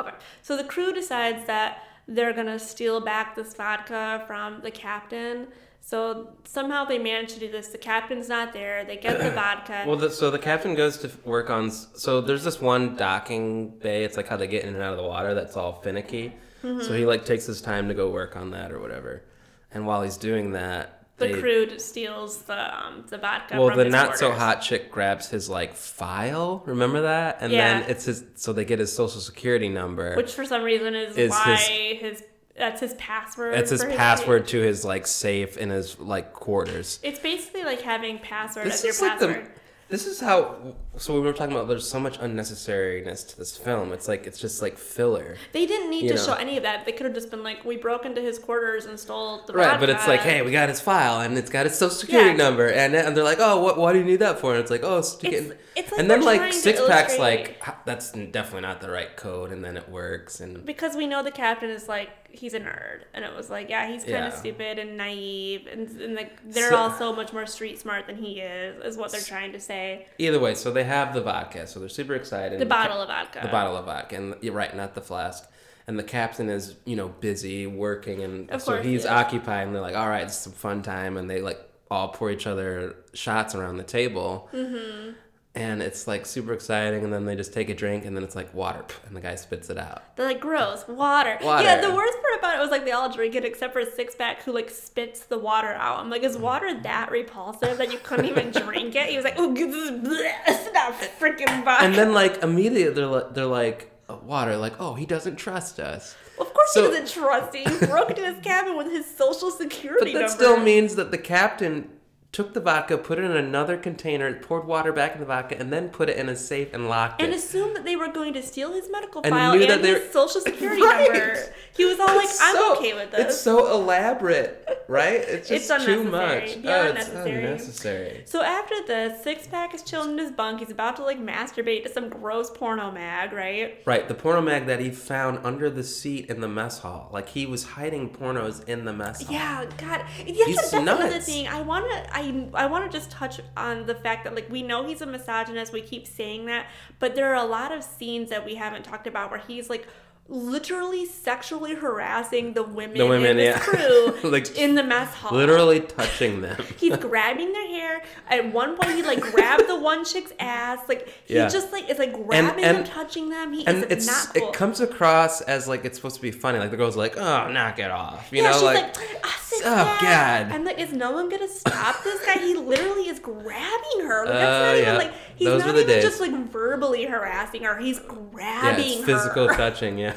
Okay. 0.00 0.14
So 0.42 0.56
the 0.56 0.64
crew 0.64 0.92
decides 0.92 1.46
that 1.46 1.78
they're 2.08 2.32
gonna 2.32 2.58
steal 2.58 3.00
back 3.00 3.34
this 3.36 3.54
vodka 3.54 4.24
from 4.26 4.60
the 4.62 4.70
captain. 4.70 5.48
So 5.86 6.30
somehow 6.44 6.86
they 6.86 6.98
manage 6.98 7.34
to 7.34 7.40
do 7.40 7.50
this. 7.50 7.68
The 7.68 7.76
captain's 7.76 8.26
not 8.26 8.54
there. 8.54 8.84
They 8.86 8.96
get 8.96 9.18
the 9.18 9.30
vodka. 9.34 9.84
Well, 9.86 9.96
the, 9.96 10.08
so 10.08 10.30
the 10.30 10.38
captain 10.38 10.74
goes 10.74 10.96
to 10.98 11.10
work 11.26 11.50
on. 11.50 11.70
So 11.70 12.22
there's 12.22 12.42
this 12.42 12.58
one 12.58 12.96
docking 12.96 13.68
bay. 13.80 14.02
It's 14.02 14.16
like 14.16 14.26
how 14.26 14.38
they 14.38 14.46
get 14.46 14.64
in 14.64 14.72
and 14.74 14.82
out 14.82 14.92
of 14.92 14.96
the 14.96 15.04
water. 15.06 15.34
That's 15.34 15.58
all 15.58 15.82
finicky. 15.82 16.32
Mm-hmm. 16.62 16.80
So 16.80 16.94
he 16.94 17.04
like 17.04 17.26
takes 17.26 17.44
his 17.44 17.60
time 17.60 17.88
to 17.88 17.94
go 17.94 18.08
work 18.10 18.34
on 18.34 18.50
that 18.52 18.72
or 18.72 18.80
whatever. 18.80 19.24
And 19.72 19.86
while 19.86 20.02
he's 20.02 20.16
doing 20.16 20.52
that, 20.52 21.04
the 21.18 21.26
they, 21.26 21.40
crew 21.40 21.78
steals 21.78 22.42
the 22.42 22.74
um, 22.76 23.04
the 23.08 23.18
vodka. 23.18 23.58
well, 23.58 23.68
from 23.68 23.78
the 23.78 23.84
not 23.84 24.16
so 24.16 24.32
hot 24.32 24.62
chick 24.62 24.90
grabs 24.90 25.28
his 25.28 25.50
like 25.50 25.74
file. 25.74 26.62
Remember 26.64 27.02
that? 27.02 27.38
And 27.40 27.52
Yeah. 27.52 27.80
then 27.80 27.90
it's 27.90 28.06
his. 28.06 28.24
So 28.36 28.54
they 28.54 28.64
get 28.64 28.78
his 28.78 28.90
social 28.92 29.20
security 29.20 29.68
number. 29.68 30.16
which 30.16 30.32
for 30.32 30.46
some 30.46 30.62
reason 30.62 30.94
is, 30.94 31.16
Is 31.16 31.30
why 31.30 31.56
his- 31.56 32.00
his, 32.20 32.24
that's 32.56 32.80
his 32.80 32.94
password. 32.94 33.54
It's 33.54 33.70
his 33.70 33.84
password 33.84 34.46
to 34.48 34.60
his 34.60 34.84
like 34.84 35.06
safe 35.06 35.56
in 35.56 35.70
his 35.70 35.98
like 35.98 36.32
quarters. 36.32 37.00
It's 37.02 37.18
basically 37.18 37.64
like 37.64 37.80
having 37.82 38.18
password 38.18 38.66
This 38.66 38.76
as 38.76 38.84
your 38.84 38.90
is 38.92 39.00
like 39.02 39.12
password. 39.12 39.44
the. 39.46 39.50
This 39.90 40.06
is 40.06 40.18
how. 40.18 40.74
So 40.96 41.12
we 41.14 41.20
were 41.20 41.34
talking 41.34 41.54
about. 41.54 41.68
There's 41.68 41.86
so 41.86 42.00
much 42.00 42.18
unnecessariness 42.18 43.28
to 43.28 43.36
this 43.36 43.56
film. 43.56 43.92
It's 43.92 44.08
like 44.08 44.26
it's 44.26 44.38
just 44.40 44.62
like 44.62 44.78
filler. 44.78 45.36
They 45.52 45.66
didn't 45.66 45.90
need 45.90 46.08
to 46.08 46.14
know. 46.14 46.20
show 46.22 46.32
any 46.32 46.56
of 46.56 46.62
that. 46.62 46.86
They 46.86 46.92
could 46.92 47.04
have 47.04 47.14
just 47.14 47.30
been 47.30 47.42
like, 47.42 47.64
we 47.66 47.76
broke 47.76 48.06
into 48.06 48.22
his 48.22 48.38
quarters 48.38 48.86
and 48.86 48.98
stole 48.98 49.42
the 49.46 49.52
Right, 49.52 49.78
but 49.78 49.90
it's 49.90 50.08
like, 50.08 50.20
hey, 50.20 50.40
we 50.40 50.52
got 50.52 50.70
his 50.70 50.80
file 50.80 51.20
and 51.20 51.36
it's 51.36 51.50
got 51.50 51.66
his 51.66 51.74
social 51.76 51.94
security 51.96 52.30
Yeah. 52.30 52.36
number, 52.36 52.66
and, 52.70 52.94
and 52.96 53.14
they're 53.14 53.22
like, 53.24 53.38
oh, 53.40 53.60
what? 53.60 53.76
Why 53.76 53.92
do 53.92 53.98
you 53.98 54.04
need 54.06 54.20
that 54.20 54.38
for? 54.40 54.52
And 54.52 54.60
it's 54.60 54.70
like, 54.70 54.82
oh, 54.82 54.98
it's 54.98 55.22
It's- 55.22 55.52
it's 55.76 55.90
like 55.92 56.00
and 56.00 56.10
then 56.10 56.22
like 56.22 56.52
six 56.52 56.80
packs, 56.86 57.18
like 57.18 57.62
that's 57.84 58.12
definitely 58.12 58.62
not 58.62 58.80
the 58.80 58.90
right 58.90 59.14
code, 59.16 59.52
and 59.52 59.62
then 59.64 59.76
it 59.76 59.88
works, 59.88 60.40
and 60.40 60.64
because 60.64 60.96
we 60.96 61.06
know 61.06 61.22
the 61.22 61.30
captain 61.32 61.68
is 61.68 61.88
like 61.88 62.10
he's 62.36 62.54
a 62.54 62.60
nerd 62.60 63.00
and 63.14 63.24
it 63.24 63.34
was 63.34 63.48
like 63.50 63.68
yeah 63.68 63.86
he's 63.86 64.02
kind 64.02 64.14
Yeah. 64.16 64.26
of 64.28 64.34
stupid 64.34 64.78
and 64.78 64.96
naive 64.96 65.66
and, 65.70 65.88
and 66.00 66.14
like 66.14 66.38
they're 66.50 66.70
So- 66.70 66.76
all 66.76 66.90
so 66.92 67.12
much 67.12 67.32
more 67.32 67.46
street 67.46 67.78
smart 67.78 68.06
than 68.06 68.16
he 68.16 68.40
is 68.40 68.82
is 68.84 68.96
what 68.96 69.12
they're 69.12 69.20
trying 69.20 69.52
to 69.52 69.60
say 69.60 70.06
either 70.18 70.38
way, 70.40 70.54
so 70.54 70.70
they 70.70 70.84
have 70.84 71.14
the 71.14 71.20
vodka, 71.20 71.66
so 71.66 71.80
they're 71.80 71.88
super 71.88 72.14
excited. 72.14 72.58
the 72.58 72.62
And 72.62 72.70
ca- 72.70 72.76
bottle 72.88 73.00
of 73.02 73.08
vodka 73.08 73.40
the 73.42 73.48
bottle 73.48 73.76
of 73.76 73.84
vodka, 73.86 74.16
and 74.16 74.34
you're 74.40 74.54
right, 74.54 74.74
not 74.76 74.94
the 74.94 75.00
flask. 75.00 75.48
And 75.86 75.98
the 75.98 76.02
captain 76.02 76.48
is, 76.48 76.76
you 76.86 76.96
know, 76.96 77.08
busy 77.08 77.66
working, 77.66 78.22
and 78.22 78.50
Of 78.50 78.62
so 78.62 78.72
course 78.72 78.84
he 78.86 78.92
he's 78.92 79.00
is. 79.04 79.06
occupied. 79.10 79.66
And 79.66 79.74
they're 79.74 79.82
like, 79.82 79.94
"All 79.96 80.08
right, 80.08 80.22
it's 80.22 80.34
some 80.36 80.54
fun 80.54 80.80
time," 80.82 81.18
and 81.18 81.28
they 81.28 81.42
like 81.42 81.60
all 81.90 82.08
pour 82.08 82.30
each 82.30 82.46
other 82.46 82.96
shots 83.12 83.54
around 83.54 83.76
the 83.76 83.82
table. 83.84 84.48
Mm-hmm. 84.54 85.10
And 85.56 85.80
it's 85.80 86.08
like 86.08 86.26
super 86.26 86.52
exciting, 86.52 87.04
and 87.04 87.12
then 87.12 87.26
they 87.26 87.36
just 87.36 87.52
take 87.52 87.68
a 87.68 87.74
drink, 87.74 88.04
and 88.04 88.16
then 88.16 88.24
it's 88.24 88.34
like 88.34 88.52
water, 88.52 88.84
and 89.06 89.14
the 89.16 89.20
guy 89.20 89.36
spits 89.36 89.70
it 89.70 89.78
out. 89.78 90.02
They're 90.16 90.26
like 90.26 90.40
gross 90.40 90.84
water. 90.88 91.38
Water. 91.40 91.62
Yeah, 91.62 91.80
the 91.80 91.94
worst 91.94 92.14
part 92.20 92.38
about 92.40 92.56
it 92.56 92.60
was 92.60 92.70
like 92.72 92.84
they 92.84 92.90
all 92.90 93.08
drink 93.08 93.36
it 93.36 93.44
except 93.44 93.72
for 93.72 93.84
Six 93.84 94.16
Pack 94.16 94.42
who 94.42 94.50
like 94.52 94.68
spits 94.68 95.20
the 95.26 95.38
water 95.38 95.68
out. 95.74 96.00
I'm 96.00 96.10
like, 96.10 96.24
is 96.24 96.36
water 96.36 96.74
that 96.82 97.12
repulsive 97.12 97.78
that 97.78 97.92
you 97.92 97.98
couldn't 98.02 98.24
even 98.26 98.50
drink 98.64 98.96
it? 98.96 99.10
He 99.10 99.14
was 99.16 99.22
like, 99.22 99.34
oh, 99.36 99.54
this 99.54 99.72
is 99.72 99.90
bleh, 99.92 100.32
it's 100.48 100.74
not 100.74 100.92
freaking 101.20 101.64
vodka. 101.64 101.84
And 101.84 101.94
then 101.94 102.12
like 102.14 102.42
immediately 102.42 102.92
they're 102.92 103.06
like, 103.06 103.34
they're 103.34 103.46
like 103.46 103.92
"Uh, 104.08 104.16
water, 104.24 104.56
like 104.56 104.74
oh 104.80 104.94
he 104.94 105.06
doesn't 105.06 105.36
trust 105.36 105.78
us. 105.78 106.16
of 106.40 106.52
course 106.52 106.72
so- 106.72 106.82
he 106.90 106.98
doesn't 106.98 107.22
trust 107.22 107.54
you. 107.54 107.62
He 107.78 107.86
broke 107.86 108.10
into 108.10 108.22
his 108.24 108.42
cabin 108.44 108.76
with 108.76 108.88
his 108.88 109.06
social 109.06 109.52
security. 109.52 110.12
But 110.12 110.18
that 110.18 110.26
number. 110.30 110.34
still 110.34 110.58
means 110.58 110.96
that 110.96 111.12
the 111.12 111.18
captain 111.18 111.90
took 112.34 112.52
the 112.52 112.60
vodka, 112.60 112.98
put 112.98 113.16
it 113.18 113.24
in 113.24 113.30
another 113.36 113.76
container, 113.76 114.34
poured 114.34 114.66
water 114.66 114.92
back 114.92 115.14
in 115.14 115.20
the 115.20 115.24
vodka, 115.26 115.56
and 115.56 115.72
then 115.72 115.88
put 115.88 116.08
it 116.10 116.16
in 116.16 116.28
a 116.28 116.34
safe 116.34 116.74
and 116.74 116.88
locked 116.88 117.22
and 117.22 117.30
it. 117.30 117.34
And 117.34 117.42
assumed 117.42 117.76
that 117.76 117.84
they 117.84 117.94
were 117.94 118.08
going 118.08 118.32
to 118.34 118.42
steal 118.42 118.72
his 118.72 118.90
medical 118.90 119.22
And 119.22 119.32
file 119.32 119.52
and 119.52 119.84
his 119.84 120.10
social 120.12 120.40
security 120.40 120.82
Right. 120.84 121.08
number. 121.12 121.38
He 121.76 121.84
was 121.84 121.98
all 122.00 122.08
like, 122.14 122.24
It's 122.24 122.40
"I'm 122.42 122.54
so- 122.56 122.76
okay 122.76 122.92
with 122.94 123.12
this." 123.12 123.20
It's 123.26 123.40
so 123.40 123.70
elaborate, 123.72 124.66
right? 124.88 125.14
It's 125.20 125.50
It's 125.54 125.68
just 125.68 125.86
too 125.86 126.02
much. 126.04 126.60
beyond 126.60 126.66
oh, 126.66 126.84
it's 126.86 126.94
necessary. 127.08 127.44
unnecessary. 127.44 128.22
So 128.26 128.42
after 128.42 128.74
this, 128.86 129.22
Six 129.22 129.46
Pack 129.46 129.72
is 129.74 129.82
chilling 129.82 130.10
in 130.12 130.18
his 130.18 130.32
bunk. 130.32 130.58
He's 130.60 130.70
about 130.70 130.96
to 130.96 131.04
like 131.04 131.20
masturbate 131.20 131.84
to 131.84 131.88
some 131.92 132.08
gross 132.08 132.50
porno 132.50 132.90
mag, 132.90 133.32
right? 133.32 133.78
Right, 133.86 134.08
the 134.08 134.14
porno 134.14 134.40
mag 134.40 134.66
that 134.66 134.80
he 134.80 134.90
found 134.90 135.38
under 135.44 135.70
the 135.70 135.84
seat 135.84 136.26
in 136.30 136.40
the 136.40 136.48
mess 136.48 136.80
hall. 136.80 137.10
Like 137.12 137.28
he 137.28 137.46
was 137.46 137.62
hiding 137.64 138.10
pornos 138.10 138.66
in 138.68 138.84
the 138.84 138.92
mess 138.92 139.22
hall. 139.22 139.32
Yeah, 139.34 139.64
God, 139.78 140.00
that's, 140.00 140.12
He's 140.24 140.56
that's 140.56 140.72
another 140.72 141.10
nuts. 141.10 141.26
thing. 141.26 141.46
I 141.46 141.60
wanna, 141.60 142.06
I, 142.12 142.23
I 142.54 142.66
wanna 142.66 142.88
just 142.88 143.10
touch 143.10 143.40
on 143.56 143.86
the 143.86 143.94
fact 143.94 144.24
that 144.24 144.34
like 144.34 144.48
we 144.50 144.62
know 144.62 144.86
he's 144.86 145.00
a 145.00 145.06
misogynist. 145.06 145.72
We 145.72 145.82
keep 145.82 146.06
saying 146.06 146.46
that, 146.46 146.66
but 146.98 147.14
there 147.14 147.30
are 147.32 147.44
a 147.44 147.48
lot 147.48 147.72
of 147.72 147.82
scenes 147.82 148.30
that 148.30 148.44
we 148.44 148.54
haven't 148.54 148.84
talked 148.84 149.06
about 149.06 149.30
where 149.30 149.40
he's 149.40 149.70
like 149.70 149.86
literally 150.26 151.04
sexually 151.04 151.74
harassing 151.74 152.54
the 152.54 152.62
women, 152.62 152.96
The 152.96 153.06
women, 153.06 153.38
yeah. 153.38 153.58
crew 153.58 154.14
Like, 154.30 154.56
in 154.56 154.74
the 154.74 154.82
mess 154.82 155.12
hall. 155.14 155.36
Literally 155.36 155.80
touching 155.80 156.40
them. 156.40 156.62
He's 156.78 156.96
grabbing 156.96 157.52
their 157.52 157.66
hair. 157.68 158.02
At 158.28 158.52
one 158.52 158.76
point, 158.76 158.96
he 158.96 159.02
like 159.02 159.20
grabbed 159.20 159.68
the 159.68 159.78
one 159.78 160.04
chick's 160.04 160.32
ass. 160.40 160.80
Like 160.88 161.08
he 161.26 161.34
Yeah. 161.34 161.48
just 161.48 161.72
like 161.72 161.90
is 161.90 161.98
like 161.98 162.12
grabbing 162.26 162.64
and- 162.64 162.78
them, 162.78 162.84
touching 162.84 163.28
them. 163.28 163.52
He 163.52 163.66
and 163.66 163.78
is 163.78 163.84
it's 163.90 164.06
not 164.06 164.34
cool. 164.34 164.48
it 164.48 164.54
comes 164.54 164.80
across 164.80 165.42
as 165.42 165.68
like 165.68 165.84
it's 165.84 165.96
supposed 165.98 166.16
to 166.16 166.22
be 166.22 166.30
funny. 166.30 166.58
Like 166.58 166.70
the 166.70 166.76
girl's 166.78 166.96
like, 166.96 167.16
"Oh, 167.18 167.50
knock 167.50 167.78
it 167.78 167.90
off," 167.90 168.28
you 168.32 168.42
yeah, 168.42 168.50
know, 168.50 168.64
like, 168.64 168.96
like, 168.96 169.20
"Ah, 169.24 169.40
oh, 169.56 169.60
back." 169.84 170.00
God. 170.48 170.54
I'm 170.54 170.64
like, 170.64 170.78
is 170.78 170.92
no 170.92 171.12
one 171.12 171.28
gonna 171.28 171.48
stop 171.48 172.02
this 172.02 172.24
guy? 172.24 172.38
He 172.40 172.54
literally 172.54 173.08
is 173.08 173.18
grabbing 173.18 174.00
her. 174.06 174.24
Like, 174.24 174.34
that's 174.34 174.44
Uh, 174.62 174.66
not 174.66 174.74
even 174.76 174.84
yeah. 174.86 174.96
like 174.98 175.12
he's 175.36 175.46
Those 175.48 175.60
not 175.60 175.66
were 175.68 175.72
the 175.72 175.80
even 175.82 175.94
days. 175.94 176.02
just 176.04 176.20
like 176.20 176.32
verbally 176.50 177.04
harassing 177.04 177.64
her. 177.64 177.78
He's 177.78 177.98
yeah, 177.98 178.06
grabbing 178.08 178.84
it's 178.98 179.04
physical 179.04 179.48
her. 179.48 179.54
touching. 179.56 179.98
Yeah. 179.98 180.14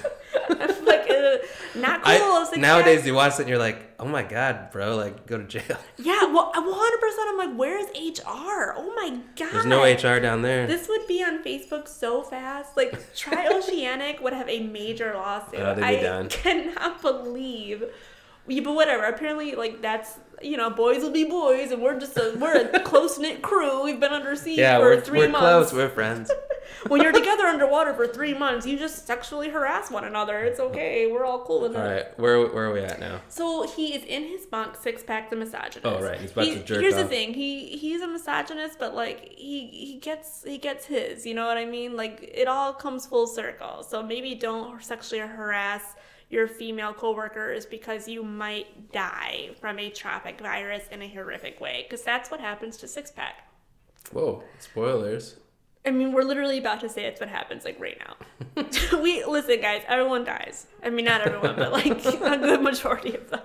like 0.49 1.09
uh, 1.09 1.37
not 1.75 2.03
cool. 2.03 2.11
I, 2.13 2.45
Six 2.49 2.57
nowadays, 2.57 2.99
Pack. 2.99 3.07
you 3.07 3.13
watch 3.13 3.33
it 3.33 3.39
and 3.41 3.49
you're 3.49 3.57
like, 3.57 3.91
oh 3.99 4.05
my 4.05 4.23
god, 4.23 4.71
bro, 4.71 4.95
like 4.95 5.25
go 5.27 5.37
to 5.37 5.43
jail. 5.43 5.77
Yeah, 5.97 6.23
well, 6.25 6.51
100. 6.53 6.99
percent 6.99 7.27
I'm 7.29 7.37
like, 7.37 7.55
where's 7.57 7.85
HR? 7.87 8.73
Oh 8.77 8.93
my 8.95 9.19
god. 9.35 9.51
There's 9.51 9.65
no 9.65 9.83
HR 9.83 10.19
down 10.19 10.41
there. 10.41 10.67
This 10.67 10.87
would 10.87 11.05
be 11.07 11.23
on 11.23 11.43
Facebook 11.43 11.87
so 11.87 12.21
fast. 12.23 12.77
Like, 12.77 13.13
Tri 13.15 13.47
Oceanic 13.51 14.21
would 14.21 14.33
have 14.33 14.47
a 14.47 14.61
major 14.67 15.13
lawsuit. 15.15 15.59
Oh, 15.59 15.77
I 15.81 15.95
done. 16.01 16.29
cannot 16.29 17.01
believe. 17.01 17.83
Yeah, 18.47 18.61
but 18.63 18.73
whatever. 18.73 19.03
Apparently, 19.03 19.55
like 19.55 19.81
that's 19.81 20.19
you 20.41 20.55
know, 20.55 20.69
boys 20.69 21.01
will 21.01 21.11
be 21.11 21.23
boys, 21.25 21.71
and 21.71 21.81
we're 21.81 21.99
just 21.99 22.15
a 22.17 22.35
we're 22.39 22.69
a 22.73 22.79
close 22.85 23.17
knit 23.17 23.41
crew. 23.41 23.83
We've 23.83 23.99
been 23.99 24.13
under 24.13 24.35
siege 24.35 24.59
yeah, 24.59 24.77
for 24.79 24.95
we're, 24.95 25.01
3 25.01 25.19
we're 25.19 25.29
months. 25.29 25.39
close. 25.71 25.73
We're 25.73 25.89
friends. 25.89 26.31
when 26.87 27.01
you're 27.01 27.11
together 27.23 27.45
underwater 27.45 27.93
for 27.93 28.07
three 28.07 28.33
months, 28.33 28.65
you 28.65 28.77
just 28.77 29.07
sexually 29.07 29.49
harass 29.49 29.89
one 29.89 30.03
another. 30.03 30.39
It's 30.39 30.59
okay. 30.59 31.11
We're 31.11 31.25
all 31.25 31.43
cool 31.43 31.61
with 31.61 31.75
All 31.75 31.81
that. 31.81 31.91
right, 31.91 32.19
where 32.19 32.47
where 32.47 32.65
are 32.69 32.73
we 32.73 32.81
at 32.81 32.99
now? 32.99 33.21
So 33.29 33.67
he 33.67 33.95
is 33.95 34.03
in 34.03 34.23
his 34.23 34.45
bunk, 34.45 34.75
six 34.75 35.03
pack, 35.03 35.29
the 35.29 35.35
misogynist. 35.35 35.85
Oh, 35.85 36.01
right, 36.01 36.19
he's 36.19 36.31
about 36.31 36.45
He- 36.45 36.55
to 36.55 36.63
jerk 36.63 36.81
Here's 36.81 36.95
the 36.95 37.05
thing: 37.05 37.33
he 37.33 37.75
he's 37.77 38.01
a 38.01 38.07
misogynist, 38.07 38.77
but 38.79 38.93
like 38.95 39.33
he 39.35 39.67
he 39.67 39.97
gets 39.99 40.43
he 40.43 40.57
gets 40.57 40.85
his. 40.85 41.25
You 41.25 41.33
know 41.33 41.45
what 41.47 41.57
I 41.57 41.65
mean? 41.65 41.95
Like 41.97 42.31
it 42.33 42.47
all 42.47 42.73
comes 42.73 43.05
full 43.05 43.27
circle. 43.27 43.83
So 43.83 44.03
maybe 44.03 44.35
don't 44.35 44.83
sexually 44.83 45.21
harass 45.21 45.95
your 46.29 46.47
female 46.47 46.93
coworkers 46.93 47.65
because 47.65 48.07
you 48.07 48.23
might 48.23 48.91
die 48.91 49.51
from 49.59 49.79
a 49.79 49.89
tropic 49.89 50.39
virus 50.39 50.83
in 50.91 51.01
a 51.01 51.07
horrific 51.07 51.59
way. 51.61 51.85
Because 51.87 52.03
that's 52.03 52.29
what 52.29 52.39
happens 52.39 52.77
to 52.77 52.87
six 52.87 53.11
pack. 53.11 53.49
Whoa, 54.11 54.43
spoilers. 54.59 55.37
I 55.87 55.91
mean, 55.91 56.11
we're 56.11 56.23
literally 56.23 56.57
about 56.57 56.81
to 56.81 56.89
say 56.89 57.05
it's 57.05 57.21
what 57.21 57.29
happens 57.29 57.63
like 57.63 57.79
right 57.79 57.97
now. 57.97 58.65
we 59.01 59.23
listen, 59.23 59.61
guys. 59.61 59.83
Everyone 59.87 60.25
dies. 60.25 60.67
I 60.83 60.89
mean, 60.89 61.05
not 61.05 61.21
everyone, 61.21 61.55
but 61.55 61.71
like 61.71 61.85
a 62.05 62.37
good 62.37 62.61
majority 62.61 63.15
of 63.15 63.29
them. 63.29 63.39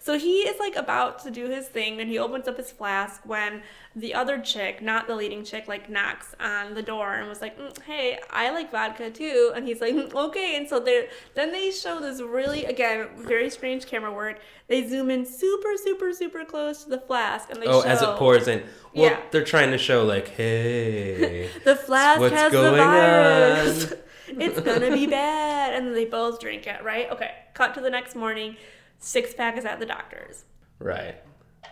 So 0.00 0.18
he 0.18 0.40
is 0.40 0.58
like 0.58 0.74
about 0.74 1.20
to 1.20 1.30
do 1.30 1.48
his 1.48 1.68
thing, 1.68 2.00
and 2.00 2.10
he 2.10 2.18
opens 2.18 2.48
up 2.48 2.56
his 2.56 2.72
flask 2.72 3.20
when 3.24 3.62
the 3.94 4.12
other 4.12 4.40
chick, 4.40 4.82
not 4.82 5.06
the 5.06 5.14
leading 5.14 5.44
chick, 5.44 5.68
like 5.68 5.88
knocks 5.88 6.34
on 6.40 6.74
the 6.74 6.82
door 6.82 7.14
and 7.14 7.28
was 7.28 7.40
like, 7.40 7.56
"Mm, 7.56 7.80
"Hey, 7.82 8.18
I 8.28 8.50
like 8.50 8.72
vodka 8.72 9.10
too." 9.10 9.52
And 9.54 9.64
he's 9.64 9.80
like, 9.80 9.94
"Mm, 9.94 10.12
"Okay." 10.12 10.56
And 10.56 10.68
so 10.68 10.80
they 10.80 11.08
then 11.34 11.52
they 11.52 11.70
show 11.70 12.00
this 12.00 12.20
really 12.20 12.64
again 12.64 13.10
very 13.16 13.48
strange 13.50 13.86
camera 13.86 14.12
work. 14.12 14.40
They 14.66 14.88
zoom 14.88 15.10
in 15.10 15.26
super, 15.26 15.72
super, 15.76 16.12
super 16.14 16.44
close 16.44 16.84
to 16.84 16.90
the 16.90 16.98
flask, 16.98 17.50
and 17.50 17.60
they 17.62 17.66
Oh, 17.66 17.82
show 17.82 17.88
as 17.88 18.00
it 18.02 18.16
pours 18.16 18.48
in. 18.48 18.62
Well, 18.94 19.10
Yeah. 19.10 19.20
they're 19.30 19.44
trying 19.44 19.72
to 19.72 19.78
show 19.78 20.04
like, 20.04 20.28
hey, 20.28 21.50
The 21.64 21.76
flask 21.76 22.20
What's 22.20 22.34
has 22.34 22.50
the 22.52 22.58
going 22.62 22.76
virus. 22.76 23.92
on? 23.92 23.98
it's 24.40 24.60
gonna 24.60 24.90
be 24.90 25.06
bad. 25.06 25.74
And 25.74 25.94
they 25.94 26.06
both 26.06 26.40
drink 26.40 26.66
it, 26.66 26.82
right? 26.82 27.10
Okay. 27.10 27.30
Cut 27.52 27.74
to 27.74 27.80
the 27.80 27.90
next 27.90 28.14
morning. 28.16 28.56
Six 28.98 29.34
pack 29.34 29.58
is 29.58 29.64
at 29.66 29.80
the 29.80 29.86
doctor's. 29.86 30.44
right. 30.78 31.16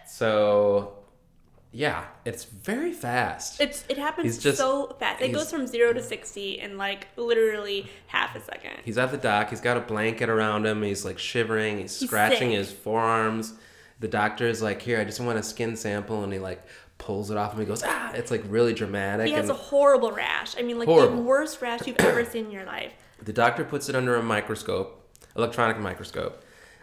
So, 0.07 0.92
yeah, 1.72 2.04
it's 2.24 2.44
very 2.44 2.92
fast. 2.92 3.61
It's 3.61 3.85
it 3.88 3.96
happens 3.98 4.38
just- 4.38 4.58
so 4.58 4.94
fast. 5.00 5.22
It 5.22 5.32
goes 5.32 5.50
from 5.50 5.66
zero 5.66 5.92
to 5.92 6.02
sixty 6.02 6.58
in 6.61 6.76
like 6.78 7.08
literally 7.16 7.88
half 8.08 8.37
a 8.37 8.40
second. 8.40 8.72
He's 8.85 8.98
at 8.98 9.11
the 9.11 9.16
dock. 9.16 9.50
He's 9.50 9.61
got 9.61 9.76
a 9.76 9.80
blanket 9.80 10.28
around 10.28 10.66
him. 10.66 10.82
He's 10.82 11.04
like 11.04 11.18
shivering. 11.18 11.78
He's, 11.78 11.98
He's 11.98 12.08
scratching 12.08 12.50
sick. 12.50 12.58
his 12.58 12.72
forearms. 12.72 13.54
The 14.00 14.08
doctor 14.08 14.46
is 14.48 14.61
like, 14.62 14.82
"Here, 14.82 15.00
I 15.00 15.04
just 15.04 15.20
want 15.20 15.38
a 15.38 15.42
skin 15.42 15.76
sample," 15.76 16.24
and 16.24 16.32
he 16.32 16.38
like 16.38 16.62
pulls 16.98 17.30
it 17.30 17.37
off 17.37 17.54
him. 17.54 17.61
He 17.61 17.66
goes, 17.66 17.82
"Ah!" 17.85 18.12
It's 18.14 18.30
like 18.30 18.42
really 18.48 18.74
dramatic. 18.74 19.28
He 19.28 19.32
has 19.32 19.48
a 19.48 19.54
horrible 19.54 20.12
rash. 20.12 20.54
I 20.58 20.62
mean, 20.62 20.78
like 20.78 20.88
Horrible. 20.88 21.16
the 21.16 21.22
worst 21.22 21.62
rash 21.62 21.87
you've 21.87 21.96
ever 22.00 22.24
seen 22.24 22.46
in 22.46 22.50
your 22.50 22.64
life. 22.64 22.92
the 23.22 23.32
doctor 23.32 23.64
puts 23.64 23.88
it 23.88 23.94
under 23.94 24.16
a 24.16 24.22
microscope, 24.22 25.08
electronic 25.37 25.78
microscope, 25.78 26.42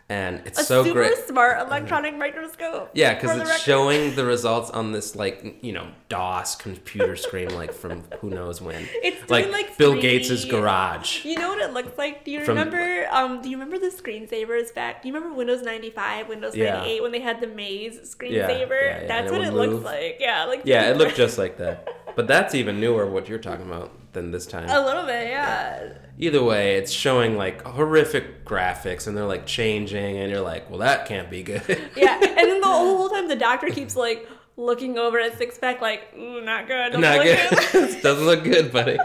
and 0.09 0.41
it's 0.45 0.65
so 0.67 0.81
great. 0.83 0.83
A 0.83 0.83
so 0.83 0.83
super 0.83 0.93
great. 1.15 1.27
smart 1.27 1.67
electronic 1.67 2.17
microscope. 2.17 2.89
Yeah, 2.93 3.13
because 3.13 3.37
it's 3.37 3.49
record. 3.49 3.61
showing 3.61 4.15
the 4.15 4.25
results 4.35 4.69
on 4.71 4.91
this 4.91 5.15
like 5.15 5.59
you 5.61 5.71
know 5.71 5.87
DOS 6.09 6.55
computer 6.55 7.15
screen 7.15 7.53
like 7.53 7.71
from 7.73 8.03
who 8.19 8.29
knows 8.31 8.61
when. 8.61 8.87
It's 9.03 9.25
doing, 9.27 9.51
like, 9.51 9.67
like, 9.67 9.77
Bill 9.77 9.93
3D. 9.93 10.01
Gates's 10.01 10.45
garage. 10.45 11.23
You 11.25 11.37
know 11.37 11.49
what 11.49 11.59
it 11.61 11.71
looks 11.73 11.97
like? 11.97 12.25
Do 12.25 12.31
you 12.31 12.43
From- 12.43 12.57
remember? 12.57 13.07
Um, 13.11 13.41
do 13.41 13.49
you 13.49 13.57
remember 13.57 13.77
the 13.77 13.95
screensavers 13.95 14.73
back? 14.73 15.01
Do 15.03 15.07
you 15.07 15.13
remember 15.13 15.35
Windows 15.35 15.61
ninety 15.61 15.91
five, 15.91 16.27
Windows 16.27 16.55
Yeah. 16.55 16.73
ninety 16.77 16.91
eight 16.93 17.01
when 17.03 17.11
they 17.11 17.19
had 17.21 17.39
the 17.41 17.47
maze 17.47 17.99
screensaver? 18.15 18.31
yeah, 18.31 19.01
yeah, 19.01 19.07
That's 19.07 19.29
and 19.29 19.37
what 19.37 19.41
it 19.41 19.49
it 19.49 19.53
would 19.53 19.69
looks 19.69 19.85
like. 19.85 20.17
Yeah, 20.19 20.45
like 20.45 20.61
Yeah, 20.65 20.89
it 20.89 20.97
looked 20.97 21.15
just 21.15 21.37
like 21.37 21.57
that. 21.57 21.87
But 22.15 22.27
that's 22.27 22.55
even 22.55 22.79
newer 22.81 23.05
what 23.05 23.29
you're 23.29 23.37
talking 23.39 23.65
about 23.67 23.91
than 24.13 24.31
this 24.31 24.45
time. 24.45 24.69
a 24.69 24.83
little 24.83 25.05
bit. 25.05 25.27
Yeah. 25.29 25.93
Either 26.17 26.43
way, 26.43 26.75
it's 26.75 26.91
showing 26.91 27.37
like 27.37 27.61
horrific 27.63 28.43
graphics 28.45 29.07
and 29.07 29.15
they're 29.15 29.25
like 29.25 29.45
changing 29.45 30.17
and 30.17 30.31
you're 30.31 30.41
like, 30.41 30.69
well 30.69 30.79
that 30.79 31.05
can't 31.05 31.29
be 31.29 31.43
good. 31.43 31.61
Yeah, 31.95 32.15
and 32.21 32.37
then 32.37 32.61
the 32.61 32.67
whole 32.67 33.09
time 33.09 33.27
the 33.27 33.35
doctor 33.35 33.67
keeps 33.67 33.95
like 33.95 34.27
looking 34.57 34.97
over 34.97 35.19
at 35.19 35.37
six 35.37 35.57
pack, 35.57 35.79
like, 35.81 36.13
ooh, 36.17 36.41
not 36.41 36.67
good. 36.67 36.91
doesn't 36.93 37.01
Not 37.01 37.25
look 37.25 37.71
good. 37.71 38.01
Doesn't 38.03 38.25
look 38.25 38.43
good, 38.43 38.71
buddy. 38.71 38.97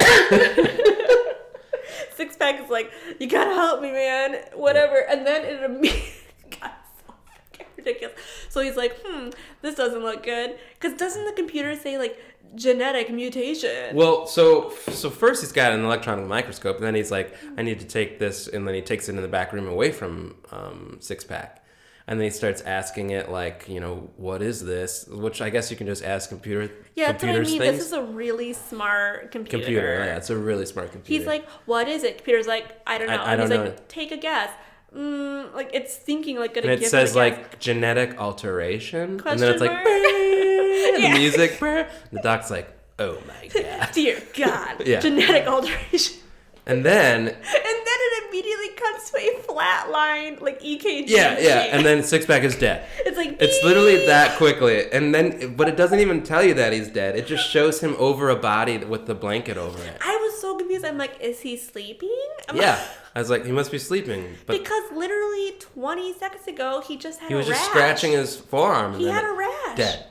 Six 2.14 2.36
pack 2.36 2.60
is 2.62 2.68
like, 2.70 2.90
you 3.20 3.28
gotta 3.28 3.54
help 3.54 3.80
me, 3.80 3.92
man. 3.92 4.36
Whatever. 4.54 4.96
And 5.08 5.24
then 5.26 5.44
it 5.44 5.62
immediately 5.62 6.10
got 6.60 6.76
so 7.06 7.14
ridiculous. 7.76 8.16
So 8.48 8.60
he's 8.60 8.76
like, 8.76 8.96
hmm, 9.04 9.30
this 9.62 9.76
doesn't 9.76 10.02
look 10.02 10.24
good. 10.24 10.58
Because 10.74 10.98
doesn't 10.98 11.24
the 11.24 11.32
computer 11.32 11.76
say 11.76 11.96
like 11.96 12.18
genetic 12.54 13.10
mutation? 13.12 13.94
Well, 13.96 14.26
so 14.26 14.70
so 14.90 15.10
first 15.10 15.42
he's 15.42 15.52
got 15.52 15.72
an 15.72 15.84
electron 15.84 16.26
microscope, 16.26 16.76
and 16.76 16.84
then 16.86 16.94
he's 16.94 17.10
like, 17.10 17.34
I 17.56 17.62
need 17.62 17.80
to 17.80 17.86
take 17.86 18.18
this, 18.18 18.48
and 18.48 18.66
then 18.66 18.74
he 18.74 18.82
takes 18.82 19.08
it 19.08 19.14
in 19.16 19.22
the 19.22 19.28
back 19.28 19.52
room 19.52 19.68
away 19.68 19.92
from 19.92 20.36
um, 20.50 20.96
Six 21.00 21.24
Pack, 21.24 21.64
and 22.06 22.18
then 22.18 22.24
he 22.24 22.30
starts 22.30 22.62
asking 22.62 23.10
it 23.10 23.30
like, 23.30 23.68
you 23.68 23.80
know, 23.80 24.10
what 24.16 24.42
is 24.42 24.64
this? 24.64 25.06
Which 25.08 25.40
I 25.42 25.50
guess 25.50 25.70
you 25.70 25.76
can 25.76 25.86
just 25.86 26.04
ask 26.04 26.28
computer. 26.28 26.70
yeah, 26.94 27.12
that's 27.12 27.22
what 27.22 27.34
I 27.34 27.38
mean. 27.40 27.58
things. 27.58 27.76
This 27.78 27.86
is 27.86 27.92
a 27.92 28.02
really 28.02 28.52
smart 28.52 29.30
computer. 29.30 29.64
computer. 29.64 30.04
Yeah, 30.06 30.16
it's 30.16 30.30
a 30.30 30.36
really 30.36 30.66
smart 30.66 30.92
computer. 30.92 31.18
He's 31.18 31.26
like, 31.26 31.48
what 31.66 31.88
is 31.88 32.02
it? 32.04 32.18
Computer's 32.18 32.46
like, 32.46 32.80
I 32.86 32.98
don't 32.98 33.08
know. 33.08 33.14
I- 33.16 33.32
I 33.32 33.36
don't 33.36 33.50
like, 33.50 33.60
know. 33.60 33.74
take 33.88 34.10
a 34.12 34.16
guess. 34.16 34.50
Mm, 34.96 35.54
like 35.54 35.68
it's 35.74 35.94
thinking 35.96 36.38
like 36.38 36.54
gonna 36.54 36.68
and 36.72 36.82
it 36.82 36.88
says 36.88 37.14
it 37.14 37.18
a 37.20 37.30
guess. 37.30 37.38
like 37.38 37.58
genetic 37.58 38.18
alteration, 38.18 39.20
Question 39.20 39.32
and 39.32 39.42
then 39.42 39.52
it's 39.52 39.60
like 39.60 39.84
Yeah. 40.98 41.12
the 41.14 41.18
music. 41.18 41.58
The 42.12 42.20
doc's 42.22 42.50
like, 42.50 42.68
oh 42.98 43.18
my 43.26 43.48
god. 43.54 43.90
dear 43.92 44.20
God, 44.36 44.86
Yeah. 44.86 45.00
genetic 45.00 45.46
alteration. 45.46 46.16
And 46.66 46.84
then 46.84 47.28
And 47.28 47.34
then 47.34 47.98
it 48.06 48.24
immediately 48.28 48.68
cuts 48.76 49.10
to 49.10 49.16
a 49.18 49.38
flat 49.42 49.90
line, 49.90 50.36
like 50.42 50.60
EKG. 50.60 51.04
yeah, 51.08 51.38
yeah, 51.38 51.58
and 51.74 51.84
then 51.86 52.02
Six 52.02 52.26
Pack 52.26 52.42
is 52.42 52.56
dead. 52.56 52.84
it's 53.06 53.16
like 53.16 53.40
It's 53.40 53.64
literally 53.64 54.04
that 54.06 54.36
quickly, 54.36 54.90
and 54.92 55.14
then 55.14 55.54
but 55.56 55.66
it 55.68 55.76
doesn't 55.78 55.98
even 56.00 56.22
tell 56.22 56.42
you 56.44 56.52
that 56.54 56.74
he's 56.74 56.88
dead. 56.88 57.16
It 57.16 57.26
just 57.26 57.48
shows 57.48 57.80
him 57.80 57.96
over 57.98 58.28
a 58.28 58.36
body 58.36 58.76
with 58.78 59.06
the 59.06 59.14
blanket 59.14 59.56
over 59.56 59.82
it. 59.82 59.96
I 60.04 60.14
was 60.16 60.38
so 60.42 60.56
confused. 60.58 60.84
I'm 60.84 60.98
like, 60.98 61.18
is 61.20 61.40
he 61.40 61.56
sleeping? 61.56 62.12
I'm 62.50 62.56
Yeah, 62.56 62.78
I 63.14 63.18
was 63.20 63.30
like, 63.30 63.46
he 63.46 63.52
must 63.52 63.70
be 63.72 63.78
sleeping, 63.78 64.34
but 64.46 64.58
because 64.58 64.84
literally 64.94 65.54
20 65.58 66.12
seconds 66.18 66.46
ago 66.46 66.82
he 66.86 66.98
just 66.98 67.18
had 67.20 67.28
he 67.30 67.34
was 67.34 67.46
just 67.46 67.64
scratching 67.64 68.12
his 68.12 68.36
forearm. 68.36 68.92
And 68.92 69.00
He 69.00 69.08
had 69.08 69.24
a 69.24 69.32
rash. 69.32 69.76
Dead. 69.78 70.04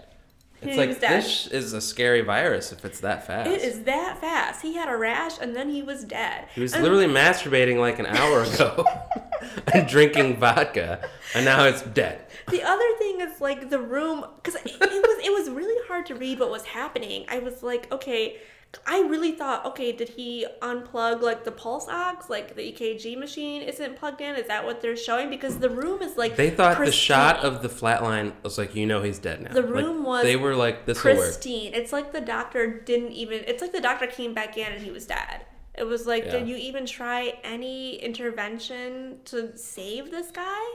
He 0.61 0.69
It's 0.69 0.77
like 0.77 0.89
was 0.89 0.97
dead. 0.97 1.21
this 1.23 1.47
is 1.47 1.73
a 1.73 1.81
scary 1.81 2.21
virus 2.21 2.71
if 2.71 2.83
it's 2.83 2.99
that 3.01 3.27
fast. 3.27 3.49
It 3.49 3.61
is 3.61 3.83
that 3.83 4.19
fast. 4.19 4.61
He 4.63 4.73
had 4.73 4.89
a 4.89 4.97
rash 4.97 5.37
and 5.39 5.55
then 5.55 5.69
he 5.69 5.83
was 5.83 6.03
dead. 6.03 6.47
He 6.55 6.61
was 6.61 6.73
And- 6.73 6.81
literally 6.83 7.05
masturbating 7.05 7.77
like 7.79 7.99
an 7.99 8.07
hour 8.07 8.41
ago 8.43 8.83
and 9.73 9.87
drinking 9.87 10.37
vodka, 10.37 11.07
and 11.35 11.45
now 11.45 11.65
it's 11.65 11.83
dead. 11.83 12.25
The 12.49 12.63
other 12.63 12.97
thing 12.97 13.21
is 13.21 13.39
like 13.39 13.69
the 13.69 13.79
room 13.79 14.25
because 14.37 14.55
it, 14.55 14.65
it 14.65 14.79
was 14.81 15.25
it 15.25 15.31
was 15.31 15.49
really 15.49 15.79
hard 15.87 16.05
to 16.07 16.15
read 16.15 16.39
what 16.39 16.49
was 16.49 16.63
happening. 16.65 17.25
I 17.29 17.39
was 17.39 17.61
like, 17.61 17.91
okay, 17.91 18.37
I 18.85 19.01
really 19.01 19.31
thought, 19.31 19.65
okay, 19.65 19.91
did 19.91 20.09
he 20.09 20.45
unplug 20.61 21.21
like 21.21 21.43
the 21.43 21.51
pulse 21.51 21.87
ox, 21.87 22.29
like 22.29 22.55
the 22.55 22.61
EKG 22.61 23.17
machine 23.17 23.61
isn't 23.61 23.95
plugged 23.95 24.21
in? 24.21 24.35
Is 24.35 24.47
that 24.47 24.65
what 24.65 24.81
they're 24.81 24.97
showing? 24.97 25.29
Because 25.29 25.59
the 25.59 25.69
room 25.69 26.01
is 26.01 26.17
like 26.17 26.35
They 26.35 26.49
thought 26.49 26.77
the 26.77 26.91
shot 26.91 27.43
of 27.43 27.61
the 27.61 27.69
flatline 27.69 28.33
was 28.43 28.57
like, 28.57 28.75
you 28.75 28.85
know, 28.85 29.01
he's 29.01 29.19
dead 29.19 29.41
now. 29.41 29.53
The 29.53 29.61
Like, 29.61 29.71
room 29.73 30.03
was 30.03 30.23
They 30.23 30.35
were 30.35 30.55
like, 30.55 30.85
this 30.85 30.99
pristine. 31.01 31.73
It's 31.73 31.91
like 31.91 32.11
the 32.11 32.21
doctor 32.21 32.79
didn't 32.81 33.13
even. 33.13 33.43
It's 33.47 33.61
like 33.61 33.71
the 33.71 33.81
doctor 33.81 34.07
came 34.07 34.33
back 34.33 34.57
in 34.57 34.71
and 34.71 34.81
he 34.83 34.91
was 34.91 35.05
dead. 35.07 35.45
It 35.73 35.83
was 35.83 36.05
like, 36.05 36.25
Yeah. 36.25 36.31
did 36.39 36.47
you 36.47 36.55
even 36.57 36.85
try 36.85 37.33
any 37.43 37.95
intervention 37.95 39.19
to 39.25 39.57
save 39.57 40.11
this 40.11 40.29
guy? 40.31 40.65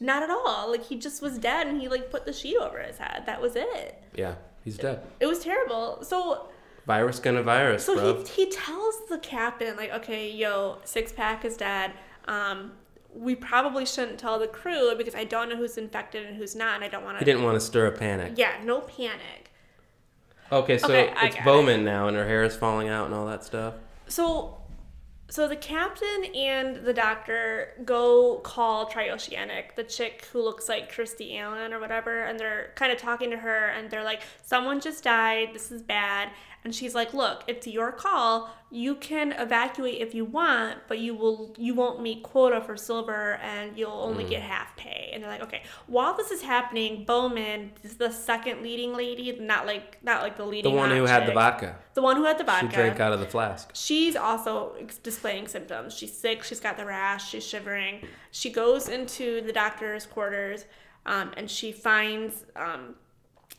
Not 0.00 0.22
at 0.22 0.30
all. 0.30 0.70
Like 0.70 0.84
he 0.84 0.96
just 0.96 1.22
was 1.22 1.38
dead 1.38 1.66
and 1.66 1.80
he 1.80 1.88
like 1.88 2.10
put 2.10 2.24
the 2.24 2.32
sheet 2.32 2.56
over 2.56 2.78
his 2.80 2.98
head. 2.98 3.24
That 3.26 3.40
was 3.40 3.54
it. 3.54 4.02
Yeah, 4.14 4.34
he's 4.64 4.76
dead. 4.78 5.02
It 5.20 5.26
was 5.26 5.40
terrible. 5.40 6.02
So 6.02 6.48
Virus 6.86 7.18
gonna 7.18 7.42
virus, 7.42 7.86
so 7.86 7.94
bro. 7.94 8.24
he 8.24 8.44
he 8.44 8.50
tells 8.50 8.94
the 9.08 9.18
captain 9.18 9.76
like, 9.76 9.90
okay, 9.92 10.30
yo, 10.30 10.78
six 10.84 11.12
pack 11.12 11.44
is 11.44 11.56
dead. 11.56 11.92
Um, 12.26 12.72
we 13.14 13.34
probably 13.34 13.86
shouldn't 13.86 14.18
tell 14.18 14.38
the 14.38 14.46
crew 14.48 14.94
because 14.96 15.14
I 15.14 15.24
don't 15.24 15.48
know 15.48 15.56
who's 15.56 15.78
infected 15.78 16.26
and 16.26 16.36
who's 16.36 16.54
not, 16.54 16.76
and 16.76 16.84
I 16.84 16.88
don't 16.88 17.04
want 17.04 17.16
to. 17.16 17.18
He 17.20 17.24
didn't 17.24 17.44
want 17.44 17.56
to 17.56 17.60
stir 17.60 17.86
a 17.86 17.92
panic. 17.92 18.34
Yeah, 18.36 18.52
no 18.64 18.80
panic. 18.80 19.50
Okay, 20.52 20.78
so 20.78 20.86
Okay, 20.86 21.12
it's 21.22 21.36
it. 21.36 21.44
Bowman 21.44 21.84
now, 21.84 22.08
and 22.08 22.16
her 22.16 22.26
hair 22.26 22.44
is 22.44 22.56
falling 22.56 22.88
out 22.88 23.06
and 23.06 23.14
all 23.14 23.26
that 23.26 23.44
stuff. 23.44 23.74
So, 24.08 24.58
so 25.30 25.48
the 25.48 25.56
captain 25.56 26.26
and 26.34 26.84
the 26.84 26.92
doctor 26.92 27.72
go 27.84 28.40
call 28.44 28.86
Trioceanic, 28.86 29.74
the 29.74 29.84
chick 29.84 30.28
who 30.32 30.42
looks 30.42 30.68
like 30.68 30.92
Christy 30.92 31.38
Allen 31.38 31.72
or 31.72 31.80
whatever, 31.80 32.24
and 32.24 32.38
they're 32.38 32.72
kind 32.74 32.92
of 32.92 32.98
talking 32.98 33.30
to 33.30 33.38
her, 33.38 33.68
and 33.68 33.90
they're 33.90 34.04
like, 34.04 34.22
"Someone 34.42 34.80
just 34.80 35.02
died. 35.02 35.50
This 35.54 35.72
is 35.72 35.82
bad." 35.82 36.30
And 36.64 36.74
she's 36.74 36.94
like, 36.94 37.12
"Look, 37.12 37.44
it's 37.46 37.66
your 37.66 37.92
call. 37.92 38.50
You 38.70 38.94
can 38.94 39.32
evacuate 39.32 40.00
if 40.00 40.14
you 40.14 40.24
want, 40.24 40.78
but 40.88 40.98
you 40.98 41.14
will 41.14 41.54
you 41.58 41.74
won't 41.74 42.00
meet 42.00 42.22
quota 42.22 42.62
for 42.62 42.74
silver, 42.76 43.34
and 43.34 43.76
you'll 43.76 43.92
only 43.92 44.24
get 44.24 44.40
half 44.40 44.74
pay." 44.76 45.10
And 45.12 45.22
they're 45.22 45.30
like, 45.30 45.42
"Okay." 45.42 45.62
While 45.86 46.16
this 46.16 46.30
is 46.30 46.40
happening, 46.40 47.04
Bowman 47.04 47.72
is 47.82 47.98
the 47.98 48.10
second 48.10 48.62
leading 48.62 48.94
lady, 48.94 49.36
not 49.38 49.66
like 49.66 50.02
not 50.02 50.22
like 50.22 50.38
the 50.38 50.46
leading. 50.46 50.72
The 50.72 50.78
one 50.78 50.90
who 50.90 51.04
had 51.04 51.26
the 51.26 51.32
vodka. 51.32 51.76
The 51.92 52.02
one 52.02 52.16
who 52.16 52.24
had 52.24 52.38
the 52.38 52.44
vodka. 52.44 52.70
She 52.70 52.74
drank 52.74 52.98
out 52.98 53.12
of 53.12 53.20
the 53.20 53.26
flask. 53.26 53.70
She's 53.74 54.16
also 54.16 54.74
displaying 55.02 55.48
symptoms. 55.48 55.94
She's 55.94 56.16
sick. 56.16 56.42
She's 56.42 56.60
got 56.60 56.78
the 56.78 56.86
rash. 56.86 57.28
She's 57.28 57.46
shivering. 57.46 58.06
She 58.30 58.48
goes 58.50 58.88
into 58.88 59.42
the 59.42 59.52
doctor's 59.52 60.06
quarters, 60.06 60.64
um, 61.04 61.32
and 61.36 61.50
she 61.50 61.72
finds 61.72 62.46
um, 62.56 62.94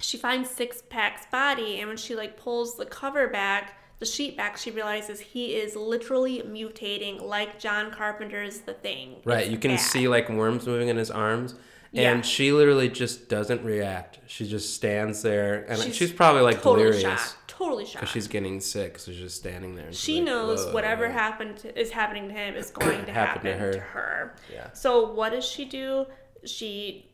she 0.05 0.17
finds 0.17 0.49
Six 0.49 0.83
Pack's 0.89 1.25
body. 1.31 1.79
And 1.79 1.87
when 1.87 1.97
she 1.97 2.15
like 2.15 2.37
pulls 2.37 2.75
the 2.77 2.85
cover 2.85 3.27
back, 3.27 3.79
the 3.99 4.05
sheet 4.05 4.35
back, 4.37 4.57
she 4.57 4.71
realizes 4.71 5.19
he 5.19 5.55
is 5.55 5.75
literally 5.75 6.41
mutating 6.41 7.21
like 7.23 7.59
John 7.59 7.91
Carpenter's 7.91 8.59
The 8.59 8.73
Thing. 8.73 9.17
Right, 9.25 9.43
It's 9.43 9.51
you 9.51 9.57
can 9.57 9.71
bad. 9.71 9.79
see 9.79 10.07
like 10.07 10.29
worms 10.29 10.67
moving 10.67 10.89
in 10.89 10.97
his 10.97 11.09
arms, 11.09 11.53
and 11.93 12.17
Yeah. 12.17 12.21
she 12.21 12.51
literally 12.51 12.89
just 12.89 13.29
doesn't 13.29 13.63
react. 13.63 14.19
She 14.27 14.47
just 14.47 14.75
stands 14.75 15.21
there, 15.21 15.65
and 15.69 15.79
she's, 15.81 15.95
She's 15.95 16.11
probably 16.11 16.41
like 16.41 16.61
totally 16.61 16.91
delirious 16.91 17.01
shocked. 17.03 17.37
Totally 17.47 17.85
shocked. 17.85 17.95
because 18.01 18.09
she's 18.09 18.27
getting 18.27 18.59
sick. 18.59 18.99
So 18.99 19.11
she's 19.13 19.21
just 19.21 19.37
standing 19.37 19.75
there. 19.75 19.85
And 19.87 19.95
she 19.95 20.15
like, 20.15 20.25
knows 20.25 20.73
whatever 20.73 21.09
happened 21.09 21.55
to, 21.59 21.79
is 21.79 21.89
happening 21.89 22.27
to 22.27 22.33
him 22.33 22.55
is 22.55 22.69
going 22.81 23.05
to 23.05 23.11
Happened 23.13 23.45
happen 23.47 23.51
to 23.53 23.57
her. 23.57 23.71
to 23.73 23.79
her. 23.79 24.35
Yeah. 24.51 24.73
So 24.73 25.13
what 25.13 25.29
does 25.31 25.45
she 25.45 25.63
do? 25.63 26.05
She 26.43 27.09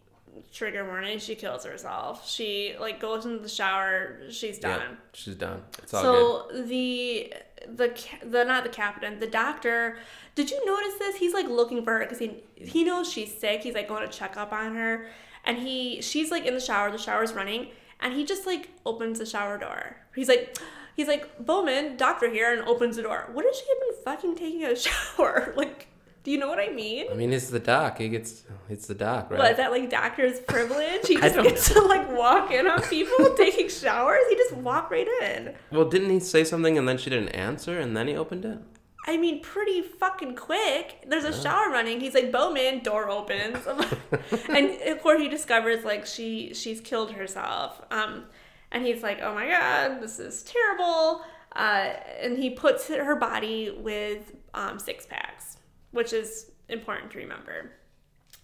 trigger 0.53 0.85
warning. 0.85 1.19
She 1.19 1.35
kills 1.35 1.65
herself. 1.65 2.27
She 2.29 2.75
like 2.79 2.99
goes 2.99 3.25
into 3.25 3.39
the 3.39 3.49
shower. 3.49 4.19
She's 4.29 4.59
Yeah, 4.61 4.77
done. 4.77 4.97
she's 5.13 5.35
done. 5.35 5.63
It's 5.83 5.93
all 5.93 6.03
good. 6.03 6.51
So 6.55 6.63
the 6.67 7.33
the 7.67 7.93
the 8.25 8.43
not 8.43 8.63
the 8.63 8.69
captain, 8.69 9.19
the 9.19 9.27
doctor. 9.27 9.97
Did 10.35 10.49
you 10.49 10.65
notice 10.65 10.93
this? 10.99 11.15
He's 11.17 11.33
like 11.33 11.47
looking 11.47 11.83
for 11.83 11.93
her 11.93 11.99
because 11.99 12.19
he 12.19 12.43
he 12.55 12.83
knows 12.83 13.11
she's 13.11 13.35
sick. 13.37 13.61
He's 13.63 13.73
like 13.75 13.87
going 13.87 14.07
to 14.09 14.17
check 14.17 14.37
up 14.37 14.51
on 14.53 14.75
her, 14.75 15.07
and 15.45 15.57
he 15.57 16.01
she's 16.01 16.31
like 16.31 16.45
in 16.45 16.53
the 16.53 16.61
shower. 16.61 16.91
The 16.91 16.97
shower's 16.97 17.33
running, 17.33 17.67
and 17.99 18.13
he 18.13 18.23
just 18.25 18.45
like 18.45 18.69
opens 18.85 19.19
the 19.19 19.25
shower 19.25 19.57
door. 19.57 19.97
He's 20.15 20.27
like. 20.29 20.57
He's 20.93 21.07
like 21.07 21.39
Bowman, 21.45 21.95
doctor 21.95 22.29
here, 22.29 22.51
and 22.53 22.67
opens 22.67 22.97
the 22.97 23.01
door. 23.03 23.29
What 23.31 23.45
if 23.45 23.55
she 23.55 23.63
had 23.65 23.79
been 23.79 24.03
fucking 24.03 24.35
taking 24.35 24.63
a 24.65 24.75
shower? 25.15 25.53
Like, 25.55 25.87
do 26.23 26.31
you 26.31 26.37
know 26.37 26.47
what 26.47 26.59
I 26.59 26.69
mean? 26.69 27.07
I 27.11 27.15
mean, 27.15 27.33
it's 27.33 27.49
the 27.49 27.59
doc. 27.59 27.97
He 27.97 28.09
gets 28.09 28.43
it's 28.69 28.87
the 28.87 28.95
doc, 28.95 29.31
right? 29.31 29.39
What 29.39 29.51
is 29.51 29.57
that 29.57 29.71
like 29.71 29.89
doctor's 29.89 30.39
privilege? 30.39 31.07
He 31.07 31.15
just 31.21 31.35
gets 31.35 31.73
to 31.73 31.81
like 31.81 32.11
walk 32.11 32.51
in 32.51 32.67
on 32.67 32.81
people 32.83 33.33
taking 33.37 33.69
showers. 33.69 34.21
He 34.29 34.35
just 34.35 34.53
walk 34.53 34.91
right 34.91 35.07
in. 35.23 35.53
Well, 35.71 35.85
didn't 35.85 36.09
he 36.09 36.19
say 36.19 36.43
something 36.43 36.77
and 36.77 36.87
then 36.87 36.97
she 36.97 37.09
didn't 37.09 37.29
answer 37.29 37.79
and 37.79 37.95
then 37.97 38.07
he 38.07 38.15
opened 38.15 38.45
it? 38.45 38.59
I 39.07 39.17
mean, 39.17 39.41
pretty 39.41 39.81
fucking 39.81 40.35
quick. 40.35 41.05
There's 41.07 41.23
a 41.23 41.33
shower 41.33 41.69
running. 41.69 41.99
He's 41.99 42.13
like, 42.13 42.31
Bowman, 42.31 42.83
door 42.83 43.09
opens, 43.09 43.65
and 44.49 44.81
of 44.83 45.01
course 45.01 45.19
he 45.19 45.27
discovers 45.27 45.83
like 45.83 46.05
she 46.05 46.53
she's 46.53 46.79
killed 46.79 47.11
herself. 47.13 47.81
Um, 47.89 48.25
and 48.71 48.85
he's 48.85 49.01
like, 49.01 49.19
oh 49.21 49.33
my 49.33 49.47
god, 49.49 50.01
this 50.01 50.19
is 50.19 50.43
terrible. 50.43 51.23
Uh, 51.53 51.93
and 52.21 52.37
he 52.37 52.51
puts 52.51 52.87
her 52.87 53.15
body 53.15 53.71
with 53.71 54.33
um, 54.53 54.79
six 54.79 55.05
packs, 55.05 55.57
which 55.91 56.13
is 56.13 56.51
important 56.69 57.11
to 57.11 57.17
remember. 57.19 57.71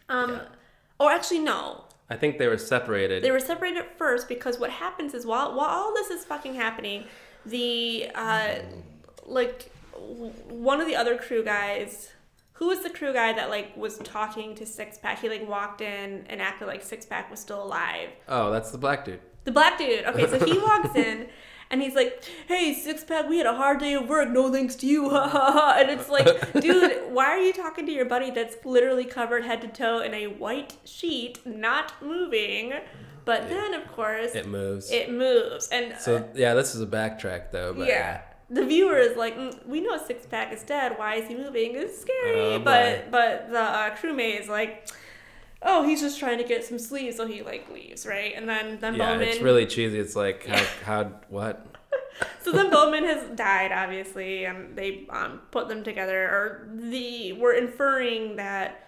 Um, 0.10 0.32
Yeah. 0.32 0.42
or 1.00 1.12
actually 1.12 1.40
no, 1.40 1.86
I 2.10 2.16
think 2.16 2.38
they 2.38 2.48
were 2.48 2.58
separated. 2.58 3.24
they 3.24 3.32
were 3.32 3.40
separated 3.40 3.80
at 3.80 3.98
first 3.98 4.28
because 4.30 4.58
what 4.60 4.70
happens 4.70 5.14
is 5.14 5.26
while 5.26 5.54
while 5.56 5.68
all 5.70 5.94
this 5.94 6.10
is 6.10 6.24
fucking 6.26 6.56
happening, 6.56 7.06
the 7.46 8.10
uh, 8.16 8.56
like 9.26 9.72
w- 9.94 10.32
one 10.48 10.80
of 10.82 10.88
the 10.88 10.96
other 10.96 11.18
crew 11.18 11.44
guys, 11.44 12.12
who 12.54 12.68
was 12.68 12.82
the 12.84 12.90
crew 12.90 13.12
guy 13.14 13.34
that 13.34 13.50
like 13.50 13.76
was 13.76 13.98
talking 14.00 14.56
to 14.56 14.66
Six 14.66 14.98
Pack? 14.98 15.20
He 15.20 15.30
like 15.30 15.48
walked 15.48 15.82
in 15.82 16.26
and 16.30 16.42
acted 16.42 16.68
like 16.68 16.82
Six 16.84 17.06
Pack 17.06 17.30
was 17.30 17.40
still 17.40 17.62
alive. 17.64 18.10
oh, 18.30 18.52
that's 18.52 18.72
the 18.72 18.78
black 18.78 19.04
dude. 19.06 19.20
The 19.44 19.52
black 19.52 19.78
dude. 19.78 20.06
Okay, 20.06 20.28
so 20.28 20.44
he 20.46 20.58
walks 20.58 20.96
in. 21.08 21.28
And 21.70 21.82
he's 21.82 21.96
like, 21.96 22.24
"Hey, 22.48 22.74
six 22.74 23.04
pack, 23.04 23.28
we 23.28 23.38
had 23.40 23.46
a 23.48 23.56
hard 23.56 23.80
day 23.80 23.94
of 23.94 24.08
work. 24.08 24.30
No 24.30 24.52
thanks 24.52 24.76
to 24.76 24.86
you." 24.88 25.10
Ha 25.18 25.28
ha 25.30 25.52
ha. 25.52 25.76
And 25.78 25.90
it's 25.90 26.10
like, 26.10 26.54
dude, 26.62 27.12
why 27.12 27.26
are 27.26 27.40
you 27.40 27.52
talking 27.54 27.86
to 27.86 27.92
your 27.92 28.06
buddy 28.06 28.32
that's 28.32 28.56
literally 28.66 29.06
covered 29.06 29.44
head 29.44 29.62
to 29.62 29.68
toe 29.68 30.00
in 30.00 30.14
a 30.14 30.28
white 30.28 30.78
sheet, 30.86 31.40
not 31.46 31.94
moving? 32.02 32.74
But 33.26 33.50
then, 33.50 33.74
of 33.74 33.92
course, 33.92 34.34
It 34.36 34.48
moves. 34.48 34.90
it 34.90 35.12
moves, 35.12 35.68
and 35.68 35.92
uh, 35.94 35.98
so 35.98 36.30
yeah, 36.34 36.54
this 36.54 36.74
is 36.76 36.82
a 36.82 36.86
backtrack 36.88 37.52
though. 37.52 37.74
But 37.74 37.88
yeah. 37.88 38.22
The 38.50 38.64
viewer 38.66 38.98
is 38.98 39.18
like, 39.18 39.36
mm, 39.38 39.68
we 39.68 39.82
know 39.82 39.98
Six 39.98 40.26
Pack 40.26 40.54
is 40.54 40.64
dead. 40.64 40.94
Why 40.98 41.16
is 41.16 41.28
he 41.28 41.36
moving? 41.36 41.76
It's 41.76 42.00
scary. 42.00 42.40
Oh, 42.40 42.60
but 42.60 43.12
but 43.12 43.52
the 43.52 43.60
uh, 43.60 43.96
crewmate 43.98 44.40
is 44.40 44.48
like, 44.48 44.88
oh, 45.62 45.84
he's 45.84 46.02
just 46.02 46.20
trying 46.20 46.38
to 46.38 46.44
get 46.44 46.64
some 46.64 46.80
sleep, 46.80 47.14
so 47.14 47.26
he 47.28 47.42
like 47.42 47.70
leaves, 47.72 48.06
right? 48.06 48.34
And 48.36 48.48
then 48.48 48.80
then 48.80 48.96
Yeah, 48.96 49.14
Bowman. 49.14 49.28
it's 49.28 49.42
really 49.42 49.66
cheesy. 49.66 50.00
It's 50.00 50.16
like 50.16 50.46
how 50.46 50.66
how 50.84 51.04
what? 51.30 51.66
so 52.44 52.52
then 52.52 52.70
Bowman 52.70 53.04
has 53.06 53.36
died, 53.36 53.72
obviously, 53.72 54.46
and 54.46 54.76
they 54.76 55.06
um, 55.10 55.42
put 55.52 55.68
them 55.68 55.84
together, 55.84 56.24
or 56.26 56.70
the 56.74 57.34
we're 57.34 57.54
inferring 57.54 58.36
that 58.38 58.88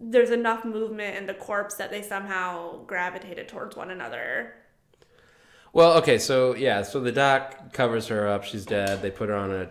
there's 0.00 0.30
enough 0.30 0.64
movement 0.64 1.16
in 1.16 1.26
the 1.26 1.34
corpse 1.34 1.74
that 1.74 1.90
they 1.90 2.02
somehow 2.02 2.84
gravitated 2.84 3.48
towards 3.48 3.76
one 3.76 3.90
another. 3.90 4.54
Well, 5.72 5.98
okay, 5.98 6.18
so 6.18 6.54
yeah, 6.54 6.82
so 6.82 7.00
the 7.00 7.12
doc 7.12 7.72
covers 7.72 8.06
her 8.08 8.26
up. 8.26 8.44
She's 8.44 8.64
dead. 8.64 9.02
They 9.02 9.10
put 9.10 9.28
her 9.28 9.34
on 9.34 9.50
a 9.50 9.68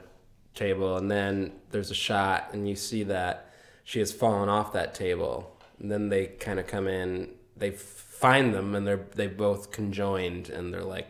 table, 0.54 0.98
and 0.98 1.10
then 1.10 1.54
there's 1.72 1.92
a 1.92 1.96
shot, 1.96 2.50
and 2.54 2.68
you 2.68 2.76
see 2.76 3.04
that 3.04 3.52
she 3.84 4.00
has 4.00 4.12
fallen 4.12 4.50
off 4.50 4.74
that 4.74 4.94
table. 4.94 5.57
And 5.80 5.91
then 5.91 6.09
they 6.09 6.28
kind 6.28 6.59
of 6.59 6.67
come 6.67 6.88
in. 6.88 7.30
They 7.55 7.71
find 7.71 8.53
them, 8.53 8.75
and 8.75 8.86
they're 8.86 9.05
they 9.15 9.28
both 9.28 9.71
conjoined, 9.71 10.49
and 10.49 10.73
they're 10.73 10.84
like 10.84 11.07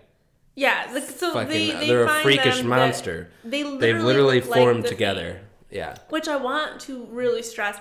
Yeah, 0.55 0.91
the, 0.91 1.01
so 1.01 1.33
fucking. 1.33 1.49
they, 1.49 1.71
they 1.71 1.87
they're 1.87 2.05
a 2.05 2.21
freakish 2.21 2.63
monster. 2.63 3.29
They 3.43 3.63
literally 3.63 3.79
They've 3.79 4.03
literally 4.03 4.41
look 4.41 4.49
like 4.49 4.59
formed 4.59 4.85
together. 4.85 5.33
Thing. 5.33 5.41
Yeah. 5.79 5.97
Which 6.09 6.27
I 6.27 6.37
want 6.37 6.79
to 6.81 7.05
really 7.11 7.43
stress. 7.43 7.77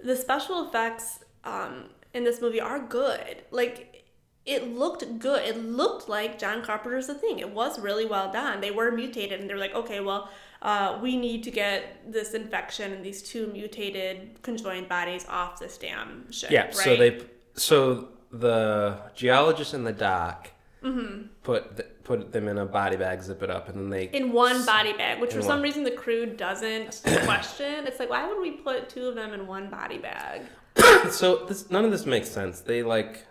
The 0.00 0.16
special 0.16 0.66
effects 0.68 1.20
um, 1.44 1.84
in 2.14 2.24
this 2.24 2.40
movie 2.40 2.60
are 2.60 2.80
good. 2.80 3.42
Like, 3.50 4.04
it 4.44 4.72
looked 4.74 5.18
good. 5.18 5.44
It 5.46 5.58
looked 5.58 6.08
like 6.08 6.38
John 6.38 6.62
Carpenter's 6.62 7.06
The 7.06 7.14
Thing. 7.14 7.38
It 7.38 7.50
was 7.50 7.78
really 7.78 8.06
well 8.06 8.32
done. 8.32 8.60
They 8.60 8.70
were 8.70 8.90
mutated, 8.90 9.40
and 9.40 9.48
they 9.48 9.54
were 9.54 9.60
like, 9.60 9.74
okay, 9.74 10.00
well, 10.00 10.30
uh, 10.62 10.98
we 11.02 11.16
need 11.16 11.42
to 11.44 11.50
get 11.50 12.10
this 12.12 12.34
infection 12.34 12.92
and 12.92 13.04
these 13.04 13.22
two 13.22 13.46
mutated 13.48 14.40
conjoined 14.42 14.88
bodies 14.88 15.24
off 15.28 15.58
this 15.58 15.78
damn 15.78 16.30
ship. 16.32 16.50
Yeah. 16.50 16.64
right? 16.64 16.74
So 16.74 16.96
they 16.96 17.20
so 17.54 18.08
the 18.30 18.98
geologist 19.14 19.74
and 19.74 19.86
the 19.86 19.92
doc 19.92 20.50
Mm-hmm. 20.80 21.26
put 21.42 21.76
th- 21.76 21.88
put 22.04 22.30
them 22.30 22.46
in 22.46 22.56
a 22.56 22.64
body 22.64 22.96
bag, 22.96 23.20
zip 23.20 23.42
it 23.42 23.50
up, 23.50 23.68
and 23.68 23.76
then 23.76 23.90
they 23.90 24.04
in 24.04 24.30
one 24.32 24.64
body 24.64 24.92
bag, 24.92 25.20
which 25.20 25.32
for 25.32 25.38
In 25.38 25.42
some 25.42 25.54
one. 25.54 25.62
reason 25.62 25.82
the 25.82 25.90
crew 25.90 26.24
doesn't 26.24 27.02
question. 27.24 27.84
It's 27.88 27.98
like, 27.98 28.08
why 28.10 28.28
would 28.28 28.40
we 28.40 28.52
put 28.52 28.88
two 28.88 29.08
of 29.08 29.16
them 29.16 29.32
in 29.32 29.48
one 29.48 29.70
body 29.70 29.98
bag? 29.98 30.42
So 31.10 31.44
this 31.46 31.68
none 31.68 31.84
of 31.84 31.90
this 31.90 32.06
makes 32.06 32.28
sense. 32.30 32.60
They 32.60 32.84
like 32.84 33.26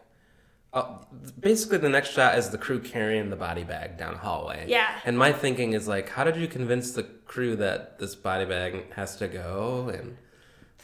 uh, 0.74 0.98
basically 1.40 1.78
the 1.78 1.90
next 1.90 2.10
shot 2.10 2.38
is 2.38 2.50
the 2.50 2.58
crew 2.58 2.80
carrying 2.80 3.30
the 3.30 3.36
body 3.36 3.64
bag 3.64 3.98
down 3.98 4.14
a 4.16 4.18
hallway. 4.18 4.66
Yeah. 4.68 5.00
And 5.06 5.18
my 5.18 5.32
thinking 5.32 5.74
is 5.74 5.88
like, 5.88 6.10
how 6.10 6.24
did 6.24 6.36
you 6.36 6.48
convince 6.48 6.92
the 6.92 7.04
crew 7.04 7.56
that 7.58 8.00
this 8.00 8.16
body 8.16 8.46
bag 8.46 8.92
has 8.94 9.16
to 9.18 9.28
go? 9.28 9.90
And, 9.94 10.18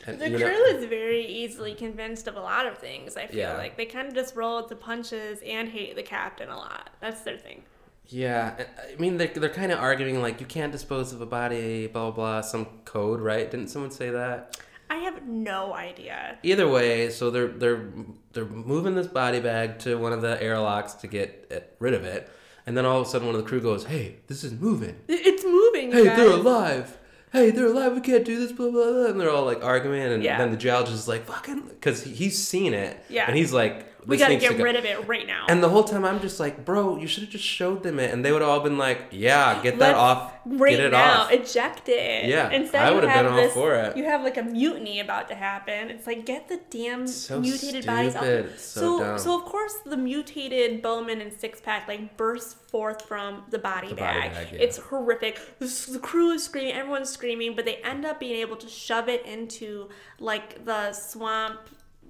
and 0.05 0.19
The 0.19 0.29
crew 0.29 0.39
know, 0.39 0.77
is 0.77 0.85
very 0.85 1.25
easily 1.25 1.75
convinced 1.75 2.27
of 2.27 2.35
a 2.35 2.41
lot 2.41 2.65
of 2.65 2.77
things. 2.77 3.15
I 3.17 3.27
feel 3.27 3.37
Yeah. 3.39 3.57
like 3.57 3.77
they 3.77 3.85
kind 3.85 4.07
of 4.07 4.13
just 4.15 4.35
roll 4.35 4.57
with 4.57 4.69
the 4.69 4.75
punches 4.75 5.39
and 5.45 5.69
hate 5.69 5.95
the 5.95 6.03
captain 6.03 6.49
a 6.49 6.55
lot. 6.57 6.89
That's 6.99 7.21
their 7.21 7.37
thing. 7.37 7.63
yeah. 8.07 8.65
I 8.91 8.95
mean, 8.99 9.17
they're 9.17 9.27
they're 9.27 9.49
kind 9.49 9.71
of 9.71 9.79
arguing 9.79 10.21
like 10.21 10.39
you 10.41 10.45
can't 10.45 10.71
dispose 10.71 11.13
of 11.13 11.21
a 11.21 11.25
body, 11.25 11.87
blah 11.87 12.11
blah 12.11 12.11
blah, 12.11 12.41
some 12.41 12.65
code, 12.85 13.19
right? 13.21 13.49
Didn't 13.49 13.67
someone 13.69 13.91
say 13.91 14.09
that? 14.09 14.59
I 14.89 14.97
have 14.97 15.25
no 15.25 15.73
idea. 15.73 16.37
Either 16.43 16.67
way, 16.67 17.09
so 17.09 17.31
they're 17.31 17.47
they're 17.47 17.87
they're 18.33 18.45
moving 18.45 18.95
this 18.95 19.07
body 19.07 19.39
bag 19.39 19.79
to 19.79 19.95
one 19.97 20.11
of 20.13 20.21
the 20.21 20.41
airlocks 20.41 20.93
to 20.95 21.07
get 21.07 21.47
it, 21.49 21.75
rid 21.79 21.93
of 21.93 22.03
it, 22.03 22.29
and 22.65 22.75
then 22.75 22.85
all 22.85 22.99
of 23.01 23.07
a 23.07 23.09
sudden 23.09 23.27
one 23.27 23.35
of 23.35 23.41
the 23.41 23.47
crew 23.47 23.61
goes, 23.61 23.85
"Hey, 23.85 24.17
this 24.27 24.43
is 24.43 24.51
moving." 24.53 24.95
It's 25.07 25.43
moving. 25.43 25.91
hey, 25.91 26.05
guys. 26.05 26.17
they're 26.17 26.29
alive. 26.31 26.97
Hey, 27.31 27.49
they're 27.49 27.67
alive. 27.67 27.93
We 27.95 28.01
can't 28.01 28.25
do 28.25 28.39
this. 28.39 28.51
Blah 28.51 28.69
blah 28.69 28.91
blah. 28.91 29.05
And 29.07 29.19
they're 29.19 29.29
all 29.31 29.45
like 29.45 29.63
arguing, 29.63 30.01
and 30.01 30.21
Yeah. 30.23 30.37
then 30.37 30.51
the 30.51 30.57
geologist 30.57 30.95
is 30.97 31.07
like, 31.07 31.25
"Fucking," 31.25 31.61
because 31.69 32.03
he's 32.03 32.37
seen 32.37 32.73
it. 32.73 32.97
Yeah. 33.09 33.25
And 33.27 33.35
he's 33.35 33.53
like, 33.53 33.87
we 34.05 34.17
gotta 34.17 34.35
get 34.37 34.57
go." 34.57 34.63
rid 34.63 34.75
of 34.75 34.85
it 34.85 35.07
right 35.07 35.25
now. 35.27 35.45
And 35.49 35.61
the 35.63 35.69
whole 35.69 35.83
time 35.83 36.03
I'm 36.05 36.19
just 36.21 36.39
like, 36.39 36.65
bro, 36.65 36.97
you 36.97 37.07
should 37.07 37.23
have 37.23 37.31
just 37.31 37.43
showed 37.45 37.83
them 37.83 37.99
it, 37.99 38.13
and 38.13 38.23
they 38.23 38.31
would 38.31 38.41
have 38.41 38.49
all 38.49 38.59
been 38.61 38.77
like, 38.77 39.07
yeah, 39.11 39.61
get 39.61 39.79
that 39.79 39.87
Let's- 39.89 39.97
off, 39.97 40.33
right 40.45 40.71
get 40.71 40.79
it 40.81 40.91
now, 40.91 41.21
off. 41.23 41.31
eject 41.31 41.87
it. 41.89 42.25
Yeah, 42.29 42.49
Instead, 42.51 42.81
I 42.81 42.99
been 42.99 43.09
have 43.09 43.25
all 43.27 43.35
this, 43.37 43.53
for 43.53 43.75
it. 43.75 43.95
You 43.97 44.03
have 44.05 44.23
like 44.23 44.37
a 44.37 44.43
mutiny 44.43 44.99
about 44.99 45.27
to 45.29 45.35
happen. 45.35 45.89
It's 45.89 46.05
like 46.07 46.25
get 46.25 46.47
the 46.49 46.59
damn 46.69 47.07
So 47.07 47.39
mutated 47.39 47.85
bodies 47.85 48.15
off. 48.15 48.23
stupid. 48.23 48.59
So 48.59 48.97
so, 48.99 49.17
so 49.17 49.37
of 49.39 49.45
course 49.45 49.73
the 49.85 49.97
mutated 49.97 50.81
Bowman 50.81 51.21
and 51.21 51.31
six 51.31 51.61
pack 51.61 51.87
like 51.87 52.17
bursts 52.17 52.53
forth 52.69 53.05
from 53.07 53.43
the 53.51 53.59
body 53.59 53.89
The 53.89 53.95
body 53.95 54.19
bag. 54.19 54.31
bag, 54.33 54.47
yeah. 54.51 54.59
It's 54.59 54.77
horrific. 54.77 55.39
The 55.59 55.99
crew 56.01 56.31
is 56.31 56.43
screaming, 56.43 56.73
everyone's 56.73 57.09
screaming, 57.09 57.55
but 57.55 57.65
they 57.65 57.75
end 57.77 58.05
up 58.05 58.19
being 58.19 58.35
able 58.37 58.55
to 58.57 58.67
shove 58.67 59.07
it 59.09 59.25
into 59.25 59.89
like 60.19 60.65
the 60.65 60.91
swamp 60.93 61.59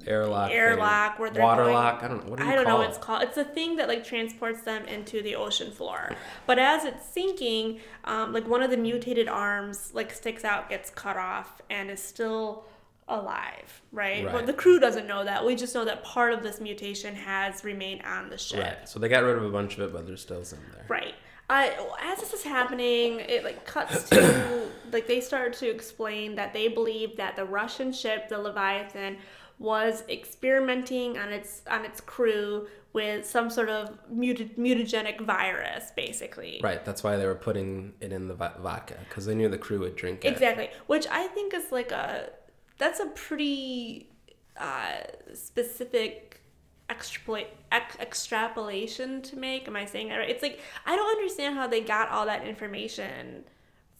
airlock, 0.05 0.51
airlock 0.51 1.19
where 1.19 1.29
they're 1.29 1.43
waterlock. 1.43 2.01
going- 2.01 2.11
I 2.11 2.13
don't 2.15 2.23
know 2.25 2.29
what 2.31 2.39
do 2.39 2.45
you 2.45 2.51
I 2.51 2.55
don't 2.55 2.65
know 2.65 2.77
what 2.77 2.89
it's 2.89 2.97
called. 2.97 3.23
It's 3.23 3.37
a 3.37 3.43
thing 3.45 3.77
that 3.77 3.87
like 3.87 4.03
transports 4.03 4.61
them 4.61 4.85
into 4.85 5.21
the 5.21 5.35
ocean 5.35 5.71
floor. 5.71 6.11
But 6.45 6.59
as 6.59 6.83
it's 6.85 7.05
sinking, 7.05 7.79
um, 8.03 8.33
like 8.33 8.47
one 8.47 8.61
of 8.61 8.69
the 8.69 8.77
mutated 8.77 9.27
arms 9.27 9.91
like 9.93 10.11
sticks 10.13 10.43
out, 10.43 10.69
gets 10.69 10.89
cut 10.89 11.17
off, 11.17 11.61
and 11.69 11.89
is 11.89 12.01
still 12.01 12.65
alive. 13.07 13.81
Right. 13.91 14.23
Right. 14.25 14.33
But 14.33 14.45
the 14.45 14.53
crew 14.53 14.79
doesn't 14.79 15.07
know 15.07 15.23
that. 15.23 15.45
We 15.45 15.55
just 15.55 15.75
know 15.75 15.85
that 15.85 16.03
part 16.03 16.33
of 16.33 16.41
this 16.43 16.59
mutation 16.61 17.15
has 17.15 17.63
remained 17.63 18.01
on 18.03 18.29
the 18.29 18.37
ship. 18.37 18.59
Right. 18.63 18.89
So 18.89 18.99
they 18.99 19.09
got 19.09 19.23
rid 19.23 19.37
of 19.37 19.43
a 19.43 19.49
bunch 19.49 19.77
of 19.77 19.81
it, 19.81 19.93
but 19.93 20.07
there's 20.07 20.21
still 20.21 20.43
some 20.43 20.59
there. 20.73 20.85
Right. 20.87 21.13
Uh, 21.49 21.69
as 22.01 22.19
this 22.19 22.33
is 22.33 22.43
happening, 22.43 23.19
it 23.19 23.43
like 23.43 23.65
cuts 23.65 24.09
to 24.09 24.69
like 24.93 25.07
they 25.07 25.19
start 25.19 25.53
to 25.53 25.69
explain 25.69 26.35
that 26.35 26.53
they 26.53 26.69
believe 26.69 27.17
that 27.17 27.35
the 27.35 27.43
Russian 27.45 27.91
ship, 27.91 28.29
the 28.29 28.37
Leviathan, 28.39 29.17
was 29.59 30.03
experimenting 30.09 31.17
on 31.17 31.31
its 31.31 31.61
on 31.69 31.85
its 31.85 32.01
crew 32.01 32.67
with 32.93 33.25
some 33.25 33.49
sort 33.49 33.69
of 33.69 33.97
muta- 34.09 34.49
mutagenic 34.57 35.19
virus, 35.21 35.91
basically. 35.95 36.61
Right. 36.63 36.85
That's 36.85 37.03
why 37.03 37.17
they 37.17 37.25
were 37.25 37.33
putting 37.35 37.93
it 37.99 38.13
in 38.13 38.27
the 38.27 38.35
vodka 38.35 38.97
because 39.09 39.25
they 39.25 39.33
knew 39.33 39.49
the 39.49 39.57
crew 39.57 39.79
would 39.79 39.95
drink 39.95 40.23
it. 40.23 40.27
Exactly. 40.29 40.69
Which 40.87 41.07
I 41.07 41.27
think 41.27 41.53
is 41.53 41.71
like 41.71 41.91
a 41.91 42.29
that's 42.77 42.99
a 42.99 43.07
pretty 43.07 44.09
uh, 44.57 44.97
specific 45.33 46.41
extrapolate 46.89 47.47
ex- 47.71 47.97
extrapolation 47.99 49.21
to 49.23 49.37
make. 49.37 49.67
Am 49.67 49.75
I 49.75 49.85
saying 49.85 50.09
that 50.09 50.17
right? 50.17 50.29
It's 50.29 50.43
like 50.43 50.59
I 50.85 50.95
don't 50.95 51.09
understand 51.17 51.55
how 51.55 51.67
they 51.67 51.81
got 51.81 52.09
all 52.09 52.25
that 52.25 52.45
information 52.47 53.43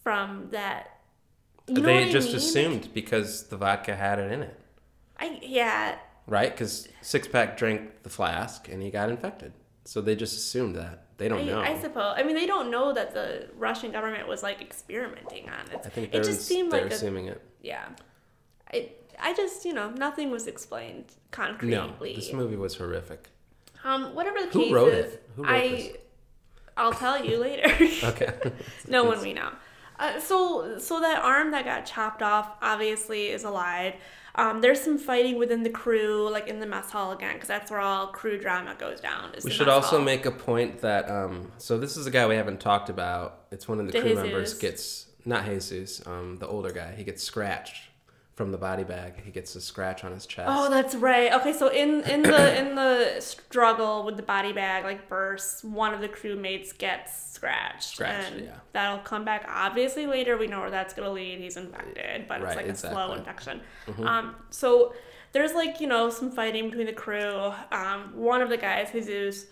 from 0.02 0.48
that. 0.50 0.90
You 1.66 1.74
know 1.76 1.82
they 1.82 1.94
what 2.00 2.08
I 2.08 2.12
just 2.12 2.28
mean? 2.28 2.36
assumed 2.36 2.94
because 2.94 3.44
the 3.44 3.56
vodka 3.56 3.96
had 3.96 4.18
it 4.18 4.30
in 4.30 4.42
it, 4.42 4.60
I 5.18 5.38
yeah. 5.42 5.96
right? 6.26 6.50
Because 6.50 6.88
Six 7.00 7.28
Pack 7.28 7.56
drank 7.56 8.02
the 8.02 8.10
flask 8.10 8.68
and 8.68 8.82
he 8.82 8.90
got 8.90 9.10
infected. 9.10 9.52
So 9.84 10.00
they 10.00 10.16
just 10.16 10.36
assumed 10.36 10.76
that. 10.76 11.04
They 11.18 11.28
don't 11.28 11.40
I, 11.40 11.44
know. 11.44 11.60
I 11.60 11.78
suppose. 11.78 12.14
I 12.16 12.22
mean, 12.22 12.34
they 12.34 12.46
don't 12.46 12.70
know 12.70 12.92
that 12.92 13.14
the 13.14 13.48
Russian 13.56 13.92
government 13.92 14.26
was 14.26 14.42
like 14.42 14.60
experimenting 14.60 15.48
on 15.48 15.70
it. 15.72 15.82
I 15.84 15.88
think 15.88 16.08
it 16.08 16.12
they're, 16.12 16.24
just 16.24 16.42
seemed 16.42 16.72
like. 16.72 16.82
they're 16.82 16.90
like 16.90 16.92
a, 16.92 16.96
assuming 16.96 17.26
it. 17.26 17.40
yeah. 17.62 17.88
It, 18.72 19.00
I 19.20 19.32
just 19.34 19.64
you 19.64 19.72
know 19.72 19.90
nothing 19.90 20.30
was 20.30 20.46
explained 20.46 21.04
concretely. 21.30 21.70
No, 21.70 21.92
this 22.00 22.32
movie 22.32 22.56
was 22.56 22.76
horrific. 22.76 23.28
Um, 23.84 24.14
whatever 24.14 24.40
the 24.40 24.46
Who 24.46 24.62
case 24.64 24.72
wrote 24.72 24.94
is, 24.94 25.14
it? 25.14 25.28
Who 25.36 25.44
wrote 25.44 25.52
I, 25.52 25.68
this? 25.68 25.96
I'll 26.76 26.92
tell 26.92 27.24
you 27.24 27.36
later. 27.40 27.70
Okay. 28.04 28.32
no 28.88 29.04
one 29.04 29.20
we 29.20 29.34
know. 29.34 29.50
Uh, 29.98 30.18
so, 30.18 30.78
so 30.78 31.00
that 31.00 31.22
arm 31.22 31.52
that 31.52 31.64
got 31.64 31.86
chopped 31.86 32.22
off 32.22 32.50
obviously 32.60 33.28
is 33.28 33.44
alive. 33.44 33.94
Um, 34.36 34.60
there's 34.60 34.80
some 34.80 34.98
fighting 34.98 35.38
within 35.38 35.62
the 35.62 35.70
crew, 35.70 36.28
like 36.28 36.48
in 36.48 36.58
the 36.58 36.66
mess 36.66 36.90
hall 36.90 37.12
again, 37.12 37.34
because 37.34 37.48
that's 37.48 37.70
where 37.70 37.80
all 37.80 38.08
crew 38.08 38.38
drama 38.38 38.74
goes 38.76 39.00
down. 39.00 39.32
We 39.44 39.50
should 39.50 39.68
also 39.68 39.96
hall. 39.96 40.00
make 40.00 40.26
a 40.26 40.32
point 40.32 40.80
that 40.80 41.08
um, 41.08 41.52
so 41.58 41.78
this 41.78 41.96
is 41.96 42.06
a 42.06 42.10
guy 42.10 42.26
we 42.26 42.34
haven't 42.34 42.60
talked 42.60 42.88
about. 42.88 43.44
It's 43.52 43.68
one 43.68 43.78
of 43.78 43.86
the 43.86 43.92
De 43.92 44.00
crew 44.00 44.14
members 44.14 44.54
gets 44.54 45.06
not 45.24 45.44
Jesus, 45.44 46.04
um, 46.06 46.36
the 46.38 46.48
older 46.48 46.72
guy. 46.72 46.94
He 46.96 47.04
gets 47.04 47.22
scratched 47.22 47.88
from 48.34 48.50
the 48.50 48.58
body 48.58 48.82
bag. 48.82 49.22
He 49.24 49.30
gets 49.30 49.54
a 49.54 49.60
scratch 49.60 50.02
on 50.04 50.12
his 50.12 50.26
chest. 50.26 50.48
Oh, 50.50 50.68
that's 50.68 50.94
right. 50.96 51.32
Okay, 51.34 51.52
so 51.52 51.68
in 51.68 52.02
in 52.02 52.22
the 52.22 52.58
in 52.60 52.74
the 52.74 53.20
struggle 53.20 54.04
with 54.04 54.16
the 54.16 54.22
body 54.24 54.52
bag 54.52 54.84
like 54.84 55.08
bursts, 55.08 55.62
one 55.62 55.94
of 55.94 56.00
the 56.00 56.08
crewmates 56.08 56.76
gets 56.76 57.32
scratched, 57.32 57.84
Scratched, 57.94 58.32
and 58.32 58.44
yeah. 58.46 58.50
that'll 58.72 58.98
come 58.98 59.24
back. 59.24 59.46
Obviously, 59.48 60.06
later 60.06 60.36
we 60.36 60.46
know 60.48 60.60
where 60.60 60.70
that's 60.70 60.94
gonna 60.94 61.10
lead. 61.10 61.38
He's 61.38 61.56
infected, 61.56 62.26
but 62.28 62.42
Right, 62.42 62.66
it's 62.66 62.82
like 62.84 62.92
a 62.92 62.94
slow 62.94 63.12
exactly. 63.14 63.60
Mm-hmm. 63.92 64.00
infection. 64.02 64.06
Um, 64.08 64.34
so 64.50 64.94
there's 65.32 65.52
like 65.54 65.80
you 65.80 65.86
know 65.86 66.10
some 66.10 66.30
fighting 66.32 66.70
between 66.70 66.86
the 66.86 66.92
crew. 66.92 67.52
Um, 67.70 68.12
one 68.16 68.42
of 68.42 68.48
the 68.48 68.56
guys, 68.56 68.90
Jesus. 68.92 69.46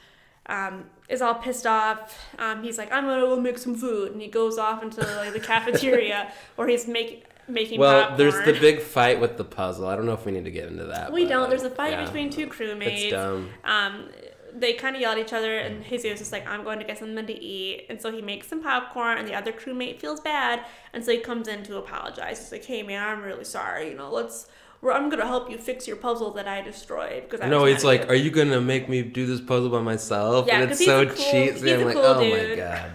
Um, 0.46 0.86
is 1.08 1.22
all 1.22 1.36
pissed 1.36 1.68
off. 1.68 2.18
Um, 2.40 2.64
he's 2.64 2.76
like, 2.76 2.90
"I'm 2.90 3.04
gonna 3.04 3.20
go 3.20 3.38
make 3.38 3.58
some 3.58 3.76
food," 3.76 4.10
and 4.10 4.20
he 4.20 4.26
goes 4.26 4.58
off 4.58 4.82
into 4.82 5.00
like 5.00 5.32
the 5.32 5.38
cafeteria 5.52 6.32
where 6.56 6.66
he's 6.66 6.88
making 6.88 7.22
making 7.52 7.80
well, 7.80 8.00
popcorn. 8.00 8.18
there's 8.18 8.44
the 8.44 8.58
big 8.60 8.80
fight 8.80 9.20
with 9.20 9.36
the 9.36 9.44
puzzle. 9.44 9.86
I 9.86 9.96
don't 9.96 10.06
know 10.06 10.12
if 10.12 10.24
we 10.24 10.32
need 10.32 10.44
to 10.44 10.50
get 10.50 10.68
into 10.68 10.84
that. 10.86 11.12
We 11.12 11.26
don't. 11.26 11.48
There's 11.48 11.62
a 11.62 11.70
fight 11.70 11.92
yeah. 11.92 12.04
between 12.04 12.30
two 12.30 12.46
crewmates. 12.46 13.04
It's 13.04 13.12
dumb. 13.12 13.50
Um, 13.64 14.08
they 14.54 14.74
kind 14.74 14.94
of 14.94 15.00
yell 15.00 15.12
at 15.12 15.18
each 15.18 15.32
other, 15.32 15.58
and 15.58 15.84
Jesus 15.84 16.20
is 16.20 16.32
like, 16.32 16.46
"I'm 16.46 16.64
going 16.64 16.78
to 16.78 16.84
get 16.84 16.98
something 16.98 17.26
to 17.26 17.42
eat," 17.42 17.86
and 17.88 18.00
so 18.00 18.12
he 18.12 18.22
makes 18.22 18.48
some 18.48 18.62
popcorn, 18.62 19.18
and 19.18 19.26
the 19.26 19.34
other 19.34 19.52
crewmate 19.52 20.00
feels 20.00 20.20
bad, 20.20 20.64
and 20.92 21.04
so 21.04 21.12
he 21.12 21.18
comes 21.18 21.48
in 21.48 21.62
to 21.64 21.78
apologize. 21.78 22.38
He's 22.38 22.52
like, 22.52 22.64
"Hey, 22.64 22.82
man, 22.82 23.02
I'm 23.02 23.22
really 23.22 23.44
sorry. 23.44 23.90
You 23.90 23.96
know, 23.96 24.10
let's." 24.10 24.46
I'm 24.84 25.10
gonna 25.10 25.26
help 25.26 25.48
you 25.48 25.58
fix 25.58 25.86
your 25.86 25.96
puzzle 25.96 26.32
that 26.32 26.48
I 26.48 26.60
destroyed 26.60 27.22
because 27.22 27.40
I 27.40 27.48
No, 27.48 27.66
it's 27.66 27.84
like, 27.84 28.08
are 28.08 28.16
you 28.16 28.32
gonna 28.32 28.60
make 28.60 28.88
me 28.88 29.02
do 29.02 29.26
this 29.26 29.40
puzzle 29.40 29.70
by 29.70 29.80
myself? 29.80 30.48
Yeah, 30.48 30.62
and 30.62 30.72
it's 30.72 30.84
so 30.84 31.06
cool- 31.06 31.14
cheesy. 31.14 31.72
I'm 31.72 31.84
like, 31.84 31.94
cool 31.94 32.04
oh 32.04 32.20
my 32.20 32.56
god. 32.56 32.90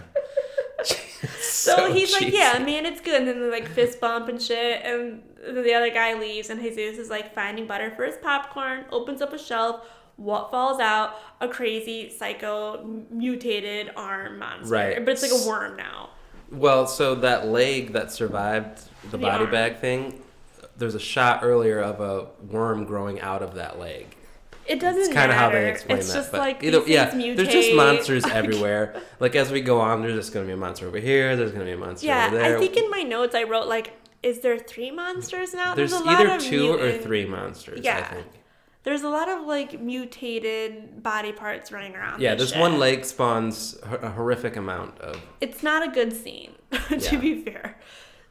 So, 1.76 1.92
he's 1.92 2.12
like, 2.12 2.32
yeah, 2.32 2.58
man, 2.58 2.86
it's 2.86 3.00
good. 3.00 3.20
And 3.20 3.28
then 3.28 3.40
they 3.40 3.50
like 3.50 3.68
fist 3.68 4.00
bump 4.00 4.28
and 4.28 4.40
shit. 4.40 4.82
And 4.84 5.22
the 5.44 5.74
other 5.74 5.90
guy 5.90 6.18
leaves, 6.18 6.50
and 6.50 6.60
Jesus 6.60 6.98
is 6.98 7.10
like 7.10 7.34
finding 7.34 7.66
butter 7.66 7.90
for 7.94 8.04
his 8.04 8.16
popcorn, 8.16 8.84
opens 8.90 9.22
up 9.22 9.32
a 9.32 9.38
shelf. 9.38 9.86
What 10.16 10.50
falls 10.50 10.80
out? 10.80 11.14
A 11.40 11.46
crazy, 11.48 12.10
psycho, 12.10 13.04
mutated 13.10 13.92
arm 13.96 14.40
monster. 14.40 14.74
Right. 14.74 15.04
But 15.04 15.12
it's 15.12 15.22
like 15.22 15.30
a 15.30 15.48
worm 15.48 15.76
now. 15.76 16.10
Well, 16.50 16.86
so 16.86 17.14
that 17.16 17.46
leg 17.46 17.92
that 17.92 18.10
survived 18.10 18.80
the 19.02 19.08
The 19.10 19.18
body 19.18 19.44
arm. 19.44 19.52
bag 19.52 19.78
thing, 19.78 20.20
there's 20.76 20.94
a 20.96 21.00
shot 21.00 21.40
earlier 21.42 21.78
of 21.80 22.00
a 22.00 22.26
worm 22.50 22.84
growing 22.84 23.20
out 23.20 23.42
of 23.42 23.54
that 23.54 23.78
leg. 23.78 24.16
It 24.68 24.80
doesn't 24.80 25.02
It's 25.02 25.12
kind 25.12 25.30
of 25.30 25.36
how 25.38 25.48
they 25.50 25.70
explain 25.70 25.98
it's 25.98 26.08
that. 26.08 26.14
just 26.18 26.30
but 26.32 26.40
like 26.40 26.62
either, 26.62 26.82
yeah, 26.86 27.06
things 27.06 27.36
there's 27.36 27.48
just 27.48 27.72
monsters 27.74 28.24
everywhere. 28.40 29.00
Like 29.18 29.34
as 29.34 29.50
we 29.50 29.60
go 29.62 29.80
on, 29.80 30.02
there's 30.02 30.14
just 30.14 30.32
gonna 30.32 30.46
be 30.46 30.52
a 30.52 30.56
monster 30.56 30.86
over 30.86 30.98
here. 30.98 31.36
There's 31.36 31.52
gonna 31.52 31.64
be 31.64 31.72
a 31.72 31.76
monster 31.78 32.06
Yeah, 32.06 32.26
over 32.26 32.36
there. 32.36 32.56
I 32.56 32.60
think 32.60 32.76
in 32.76 32.90
my 32.90 33.02
notes 33.02 33.34
I 33.34 33.44
wrote 33.44 33.66
like, 33.66 33.92
is 34.22 34.40
there 34.40 34.58
three 34.58 34.90
monsters 34.90 35.54
now? 35.54 35.74
there's, 35.74 35.92
a 35.92 35.98
lot 36.04 36.20
either 36.20 36.34
of 36.36 36.42
two 36.42 36.72
or 36.78 36.92
three 36.98 37.24
monsters. 37.24 37.80
I 37.80 37.82
Yeah. 37.82 38.04
think. 38.14 38.26
There's 38.84 39.02
a 39.02 39.08
lot 39.08 39.28
of 39.28 39.46
like 39.46 39.80
mutated 39.80 41.02
body 41.02 41.32
parts 41.32 41.72
running 41.72 41.94
around. 41.94 42.20
Yeah, 42.20 42.34
this 42.34 42.50
this 42.52 42.58
one 42.60 42.78
leg 42.78 43.04
spawns 43.04 43.78
a 43.82 43.94
a 44.06 44.10
horrific 44.10 44.56
amount 44.56 44.98
of. 45.00 45.20
It's 45.40 45.62
not 45.62 45.86
a 45.86 45.90
good 45.90 46.12
scene, 46.12 46.52
to 46.88 46.96
Yeah. 46.98 47.16
be 47.16 47.42
fair. 47.42 47.78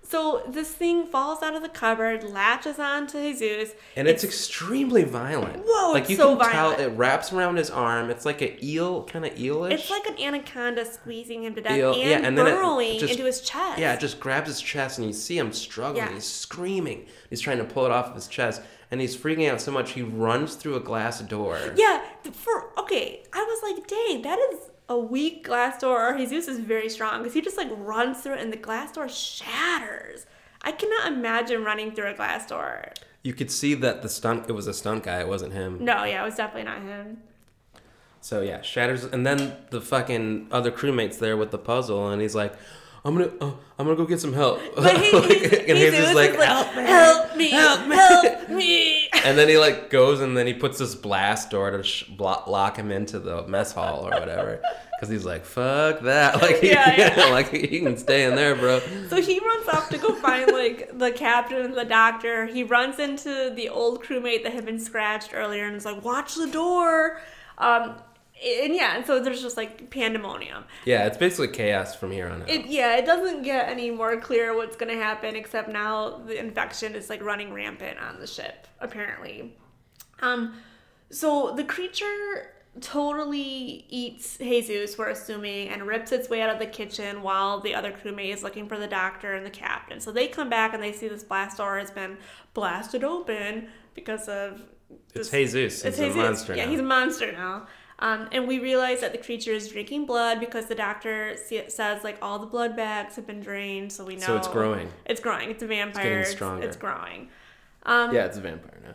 So 0.09 0.41
this 0.47 0.71
thing 0.71 1.05
falls 1.05 1.43
out 1.43 1.53
of 1.53 1.61
the 1.61 1.67
cupboard, 1.67 2.23
latches 2.23 2.79
onto 2.79 3.17
Jesus, 3.17 3.73
And 3.93 4.07
it's, 4.07 4.23
extremely 4.23 5.03
violent. 5.03 5.63
Whoa, 5.65 5.91
Like 5.91 6.03
it's 6.03 6.11
you 6.11 6.15
so 6.15 6.37
can 6.37 6.49
tell 6.49 6.71
it 6.71 6.87
wraps 6.95 7.33
around 7.33 7.57
his 7.57 7.69
arm. 7.69 8.09
It's 8.09 8.25
like 8.25 8.41
an 8.41 8.53
eel, 8.63 9.03
kind 9.03 9.25
of 9.25 9.33
eelish. 9.33 9.73
It's 9.73 9.89
like 9.89 10.07
an 10.07 10.17
anaconda 10.17 10.85
squeezing 10.85 11.43
him 11.43 11.55
to 11.55 11.61
death 11.61 11.77
Eel- 11.77 11.91
and, 11.91 12.01
yeah, 12.09 12.25
and 12.25 12.37
burrowing 12.37 12.99
just- 12.99 13.11
into 13.11 13.25
his 13.25 13.41
chest. 13.41 13.79
Yeah, 13.79 13.95
it 13.95 13.99
just 13.99 14.21
grabs 14.21 14.47
his 14.47 14.61
chest 14.61 14.97
and 14.97 15.07
you 15.07 15.13
see 15.13 15.37
him 15.37 15.51
struggling. 15.51 16.05
Yeah. 16.05 16.13
He's 16.13 16.23
screaming. 16.25 17.05
He's 17.29 17.41
trying 17.41 17.57
to 17.57 17.65
pull 17.65 17.85
it 17.85 17.91
off 17.91 18.07
of 18.07 18.15
his 18.15 18.29
chest 18.29 18.61
and 18.91 19.01
he's 19.01 19.17
freaking 19.17 19.51
out 19.51 19.59
so 19.59 19.71
much 19.71 19.91
he 19.91 20.01
runs 20.03 20.55
through 20.55 20.75
a 20.75 20.79
glass 20.79 21.19
door. 21.21 21.59
Yeah, 21.75 22.01
for 22.31 22.71
okay, 22.79 23.23
I 23.33 23.43
was 23.43 23.61
like, 23.75 23.87
dang, 23.87 24.21
that 24.21 24.39
is 24.53 24.59
a 24.89 24.97
weak 24.97 25.43
glass 25.43 25.79
door. 25.79 26.13
Or 26.13 26.17
Jesus 26.17 26.47
is 26.47 26.59
very 26.59 26.89
strong 26.89 27.19
because 27.19 27.33
he 27.33 27.41
just 27.41 27.57
like 27.57 27.69
runs 27.77 28.21
through 28.21 28.35
it 28.35 28.41
and 28.41 28.51
the 28.51 28.57
glass 28.57 28.91
door 28.91 29.09
shatters. 29.09 30.25
I 30.61 30.71
cannot 30.71 31.11
imagine 31.11 31.63
running 31.63 31.91
through 31.91 32.07
a 32.07 32.13
glass 32.13 32.47
door. 32.47 32.91
You 33.23 33.33
could 33.33 33.51
see 33.51 33.73
that 33.75 34.01
the 34.01 34.09
stunt 34.09 34.49
it 34.49 34.53
was 34.53 34.67
a 34.67 34.73
stunt 34.73 35.03
guy, 35.03 35.19
it 35.19 35.27
wasn't 35.27 35.53
him. 35.53 35.83
No, 35.83 36.03
yeah, 36.03 36.21
it 36.21 36.25
was 36.25 36.35
definitely 36.35 36.63
not 36.63 36.81
him. 36.81 37.17
So 38.21 38.41
yeah, 38.41 38.61
shatters 38.61 39.03
and 39.03 39.25
then 39.25 39.55
the 39.69 39.81
fucking 39.81 40.47
other 40.51 40.71
crewmates 40.71 41.19
there 41.19 41.37
with 41.37 41.51
the 41.51 41.57
puzzle 41.57 42.09
and 42.09 42.21
he's 42.21 42.35
like 42.35 42.53
I'm 43.05 43.15
gonna, 43.15 43.31
uh, 43.39 43.51
I'm 43.79 43.85
gonna 43.85 43.95
go 43.95 44.05
get 44.05 44.19
some 44.19 44.33
help. 44.33 44.59
But 44.75 44.97
he, 45.01 45.11
Like, 45.17 45.29
he, 45.31 45.57
and 45.69 45.77
he 45.77 45.85
he's 45.85 45.93
just 45.93 46.15
like, 46.15 46.37
like, 46.37 46.47
help 46.47 46.75
me, 46.75 46.83
help 46.83 47.37
me, 47.37 47.49
help 47.49 47.87
me." 47.87 47.95
help 47.95 48.49
me. 48.49 49.09
and 49.23 49.37
then 49.37 49.47
he 49.47 49.57
like 49.57 49.89
goes 49.89 50.19
and 50.21 50.35
then 50.35 50.47
he 50.47 50.53
puts 50.53 50.77
this 50.79 50.95
blast 50.95 51.49
door 51.51 51.71
to 51.71 51.83
sh- 51.83 52.03
blo- 52.03 52.43
lock 52.47 52.75
him 52.77 52.91
into 52.91 53.19
the 53.19 53.47
mess 53.47 53.71
hall 53.73 54.05
or 54.07 54.11
whatever. 54.19 54.61
Because 54.99 55.09
he's 55.09 55.25
like, 55.25 55.45
fuck 55.45 55.99
that. 55.99 56.41
Like, 56.41 56.55
he, 56.59 56.71
Yeah, 56.71 56.95
yeah. 57.17 57.25
like 57.29 57.51
he 57.51 57.81
can 57.81 57.97
stay 57.97 58.23
in 58.23 58.33
there, 58.33 58.55
bro. 58.55 58.79
So 59.09 59.21
he 59.21 59.37
runs 59.39 59.67
off 59.67 59.89
to 59.89 59.99
go 59.99 60.15
find 60.15 60.51
like 60.51 60.97
the 60.97 61.11
captain 61.11 61.61
and 61.63 61.75
the 61.75 61.85
doctor. 61.85 62.47
He 62.47 62.63
runs 62.63 62.97
into 62.97 63.51
the 63.55 63.69
old 63.69 64.03
crewmate 64.03 64.41
that 64.41 64.53
had 64.53 64.65
been 64.65 64.79
scratched 64.79 65.35
earlier 65.35 65.67
and 65.67 65.75
is 65.75 65.85
like, 65.85 66.03
"Watch 66.03 66.33
the 66.33 66.47
door." 66.47 67.21
Um, 67.59 67.93
and 68.43 68.73
yeah, 68.75 68.95
and 68.95 69.05
so 69.05 69.19
there's 69.19 69.41
just 69.41 69.57
like 69.57 69.89
pandemonium. 69.89 70.63
Yeah, 70.85 71.05
it's 71.05 71.17
basically 71.17 71.49
chaos 71.49 71.95
from 71.95 72.11
here 72.11 72.27
on 72.27 72.41
out. 72.43 72.49
It 72.49 72.65
yeah, 72.67 72.95
it 72.97 73.05
doesn't 73.05 73.43
get 73.43 73.69
any 73.69 73.89
more 73.91 74.19
clear 74.19 74.55
what's 74.55 74.75
gonna 74.75 74.95
happen 74.95 75.35
except 75.35 75.69
now 75.69 76.17
the 76.25 76.37
infection 76.39 76.95
is 76.95 77.09
like 77.09 77.23
running 77.23 77.53
rampant 77.53 77.99
on 77.99 78.19
the 78.19 78.27
ship 78.27 78.67
apparently. 78.79 79.55
Um, 80.19 80.53
so 81.09 81.53
the 81.55 81.63
creature 81.63 82.53
totally 82.81 83.85
eats 83.89 84.37
Jesus, 84.37 84.97
we're 84.97 85.09
assuming, 85.09 85.69
and 85.69 85.83
rips 85.87 86.11
its 86.11 86.29
way 86.29 86.41
out 86.41 86.49
of 86.49 86.59
the 86.59 86.65
kitchen 86.65 87.21
while 87.23 87.59
the 87.59 87.73
other 87.73 87.91
crewmate 87.91 88.33
is 88.33 88.43
looking 88.43 88.67
for 88.67 88.77
the 88.77 88.87
doctor 88.87 89.33
and 89.33 89.45
the 89.45 89.49
captain. 89.49 89.99
So 89.99 90.11
they 90.11 90.27
come 90.27 90.49
back 90.49 90.73
and 90.73 90.81
they 90.83 90.91
see 90.91 91.07
this 91.07 91.23
blast 91.23 91.57
door 91.57 91.79
has 91.79 91.91
been 91.91 92.17
blasted 92.53 93.03
open 93.03 93.69
because 93.95 94.27
of 94.27 94.61
it's 95.13 95.29
Jesus. 95.31 95.83
it's 95.83 95.97
He's 95.97 96.13
a 96.13 96.17
monster 96.17 96.55
Yeah, 96.55 96.65
now. 96.65 96.71
he's 96.71 96.79
a 96.79 96.83
monster 96.83 97.31
now. 97.31 97.67
Um, 97.99 98.27
and 98.31 98.47
we 98.47 98.59
realize 98.59 99.01
that 99.01 99.11
the 99.11 99.17
creature 99.17 99.51
is 99.53 99.69
drinking 99.69 100.05
blood 100.05 100.39
because 100.39 100.67
the 100.67 100.75
doctor 100.75 101.35
see- 101.35 101.67
says 101.69 102.03
like 102.03 102.17
all 102.21 102.37
the 102.37 102.45
blood 102.45 102.75
bags 102.75 103.15
have 103.15 103.25
been 103.25 103.39
drained, 103.39 103.91
so 103.91 104.05
we 104.05 104.15
know. 104.15 104.21
So 104.27 104.37
it's 104.37 104.47
growing. 104.47 104.89
It's 105.05 105.19
growing. 105.19 105.49
It's 105.49 105.63
a 105.63 105.67
vampire. 105.67 105.89
It's 105.89 106.03
getting 106.03 106.19
It's, 106.19 106.31
stronger. 106.31 106.67
it's 106.67 106.77
growing. 106.77 107.29
Um, 107.83 108.13
yeah, 108.13 108.25
it's 108.25 108.37
a 108.37 108.41
vampire 108.41 108.79
now. 108.83 108.93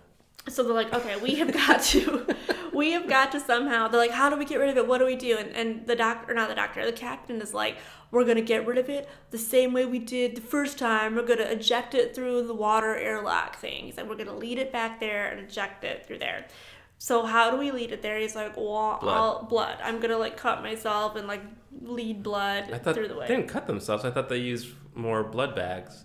so 0.53 0.63
they're 0.63 0.73
like, 0.75 0.93
okay, 0.95 1.17
we 1.21 1.35
have 1.37 1.53
got 1.53 1.83
to, 1.83 2.27
we 2.73 2.93
have 2.93 3.09
got 3.09 3.33
to 3.33 3.41
somehow. 3.41 3.89
They're 3.89 4.01
like, 4.01 4.11
how 4.13 4.31
do 4.31 4.37
we 4.37 4.45
get 4.45 4.61
rid 4.61 4.71
of 4.71 4.77
it? 4.77 4.87
What 4.87 4.99
do 4.99 5.07
we 5.07 5.17
do? 5.17 5.37
And 5.37 5.51
and 5.57 5.87
the 5.87 5.97
doctor, 5.97 6.33
not 6.35 6.49
the 6.49 6.55
doctor, 6.55 6.85
the 6.87 6.93
captain 6.93 7.41
is 7.41 7.53
like, 7.53 7.79
we're 8.13 8.25
gonna 8.25 8.41
get 8.43 8.67
rid 8.67 8.79
of 8.79 8.89
it 8.91 9.09
the 9.31 9.39
same 9.39 9.73
way 9.73 9.85
we 9.87 9.99
did 9.99 10.37
the 10.37 10.43
first 10.43 10.79
time. 10.79 11.17
We're 11.17 11.27
gonna 11.27 11.45
eject 11.45 11.95
it 11.95 12.15
through 12.15 12.47
the 12.47 12.55
water 12.55 12.95
airlock 12.95 13.57
thing. 13.57 13.87
He's 13.87 13.97
like, 13.97 14.09
we're 14.09 14.17
gonna 14.17 14.37
lead 14.37 14.59
it 14.59 14.71
back 14.71 15.01
there 15.01 15.29
and 15.33 15.41
eject 15.41 15.83
it 15.83 16.07
through 16.07 16.19
there. 16.19 16.47
So 17.03 17.27
how 17.27 17.51
do 17.51 17.57
we 17.57 17.73
lead 17.73 17.91
it 17.91 18.01
there? 18.01 18.17
He's 18.17 18.37
like, 18.37 18.57
well, 18.57 18.99
Blood. 19.01 19.17
I'll, 19.17 19.43
blood. 19.43 19.77
I'm 19.83 19.99
gonna 19.99 20.19
like 20.19 20.37
cut 20.37 20.63
myself 20.63 21.17
and 21.17 21.27
like 21.27 21.43
lead 21.81 22.23
blood 22.23 22.71
I 22.73 22.79
thought 22.79 22.95
through 22.95 23.09
the 23.09 23.17
way. 23.17 23.27
they 23.27 23.35
didn't 23.35 23.49
cut 23.49 23.67
themselves. 23.67 24.05
I 24.05 24.13
thought 24.13 24.29
they 24.29 24.37
used 24.37 24.69
more 24.95 25.25
blood 25.25 25.57
bags. 25.57 26.05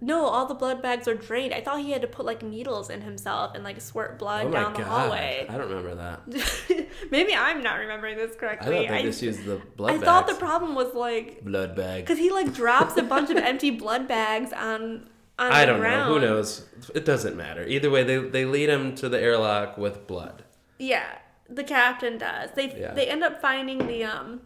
No, 0.00 0.24
all 0.24 0.46
the 0.46 0.54
blood 0.54 0.80
bags 0.80 1.06
are 1.06 1.14
drained. 1.14 1.52
I 1.52 1.60
thought 1.60 1.80
he 1.82 1.90
had 1.90 2.00
to 2.00 2.08
put 2.08 2.24
like 2.24 2.42
needles 2.42 2.88
in 2.88 3.02
himself 3.02 3.54
and 3.54 3.62
like 3.62 3.82
squirt 3.82 4.18
blood 4.18 4.46
Oh 4.46 4.50
down 4.50 4.72
the 4.72 4.82
hallway. 4.82 5.44
I 5.46 5.58
don't 5.58 5.68
remember 5.68 5.94
that. 5.96 6.86
Maybe 7.10 7.34
I'm 7.34 7.62
not 7.62 7.74
remembering 7.78 8.16
this 8.16 8.34
correctly. 8.34 8.78
I 8.78 8.88
thought 8.88 8.92
they 8.96 9.02
just 9.02 9.20
used 9.20 9.44
the 9.44 9.56
blood 9.76 9.88
bags. 9.88 10.02
I 10.02 10.06
bags. 10.06 10.26
thought 10.26 10.26
the 10.26 10.40
problem 10.42 10.74
was 10.74 10.94
like 10.94 11.44
blood 11.44 11.76
bag. 11.76 12.04
because 12.04 12.18
he 12.18 12.30
like 12.30 12.54
drops 12.54 12.96
a 12.96 13.02
bunch 13.02 13.28
of 13.28 13.36
empty 13.50 13.72
blood 13.72 14.08
bags 14.08 14.54
on 14.54 15.06
I 15.48 15.64
don't 15.64 15.80
ground. 15.80 16.08
know. 16.10 16.14
Who 16.14 16.20
knows? 16.20 16.66
It 16.94 17.04
doesn't 17.04 17.36
matter. 17.36 17.66
Either 17.66 17.90
way, 17.90 18.02
they 18.04 18.18
they 18.18 18.44
lead 18.44 18.68
him 18.68 18.94
to 18.96 19.08
the 19.08 19.20
airlock 19.20 19.78
with 19.78 20.06
blood. 20.06 20.44
Yeah, 20.78 21.18
the 21.48 21.64
captain 21.64 22.18
does. 22.18 22.50
They 22.54 22.78
Yeah. 22.78 22.92
they 22.94 23.06
end 23.06 23.22
up 23.24 23.40
finding 23.40 23.86
the 23.86 24.04
um 24.04 24.42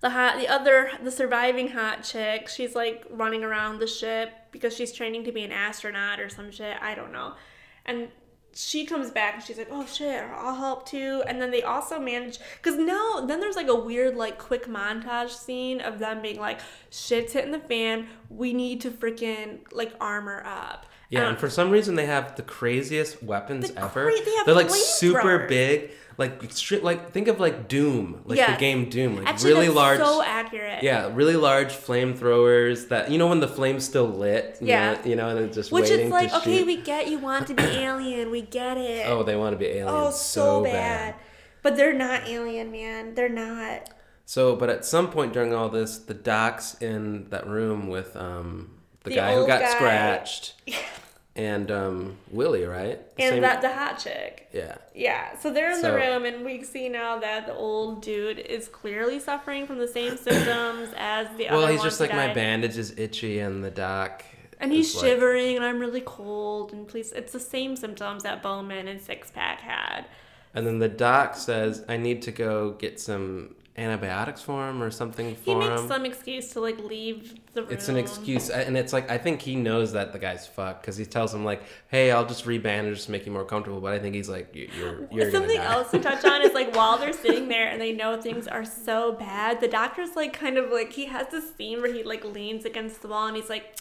the 0.00 0.10
hot 0.10 0.38
the 0.38 0.48
other 0.48 0.90
the 1.02 1.10
surviving 1.10 1.68
hot 1.68 2.02
chick. 2.04 2.48
She's 2.48 2.74
like 2.74 3.04
running 3.10 3.42
around 3.44 3.78
the 3.80 3.86
ship 3.86 4.32
because 4.52 4.74
she's 4.76 4.92
training 4.92 5.24
to 5.24 5.32
be 5.32 5.42
an 5.42 5.52
astronaut 5.52 6.20
or 6.20 6.28
some 6.28 6.50
shit. 6.50 6.76
I 6.80 6.94
don't 6.94 7.12
know. 7.12 7.34
And 7.84 8.08
she 8.58 8.84
comes 8.84 9.12
back 9.12 9.34
and 9.34 9.42
she's 9.44 9.56
like, 9.56 9.68
"Oh 9.70 9.86
shit, 9.86 10.20
I'll 10.34 10.56
help 10.56 10.84
too." 10.84 11.22
And 11.28 11.40
then 11.40 11.52
they 11.52 11.62
also 11.62 12.00
manage 12.00 12.38
because 12.56 12.76
now 12.76 13.24
then 13.24 13.38
there's 13.38 13.54
like 13.54 13.68
a 13.68 13.74
weird 13.74 14.16
like 14.16 14.36
quick 14.36 14.66
montage 14.66 15.30
scene 15.30 15.80
of 15.80 16.00
them 16.00 16.22
being 16.22 16.40
like, 16.40 16.58
"Shit's 16.90 17.34
hitting 17.34 17.52
the 17.52 17.60
fan. 17.60 18.08
We 18.28 18.52
need 18.52 18.80
to 18.80 18.90
freaking 18.90 19.60
like 19.70 19.92
armor 20.00 20.42
up." 20.44 20.86
Yeah, 21.10 21.22
Um, 21.22 21.28
and 21.30 21.38
for 21.38 21.48
some 21.48 21.70
reason 21.70 21.94
they 21.94 22.06
have 22.06 22.36
the 22.36 22.42
craziest 22.42 23.22
weapons 23.22 23.70
The 23.70 23.80
ever. 23.80 24.10
cra- 24.10 24.12
they 24.24 24.32
They're 24.44 24.54
like 24.54 24.68
super 24.70 25.46
big, 25.48 25.92
like 26.18 26.42
stri- 26.50 26.82
like 26.82 27.12
think 27.12 27.28
of 27.28 27.40
like 27.40 27.66
Doom, 27.66 28.20
like 28.26 28.38
the 28.46 28.56
game 28.58 28.90
Doom, 28.90 29.16
like 29.16 29.26
Actually, 29.26 29.52
really 29.54 29.68
large. 29.70 29.98
so 30.00 30.22
accurate. 30.22 30.82
yeah, 30.82 31.10
really 31.14 31.36
large 31.36 31.72
flamethrowers 31.72 32.88
that 32.88 33.10
you 33.10 33.18
know 33.18 33.26
when 33.28 33.40
the 33.40 33.48
flame's 33.48 33.84
still 33.84 34.06
lit. 34.08 34.58
you 34.60 34.68
Yeah. 34.68 34.94
know, 34.94 34.98
you 35.04 35.16
know, 35.16 35.28
and 35.30 35.38
it's 35.46 35.54
just 35.54 35.72
Which 35.72 35.88
waiting 35.90 36.06
is 36.06 36.12
like, 36.12 36.32
okay, 36.34 36.58
shoot. 36.58 36.66
we 36.66 36.76
get 36.76 37.08
you 37.08 37.18
want 37.18 37.46
to 37.46 37.54
be 37.54 37.62
alien, 37.86 38.30
we 38.30 38.42
get 38.42 38.76
it. 38.76 39.06
Oh, 39.08 39.22
they 39.22 39.36
want 39.36 39.54
to 39.54 39.58
be 39.58 39.66
alien. 39.66 39.88
Oh, 39.88 40.10
so, 40.10 40.62
bad. 40.62 41.14
But 41.62 41.76
they're 41.76 41.92
not 41.94 42.28
alien, 42.28 42.70
man. 42.70 43.14
They're 43.14 43.28
not. 43.28 43.90
So, 44.24 44.54
but 44.56 44.68
at 44.68 44.84
some 44.84 45.10
point 45.10 45.32
during 45.32 45.54
all 45.54 45.68
this, 45.70 45.98
the 45.98 46.14
doc's 46.14 46.74
in 46.82 47.30
that 47.30 47.46
room 47.46 47.88
with 47.88 48.14
um 48.16 48.72
the, 49.04 49.10
The 49.10 49.16
guy 49.16 49.34
who 49.34 49.46
got 49.46 49.60
guy. 49.60 49.70
scratched 49.70 50.54
and 51.36 51.70
um 51.70 52.16
Willie, 52.30 52.64
right? 52.64 52.98
The 53.16 53.22
And 53.22 53.32
same- 53.34 53.42
that 53.42 53.60
the 53.62 53.72
hot 53.72 53.98
chick. 53.98 54.48
yeah. 54.52 54.76
Yeah. 54.94 55.36
So 55.38 55.52
they're 55.52 55.70
in 55.70 55.80
So- 55.80 55.92
the 55.92 55.96
room, 55.96 56.24
and 56.24 56.44
we 56.44 56.64
see 56.64 56.88
now 56.88 57.18
that 57.18 57.46
the 57.46 57.54
old 57.54 58.02
dude 58.02 58.38
is 58.40 58.68
clearly 58.68 59.20
suffering 59.20 59.66
from 59.66 59.78
the 59.78 59.88
same 59.88 60.16
symptoms 60.26 60.90
as 60.96 61.28
the 61.36 61.48
other 61.48 61.58
Well, 61.58 61.66
he's 61.68 61.82
just 61.82 62.00
like 62.00 62.12
my 62.12 62.32
bandage 62.34 62.76
is 62.76 62.98
itchy, 62.98 63.38
and 63.38 63.62
the 63.64 63.70
doc. 63.70 64.24
And 64.60 64.72
he's 64.72 64.92
like- 64.96 65.04
shivering, 65.04 65.54
and 65.56 65.64
I'm 65.64 65.78
really 65.78 66.00
cold. 66.04 66.72
And 66.72 66.88
please, 66.88 67.12
it's 67.12 67.32
the 67.32 67.38
same 67.40 67.76
symptoms 67.76 68.24
that 68.24 68.42
Bowman 68.42 68.88
and 68.88 69.00
Six 69.00 69.30
Pack 69.30 69.60
had. 69.60 70.06
And 70.54 70.66
then 70.66 70.80
the 70.80 70.88
doc 70.88 71.36
says, 71.36 71.84
"I 71.88 71.96
need 71.98 72.22
to 72.22 72.32
go 72.32 72.70
get 72.72 72.98
some 72.98 73.54
antibiotics 73.78 74.42
for 74.42 74.68
him 74.68 74.82
or 74.82 74.90
something 74.90 75.34
for 75.36 75.42
He 75.44 75.54
makes 75.54 75.80
him." 75.82 75.88
some 75.88 76.04
excuse 76.04 76.50
to 76.50 76.60
like 76.60 76.78
leave 76.80 77.34
the 77.54 77.62
room. 77.62 77.72
It's 77.72 77.88
an 77.88 77.96
excuse, 77.96 78.50
and 78.50 78.76
it's 78.76 78.92
like 78.92 79.10
I 79.10 79.16
think 79.16 79.40
he 79.40 79.54
knows 79.56 79.92
that 79.92 80.12
the 80.12 80.18
guy's 80.18 80.46
fucked 80.46 80.82
because 80.82 80.96
he 80.96 81.06
tells 81.06 81.32
him 81.32 81.44
like, 81.44 81.62
"Hey, 81.88 82.10
I'll 82.10 82.26
just 82.26 82.44
rebandage 82.44 82.94
just 82.94 83.06
to 83.06 83.12
make 83.12 83.24
you 83.24 83.32
more 83.32 83.44
comfortable." 83.44 83.80
But 83.80 83.92
I 83.94 83.98
think 83.98 84.14
he's 84.14 84.28
like, 84.28 84.54
"You- 84.54 84.68
"You're 84.76 85.08
you're 85.12 85.30
Something 85.30 85.56
gonna 85.56 85.68
die." 85.68 85.74
else 85.74 85.90
to 85.92 86.00
touch 86.00 86.24
on 86.24 86.42
is 86.42 86.52
like 86.52 86.74
while 86.74 86.98
they're 86.98 87.12
sitting 87.12 87.48
there 87.54 87.68
and 87.68 87.80
they 87.80 87.92
know 87.92 88.20
things 88.20 88.48
are 88.48 88.64
so 88.64 89.12
bad, 89.12 89.60
the 89.60 89.68
doctor's 89.68 90.16
like 90.16 90.32
kind 90.32 90.58
of 90.58 90.70
like 90.70 90.92
he 90.92 91.06
has 91.06 91.28
this 91.28 91.54
scene 91.54 91.80
where 91.80 91.92
he 91.92 92.02
like 92.02 92.24
leans 92.24 92.64
against 92.64 93.00
the 93.02 93.08
wall 93.08 93.26
and 93.28 93.36
he's 93.36 93.48
like, 93.48 93.78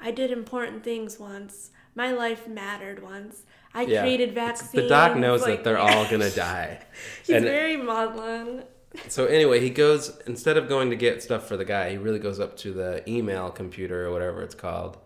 I 0.00 0.10
did 0.10 0.30
important 0.30 0.82
things 0.82 1.18
once. 1.20 1.70
My 1.94 2.10
life 2.12 2.46
mattered 2.48 3.02
once. 3.02 3.42
I 3.74 3.82
Yeah. 3.82 4.00
created 4.02 4.30
It's- 4.30 4.46
vaccines. 4.60 4.72
The 4.84 4.88
doc 4.88 5.16
knows 5.16 5.42
like- 5.42 5.56
that 5.56 5.64
they're 5.64 5.78
all 5.78 6.08
gonna 6.10 6.30
die. 6.48 6.80
He's 7.26 7.36
and 7.36 7.44
very 7.44 7.76
maudlin. 7.76 8.64
So 9.08 9.26
anyway, 9.26 9.60
he 9.60 9.70
goes 9.70 10.18
instead 10.26 10.56
of 10.56 10.68
going 10.68 10.90
to 10.90 10.96
get 10.96 11.22
stuff 11.22 11.46
for 11.46 11.56
the 11.56 11.64
guy, 11.64 11.90
he 11.90 11.96
really 11.98 12.18
goes 12.18 12.40
up 12.40 12.56
to 12.58 12.72
the 12.72 13.08
email 13.10 13.50
computer 13.50 14.06
or 14.06 14.12
whatever 14.12 14.42
it's 14.42 14.54
called. 14.54 14.98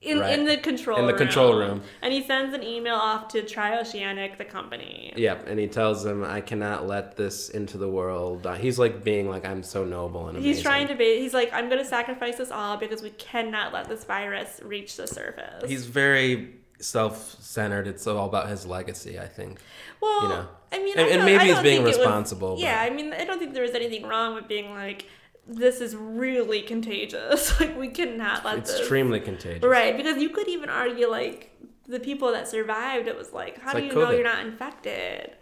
In, 0.00 0.18
Right. 0.18 0.36
in 0.36 0.46
the 0.46 0.56
control 0.56 0.98
In 0.98 1.06
the 1.06 1.12
room. 1.12 1.18
control 1.18 1.56
room. 1.56 1.82
And 2.02 2.12
he 2.12 2.24
sends 2.24 2.52
an 2.54 2.64
email 2.64 2.96
off 2.96 3.28
to 3.28 3.42
Trioceanic, 3.42 4.36
the 4.36 4.44
company. 4.44 5.12
Yep, 5.14 5.46
and 5.46 5.60
he 5.60 5.68
tells 5.68 6.02
them, 6.02 6.24
"I 6.24 6.40
cannot 6.40 6.88
let 6.88 7.16
this 7.16 7.50
into 7.50 7.78
the 7.78 7.86
world." 7.88 8.44
Uh, 8.44 8.54
He's 8.54 8.80
like 8.80 9.04
being 9.04 9.28
like, 9.30 9.46
"I'm 9.46 9.62
so 9.62 9.84
noble 9.84 10.26
and 10.26 10.36
amazing." 10.38 10.54
He's 10.54 10.60
trying 10.60 10.88
to 10.88 10.96
be, 10.96 11.20
he's 11.20 11.34
like, 11.34 11.52
I'm 11.52 11.68
going 11.68 11.80
to 11.80 11.88
sacrifice 11.88 12.40
us 12.40 12.50
all 12.50 12.76
because 12.78 13.00
we 13.00 13.10
cannot 13.10 13.72
let 13.72 13.88
this 13.88 14.02
virus 14.02 14.58
reach 14.64 14.96
the 14.96 15.06
surface. 15.06 15.62
He's 15.70 15.86
very 15.86 16.54
self-centered. 16.80 17.86
It's 17.86 18.04
all 18.08 18.26
about 18.26 18.48
his 18.48 18.66
legacy, 18.66 19.20
I 19.20 19.26
think. 19.28 19.60
Well, 20.00 20.22
you 20.24 20.28
know. 20.30 20.48
I 20.72 20.78
mean, 20.78 20.94
And- 20.98 21.06
I 21.08 21.10
and 21.10 21.24
maybe 21.24 21.38
I 21.38 21.54
he's 21.54 21.60
being 21.62 21.82
it 21.82 21.84
was- 21.84 21.96
responsible, 21.98 22.56
yeah, 22.58 22.80
I 22.80 22.90
mean, 22.90 23.12
I 23.12 23.24
don't 23.24 23.38
think 23.38 23.52
there 23.54 23.62
was 23.62 23.74
anything 23.74 24.04
wrong 24.06 24.34
with 24.34 24.48
being 24.48 24.72
like, 24.72 25.06
this 25.46 25.80
is 25.80 25.94
really 25.96 26.62
contagious. 26.62 27.58
like, 27.60 27.76
we 27.78 27.88
cannot 27.88 28.44
let 28.44 28.64
this. 28.64 28.78
Extremely 28.78 29.20
contagious. 29.20 29.62
Right, 29.64 29.96
because 29.96 30.20
you 30.22 30.30
could 30.30 30.48
even 30.48 30.68
argue 30.70 31.08
like 31.08 31.50
the 31.88 31.98
people 32.00 32.32
that 32.32 32.48
survived. 32.48 33.08
It 33.08 33.16
was 33.18 33.32
like, 33.32 33.60
how 33.60 33.70
It's 33.72 33.80
do 33.80 33.84
like 33.86 33.92
you 33.92 33.98
know 34.00 34.10
you're 34.12 34.22
not 34.24 34.46
infected? 34.46 35.32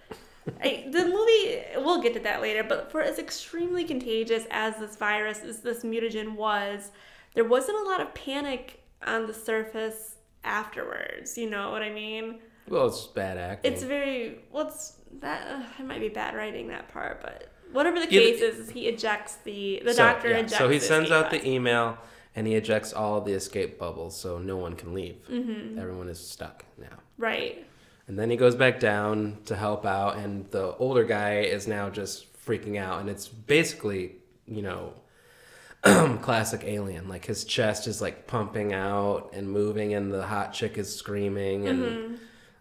I, 0.63 0.87
the 0.91 1.05
movie, 1.05 1.63
we'll 1.77 2.01
get 2.03 2.15
to 2.15 2.21
that 2.21 2.41
later, 2.41 2.65
but 2.65 2.91
for 2.91 3.03
as 3.03 3.19
extremely 3.19 3.85
contagious 3.85 4.45
as 4.51 4.77
this 4.79 4.97
virus, 4.97 5.41
as 5.43 5.61
this 5.61 5.85
mutagen 5.85 6.35
was, 6.35 6.91
there 7.35 7.45
wasn't 7.45 7.79
a 7.79 7.83
lot 7.89 8.01
of 8.01 8.13
panic 8.15 8.83
on 9.07 9.27
the 9.27 9.35
surface 9.35 10.17
afterwards. 10.43 11.37
You 11.39 11.49
know 11.51 11.71
what 11.71 11.83
I 11.83 11.91
mean? 11.91 12.41
Well, 12.69 12.87
it's 12.87 13.07
bad 13.07 13.37
acting. 13.37 13.73
It's 13.73 13.83
very 13.83 14.39
what's 14.51 14.95
that? 15.21 15.47
Uh, 15.51 15.63
it 15.79 15.87
might 15.87 16.01
be 16.01 16.09
bad 16.09 16.35
writing 16.35 16.69
that 16.69 16.93
part, 16.93 17.21
but 17.23 17.51
whatever 17.73 17.99
the 17.99 18.07
Yeah, 18.13 18.21
case 18.21 18.41
is, 18.41 18.59
is 18.59 18.71
he 18.71 18.87
ejects 18.89 19.37
the 19.37 19.83
the 19.85 19.93
so, 19.93 19.99
doctor 20.05 20.29
yeah, 20.31 20.37
ejects. 20.39 20.59
So 20.59 20.69
he 20.69 20.79
sends 20.79 21.11
out 21.11 21.31
the 21.31 21.47
email 21.47 21.99
and 22.37 22.47
he 22.47 22.55
ejects 22.55 22.93
all 22.93 23.21
the 23.21 23.33
escape 23.33 23.79
bubbles, 23.79 24.17
so 24.19 24.39
no 24.39 24.57
one 24.57 24.75
can 24.77 24.95
leave. 24.95 25.17
Mm-hmm. 25.31 25.79
Everyone 25.79 26.09
is 26.09 26.19
stuck 26.21 26.65
now. 26.79 26.99
right. 27.19 27.67
And 28.09 28.19
then 28.19 28.29
he 28.29 28.37
goes 28.37 28.57
back 28.57 28.81
down 28.81 29.39
to 29.45 29.55
help 29.55 29.87
out, 29.87 30.17
and 30.17 30.51
the 30.51 30.75
older 30.79 31.05
guy 31.05 31.43
is 31.43 31.69
now 31.69 31.91
just 31.91 32.27
freaking 32.45 32.77
out. 32.77 33.01
And 33.01 33.09
it's 33.09 33.29
basically, 33.29 34.17
you 34.47 34.63
know, 34.63 34.95
classic 36.21 36.63
alien. 36.65 37.09
Like 37.09 37.25
his 37.25 37.45
chest 37.45 37.87
is 37.87 38.01
like 38.03 38.27
pumping 38.27 38.73
out 38.73 39.31
and 39.33 39.49
moving, 39.49 39.95
and 39.95 40.13
the 40.13 40.25
hot 40.27 40.53
chick 40.53 40.77
is 40.77 40.95
screaming. 40.95 41.69
And 41.69 42.19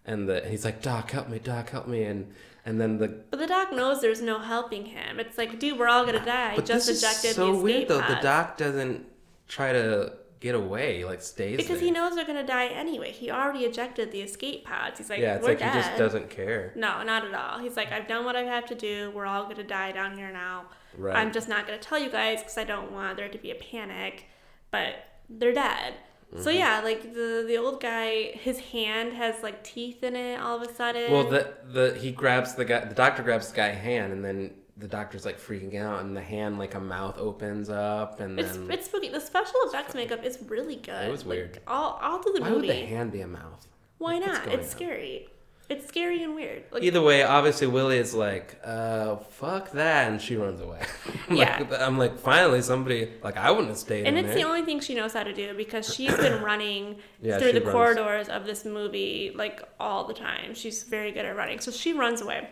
and 0.10 0.28
the 0.28 0.42
he's 0.50 0.66
like, 0.66 0.82
"Doc, 0.82 1.12
help 1.12 1.30
me, 1.30 1.40
Doc, 1.40 1.70
help 1.70 1.88
me," 1.88 2.04
and 2.04 2.34
and 2.66 2.82
then 2.82 2.98
the 2.98 3.08
But 3.30 3.40
the 3.40 3.48
doc 3.48 3.72
knows 3.72 4.02
there's 4.02 4.22
no 4.22 4.40
helping 4.40 4.86
him. 4.88 5.20
It's 5.20 5.38
like, 5.38 5.60
dude, 5.60 5.80
we're 5.80 5.88
all 5.88 6.06
gonna 6.06 6.26
die. 6.26 6.54
but 6.56 6.66
Just 6.66 6.88
this 6.88 7.00
ejected 7.02 7.30
is 7.32 7.36
so 7.36 7.60
weird 7.62 7.88
though. 7.88 8.02
The 8.02 8.20
doc 8.22 8.58
doesn't 8.58 9.06
try 9.48 9.72
to 9.72 10.14
get 10.40 10.56
away, 10.56 11.04
like 11.04 11.22
stays 11.22 11.58
Because 11.58 11.78
there. 11.80 11.86
he 11.86 11.92
knows 11.92 12.16
they're 12.16 12.26
gonna 12.26 12.46
die 12.46 12.68
anyway. 12.68 13.12
He 13.12 13.30
already 13.30 13.66
ejected 13.66 14.12
the 14.12 14.22
escape 14.22 14.66
pods. 14.66 14.98
He's 14.98 15.10
like, 15.10 15.20
yeah, 15.20 15.36
it's 15.36 15.44
we're 15.44 15.50
like 15.50 15.60
dead. 15.60 15.74
he 15.76 15.82
just 15.82 15.98
doesn't 15.98 16.30
care. 16.30 16.74
No, 16.76 17.04
not 17.04 17.26
at 17.26 17.34
all. 17.34 17.60
He's 17.60 17.76
like, 17.78 17.92
I've 17.92 18.08
done 18.08 18.26
what 18.26 18.36
I 18.36 18.44
have 18.44 18.66
to 18.68 18.76
do. 18.76 19.12
We're 19.14 19.26
all 19.26 19.44
gonna 19.44 19.64
die 19.64 19.92
down 19.92 20.18
here 20.18 20.32
now. 20.32 20.66
Right. 20.98 21.16
I'm 21.16 21.32
just 21.32 21.48
not 21.50 21.66
gonna 21.66 21.78
tell 21.80 22.00
you 22.00 22.10
guys 22.10 22.40
because 22.40 22.58
I 22.58 22.64
don't 22.64 22.92
want 22.92 23.18
there 23.18 23.30
to 23.30 23.38
be 23.38 23.52
a 23.52 23.56
panic. 23.56 24.26
But 24.72 24.96
they're 25.30 25.54
dead. 25.54 25.94
Mm-hmm. 26.34 26.44
So 26.44 26.50
yeah, 26.52 26.82
like 26.84 27.14
the 27.14 27.44
the 27.48 27.58
old 27.58 27.82
guy, 27.82 28.32
his 28.34 28.60
hand 28.60 29.14
has 29.14 29.42
like 29.42 29.64
teeth 29.64 30.04
in 30.04 30.16
it 30.16 30.40
all 30.40 30.62
of 30.62 30.68
a 30.68 30.74
sudden. 30.74 31.12
Well, 31.12 31.28
the 31.28 31.54
the 31.66 31.98
he 32.00 32.12
grabs 32.12 32.54
the 32.56 32.66
guy. 32.66 32.86
The 32.86 32.94
doctor 32.96 33.24
grabs 33.24 33.50
the 33.50 33.56
guy's 33.56 33.78
hand, 33.78 34.14
and 34.14 34.24
then 34.24 34.54
the 34.78 34.88
doctor's 34.88 35.26
like 35.26 35.40
freaking 35.40 35.76
out, 35.82 36.02
and 36.02 36.16
the 36.16 36.22
hand 36.22 36.60
like 36.60 36.76
a 36.76 36.80
mouth 36.80 37.18
opens 37.18 37.70
up, 37.70 38.20
and 38.20 38.40
it's 38.40 38.56
then 38.58 38.70
it's 38.72 38.86
spooky. 38.86 39.10
The 39.10 39.20
special 39.20 39.56
effects 39.66 39.96
makeup 39.96 40.24
is 40.24 40.38
really 40.48 40.76
good. 40.76 41.08
It 41.08 41.12
was 41.12 41.26
Like, 41.26 41.38
weird. 41.38 41.60
all 41.68 42.00
all 42.02 42.22
through 42.22 42.34
the 42.34 42.42
why 42.42 42.50
movie. 42.52 42.68
would 42.68 42.76
the 42.78 42.86
hand 42.86 43.12
be 43.12 43.22
a 43.22 43.28
mouth? 43.28 43.68
Why 43.98 44.20
not? 44.20 44.48
It's 44.48 44.66
on? 44.66 44.70
scary. 44.70 45.30
It's 45.70 45.88
scary 45.88 46.24
and 46.24 46.34
weird. 46.34 46.64
Like 46.72 46.82
Either 46.82 47.00
way, 47.02 47.22
obviously 47.24 47.68
Willie 47.68 48.00
is 48.00 48.16
like, 48.16 48.60
uh, 48.64 49.18
fuck 49.18 49.72
that, 49.74 50.12
and 50.12 50.20
she 50.20 50.36
runs 50.36 50.60
away. 50.62 50.82
I'm 51.30 51.36
Yeah. 51.36 51.60
like, 51.60 51.80
I'm 51.82 51.98
like, 52.00 52.18
finally 52.18 52.62
somebody 52.64 53.12
like 53.24 53.38
I 53.38 53.52
wouldn't 53.52 53.70
have 53.70 53.78
stayed 53.78 54.08
And 54.08 54.18
it's 54.18 54.30
there. 54.30 54.38
the 54.38 54.44
only 54.44 54.64
thing 54.64 54.80
she 54.80 54.96
knows 54.96 55.14
how 55.14 55.22
to 55.24 55.32
do 55.34 55.54
because 55.56 55.94
she's 55.94 56.16
been 56.16 56.42
running 56.52 56.98
Yeah, 57.22 57.38
through 57.38 57.52
the 57.54 57.62
runs. 57.62 57.72
corridors 57.72 58.30
of 58.30 58.46
this 58.48 58.66
movie 58.66 59.32
like 59.36 59.62
all 59.80 60.06
the 60.06 60.14
time. 60.16 60.56
She's 60.56 60.82
very 60.84 61.12
good 61.12 61.26
at 61.26 61.36
running. 61.36 61.60
So 61.60 61.70
she 61.72 61.94
runs 61.94 62.22
away. 62.22 62.50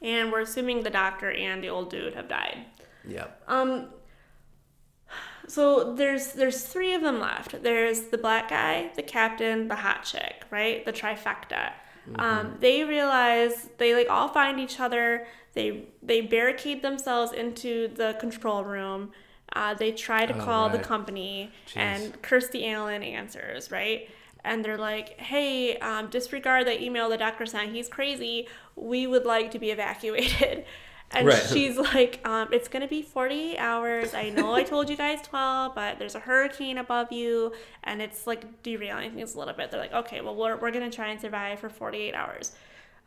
And 0.00 0.30
we're 0.30 0.40
assuming 0.42 0.82
the 0.84 0.90
doctor 0.90 1.32
and 1.32 1.64
the 1.64 1.68
old 1.70 1.90
dude 1.90 2.14
have 2.14 2.28
died. 2.28 2.64
Yep. 3.08 3.42
Um 3.48 3.88
so 5.48 5.94
there's 5.94 6.32
there's 6.32 6.62
three 6.64 6.94
of 6.94 7.02
them 7.02 7.20
left. 7.20 7.62
There's 7.62 8.02
the 8.02 8.18
black 8.18 8.50
guy, 8.50 8.90
the 8.96 9.02
captain, 9.02 9.68
the 9.68 9.76
hot 9.76 10.04
chick, 10.04 10.44
right? 10.50 10.84
The 10.84 10.92
trifecta. 10.92 11.72
Um, 12.14 12.54
they 12.60 12.84
realize 12.84 13.68
they 13.78 13.94
like 13.94 14.08
all 14.08 14.28
find 14.28 14.60
each 14.60 14.78
other. 14.80 15.26
They 15.54 15.86
they 16.02 16.20
barricade 16.20 16.82
themselves 16.82 17.32
into 17.32 17.88
the 17.88 18.16
control 18.20 18.64
room. 18.64 19.10
Uh, 19.54 19.74
they 19.74 19.90
try 19.92 20.26
to 20.26 20.34
Oh, 20.36 20.44
call 20.44 20.68
the 20.70 20.78
company, 20.78 21.50
Jeez. 21.68 21.76
and 21.76 22.22
Kirstie 22.22 22.70
Allen 22.72 23.02
answers, 23.02 23.70
right? 23.70 24.08
And 24.44 24.64
they're 24.64 24.78
like, 24.78 25.18
"Hey, 25.20 25.76
um, 25.78 26.08
disregard 26.08 26.66
that 26.66 26.80
email 26.82 27.08
the 27.08 27.16
doctor 27.16 27.46
sent. 27.46 27.72
He's 27.72 27.88
crazy. 27.88 28.48
We 28.76 29.06
would 29.06 29.24
like 29.24 29.50
to 29.52 29.58
be 29.58 29.70
evacuated." 29.70 30.64
And 31.12 31.28
Right. 31.28 31.42
she's 31.52 31.76
like, 31.78 32.20
um, 32.26 32.48
"It's 32.52 32.68
gonna 32.68 32.88
be 32.88 33.00
48 33.02 33.58
hours. 33.58 34.12
I 34.14 34.30
know 34.30 34.54
I 34.54 34.64
told 34.64 34.90
you 34.90 34.96
guys 34.96 35.22
12, 35.22 35.74
but 35.74 35.98
there's 35.98 36.14
a 36.16 36.20
hurricane 36.20 36.78
above 36.78 37.12
you, 37.12 37.52
and 37.84 38.02
it's 38.02 38.26
like 38.26 38.62
derailing 38.62 39.12
things 39.12 39.34
a 39.34 39.38
little 39.38 39.54
bit." 39.54 39.70
They're 39.70 39.80
like, 39.80 39.92
"Okay, 39.92 40.20
well, 40.20 40.34
we're 40.34 40.56
we're 40.56 40.72
gonna 40.72 40.90
try 40.90 41.08
and 41.08 41.20
survive 41.20 41.60
for 41.60 41.68
48 41.68 42.14
hours." 42.14 42.52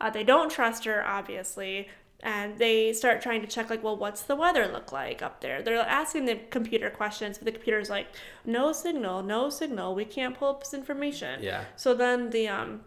Uh, 0.00 0.08
they 0.08 0.24
don't 0.24 0.50
trust 0.50 0.86
her, 0.86 1.06
obviously, 1.06 1.88
and 2.22 2.56
they 2.58 2.90
start 2.94 3.20
trying 3.20 3.42
to 3.42 3.46
check, 3.46 3.68
like, 3.68 3.82
well, 3.82 3.96
what's 3.98 4.22
the 4.22 4.34
weather 4.34 4.66
look 4.66 4.92
like 4.92 5.20
up 5.22 5.42
there? 5.42 5.60
They're 5.62 5.78
asking 5.78 6.24
the 6.24 6.36
computer 6.50 6.88
questions, 6.88 7.36
but 7.36 7.44
the 7.44 7.52
computer's 7.52 7.90
like, 7.90 8.06
no 8.46 8.72
signal, 8.72 9.22
no 9.22 9.50
signal. 9.50 9.94
We 9.94 10.06
can't 10.06 10.34
pull 10.38 10.48
up 10.48 10.60
this 10.64 10.72
information. 10.72 11.42
Yeah. 11.42 11.64
So 11.76 11.92
then 11.94 12.30
the 12.30 12.48
um, 12.48 12.80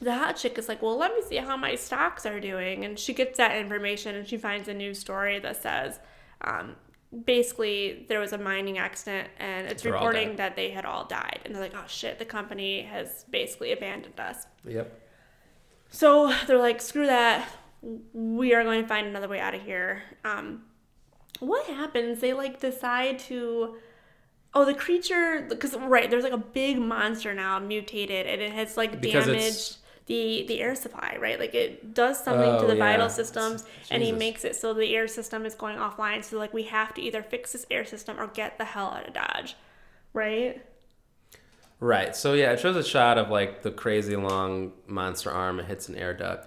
the 0.00 0.14
hot 0.14 0.36
chick 0.36 0.56
is 0.58 0.68
like, 0.68 0.80
well, 0.82 0.96
let 0.96 1.14
me 1.14 1.22
see 1.22 1.36
how 1.36 1.56
my 1.56 1.74
stocks 1.74 2.24
are 2.24 2.40
doing, 2.40 2.84
and 2.84 2.98
she 2.98 3.12
gets 3.12 3.36
that 3.36 3.56
information, 3.56 4.14
and 4.14 4.26
she 4.26 4.38
finds 4.38 4.68
a 4.68 4.74
news 4.74 4.98
story 4.98 5.38
that 5.40 5.62
says, 5.62 6.00
um, 6.40 6.76
basically 7.24 8.06
there 8.08 8.18
was 8.18 8.32
a 8.32 8.38
mining 8.38 8.78
accident, 8.78 9.28
and 9.38 9.66
it's 9.66 9.82
They're 9.82 9.92
reporting 9.92 10.36
that 10.36 10.56
they 10.56 10.70
had 10.70 10.84
all 10.84 11.04
died, 11.04 11.40
and 11.44 11.54
they're 11.54 11.62
like, 11.62 11.74
oh 11.74 11.86
shit, 11.86 12.18
the 12.18 12.24
company 12.24 12.82
has 12.82 13.24
basically 13.30 13.72
abandoned 13.72 14.18
us. 14.18 14.46
Yep. 14.64 14.98
So 15.90 16.32
they're 16.46 16.58
like, 16.58 16.80
screw 16.80 17.06
that. 17.06 17.48
We 18.12 18.54
are 18.54 18.62
going 18.62 18.82
to 18.82 18.88
find 18.88 19.06
another 19.06 19.28
way 19.28 19.40
out 19.40 19.54
of 19.54 19.62
here. 19.62 20.02
Um, 20.24 20.62
what 21.40 21.66
happens? 21.66 22.20
They 22.20 22.32
like 22.32 22.60
decide 22.60 23.18
to. 23.20 23.76
Oh, 24.52 24.64
the 24.64 24.74
creature. 24.74 25.46
Because, 25.48 25.76
right, 25.76 26.10
there's 26.10 26.24
like 26.24 26.32
a 26.32 26.38
big 26.38 26.78
monster 26.78 27.34
now 27.34 27.58
mutated 27.58 28.26
and 28.26 28.40
it 28.40 28.52
has 28.52 28.76
like 28.76 29.00
Because 29.00 29.26
damaged 29.26 29.76
the, 30.06 30.44
the 30.48 30.60
air 30.60 30.74
supply, 30.74 31.16
right? 31.20 31.38
Like 31.38 31.54
it 31.54 31.94
does 31.94 32.22
something 32.22 32.48
Oh, 32.48 32.60
to 32.62 32.66
the 32.66 32.74
yeah. 32.76 32.78
vital 32.92 33.08
systems 33.08 33.64
and 33.90 34.02
he 34.02 34.10
makes 34.12 34.44
it 34.44 34.56
so 34.56 34.74
the 34.74 34.94
air 34.96 35.06
system 35.08 35.46
is 35.46 35.54
going 35.54 35.76
offline. 35.76 36.24
So, 36.24 36.36
like, 36.38 36.52
we 36.52 36.64
have 36.64 36.92
to 36.94 37.02
either 37.02 37.22
fix 37.22 37.52
this 37.52 37.64
air 37.70 37.84
system 37.84 38.18
or 38.18 38.26
get 38.26 38.58
the 38.58 38.64
hell 38.64 38.88
out 38.88 39.06
of 39.06 39.14
Dodge, 39.14 39.54
right? 40.12 40.62
Right. 41.78 42.14
So 42.14 42.34
yeah, 42.34 42.52
it 42.52 42.60
shows 42.60 42.76
a 42.76 42.84
shot 42.84 43.16
of 43.18 43.30
like 43.30 43.62
the 43.62 43.70
crazy 43.70 44.14
long 44.16 44.72
monster 44.86 45.30
arm. 45.30 45.58
It 45.60 45.66
hits 45.66 45.88
an 45.88 45.96
air 45.96 46.12
duct, 46.12 46.46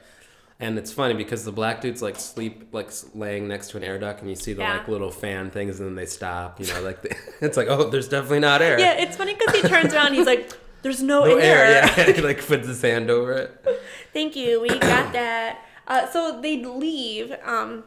and 0.60 0.78
it's 0.78 0.92
funny 0.92 1.16
because 1.16 1.44
the 1.44 1.52
black 1.52 1.82
dude's 1.82 2.04
like 2.04 2.18
sleep, 2.18 2.68
like 2.72 2.92
laying 3.16 3.48
next 3.48 3.70
to 3.72 3.78
an 3.78 3.84
air 3.84 3.98
duct, 3.98 4.20
and 4.22 4.30
you 4.30 4.36
see 4.36 4.54
the 4.54 4.62
Yeah. 4.62 4.78
like 4.78 4.88
little 4.88 5.10
fan 5.10 5.50
things, 5.50 5.80
and 5.80 5.90
then 5.90 5.96
they 5.96 6.06
stop. 6.06 6.60
You 6.60 6.68
know, 6.68 6.82
like 6.82 7.02
the, 7.02 7.16
it's 7.42 7.58
like 7.58 7.68
oh, 7.68 7.90
there's 7.90 8.08
definitely 8.10 8.42
not 8.42 8.62
air. 8.62 8.80
Yeah, 8.80 8.94
it's 8.94 9.18
funny 9.18 9.34
because 9.34 9.56
he 9.56 9.68
turns 9.68 9.92
around 9.94 10.14
he's 10.14 10.28
like, 10.28 10.52
there's 10.84 11.02
no, 11.02 11.26
No 11.26 11.38
air. 11.38 11.66
air. 11.66 11.92
Yeah. 11.98 12.12
he 12.14 12.22
like 12.22 12.46
puts 12.46 12.68
his 12.68 12.82
hand 12.82 13.10
over 13.10 13.32
it. 13.34 13.66
Thank 14.14 14.36
you. 14.36 14.62
We 14.62 14.70
got 14.70 15.12
that. 15.14 15.60
Uh, 15.88 16.08
so 16.12 16.40
they 16.40 16.64
leave, 16.64 17.34
um, 17.44 17.84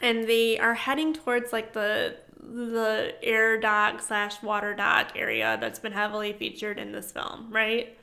and 0.00 0.28
they 0.28 0.58
are 0.58 0.74
heading 0.74 1.12
towards 1.12 1.52
like 1.52 1.72
the 1.72 2.16
the 2.40 3.14
air 3.22 3.58
dock 3.58 4.00
slash 4.00 4.40
water 4.42 4.72
dock 4.74 5.12
area 5.16 5.58
that's 5.60 5.80
been 5.80 5.92
heavily 5.92 6.32
featured 6.32 6.78
in 6.78 6.92
this 6.92 7.10
film, 7.10 7.48
right? 7.50 7.98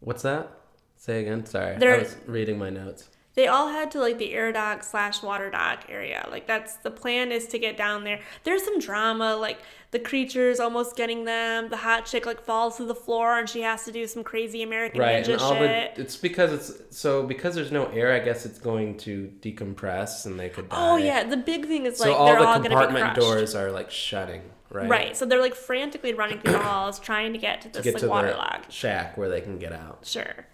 What's 0.00 0.22
that? 0.22 0.50
Say 0.96 1.20
again. 1.22 1.46
Sorry, 1.46 1.76
I 1.76 1.98
was 1.98 2.16
reading 2.26 2.58
my 2.58 2.70
notes. 2.70 3.08
They 3.34 3.46
all 3.46 3.68
head 3.68 3.90
to 3.92 3.98
like 4.00 4.18
the 4.18 4.32
air 4.34 4.52
dock 4.52 4.82
slash 4.84 5.22
water 5.22 5.50
dock 5.50 5.84
area. 5.88 6.26
Like 6.30 6.46
that's 6.46 6.74
the 6.76 6.90
plan 6.90 7.32
is 7.32 7.46
to 7.48 7.58
get 7.58 7.76
down 7.78 8.04
there. 8.04 8.20
There's 8.44 8.62
some 8.62 8.78
drama, 8.78 9.36
like 9.36 9.58
the 9.90 9.98
creatures 9.98 10.60
almost 10.60 10.96
getting 10.96 11.24
them. 11.24 11.70
The 11.70 11.78
hot 11.78 12.04
chick 12.04 12.26
like 12.26 12.42
falls 12.42 12.76
to 12.76 12.84
the 12.84 12.94
floor 12.94 13.38
and 13.38 13.48
she 13.48 13.62
has 13.62 13.84
to 13.86 13.92
do 13.92 14.06
some 14.06 14.22
crazy 14.22 14.62
American 14.62 15.00
Right, 15.00 15.24
Ninja 15.24 15.32
and 15.34 15.40
all 15.42 15.54
shit. 15.54 15.94
the 15.94 16.00
it's 16.02 16.16
because 16.16 16.52
it's 16.52 16.96
so 16.98 17.22
because 17.22 17.54
there's 17.54 17.72
no 17.72 17.86
air. 17.86 18.12
I 18.12 18.18
guess 18.18 18.44
it's 18.44 18.58
going 18.58 18.98
to 18.98 19.32
decompress, 19.40 20.26
and 20.26 20.38
they 20.38 20.50
could 20.50 20.68
die. 20.68 20.76
oh 20.78 20.96
yeah, 20.96 21.24
the 21.24 21.36
big 21.38 21.66
thing 21.66 21.86
is 21.86 22.00
like 22.00 22.08
so 22.08 22.14
all 22.14 22.26
they're 22.26 22.38
the 22.40 22.46
all 22.46 22.56
gonna 22.58 22.68
be 22.68 22.74
compartment 22.74 23.14
doors 23.16 23.54
are 23.54 23.70
like 23.72 23.90
shutting. 23.90 24.42
Right. 24.70 24.88
Right. 24.88 25.16
So 25.16 25.26
they're 25.26 25.40
like 25.40 25.54
frantically 25.54 26.14
running 26.14 26.40
through 26.40 26.52
the 26.52 26.58
halls 26.58 26.98
trying 26.98 27.32
to 27.34 27.38
get 27.38 27.60
to 27.62 27.68
To 27.68 27.74
this 27.74 27.84
get 27.84 27.94
like 27.94 28.02
to 28.02 28.08
water 28.08 28.30
the 28.30 28.36
lock. 28.36 28.64
shack 28.70 29.16
where 29.18 29.28
they 29.28 29.40
can 29.42 29.58
get 29.58 29.72
out. 29.72 30.00
Sure. 30.06 30.46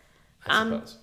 I 0.47 0.61
Um, 0.61 0.73
suppose. 0.75 0.99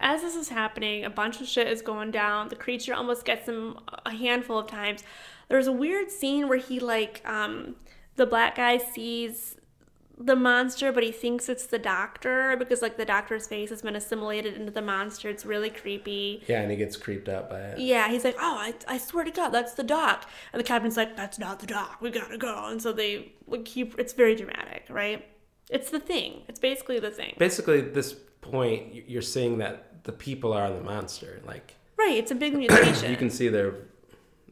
As 0.00 0.22
this 0.22 0.34
is 0.36 0.48
happening, 0.48 1.04
a 1.04 1.10
bunch 1.10 1.40
of 1.40 1.46
shit 1.46 1.68
is 1.68 1.82
going 1.82 2.10
down. 2.10 2.48
The 2.48 2.56
creature 2.56 2.94
almost 2.94 3.24
gets 3.24 3.48
him 3.48 3.78
a 4.04 4.14
handful 4.14 4.58
of 4.58 4.66
times. 4.66 5.02
There's 5.48 5.66
a 5.66 5.72
weird 5.72 6.10
scene 6.10 6.48
where 6.48 6.58
he 6.58 6.80
like 6.80 7.22
um 7.24 7.76
the 8.16 8.26
black 8.26 8.56
guy 8.56 8.78
sees 8.78 9.56
the 10.18 10.36
monster, 10.36 10.92
but 10.92 11.02
he 11.02 11.12
thinks 11.12 11.48
it's 11.48 11.66
the 11.66 11.78
doctor 11.78 12.56
because 12.58 12.80
like 12.80 12.96
the 12.96 13.04
doctor's 13.04 13.46
face 13.46 13.68
has 13.70 13.82
been 13.82 13.96
assimilated 13.96 14.54
into 14.54 14.72
the 14.72 14.82
monster. 14.82 15.28
It's 15.28 15.44
really 15.44 15.70
creepy. 15.70 16.42
Yeah, 16.48 16.62
and 16.62 16.70
he 16.70 16.76
gets 16.76 16.96
creeped 16.96 17.28
out 17.28 17.50
by 17.50 17.60
it. 17.60 17.78
Yeah, 17.78 18.08
he's 18.08 18.24
like, 18.24 18.36
oh, 18.38 18.56
I, 18.56 18.74
I 18.88 18.98
swear 18.98 19.24
to 19.24 19.30
God, 19.30 19.50
that's 19.50 19.74
the 19.74 19.82
doc. 19.82 20.28
And 20.52 20.60
the 20.60 20.64
captain's 20.64 20.96
like, 20.96 21.16
that's 21.16 21.38
not 21.38 21.60
the 21.60 21.66
doc. 21.66 21.98
We 22.00 22.10
gotta 22.10 22.38
go. 22.38 22.66
And 22.66 22.80
so 22.80 22.92
they 22.92 23.32
like 23.46 23.64
keep. 23.64 23.98
It's 23.98 24.14
very 24.14 24.34
dramatic, 24.34 24.86
right? 24.88 25.26
It's 25.70 25.90
the 25.90 26.00
thing. 26.00 26.42
It's 26.48 26.60
basically 26.60 26.98
the 26.98 27.10
thing. 27.10 27.34
Basically, 27.38 27.80
at 27.80 27.92
this 27.92 28.14
point, 28.40 28.94
you're 29.08 29.22
seeing 29.22 29.58
that 29.58 29.85
the 30.06 30.12
people 30.12 30.52
are 30.52 30.70
the 30.72 30.80
monster. 30.80 31.42
Like 31.46 31.74
Right. 31.98 32.16
It's 32.16 32.30
a 32.30 32.34
big 32.34 32.54
mutation. 32.58 33.10
you 33.10 33.16
can 33.16 33.28
see 33.30 33.48
their 33.48 33.74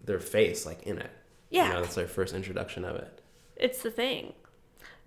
their 0.05 0.21
face 0.21 0.67
like 0.67 0.83
in 0.83 0.99
it. 0.99 1.11
Yeah. 1.51 1.69
you 1.69 1.75
know, 1.75 1.81
that's 1.83 1.95
their 1.95 2.09
first 2.09 2.35
introduction 2.35 2.85
of 2.85 2.97
it. 2.97 3.21
It's 3.57 3.83
the 3.83 3.91
thing. 3.91 4.33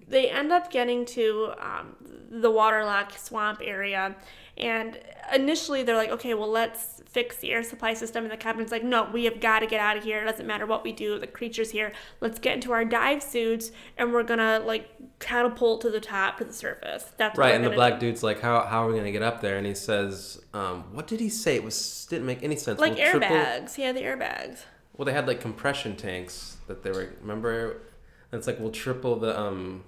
They 0.08 0.30
end 0.30 0.52
up 0.52 0.72
getting 0.72 1.06
to 1.06 1.52
um, 1.60 1.96
the 2.30 2.50
waterlock 2.50 3.18
swamp 3.18 3.60
area, 3.64 4.16
and 4.58 4.98
initially 5.34 5.84
they're 5.84 5.98
like, 5.98 6.10
okay, 6.12 6.34
well, 6.34 6.50
let's 6.50 7.02
fix 7.10 7.38
the 7.38 7.52
air 7.52 7.64
supply 7.64 7.94
system. 7.94 8.24
And 8.24 8.32
the 8.32 8.38
captain's 8.38 8.72
like, 8.72 8.84
no, 8.84 9.10
we 9.12 9.26
have 9.26 9.40
got 9.42 9.60
to 9.60 9.68
get 9.68 9.80
out 9.80 9.98
of 9.98 10.04
here. 10.04 10.22
It 10.22 10.26
doesn't 10.26 10.46
matter 10.48 10.66
what 10.66 10.84
we 10.84 10.92
do, 10.94 11.20
the 11.20 11.28
creature's 11.28 11.72
here. 11.72 11.92
Let's 12.22 12.40
get 12.40 12.56
into 12.56 12.72
our 12.72 12.86
dive 12.86 13.22
suits, 13.22 13.72
and 13.98 14.14
we're 14.14 14.24
gonna 14.24 14.60
like 14.60 14.90
catapult 15.20 15.82
to 15.82 15.90
the 15.90 16.00
top 16.00 16.38
to 16.38 16.46
the 16.46 16.54
surface. 16.54 17.06
That's 17.18 17.38
Right, 17.38 17.56
and 17.56 17.64
the 17.66 17.70
black 17.72 18.00
do. 18.00 18.08
dude's 18.08 18.24
like, 18.24 18.40
"How 18.42 18.62
how 18.62 18.86
are 18.86 18.92
we 18.92 18.98
gonna 18.98 19.12
get 19.12 19.24
up 19.24 19.42
there?" 19.42 19.58
And 19.58 19.68
he 19.68 19.76
says, 19.76 20.42
um, 20.54 20.86
"What 20.94 21.08
did 21.08 21.20
he 21.20 21.30
say? 21.30 21.56
It 21.56 21.64
was 21.64 22.08
didn't 22.10 22.26
make 22.28 22.44
any 22.44 22.56
sense." 22.56 22.80
like 22.80 22.96
We'll 22.96 23.12
triple- 23.12 23.28
airbags. 23.36 23.78
Yeah, 23.78 23.92
the 23.92 24.02
airbags. 24.02 24.60
Well, 24.96 25.06
they 25.06 25.14
had 25.14 25.28
like 25.28 25.42
compression 25.42 25.96
tanks 25.96 26.58
that 26.68 26.84
they 26.84 26.92
were. 26.92 27.10
Remember, 27.22 27.82
and 28.32 28.40
it's 28.40 28.48
like 28.48 28.60
we'll 28.60 28.72
triple 28.72 29.18
the 29.18 29.38
um. 29.38 29.84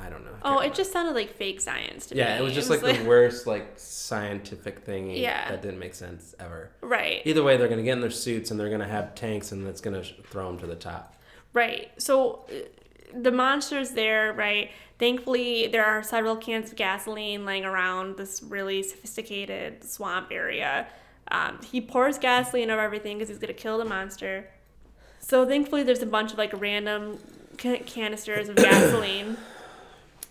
I 0.00 0.08
don't 0.08 0.24
know. 0.24 0.30
I 0.42 0.48
Oh, 0.48 0.52
it 0.52 0.56
remember. 0.60 0.76
just 0.76 0.92
sounded 0.92 1.14
like 1.14 1.34
fake 1.34 1.60
science 1.60 2.06
to 2.06 2.14
me. 2.14 2.20
yeah, 2.20 2.38
it 2.38 2.42
was 2.42 2.54
just 2.54 2.70
like 2.70 2.80
the 2.80 3.04
worst 3.04 3.46
like 3.46 3.72
scientific 3.76 4.80
thing 4.80 5.10
Yeah. 5.10 5.48
that 5.50 5.62
didn't 5.62 5.78
make 5.78 5.94
sense 5.94 6.34
ever. 6.40 6.70
right. 6.80 7.22
Either 7.24 7.42
way, 7.42 7.56
they're 7.56 7.68
gonna 7.68 7.82
get 7.82 7.92
in 7.92 8.00
their 8.00 8.10
suits 8.10 8.50
and 8.50 8.58
they're 8.58 8.70
gonna 8.70 8.88
have 8.88 9.14
tanks 9.14 9.52
and 9.52 9.66
it's 9.66 9.80
gonna 9.80 10.02
sh- 10.02 10.14
throw 10.30 10.46
them 10.48 10.58
to 10.60 10.66
the 10.66 10.74
top. 10.74 11.14
Right. 11.52 11.90
So 11.98 12.46
uh, 12.50 12.54
the 13.20 13.32
monster's 13.32 13.90
there, 13.90 14.32
right? 14.32 14.70
Thankfully, 14.98 15.66
there 15.66 15.84
are 15.84 16.02
several 16.02 16.36
cans 16.36 16.70
of 16.70 16.76
gasoline 16.76 17.44
laying 17.44 17.64
around 17.64 18.16
this 18.16 18.42
really 18.42 18.82
sophisticated 18.82 19.82
swamp 19.84 20.28
area. 20.30 20.86
Um, 21.32 21.58
he 21.62 21.80
pours 21.80 22.18
gasoline 22.18 22.70
over 22.70 22.80
everything 22.80 23.16
because 23.18 23.28
he's 23.28 23.38
going 23.38 23.54
to 23.54 23.60
kill 23.60 23.78
the 23.78 23.84
monster. 23.84 24.48
So 25.20 25.46
thankfully, 25.46 25.82
there's 25.84 26.02
a 26.02 26.06
bunch 26.06 26.32
of 26.32 26.38
like 26.38 26.52
random 26.60 27.18
ca- 27.56 27.82
canisters 27.86 28.48
of 28.48 28.56
gasoline. 28.68 29.36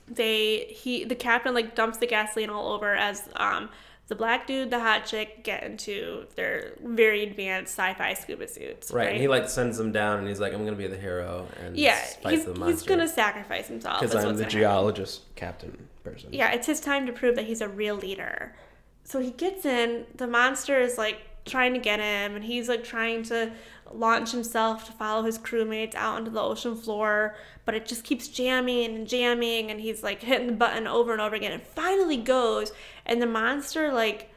They 0.10 0.66
he 0.70 1.04
the 1.06 1.16
captain 1.16 1.54
like 1.54 1.76
dumps 1.76 1.98
the 1.98 2.08
gasoline 2.08 2.50
all 2.50 2.72
over 2.74 2.96
as 2.96 3.28
um 3.36 3.70
the 4.08 4.16
black 4.16 4.48
dude, 4.48 4.72
the 4.72 4.80
hot 4.80 5.06
chick 5.06 5.44
get 5.44 5.62
into 5.64 6.26
their 6.36 6.74
very 6.84 7.22
advanced 7.22 7.74
sci-fi 7.78 8.16
scuba 8.16 8.48
suits. 8.48 8.90
Right, 8.90 9.04
Right. 9.06 9.12
and 9.14 9.22
he 9.22 9.28
like 9.28 9.48
sends 9.48 9.78
them 9.78 9.92
down 9.92 10.18
and 10.18 10.28
he's 10.28 10.40
like, 10.40 10.52
I'm 10.52 10.66
gonna 10.66 10.76
be 10.76 10.88
the 10.88 10.98
hero 10.98 11.46
and 11.64 11.78
Yeah, 11.78 12.00
he's, 12.28 12.44
he's 12.46 12.82
gonna 12.82 13.08
sacrifice 13.08 13.68
himself. 13.68 14.00
because 14.02 14.16
I'm 14.16 14.22
the 14.22 14.28
gonna 14.30 14.44
happen. 14.46 14.50
geologist 14.60 15.22
captain 15.36 15.88
person. 16.04 16.30
Yeah, 16.32 16.50
it's 16.54 16.66
his 16.66 16.80
time 16.82 17.06
to 17.06 17.14
prove 17.14 17.36
that 17.36 17.46
he's 17.46 17.62
a 17.62 17.68
real 17.70 17.96
leader. 17.96 18.56
So 19.04 19.20
he 19.20 19.30
gets 19.30 19.64
in. 19.66 20.06
The 20.16 20.26
monster 20.28 20.80
is 20.80 20.98
like 20.98 21.20
trying 21.46 21.74
to 21.74 21.80
get 21.80 22.00
him, 22.00 22.36
and 22.36 22.44
he's 22.44 22.68
like 22.68 22.84
trying 22.84 23.22
to 23.26 23.52
launch 23.92 24.32
himself 24.32 24.86
to 24.86 24.92
follow 24.92 25.24
his 25.24 25.38
crewmates 25.38 25.96
out 25.96 26.16
onto 26.16 26.32
the 26.32 26.42
ocean 26.42 26.76
floor. 26.76 27.36
But 27.66 27.76
it 27.76 27.86
just 27.86 28.04
keeps 28.04 28.28
jamming 28.28 28.96
and 28.96 29.08
jamming, 29.08 29.70
and 29.70 29.80
he's 29.80 30.04
like 30.04 30.22
hitting 30.22 30.48
the 30.48 30.54
button 30.54 30.88
over 30.88 31.12
and 31.12 31.22
over 31.22 31.36
again. 31.36 31.52
And 31.52 31.62
finally 31.62 32.18
goes, 32.18 32.72
and 33.06 33.22
the 33.22 33.28
monster 33.28 33.94
like 33.94 34.32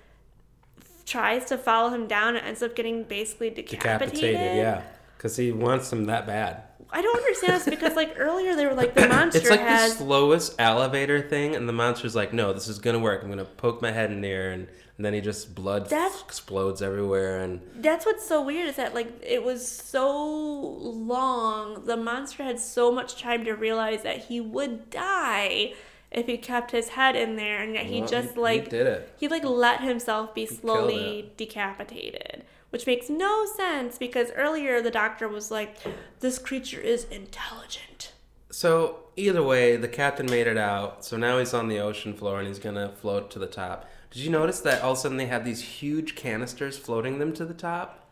tries 1.07 1.45
to 1.47 1.59
follow 1.59 1.91
him 1.91 2.07
down 2.07 2.37
and 2.37 2.47
ends 2.47 2.63
up 2.63 2.75
getting 2.75 3.05
basically 3.05 3.51
decapitated. 3.51 4.15
Decapitated, 4.15 4.57
yeah, 4.57 4.83
because 5.17 5.37
he 5.37 5.53
wants 5.53 5.91
them 5.91 6.05
that 6.07 6.27
bad. 6.27 6.63
I 6.95 7.01
don't 7.01 7.17
understand 7.17 7.55
this 7.55 7.65
because 7.65 7.97
like 7.97 8.17
earlier 8.19 8.55
they 8.55 8.67
were 8.67 8.75
like 8.75 8.95
the 8.95 9.09
monster 9.09 9.41
It's 9.41 9.51
like 9.51 9.61
has 9.61 9.97
the 9.97 10.05
slowest 10.05 10.55
elevator 10.59 11.21
thing, 11.23 11.57
and 11.57 11.69
the 11.69 11.73
monster's 11.73 12.15
like, 12.15 12.33
"No, 12.33 12.53
this 12.53 12.69
is 12.69 12.79
gonna 12.79 12.99
work. 12.99 13.23
I'm 13.23 13.31
gonna 13.31 13.45
poke 13.45 13.81
my 13.81 13.91
head 13.91 14.13
in 14.13 14.21
there," 14.21 14.51
and, 14.51 14.69
and 14.97 15.07
then 15.07 15.15
he 15.15 15.21
just 15.21 15.55
blood 15.55 15.91
explodes 15.93 16.83
everywhere, 16.83 17.41
and 17.41 17.61
That's 17.77 18.05
what's 18.07 18.27
so 18.27 18.43
weird 18.43 18.69
is 18.69 18.77
that 18.77 18.95
like 18.95 19.09
it 19.23 19.43
was 19.43 19.67
so 19.67 20.21
long. 20.23 21.85
The 21.87 21.97
monster 21.97 22.43
had 22.43 22.59
so 22.61 22.93
much 22.93 23.21
time 23.21 23.45
to 23.45 23.53
realize 23.53 24.03
that 24.03 24.19
he 24.27 24.41
would 24.41 24.91
die 24.91 25.73
if 26.11 26.27
he 26.27 26.37
kept 26.37 26.73
his 26.73 26.91
head 26.91 27.17
in 27.17 27.37
there, 27.37 27.63
and 27.63 27.75
yet 27.75 27.87
he 27.87 28.01
Well, 28.01 28.09
just 28.09 28.29
he- 28.31 28.35
he 28.35 28.41
like 28.41 28.69
did 28.69 28.87
it. 28.87 29.13
He 29.19 29.29
like 29.29 29.45
let 29.45 29.81
himself 29.81 30.35
be 30.35 30.45
slowly 30.47 31.33
decapitated, 31.39 32.45
which 32.71 32.87
makes 32.87 33.09
no 33.09 33.47
sense 33.47 33.99
because 33.99 34.31
earlier 34.37 34.83
the 34.83 34.91
doctor 34.91 35.27
was 35.27 35.51
like, 35.51 35.77
"This 36.21 36.39
creature 36.39 36.81
is 36.81 37.05
intelligent." 37.05 38.13
So 38.51 39.05
either 39.17 39.43
way, 39.43 39.77
the 39.77 39.89
captain 39.89 40.27
made 40.27 40.47
it 40.47 40.59
out. 40.59 41.05
So 41.07 41.17
now 41.17 41.39
he's 41.39 41.55
on 41.55 41.69
the 41.69 41.79
ocean 41.79 42.13
floor 42.13 42.39
and 42.39 42.47
he's 42.49 42.59
gonna 42.59 42.91
float 43.01 43.31
to 43.31 43.39
the 43.39 43.47
top. 43.47 43.89
Did 44.13 44.21
you 44.23 44.31
notice 44.31 44.61
that 44.61 44.83
all 44.83 44.93
of 44.93 44.99
a 44.99 45.01
sudden 45.01 45.17
they 45.17 45.27
had 45.27 45.45
these 45.45 45.61
huge 45.63 46.15
canisters 46.15 46.77
floating 46.79 47.19
them 47.19 47.33
to 47.35 47.45
the 47.45 47.55
top? 47.55 48.07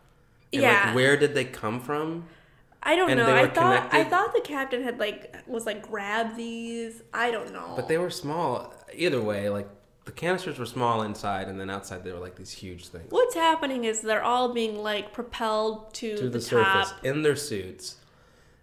And 0.53 0.63
Yeah. 0.63 0.87
Like, 0.87 0.95
where 0.95 1.17
did 1.17 1.35
they 1.35 1.45
come 1.45 1.81
from? 1.81 2.25
I 2.83 2.97
don't 2.97 3.11
And 3.11 3.21
know. 3.21 3.35
I 3.35 3.47
thought 3.47 3.93
I 3.93 4.05
thought 4.05 4.33
the 4.33 4.41
captain 4.41 4.83
had 4.83 4.99
like 4.99 5.37
was 5.47 5.67
like 5.67 5.83
grab 5.83 6.37
these. 6.37 7.03
I 7.13 7.31
don't 7.31 7.53
know. 7.53 7.75
But 7.77 7.89
they 7.89 7.99
were 7.99 8.09
small. 8.11 8.73
Either 8.95 9.21
way, 9.21 9.51
like 9.51 9.69
the 10.07 10.13
canisters 10.13 10.59
were 10.59 10.65
small 10.67 11.03
inside, 11.03 11.49
and 11.49 11.61
then 11.61 11.69
outside 11.69 12.03
they 12.05 12.13
were 12.13 12.19
like 12.19 12.37
these 12.37 12.51
huge 12.51 12.89
things. 12.89 13.11
What's 13.11 13.35
happening 13.35 13.85
is 13.85 14.01
they're 14.01 14.25
all 14.25 14.55
being 14.55 14.79
like 14.79 15.13
propelled 15.13 15.93
to, 15.95 16.17
To 16.17 16.23
the, 16.31 16.39
the, 16.39 16.41
top. 16.41 16.87
surface 16.87 16.95
in 17.05 17.21
their 17.23 17.37
suits. 17.37 17.97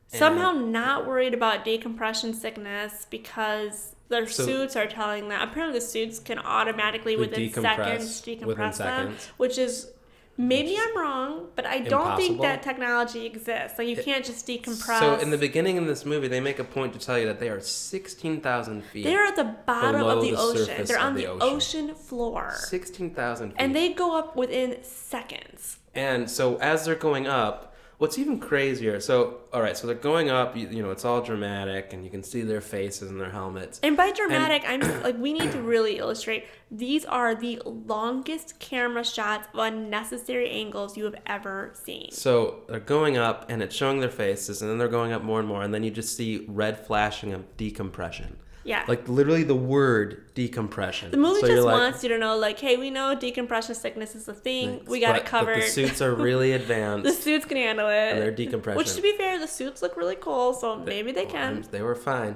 Somehow 0.08 0.54
not 0.54 1.06
worried 1.06 1.34
about 1.36 1.64
decompression 1.64 2.34
sickness 2.34 3.06
because 3.10 3.94
their 4.10 4.28
So- 4.28 4.45
suits 4.45 4.76
are 4.76 4.88
telling 4.88 5.30
them. 5.30 5.41
Apparently, 5.41 5.80
the 5.80 5.86
suits 5.86 6.20
can 6.20 6.39
automatically 6.39 7.16
within 7.16 7.49
decompress 7.49 7.62
seconds 7.62 8.26
within 8.26 8.39
decompress 8.39 8.78
them, 8.78 9.08
seconds. 9.14 9.30
which 9.38 9.58
is 9.58 9.91
maybe 10.38 10.78
I'm 10.80 10.95
wrong, 10.97 11.47
but 11.55 11.66
I 11.66 11.80
don't 11.80 12.16
think 12.16 12.41
that 12.41 12.62
technology 12.62 13.26
exists. 13.26 13.78
Like 13.80 13.88
you 13.88 13.97
can't 13.97 14.24
just 14.24 14.47
decompress. 14.47 14.99
So 14.99 15.16
in 15.16 15.32
the 15.32 15.38
beginning 15.38 15.78
of 15.78 15.88
this 15.88 16.05
movie, 16.05 16.28
they 16.28 16.39
make 16.39 16.60
a 16.60 16.64
point 16.64 16.93
to 16.93 16.99
tell 16.99 17.18
you 17.18 17.26
that 17.26 17.39
they 17.39 17.49
are 17.49 17.60
sixteen 17.60 18.39
thousand 18.41 18.84
feet. 18.86 19.03
they're 19.03 19.26
at 19.26 19.36
the 19.36 19.55
bottom 19.66 20.03
of 20.03 20.22
the, 20.22 20.32
the 20.32 20.38
ocean. 20.38 20.86
They're 20.86 20.99
on 20.99 21.16
the 21.16 21.22
the, 21.24 21.28
ocean. 21.32 21.86
ocean. 21.89 21.95
floor, 21.95 22.53
sixteen 22.55 23.10
thousand 23.14 23.49
feet. 23.51 23.58
and 23.60 23.76
they 23.76 23.93
go 23.93 24.18
up 24.18 24.36
within 24.36 24.78
seconds. 24.84 25.78
And 25.95 26.30
so 26.30 26.58
as 26.58 26.86
they're 26.86 26.93
going 26.95 27.26
up, 27.26 27.74
what's 27.98 28.18
even 28.20 28.39
crazier? 28.39 29.00
So 29.00 29.39
all 29.54 29.62
right, 29.62 29.78
so 29.78 29.88
they're 29.88 29.95
going 29.95 30.30
up. 30.30 30.56
You, 30.56 30.68
you 30.68 30.84
know, 30.84 30.91
it's 30.91 31.06
all 31.06 31.22
dramatic, 31.22 31.93
and 31.93 32.04
you 32.04 32.10
can 32.10 32.24
see 32.24 32.41
their 32.41 32.62
faces 32.62 33.10
and 33.10 33.20
their 33.20 33.32
helmets. 33.32 33.80
And 33.84 33.98
by 33.98 34.12
dramatic, 34.12 34.64
I'm 34.68 34.82
like 35.04 35.18
we 35.18 35.34
need 35.34 35.52
to 35.52 35.62
really 35.62 35.98
illustrate 35.98 36.45
these 36.70 37.06
are 37.06 37.34
the 37.34 37.62
longest 37.66 38.60
camera 38.60 39.04
shots 39.04 39.48
of 39.54 39.60
unnecessary 39.60 40.50
angles 40.50 40.98
you 40.98 41.06
have 41.06 41.16
ever 41.26 41.72
seen. 41.74 42.12
So 42.12 42.62
they're 42.68 42.80
going 42.80 43.18
up, 43.18 43.50
and 43.50 43.62
it's 43.62 43.76
showing 43.76 44.00
their 44.00 44.10
faces, 44.10 44.62
and 44.62 44.70
then 44.70 44.78
they're 44.78 44.88
going 44.88 45.12
up 45.12 45.24
more 45.24 45.39
and 45.39 45.48
more, 45.48 45.64
and 45.64 45.74
then 45.74 45.84
you 45.84 45.91
just 45.91 46.16
see 46.16 46.45
red 46.48 46.86
flashing 46.86 47.34
of 47.34 47.58
decompression. 47.58 48.38
Yeah. 48.68 48.84
Like 48.86 49.07
literally 49.07 49.43
the 49.43 49.55
word 49.55 50.26
decompression. 50.36 51.09
the 51.11 51.18
movie 51.18 51.39
So 51.39 51.47
just 51.47 51.63
like, 51.65 51.80
wants 51.80 52.03
you 52.03 52.09
to 52.09 52.18
know, 52.18 52.38
like, 52.38 52.59
hey, 52.59 52.76
we 52.76 52.89
know 52.89 53.15
decompression 53.15 53.74
sickness 53.76 54.13
is 54.13 54.28
a 54.28 54.34
thing. 54.34 54.82
we 54.88 54.99
got 54.99 55.13
but- 55.13 55.22
it 55.22 55.26
covered. 55.26 55.61
The 55.63 55.68
suits 55.68 56.01
are 56.01 56.13
really 56.30 56.51
advanced. 56.51 57.05
the 57.05 57.13
suits 57.13 57.45
can 57.45 57.55
handle 57.55 57.88
it. 57.88 58.11
And 58.11 58.22
they're 58.22 58.30
decompression. 58.32 58.78
Which, 58.78 58.93
to 58.95 59.01
be 59.01 59.13
fair, 59.15 59.39
the 59.39 59.47
suits 59.47 59.82
look 59.82 59.95
really 59.95 60.18
cool, 60.18 60.53
so 60.53 60.76
maybe 60.76 61.13
they 61.13 61.26
can. 61.26 61.65
They 61.72 61.82
were 61.82 61.95
fine. 61.95 62.36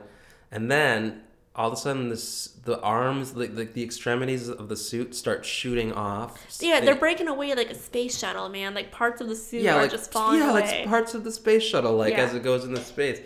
And 0.51 0.71
then 0.71 1.21
all 1.53 1.67
of 1.67 1.73
a 1.73 1.77
sudden, 1.77 2.07
this 2.07 2.47
the 2.63 2.79
arms, 2.79 3.33
the, 3.33 3.47
the, 3.47 3.65
the 3.65 3.83
extremities 3.83 4.47
of 4.47 4.69
the 4.69 4.77
suit 4.77 5.13
start 5.13 5.43
shooting 5.45 5.91
off. 5.91 6.39
Yeah, 6.61 6.79
they're 6.79 6.95
breaking 6.95 7.27
away 7.27 7.53
like 7.55 7.71
a 7.71 7.75
space 7.75 8.17
shuttle, 8.17 8.47
man. 8.47 8.73
Like 8.73 8.91
parts 8.91 9.19
of 9.19 9.27
the 9.27 9.35
suit 9.35 9.63
yeah, 9.63 9.75
are 9.75 9.81
like 9.81 9.91
just 9.91 10.13
falling 10.13 10.39
yeah, 10.39 10.51
away. 10.51 10.61
like 10.61 10.85
parts 10.87 11.13
of 11.13 11.25
the 11.25 11.31
space 11.31 11.63
shuttle, 11.63 11.97
like 11.97 12.13
Yeah. 12.13 12.23
as 12.23 12.33
it 12.33 12.43
goes 12.43 12.63
into 12.63 12.79
space. 12.81 13.19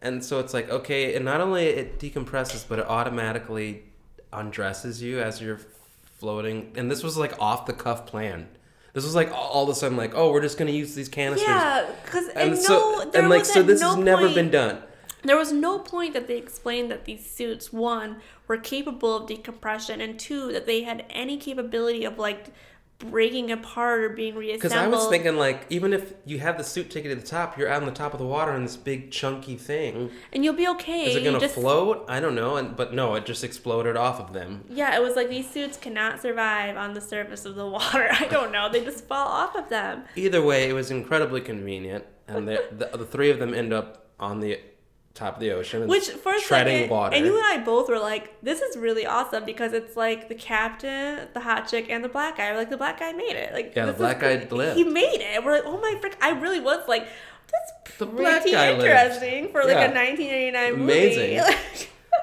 And 0.00 0.24
so 0.24 0.38
it's 0.38 0.54
like 0.54 0.70
okay, 0.70 1.14
and 1.14 1.24
not 1.24 1.40
only 1.40 1.66
it 1.66 1.98
decompresses, 1.98 2.64
but 2.68 2.78
it 2.78 2.86
automatically 2.86 3.84
undresses 4.32 5.02
you 5.02 5.20
as 5.20 5.40
you're 5.40 5.60
floating. 6.18 6.72
And 6.76 6.90
this 6.90 7.02
was 7.02 7.16
like 7.16 7.40
off 7.40 7.66
the 7.66 7.72
cuff 7.72 8.06
plan. 8.06 8.48
This 8.92 9.04
was 9.04 9.14
like 9.14 9.30
all 9.32 9.64
of 9.64 9.68
a 9.68 9.74
sudden 9.74 9.96
like, 9.96 10.12
oh, 10.14 10.32
we're 10.32 10.40
just 10.40 10.58
gonna 10.58 10.70
use 10.70 10.94
these 10.94 11.08
canisters. 11.08 11.48
yeah, 11.48 11.90
because 12.04 12.28
And, 12.28 12.50
and, 12.50 12.58
so 12.58 12.78
no, 12.78 13.10
and 13.14 13.28
like 13.28 13.44
so 13.44 13.62
this 13.62 13.80
no 13.80 13.94
has 13.94 13.96
never 13.98 14.32
been 14.32 14.50
done. 14.50 14.82
There 15.22 15.36
was 15.36 15.52
no 15.52 15.80
point 15.80 16.14
that 16.14 16.28
they 16.28 16.36
explained 16.36 16.90
that 16.92 17.04
these 17.04 17.28
suits, 17.28 17.72
one, 17.72 18.18
were 18.46 18.56
capable 18.56 19.16
of 19.16 19.26
decompression, 19.26 20.00
and 20.00 20.18
two, 20.18 20.52
that 20.52 20.66
they 20.66 20.82
had 20.82 21.04
any 21.10 21.36
capability 21.36 22.04
of 22.04 22.18
like 22.18 22.46
breaking 22.98 23.52
apart 23.52 24.00
or 24.02 24.08
being 24.08 24.34
reassembled. 24.34 24.62
Because 24.72 24.76
I 24.76 24.88
was 24.88 25.08
thinking, 25.08 25.36
like, 25.36 25.66
even 25.70 25.92
if 25.92 26.14
you 26.24 26.40
have 26.40 26.58
the 26.58 26.64
suit 26.64 26.90
ticket 26.90 27.10
to 27.10 27.16
the 27.16 27.26
top, 27.26 27.56
you're 27.56 27.68
out 27.68 27.80
on 27.80 27.86
the 27.86 27.94
top 27.94 28.12
of 28.12 28.18
the 28.18 28.26
water 28.26 28.52
in 28.54 28.64
this 28.64 28.76
big 28.76 29.10
chunky 29.12 29.56
thing. 29.56 29.94
Mm-hmm. 29.94 30.16
and 30.32 30.44
you'll 30.44 30.54
be 30.54 30.66
okay. 30.68 31.10
Is 31.10 31.16
it 31.16 31.24
gonna 31.24 31.38
just- 31.38 31.54
float? 31.54 32.04
I 32.08 32.18
don't 32.20 32.34
know. 32.34 32.56
And 32.56 32.76
but 32.76 32.92
no, 32.92 33.14
it 33.14 33.24
just 33.24 33.44
exploded 33.44 33.96
off 33.96 34.18
of 34.20 34.32
them. 34.32 34.64
Yeah, 34.68 34.96
it 34.96 35.02
was 35.02 35.14
like 35.14 35.28
these 35.28 35.48
suits 35.48 35.76
cannot 35.76 36.20
survive 36.20 36.76
on 36.76 36.94
the 36.94 37.00
surface 37.00 37.44
of 37.44 37.54
the 37.54 37.66
water. 37.66 38.08
I 38.12 38.26
don't 38.26 38.50
know. 38.52 38.68
They 38.70 38.84
just 38.84 39.06
fall 39.06 39.28
off 39.28 39.54
of 39.54 39.68
them. 39.68 40.02
Either 40.16 40.42
way, 40.42 40.68
it 40.68 40.72
was 40.72 40.90
incredibly 40.90 41.40
convenient, 41.40 42.04
and 42.26 42.48
the 42.48 42.64
the, 42.72 42.96
the 42.98 43.06
three 43.06 43.30
of 43.30 43.38
them 43.38 43.54
end 43.54 43.72
up 43.72 44.06
on 44.18 44.40
the 44.40 44.58
top 45.18 45.34
of 45.34 45.40
the 45.40 45.50
ocean, 45.52 45.86
Which 45.88 46.08
for 46.08 46.32
a 46.34 46.40
treading 46.40 46.76
second, 46.84 46.90
water. 46.90 47.16
and 47.16 47.26
you 47.26 47.36
and 47.36 47.44
I 47.46 47.58
both 47.64 47.88
were 47.88 47.98
like, 47.98 48.40
"This 48.42 48.60
is 48.60 48.76
really 48.76 49.04
awesome" 49.06 49.44
because 49.44 49.72
it's 49.72 49.96
like 49.96 50.28
the 50.28 50.34
captain, 50.34 51.28
the 51.34 51.40
hot 51.40 51.68
chick, 51.68 51.86
and 51.90 52.02
the 52.04 52.08
black 52.08 52.36
guy. 52.38 52.50
We're 52.52 52.58
like, 52.58 52.70
the 52.70 52.76
black 52.76 53.00
guy 53.00 53.12
made 53.12 53.36
it. 53.36 53.52
Like, 53.52 53.74
Yeah, 53.76 53.86
the 53.86 53.92
black 53.92 54.20
guy 54.20 54.46
lived. 54.50 54.76
He 54.78 54.84
made 54.84 55.20
it. 55.20 55.44
We're 55.44 55.52
like, 55.52 55.64
"Oh 55.66 55.78
my 55.80 55.96
frick!" 56.00 56.16
I 56.20 56.30
really 56.30 56.60
was 56.60 56.86
like, 56.88 57.06
"That's 57.52 57.96
The 57.98 58.06
pretty 58.06 58.22
black 58.22 58.44
guy 58.44 58.70
lived. 58.72 58.84
interesting 58.84 59.48
for 59.52 59.62
like 59.64 59.76
Yeah. 59.76 59.90
a 59.90 59.94
1989 59.94 60.74
Amazing. 60.74 61.36
movie." 61.38 61.56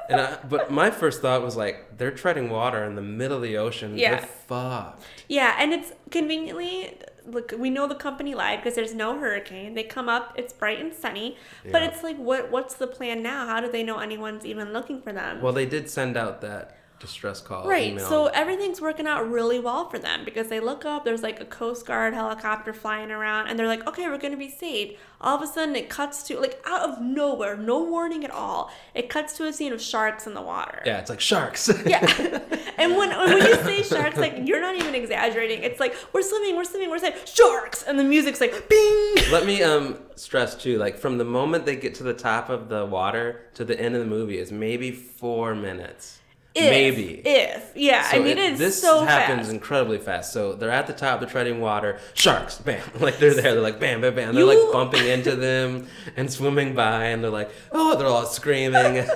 and 0.09 0.21
I, 0.21 0.37
but 0.47 0.71
my 0.71 0.89
first 0.91 1.21
thought 1.21 1.41
was 1.41 1.55
like, 1.57 1.97
they're 1.97 2.11
treading 2.11 2.49
water 2.49 2.83
in 2.83 2.95
the 2.95 3.01
middle 3.01 3.37
of 3.37 3.43
the 3.43 3.57
ocean. 3.57 3.97
Yeah. 3.97 4.11
They're 4.17 4.27
fucked. 4.27 5.03
Yeah, 5.27 5.55
and 5.59 5.73
it's 5.73 5.91
conveniently 6.11 6.97
look. 7.27 7.53
We 7.57 7.69
know 7.69 7.87
the 7.87 7.95
company 7.95 8.35
lied 8.35 8.59
because 8.59 8.75
there's 8.75 8.93
no 8.93 9.17
hurricane. 9.19 9.73
They 9.73 9.83
come 9.83 10.09
up, 10.09 10.33
it's 10.37 10.53
bright 10.53 10.79
and 10.79 10.93
sunny, 10.93 11.37
but 11.71 11.83
it's 11.83 12.03
like, 12.03 12.17
what? 12.17 12.51
What's 12.51 12.75
the 12.75 12.87
plan 12.87 13.23
now? 13.23 13.45
How 13.47 13.59
do 13.59 13.71
they 13.71 13.83
know 13.83 13.99
anyone's 13.99 14.45
even 14.45 14.73
looking 14.73 15.01
for 15.01 15.13
them? 15.13 15.41
Well, 15.41 15.53
they 15.53 15.65
did 15.65 15.89
send 15.89 16.17
out 16.17 16.41
that 16.41 16.77
distress 16.99 17.41
call. 17.41 17.67
Right. 17.67 17.91
email. 17.91 18.07
So 18.07 18.27
everything's 18.27 18.79
working 18.81 19.07
out 19.07 19.29
really 19.29 19.59
well 19.59 19.89
for 19.89 19.99
them 19.99 20.23
because 20.25 20.47
they 20.47 20.59
look 20.59 20.85
up, 20.85 21.05
there's 21.05 21.23
like 21.23 21.39
a 21.39 21.45
Coast 21.45 21.85
Guard 21.85 22.13
helicopter 22.13 22.73
flying 22.73 23.11
around, 23.11 23.47
and 23.47 23.57
they're 23.59 23.67
like, 23.67 23.85
okay, 23.87 24.07
we're 24.07 24.17
going 24.17 24.31
to 24.31 24.37
be 24.37 24.49
saved. 24.49 24.97
All 25.21 25.35
of 25.35 25.41
a 25.41 25.47
sudden, 25.47 25.75
it 25.75 25.89
cuts 25.89 26.23
to, 26.23 26.39
like, 26.39 26.61
out 26.67 26.87
of 26.87 27.01
nowhere, 27.01 27.57
no 27.57 27.81
warning 27.83 28.23
at 28.25 28.31
all, 28.31 28.69
it 28.93 29.09
cuts 29.09 29.35
to 29.37 29.45
a 29.47 29.53
scene 29.53 29.73
of 29.73 29.81
sharks 29.81 30.27
in 30.27 30.33
the 30.33 30.41
water. 30.41 30.81
yeah, 30.85 30.99
it's 30.99 31.09
like 31.09 31.21
sharks. 31.21 31.69
Yeah. 31.85 31.99
and 32.77 32.95
when, 32.95 33.09
when 33.09 33.37
you 33.37 33.55
say 33.55 33.81
sharks, 33.83 34.17
like, 34.17 34.35
you're 34.45 34.61
not 34.61 34.75
even 34.75 34.93
exaggerating. 34.93 35.63
It's 35.63 35.79
like, 35.79 35.95
we're 36.13 36.21
swimming, 36.21 36.55
we're 36.55 36.63
swimming, 36.63 36.89
we're 36.89 36.99
swimming, 36.99 37.19
sharks! 37.25 37.83
And 37.83 37.97
the 37.97 38.03
music's 38.03 38.41
like, 38.41 38.67
bing! 38.69 39.15
Let 39.31 39.45
me 39.45 39.63
um 39.63 39.97
stress 40.15 40.55
too, 40.55 40.77
like 40.77 40.97
from 40.97 41.17
the 41.17 41.25
moment 41.25 41.65
they 41.65 41.75
get 41.75 41.95
to 41.95 42.03
the 42.03 42.13
top 42.13 42.49
of 42.49 42.69
the 42.69 42.85
water 42.85 43.49
to 43.55 43.65
the 43.65 43.79
end 43.79 43.95
of 43.95 44.01
the 44.01 44.07
movie 44.07 44.37
is 44.37 44.51
maybe 44.51 44.91
four 44.91 45.53
minutes. 45.55 46.19
If, 46.55 46.69
maybe. 46.69 47.21
If. 47.25 47.71
Yeah. 47.75 48.01
I 48.07 48.11
So 48.15 48.23
mean, 48.23 48.37
it- 48.37 48.51
it's 48.51 48.59
this 48.59 48.81
so 48.81 49.03
happens 49.03 49.41
fast. 49.41 49.51
incredibly 49.51 49.97
fast. 49.97 50.31
So 50.31 50.53
they're 50.53 50.71
at 50.71 50.87
the 50.87 50.93
top, 50.93 51.19
they're 51.19 51.27
treading 51.29 51.59
water, 51.59 51.99
sharks, 52.13 52.57
bam, 52.59 52.81
like 53.01 53.17
they're 53.17 53.33
there, 53.33 53.53
they're 53.53 53.61
like 53.61 53.79
bam, 53.79 53.99
bam, 54.01 54.15
bam, 54.15 54.33
they're 54.33 54.43
You- 54.45 54.63
like 54.65 54.71
bumping 54.73 55.05
into 55.07 55.35
them 55.35 55.87
and 56.15 56.31
swimming 56.31 56.73
by, 56.73 57.05
and 57.07 57.21
they're 57.23 57.29
like, 57.31 57.51
oh, 57.73 57.97
they're 57.97 58.07
all 58.07 58.25
screaming. 58.25 59.05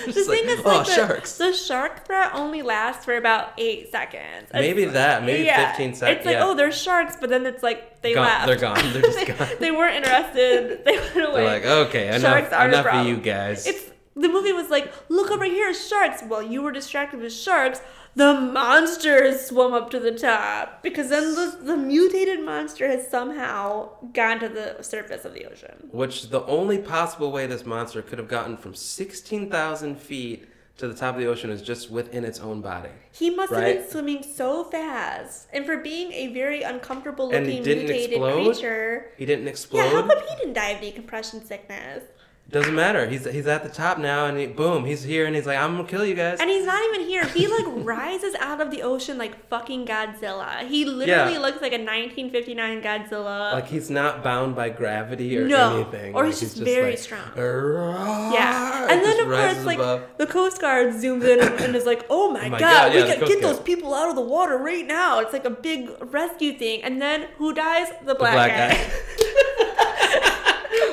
The 0.00 0.12
thing 0.12 0.46
like, 0.46 0.58
is, 0.58 0.60
oh, 0.64 0.68
like, 0.78 0.86
the, 0.86 0.92
sharks. 0.94 1.36
the 1.38 1.52
shark 1.52 2.06
threat 2.06 2.30
only 2.34 2.62
lasts 2.62 3.04
for 3.04 3.16
about 3.16 3.52
eight 3.58 3.90
seconds. 3.92 4.48
It's- 4.48 4.60
Maybe 4.62 4.84
that, 4.86 5.24
maybe 5.24 5.48
15 5.48 5.94
sec- 5.94 6.16
It's 6.16 6.26
like, 6.26 6.34
yeah. 6.34 6.44
oh, 6.46 6.54
there's 6.54 6.80
sharks, 6.80 7.16
but 7.20 7.28
then 7.28 7.44
it's 7.44 7.62
like 7.62 8.00
they 8.00 8.14
Gone- 8.14 8.24
left. 8.24 8.46
they're 8.46 8.56
gone. 8.56 8.92
They're 8.92 9.02
just 9.02 9.26
gone. 9.26 9.48
they 9.60 9.70
weren't 9.70 9.96
interested. 9.96 10.84
They 10.84 10.92
went 10.98 11.16
away. 11.16 11.24
They're 11.34 11.44
like, 11.44 11.64
okay, 11.88 12.08
enough, 12.08 12.20
Sharks 12.22 12.52
are 12.52 12.68
the 12.70 12.78
enough 12.80 12.94
of 12.94 13.06
you 13.06 13.16
guys. 13.18 13.66
It's 13.66 13.89
the 14.16 14.28
movie 14.28 14.52
was 14.52 14.70
like, 14.70 14.92
look 15.08 15.30
over 15.30 15.44
here, 15.44 15.72
sharks. 15.72 16.22
While 16.22 16.42
you 16.42 16.62
were 16.62 16.72
distracted 16.72 17.20
with 17.20 17.32
sharks. 17.32 17.80
The 18.16 18.34
monster 18.34 19.38
swum 19.38 19.72
up 19.72 19.88
to 19.92 20.00
the 20.00 20.10
top 20.10 20.82
because 20.82 21.10
then 21.10 21.36
the, 21.36 21.58
the 21.62 21.76
mutated 21.76 22.44
monster 22.44 22.88
has 22.88 23.08
somehow 23.08 23.90
gone 24.12 24.40
to 24.40 24.48
the 24.48 24.82
surface 24.82 25.24
of 25.24 25.32
the 25.32 25.46
ocean. 25.46 25.88
Which 25.92 26.30
the 26.30 26.44
only 26.46 26.78
possible 26.78 27.30
way 27.30 27.46
this 27.46 27.64
monster 27.64 28.02
could 28.02 28.18
have 28.18 28.26
gotten 28.26 28.56
from 28.56 28.74
16,000 28.74 29.96
feet 29.96 30.48
to 30.78 30.88
the 30.88 30.94
top 30.94 31.14
of 31.14 31.20
the 31.20 31.28
ocean 31.28 31.50
is 31.50 31.62
just 31.62 31.90
within 31.90 32.24
its 32.24 32.40
own 32.40 32.62
body. 32.62 32.88
He 33.12 33.30
must 33.30 33.52
have 33.52 33.62
been 33.64 33.88
swimming 33.88 34.22
so 34.24 34.64
fast, 34.64 35.46
and 35.52 35.66
for 35.66 35.76
being 35.76 36.10
a 36.12 36.28
very 36.28 36.62
uncomfortable 36.62 37.26
looking 37.26 37.62
mutated 37.62 37.90
explode? 37.90 38.44
creature. 38.44 39.10
He 39.18 39.26
didn't 39.26 39.46
explode. 39.46 39.84
Yeah, 39.84 39.90
how 39.90 40.08
come 40.08 40.18
he 40.26 40.36
didn't 40.36 40.54
die 40.54 40.70
of 40.70 40.80
decompression 40.80 41.44
sickness? 41.44 42.04
Doesn't 42.50 42.74
matter. 42.74 43.06
He's 43.06 43.26
he's 43.30 43.46
at 43.46 43.62
the 43.62 43.68
top 43.68 43.98
now, 43.98 44.26
and 44.26 44.36
he, 44.36 44.46
boom, 44.46 44.84
he's 44.84 45.04
here, 45.04 45.24
and 45.26 45.36
he's 45.36 45.46
like, 45.46 45.56
I'm 45.56 45.76
gonna 45.76 45.86
kill 45.86 46.04
you 46.04 46.16
guys. 46.16 46.40
And 46.40 46.50
he's 46.50 46.66
not 46.66 46.82
even 46.92 47.06
here. 47.06 47.24
He 47.26 47.46
like 47.46 47.64
rises 47.86 48.34
out 48.40 48.60
of 48.60 48.72
the 48.72 48.82
ocean 48.82 49.18
like 49.18 49.48
fucking 49.48 49.86
Godzilla. 49.86 50.66
He 50.66 50.84
literally 50.84 51.34
Yeah. 51.34 51.38
looks 51.38 51.62
like 51.62 51.72
a 51.72 51.78
1959 51.78 52.82
Godzilla. 52.82 53.52
like 53.52 53.68
he's 53.68 53.88
not 53.88 54.24
bound 54.24 54.56
by 54.56 54.68
gravity 54.68 55.38
or 55.38 55.46
No. 55.46 55.76
anything. 55.76 56.14
Or 56.14 56.24
Like, 56.24 56.32
he's 56.32 56.40
just 56.40 56.56
very 56.56 56.90
like, 56.90 56.98
strong. 56.98 57.22
Yeah, 57.36 58.88
and 58.90 59.04
then 59.04 59.20
of 59.20 59.26
course, 59.26 59.64
like 59.64 59.78
above. 59.78 60.02
the 60.18 60.26
Coast 60.26 60.60
Guard 60.60 60.88
zooms 60.94 61.22
in 61.22 61.38
and, 61.40 61.60
and 61.60 61.76
is 61.76 61.86
like, 61.86 62.04
"Oh 62.10 62.32
my, 62.32 62.40
oh 62.46 62.48
my 62.50 62.58
god, 62.58 62.60
God, 62.60 62.92
we 62.94 62.98
yeah, 62.98 63.04
the 63.06 63.10
can 63.12 63.20
Coast 63.20 63.32
get 63.32 63.42
those 63.42 63.60
people 63.60 63.94
out 63.94 64.08
of 64.08 64.16
the 64.16 64.22
water 64.22 64.56
right 64.58 64.86
now!" 64.86 65.20
It's 65.20 65.32
like 65.32 65.44
a 65.44 65.50
big 65.50 65.88
rescue 66.12 66.58
thing. 66.58 66.82
And 66.82 67.00
then 67.00 67.28
who 67.38 67.52
dies? 67.54 67.88
The 68.04 68.16
black, 68.16 68.34
black 68.34 68.50
guy. 68.50 68.74
guy. 68.74 69.66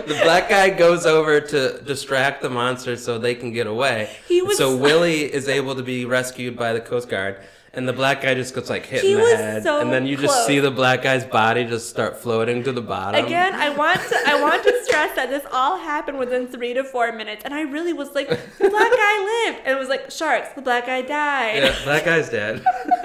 the 0.07 0.19
black 0.23 0.49
guy 0.49 0.69
goes 0.69 1.05
over 1.05 1.39
to 1.41 1.81
distract 1.83 2.41
the 2.41 2.49
monster 2.49 2.95
so 2.97 3.17
they 3.17 3.35
can 3.35 3.51
get 3.51 3.67
away. 3.67 4.09
He 4.27 4.41
was- 4.41 4.57
so 4.57 4.75
Willie 4.75 5.21
is 5.31 5.47
able 5.47 5.75
to 5.75 5.83
be 5.83 6.05
rescued 6.05 6.55
by 6.57 6.73
the 6.73 6.79
Coast 6.81 7.09
Guard. 7.09 7.37
And 7.73 7.87
the 7.87 7.93
black 7.93 8.23
guy 8.23 8.33
just 8.33 8.55
gets 8.55 8.71
like 8.71 8.87
hit 8.87 9.03
He 9.03 9.11
in 9.11 9.17
the 9.19 9.23
was 9.23 9.33
head, 9.33 9.61
so 9.63 9.79
and 9.79 9.93
then 9.93 10.07
you 10.07 10.17
just 10.17 10.33
close. 10.33 10.47
see 10.47 10.59
the 10.59 10.71
black 10.71 11.03
guy's 11.03 11.23
body 11.25 11.63
just 11.63 11.89
start 11.89 12.17
floating 12.17 12.63
to 12.63 12.71
the 12.71 12.81
bottom. 12.81 13.23
Again, 13.23 13.53
I 13.53 13.69
want 13.69 13.99
to 14.01 14.17
I 14.25 14.41
want 14.41 14.63
to 14.63 14.83
stress 14.83 15.15
that 15.15 15.29
this 15.29 15.43
all 15.51 15.77
happened 15.77 16.17
within 16.17 16.47
three 16.47 16.73
to 16.73 16.83
four 16.83 17.11
minutes, 17.11 17.43
and 17.45 17.53
I 17.53 17.61
really 17.61 17.93
was 17.93 18.09
like, 18.15 18.29
the 18.29 18.69
black 18.69 18.91
guy 18.91 19.43
lived, 19.45 19.59
and 19.65 19.77
it 19.77 19.79
was 19.79 19.89
like 19.89 20.09
sharks. 20.09 20.53
The 20.55 20.61
black 20.63 20.87
guy 20.87 21.03
died. 21.03 21.57
Yeah, 21.61 21.75
black 21.83 22.05
guy's 22.05 22.29
dead. 22.29 22.63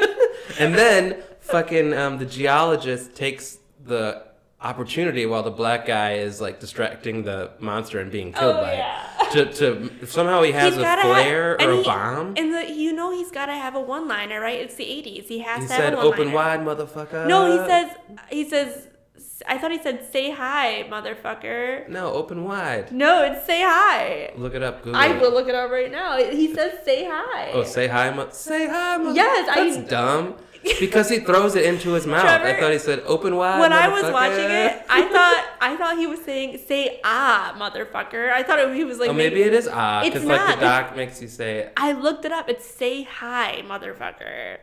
and 0.59 0.75
then 0.75 1.23
fucking 1.41 1.93
um, 1.93 2.17
the 2.17 2.25
geologist 2.27 3.15
takes 3.15 3.59
the 3.85 4.23
opportunity 4.63 5.27
while 5.27 5.43
the 5.43 5.51
black 5.51 5.87
guy 5.87 6.15
is 6.15 6.41
like 6.41 6.61
distracting 6.61 7.25
the 7.25 7.51
monster 7.59 7.99
and 8.01 8.11
being 8.11 8.33
killed 8.33 8.57
Oh, 8.57 8.63
by 8.63 8.75
yeah. 8.75 9.09
it. 9.23 9.33
To, 9.33 9.53
to 9.99 10.07
somehow 10.07 10.43
he 10.43 10.53
has 10.53 10.75
He's 10.75 10.83
a 10.83 10.97
flare 11.01 11.57
or 11.61 11.71
a 11.71 11.83
bomb. 11.83 12.35
And 12.37 12.53
the 12.55 12.71
you 12.71 12.93
know 12.93 13.13
he's 13.13 13.31
got 13.31 13.47
to 13.47 13.55
have 13.55 13.75
a 13.75 13.81
one 13.81 14.07
liner, 14.09 14.41
right? 14.41 14.61
It's 14.61 14.75
the 14.75 14.85
'80s. 14.85 15.25
He 15.27 15.39
has 15.41 15.63
He 15.63 15.69
to 15.69 15.73
have 15.75 15.83
said, 15.83 15.93
a 15.95 15.97
one-liner. 15.97 16.15
"Open 16.15 16.33
wide, 16.33 16.61
motherfucker." 16.61 17.27
No, 17.27 17.51
he 17.51 17.59
says 17.69 17.97
he 18.31 18.49
says. 18.49 18.89
I 19.49 19.59
thought 19.59 19.73
he 19.73 19.83
said 19.83 20.07
say 20.13 20.31
hi, 20.31 20.87
motherfucker. 20.89 21.89
"No, 21.89 22.13
open 22.13 22.45
wide." 22.45 22.93
No, 22.93 23.23
it's 23.25 23.45
say 23.47 23.63
hi. 23.63 24.33
Look 24.37 24.55
it 24.55 24.63
up. 24.63 24.83
Google 24.83 25.01
I 25.01 25.09
will 25.19 25.33
look 25.33 25.49
it 25.49 25.55
up 25.55 25.71
right 25.71 25.91
now. 25.91 26.17
He 26.19 26.53
says 26.55 26.79
say 26.85 27.05
hi. 27.11 27.51
Oh, 27.53 27.65
say 27.65 27.89
hi, 27.89 28.11
mo- 28.11 28.29
say 28.31 28.69
hi, 28.69 28.99
mother- 28.99 29.15
Yes, 29.17 29.49
I- 29.49 29.71
That's 29.71 29.91
dumb. 29.91 30.35
Because 30.79 31.09
he 31.09 31.19
throws 31.21 31.55
it 31.57 31.65
into 31.65 31.93
his 31.93 32.07
mouth. 32.07 32.25
I 32.25 32.59
thought 32.61 32.73
he 32.73 32.79
said, 32.79 33.01
"Open 33.07 33.37
wide." 33.37 33.61
when 33.61 33.73
I 33.73 33.89
was 33.89 34.13
watching 34.13 34.51
it, 34.51 34.85
I 34.89 35.03
thought 35.13 35.47
I 35.61 35.77
thought 35.77 35.99
he 35.99 36.07
was 36.07 36.23
saying 36.23 36.59
"say 36.67 37.01
ah, 37.05 37.55
motherfucker." 37.59 38.31
I 38.33 38.43
thought 38.43 38.59
it, 38.59 38.75
he 38.75 38.85
was 38.85 38.99
like. 38.99 39.11
oh, 39.11 39.13
maybe 39.13 39.43
it 39.43 39.53
is 39.53 39.69
ah, 39.71 40.03
It's 40.03 40.15
because 40.15 40.25
like 40.25 40.55
the 40.55 40.61
doc 40.61 40.97
makes 40.97 41.21
you 41.21 41.29
say 41.29 41.59
it. 41.59 41.73
I 41.77 41.93
looked 41.93 42.25
it 42.25 42.33
up. 42.33 42.49
It's 42.49 42.65
"say 42.67 43.03
hi, 43.03 43.63
motherfucker," 43.67 44.59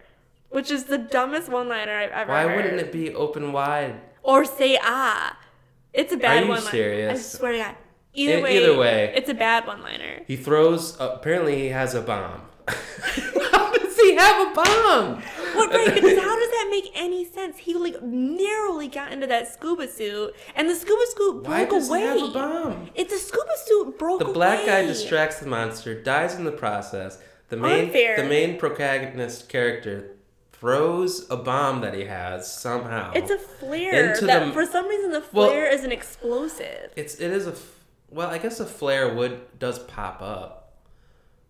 which 0.50 0.72
is 0.72 0.86
the 0.86 0.98
dumbest 0.98 1.50
one-liner 1.50 1.94
I've 1.94 2.12
ever 2.12 2.32
Why 2.32 2.44
heard. 2.44 2.56
wouldn't 2.56 2.80
it 2.80 2.92
be 2.92 3.14
open 3.14 3.52
wide? 3.52 4.00
Or 4.24 4.46
say 4.46 4.80
ah. 4.82 5.38
It's 5.92 6.14
a 6.14 6.18
bad 6.18 6.44
you 6.44 6.50
one-liner. 6.50 6.70
serious? 6.72 7.20
I 7.36 7.38
swear 7.38 7.52
to 7.54 7.58
God. 7.58 7.76
Either 8.14 8.42
way, 8.42 8.58
either 8.58 8.78
way. 8.78 9.14
it's 9.16 9.30
a 9.30 9.34
bad 9.34 9.66
one-liner. 9.68 10.22
He 10.28 10.36
throws. 10.36 11.00
Uh, 11.00 11.12
apparently, 11.16 11.60
he 11.62 11.68
has 11.70 11.94
a 11.94 12.02
bomb. 12.02 12.42
How 14.00 14.06
he 14.06 14.16
have 14.16 14.52
a 14.52 14.54
bomb? 14.56 15.22
What 15.56 15.72
right? 15.72 15.94
Because 15.94 16.18
how 16.20 16.36
does 16.40 16.50
that 16.52 16.68
make 16.70 16.92
any 16.96 17.26
sense? 17.26 17.58
He 17.58 17.74
like 17.74 18.02
narrowly 18.04 18.88
got 18.88 19.12
into 19.12 19.28
that 19.28 19.52
scuba 19.54 19.88
suit, 19.88 20.36
and 20.56 20.70
the 20.70 20.76
scuba 20.76 21.02
suit 21.16 21.44
Why 21.48 21.66
broke 21.66 21.70
does 21.80 21.90
away. 21.90 22.02
he 22.02 22.06
have 22.06 22.30
a 22.30 22.32
bomb? 22.34 22.90
It's 22.96 23.12
the 23.14 23.20
scuba 23.20 23.52
suit 23.66 23.98
broke 24.00 24.22
away. 24.22 24.26
The 24.26 24.26
away. 24.26 24.34
black 24.34 24.66
guy 24.66 24.86
distracts 24.86 25.40
the 25.40 25.48
monster, 25.48 26.02
dies 26.02 26.36
in 26.36 26.44
the 26.44 26.52
process. 26.52 27.20
The 27.50 27.58
main, 27.58 27.86
Unfair. 27.86 28.16
the 28.18 28.24
main 28.30 28.58
protagonist 28.60 29.50
character 29.50 30.12
throws 30.52 31.26
a 31.32 31.38
bomb 31.38 31.82
that 31.82 31.94
he 31.94 32.06
has 32.06 32.52
somehow. 32.52 33.12
It's 33.16 33.32
a 33.32 33.38
flare. 33.40 34.12
Into 34.12 34.26
that 34.28 34.46
the- 34.48 34.52
for 34.52 34.66
some 34.66 34.88
reason 34.88 35.12
the 35.12 35.24
Well- 35.34 35.48
flare 35.48 35.70
is 35.72 35.84
an 35.84 35.92
explosive. 35.92 36.92
It's 36.96 37.16
it 37.16 37.32
is 37.32 37.48
a 37.48 37.52
f- 37.52 37.76
well, 38.12 38.30
I 38.30 38.38
guess 38.40 38.60
a 38.60 38.66
flare 38.66 39.14
would 39.14 39.58
does 39.60 39.80
pop 39.80 40.22
up, 40.22 40.59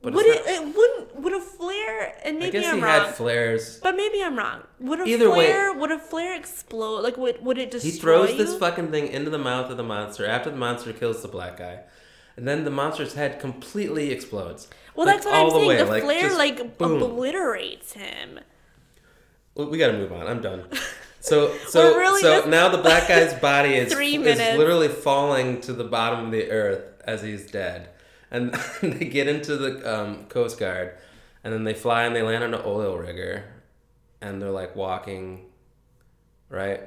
but 0.02 0.14
would 0.14 0.26
it? 0.26 0.46
not- 0.46 0.56
It 0.56 0.76
wouldn't. 0.76 1.16
Would 1.20 1.34
a 1.34 1.40
flare? 1.42 2.16
And 2.24 2.38
I 2.38 2.40
maybe 2.40 2.52
guess 2.52 2.68
I'm 2.68 2.78
he 2.78 2.82
wrong. 2.84 3.02
had 3.06 3.16
flares. 3.16 3.80
But 3.84 3.96
maybe 3.98 4.24
I'm 4.24 4.38
wrong. 4.38 4.62
Would 4.80 5.02
a 5.02 5.06
Either 5.06 5.30
way- 5.30 5.48
flare? 5.48 5.74
would 5.74 5.92
a 5.92 6.00
flare 6.00 6.36
explode? 6.36 7.02
Like 7.02 7.18
would 7.18 7.44
would 7.44 7.58
it 7.58 7.72
destroy 7.72 7.92
He 7.92 7.98
throws 7.98 8.32
you? 8.32 8.38
this 8.38 8.56
fucking 8.58 8.92
thing 8.92 9.08
into 9.08 9.30
the 9.30 9.38
mouth 9.38 9.70
of 9.70 9.78
the 9.78 9.84
monster 9.84 10.26
after 10.26 10.50
the 10.50 10.56
monster 10.58 10.94
kills 10.94 11.22
the 11.22 11.28
black 11.28 11.58
guy. 11.58 11.82
And 12.38 12.48
then 12.48 12.64
the 12.64 12.72
monster's 12.72 13.16
head 13.16 13.40
completely 13.42 14.12
explodes. 14.12 14.70
well, 14.96 15.06
Like, 15.06 15.16
that's 15.18 15.26
what 15.26 15.36
all 15.36 15.46
I'm 15.48 15.52
saying. 15.52 15.68
way, 15.68 15.76
The 15.78 15.86
like, 15.86 16.04
flare 16.04 16.34
like 16.38 16.78
boom. 16.78 17.02
obliterates 17.04 17.92
him. 17.94 18.40
Well, 19.56 19.70
we 19.70 19.78
gotta 19.78 19.94
move 19.94 20.14
on. 20.14 20.28
I'm 20.28 20.42
done. 20.42 20.66
So, 21.22 21.54
so, 21.68 21.98
really 21.98 22.22
so 22.22 22.46
now 22.48 22.70
the 22.70 22.78
black 22.78 23.10
guy's 23.10 23.34
body 23.42 23.74
is 23.76 23.92
is 23.92 23.98
minutes. 24.20 24.58
literally 24.58 24.88
falling 24.88 25.60
to 25.60 25.74
the 25.74 25.84
bottom 25.84 26.28
of 26.28 26.32
the 26.32 26.50
earth 26.50 26.82
as 27.04 27.22
he's 27.22 27.52
dead, 27.52 27.90
and 28.32 28.54
they 28.82 29.06
get 29.06 29.28
into 29.28 29.58
the 29.58 30.00
um, 30.02 30.26
Coast 30.26 30.60
Guard, 30.60 30.98
and 31.44 31.54
then 31.54 31.64
they 31.64 31.74
fly 31.74 32.04
and 32.04 32.16
they 32.16 32.22
land 32.22 32.44
on 32.44 32.54
an 32.54 32.62
oil 32.66 32.98
rigger, 32.98 33.44
and 34.22 34.42
they're 34.42 34.52
like 34.52 34.76
walking, 34.76 35.46
right? 36.50 36.82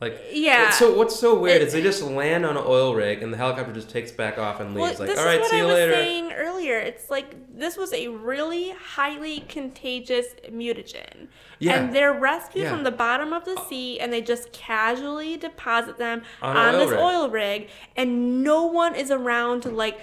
Like 0.00 0.20
Yeah. 0.30 0.68
So 0.70 0.94
what's 0.94 1.18
so 1.18 1.38
weird 1.38 1.62
It- 1.62 1.68
is 1.68 1.72
they 1.72 1.80
just 1.82 2.02
land 2.02 2.44
on 2.44 2.56
an 2.58 2.62
oil 2.66 2.94
rig 2.94 3.22
and 3.22 3.32
the 3.32 3.38
helicopter 3.38 3.72
just 3.72 3.88
takes 3.88 4.12
back 4.12 4.36
off 4.38 4.60
and 4.60 4.74
Well, 4.74 4.88
leaves. 4.88 5.00
like, 5.00 5.08
this 5.08 5.18
all 5.18 5.24
what 5.24 5.46
see 5.46 5.56
I 5.56 5.60
you 5.60 5.64
was 5.64 5.72
later. 5.74 5.92
saying 5.94 6.32
earlier. 6.34 6.78
It's 6.78 7.08
like 7.08 7.56
this 7.56 7.78
was 7.78 7.94
a 7.94 8.08
really 8.08 8.72
highly 8.72 9.40
contagious 9.48 10.26
mutagen. 10.50 11.28
Yeah. 11.60 11.76
And 11.80 11.94
they're 11.94 12.12
rescued 12.12 12.64
Yeah. 12.64 12.70
from 12.72 12.84
the 12.84 12.90
bottom 12.90 13.32
of 13.32 13.46
the 13.46 13.56
sea 13.70 13.98
and 13.98 14.12
they 14.12 14.20
just 14.20 14.52
casually 14.52 15.38
deposit 15.38 15.96
them 15.96 16.20
On 16.42 16.54
on, 16.58 16.74
oil 16.74 16.78
this 16.80 16.90
rig. 16.90 17.00
oil 17.00 17.30
rig 17.30 17.68
and 17.96 18.44
no 18.44 18.66
one 18.66 18.94
is 18.94 19.10
around 19.10 19.62
to 19.62 19.70
like 19.70 19.98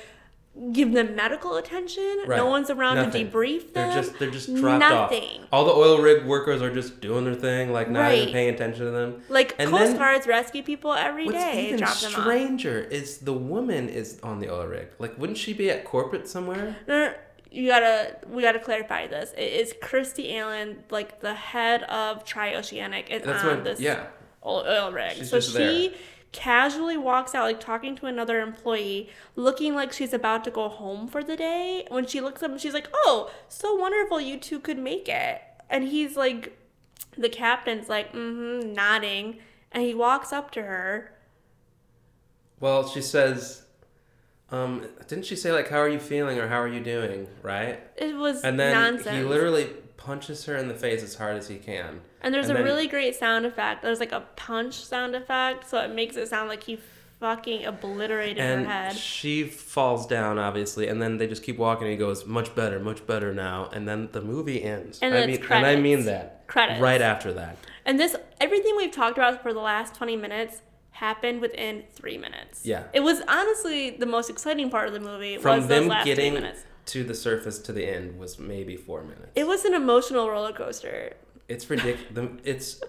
give 0.72 0.92
them 0.94 1.16
medical 1.16 1.56
attention. 1.58 2.18
Right. 2.28 2.38
No 2.38 2.46
one's 2.46 2.70
around 2.70 2.96
Nothing. 2.98 3.30
to 3.30 3.32
debrief 3.38 3.74
them. 3.74 3.90
They're 3.90 4.02
just 4.04 4.20
they're 4.20 4.30
just 4.32 4.54
dropped 4.56 4.80
Nothing. 4.80 5.42
off. 5.42 5.48
All 5.52 5.66
the 5.66 5.72
oil 5.74 6.00
rig 6.00 6.26
workers 6.26 6.62
are 6.62 6.72
just 6.74 7.02
doing 7.02 7.26
their 7.26 7.34
thing, 7.36 7.74
like 7.74 7.90
not 7.90 8.14
even 8.14 8.32
paying 8.32 8.54
attention 8.54 8.86
to 8.86 8.92
them. 8.92 9.24
Like 9.30 9.56
And 9.58 9.72
Coast 9.72 9.98
Guards 9.98 10.28
rescue 10.28 10.62
people 10.64 10.94
every 10.94 11.26
What's 11.26 11.38
day. 11.38 11.68
even 11.68 11.80
drop 11.80 11.98
them 11.98 12.14
off. 12.14 12.22
stranger 12.22 12.80
is 12.80 13.18
the 13.20 13.34
woman 13.34 13.90
is 13.90 14.20
on 14.22 14.40
the 14.40 14.50
oil 14.54 14.68
rig. 14.68 14.88
Like, 15.00 15.18
wouldn't 15.18 15.38
she 15.40 15.54
be 15.54 15.70
at 15.72 15.86
corporate 15.86 16.28
somewhere? 16.28 16.76
No, 16.88 17.08
no, 17.08 17.14
you 17.52 17.68
gotta 17.68 18.18
we 18.30 18.42
gotta 18.44 18.60
clarify 18.60 19.08
this. 19.08 19.32
It 19.38 19.42
is 19.54 19.74
Christy 19.82 20.38
Allen, 20.38 20.84
like 20.92 21.20
the 21.22 21.34
head 21.34 21.84
of 21.84 22.26
Trioceanic, 22.26 23.10
is 23.10 23.24
That's 23.24 23.44
on 23.44 23.50
what- 23.56 23.64
this 23.64 23.80
yeah. 23.80 24.06
oil, 24.46 24.64
oil 24.68 24.92
rig. 24.92 25.14
She's 25.18 25.30
so 25.32 25.40
she 25.40 25.54
there. 25.90 25.98
Casually 26.34 26.98
walks 26.98 27.34
out, 27.34 27.46
like 27.46 27.62
talking 27.62 27.96
to 27.96 28.08
another 28.08 28.42
employee, 28.42 29.10
looking 29.38 29.74
like 29.74 29.94
she's 29.94 30.12
about 30.12 30.44
to 30.44 30.52
go 30.52 30.68
home 30.68 31.08
for 31.08 31.24
the 31.24 31.38
day. 31.38 31.86
When 31.90 32.06
she 32.06 32.20
looks 32.20 32.44
up, 32.44 32.52
and 32.52 32.60
she's 32.60 32.74
like, 32.74 32.90
"Oh, 32.94 33.32
so 33.48 33.74
wonderful! 33.76 34.20
You 34.20 34.38
two 34.38 34.60
could 34.60 34.78
make 34.78 35.08
it." 35.08 35.42
And 35.70 35.86
he's 35.86 36.18
like, 36.18 36.58
the 37.18 37.30
captain's 37.30 37.90
like, 37.90 38.12
mm-hmm, 38.14 38.74
nodding, 38.74 39.38
and 39.72 39.84
he 39.84 39.94
walks 39.94 40.34
up 40.34 40.52
to 40.52 40.64
her. 40.64 41.14
Well, 42.60 42.88
she 42.88 43.02
says, 43.02 43.64
um, 44.52 44.88
didn't 45.08 45.26
she 45.26 45.36
say 45.36 45.52
like, 45.52 45.70
"How 45.70 45.80
are 45.80 45.90
you 45.90 46.00
feeling?" 46.00 46.40
or 46.40 46.48
"How 46.48 46.60
are 46.62 46.68
you 46.68 46.80
doing?" 46.80 47.28
Right? 47.42 47.80
It 47.96 48.16
was 48.16 48.44
And 48.44 48.60
then 48.60 48.74
nonsense. 48.74 49.18
he 49.18 49.24
literally 49.24 49.70
punches 50.06 50.46
her 50.46 50.56
in 50.56 50.68
the 50.68 50.74
face 50.74 51.04
as 51.04 51.16
hard 51.16 51.38
as 51.38 51.48
he 51.48 51.58
can. 51.58 52.02
And 52.22 52.34
there's 52.34 52.50
And 52.50 52.58
a 52.58 52.64
really 52.64 52.88
great 52.88 53.16
sound 53.16 53.46
effect. 53.46 53.82
There's 53.82 54.00
like 54.00 54.12
a 54.12 54.22
punch 54.36 54.76
sound 54.84 55.16
effect, 55.16 55.70
so 55.70 55.80
it 55.80 55.94
makes 55.94 56.16
it 56.18 56.28
sound 56.28 56.50
like 56.50 56.64
he 56.64 56.80
fucking 57.20 57.66
obliterated 57.66 58.38
her 58.38 58.44
And 58.44 58.68
head. 58.68 58.94
she 58.98 59.44
falls 59.44 60.06
down, 60.06 60.38
obviously, 60.38 60.88
and 60.90 61.02
then 61.02 61.18
they 61.18 61.28
just 61.28 61.44
keep 61.44 61.58
walking. 61.58 61.84
And 61.84 61.92
he 61.92 61.98
goes, 61.98 62.26
"Much 62.26 62.54
better, 62.54 62.80
much 62.80 63.06
better 63.08 63.34
now." 63.34 63.70
And 63.72 63.88
then 63.88 64.10
the 64.12 64.22
movie 64.22 64.62
ends. 64.64 65.00
And 65.02 65.14
I 65.16 65.22
mean, 65.22 65.36
it's 65.36 65.50
and 65.50 65.66
I 65.66 65.76
mean 65.78 66.06
that. 66.06 66.48
Credits. 66.48 66.82
Right 66.82 67.02
after 67.02 67.32
that. 67.34 67.58
And 67.86 68.00
this, 68.00 68.16
everything 68.42 68.76
we've 68.76 68.92
talked 68.92 69.18
about 69.18 69.42
for 69.42 69.54
the 69.54 69.60
last 69.62 69.96
20 69.96 70.18
minutes 70.18 70.62
happened 70.92 71.42
within 71.42 71.84
three 71.94 72.18
minutes. 72.18 72.66
Yeah. 72.66 72.84
It 72.94 73.00
was 73.02 73.22
honestly 73.28 73.92
the 73.92 74.06
most 74.06 74.30
exciting 74.30 74.70
part 74.70 74.88
of 74.88 74.94
the 74.94 75.00
movie 75.00 75.38
From 75.38 75.58
was 75.60 75.68
those 75.68 75.80
them 75.80 75.88
last 75.88 76.06
getting 76.06 76.34
three 76.34 76.42
minutes. 76.42 76.64
To 76.88 77.04
the 77.04 77.14
surface 77.16 77.60
to 77.60 77.72
the 77.74 77.86
end 77.86 78.18
was 78.20 78.38
maybe 78.40 78.76
four 78.76 79.04
minutes. 79.04 79.32
It 79.36 79.48
was 79.48 79.66
an 79.66 79.74
emotional 79.74 80.30
roller 80.30 80.54
coaster. 80.54 81.14
It's 81.48 81.70
ridiculous. 81.70 82.40
it's 82.44 82.82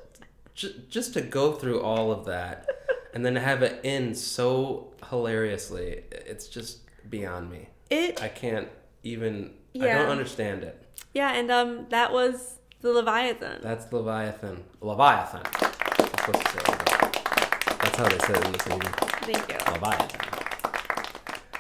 ju- 0.55 0.74
just 0.88 1.14
to 1.14 1.20
go 1.20 1.53
through 1.53 1.80
all 1.80 2.11
of 2.12 2.24
that 2.26 2.66
and 3.12 3.24
then 3.24 3.34
to 3.34 3.40
have 3.40 3.62
it 3.62 3.80
end 3.84 4.16
so 4.16 4.92
hilariously. 5.11 6.03
It's 6.11 6.49
just 6.49 6.80
beyond 7.11 7.51
me. 7.51 7.68
It, 7.90 8.22
I 8.22 8.28
can't 8.28 8.68
even. 9.03 9.53
I 9.76 9.86
don't 9.86 10.09
understand 10.09 10.62
it. 10.62 10.80
yeah, 11.14 11.32
and 11.32 11.51
um, 11.51 11.86
that 11.90 12.12
was 12.12 12.59
the 12.80 12.92
Leviathan. 12.92 13.61
That's 13.62 13.92
Leviathan. 13.92 14.62
Leviathan. 14.80 15.42
I'm 15.45 16.07
supposed 16.07 16.47
to 16.47 16.53
say 16.53 16.59
it 16.59 16.68
like 16.68 16.84
that. 16.86 17.78
That's 17.82 17.97
how 17.97 18.09
they 18.09 18.18
say 18.18 18.32
it 18.40 18.47
in 18.47 18.53
this 18.53 18.68
movie. 18.68 18.86
Thank 19.32 19.49
you. 19.53 19.72
Leviathan. 19.72 20.34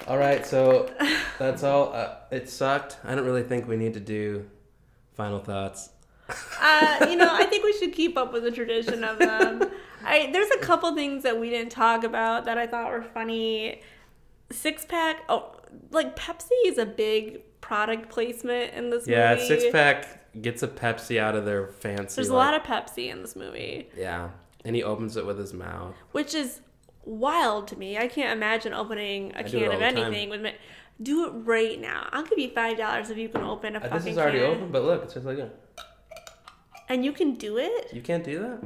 All 0.06 0.18
right, 0.18 0.44
so 0.46 0.90
that's 1.38 1.62
all. 1.62 1.92
Uh, 1.94 2.16
it 2.30 2.48
sucked. 2.48 2.98
I 3.04 3.14
don't 3.14 3.24
really 3.24 3.42
think 3.42 3.66
we 3.66 3.76
need 3.76 3.94
to 3.94 4.00
do 4.00 4.46
final 5.14 5.38
thoughts. 5.38 5.90
Uh, 6.60 7.06
you 7.08 7.16
know, 7.16 7.28
I 7.30 7.44
think 7.46 7.64
we 7.64 7.72
should 7.74 7.92
keep 7.92 8.16
up 8.16 8.32
with 8.32 8.42
the 8.44 8.50
tradition 8.50 9.04
of 9.04 9.18
them. 9.18 9.62
I 10.04 10.30
there's 10.32 10.50
a 10.50 10.58
couple 10.58 10.94
things 10.94 11.22
that 11.22 11.38
we 11.40 11.48
didn't 11.50 11.72
talk 11.72 12.04
about 12.04 12.44
that 12.44 12.58
I 12.58 12.66
thought 12.66 12.90
were 12.90 13.02
funny. 13.02 13.80
Six 14.50 14.84
pack. 14.84 15.22
Oh, 15.28 15.56
like 15.90 16.16
Pepsi 16.16 16.50
is 16.66 16.76
a 16.78 16.86
big 16.86 17.40
product 17.62 18.10
placement 18.10 18.74
in 18.74 18.90
this 18.90 19.06
movie. 19.06 19.12
Yeah, 19.12 19.38
six 19.38 19.64
pack 19.72 20.40
gets 20.42 20.62
a 20.62 20.68
Pepsi 20.68 21.18
out 21.18 21.34
of 21.34 21.44
their 21.46 21.68
fancy. 21.68 22.16
There's 22.16 22.28
a 22.28 22.34
lot 22.34 22.52
of 22.54 22.62
Pepsi 22.62 23.10
in 23.10 23.22
this 23.22 23.34
movie, 23.36 23.88
Yeah, 23.96 24.30
and 24.64 24.76
he 24.76 24.82
opens 24.82 25.16
it 25.16 25.24
with 25.24 25.38
his 25.38 25.54
mouth. 25.54 25.94
which 26.12 26.34
is 26.34 26.60
wild 27.06 27.68
to 27.68 27.76
me. 27.78 27.98
I 27.98 28.08
can't 28.08 28.32
imagine 28.36 28.72
opening 28.72 29.32
a 29.36 29.44
can 29.44 29.72
of 29.72 29.82
anything 29.82 30.30
with 30.30 30.40
me. 30.42 30.52
Do 31.02 31.26
it 31.26 31.30
right 31.30 31.80
now. 31.80 32.08
I'll 32.12 32.24
give 32.24 32.38
you 32.38 32.50
five 32.50 32.76
dollars 32.78 33.10
if 33.10 33.18
you 33.18 33.28
can 33.28 33.42
open 33.42 33.74
a 33.74 33.78
Uh, 33.78 33.82
fucking 33.82 33.96
this 33.98 34.06
is 34.12 34.18
already 34.18 34.38
can. 34.38 34.50
open, 34.50 34.70
but 34.70 34.84
look, 34.84 35.02
it's 35.04 35.14
just 35.14 35.26
like 35.26 35.38
a, 35.38 35.50
And 36.88 37.04
you 37.04 37.12
can 37.12 37.34
do 37.34 37.58
it. 37.58 37.92
you 37.92 38.00
can't 38.02 38.22
do 38.24 38.38
that. 38.40 38.60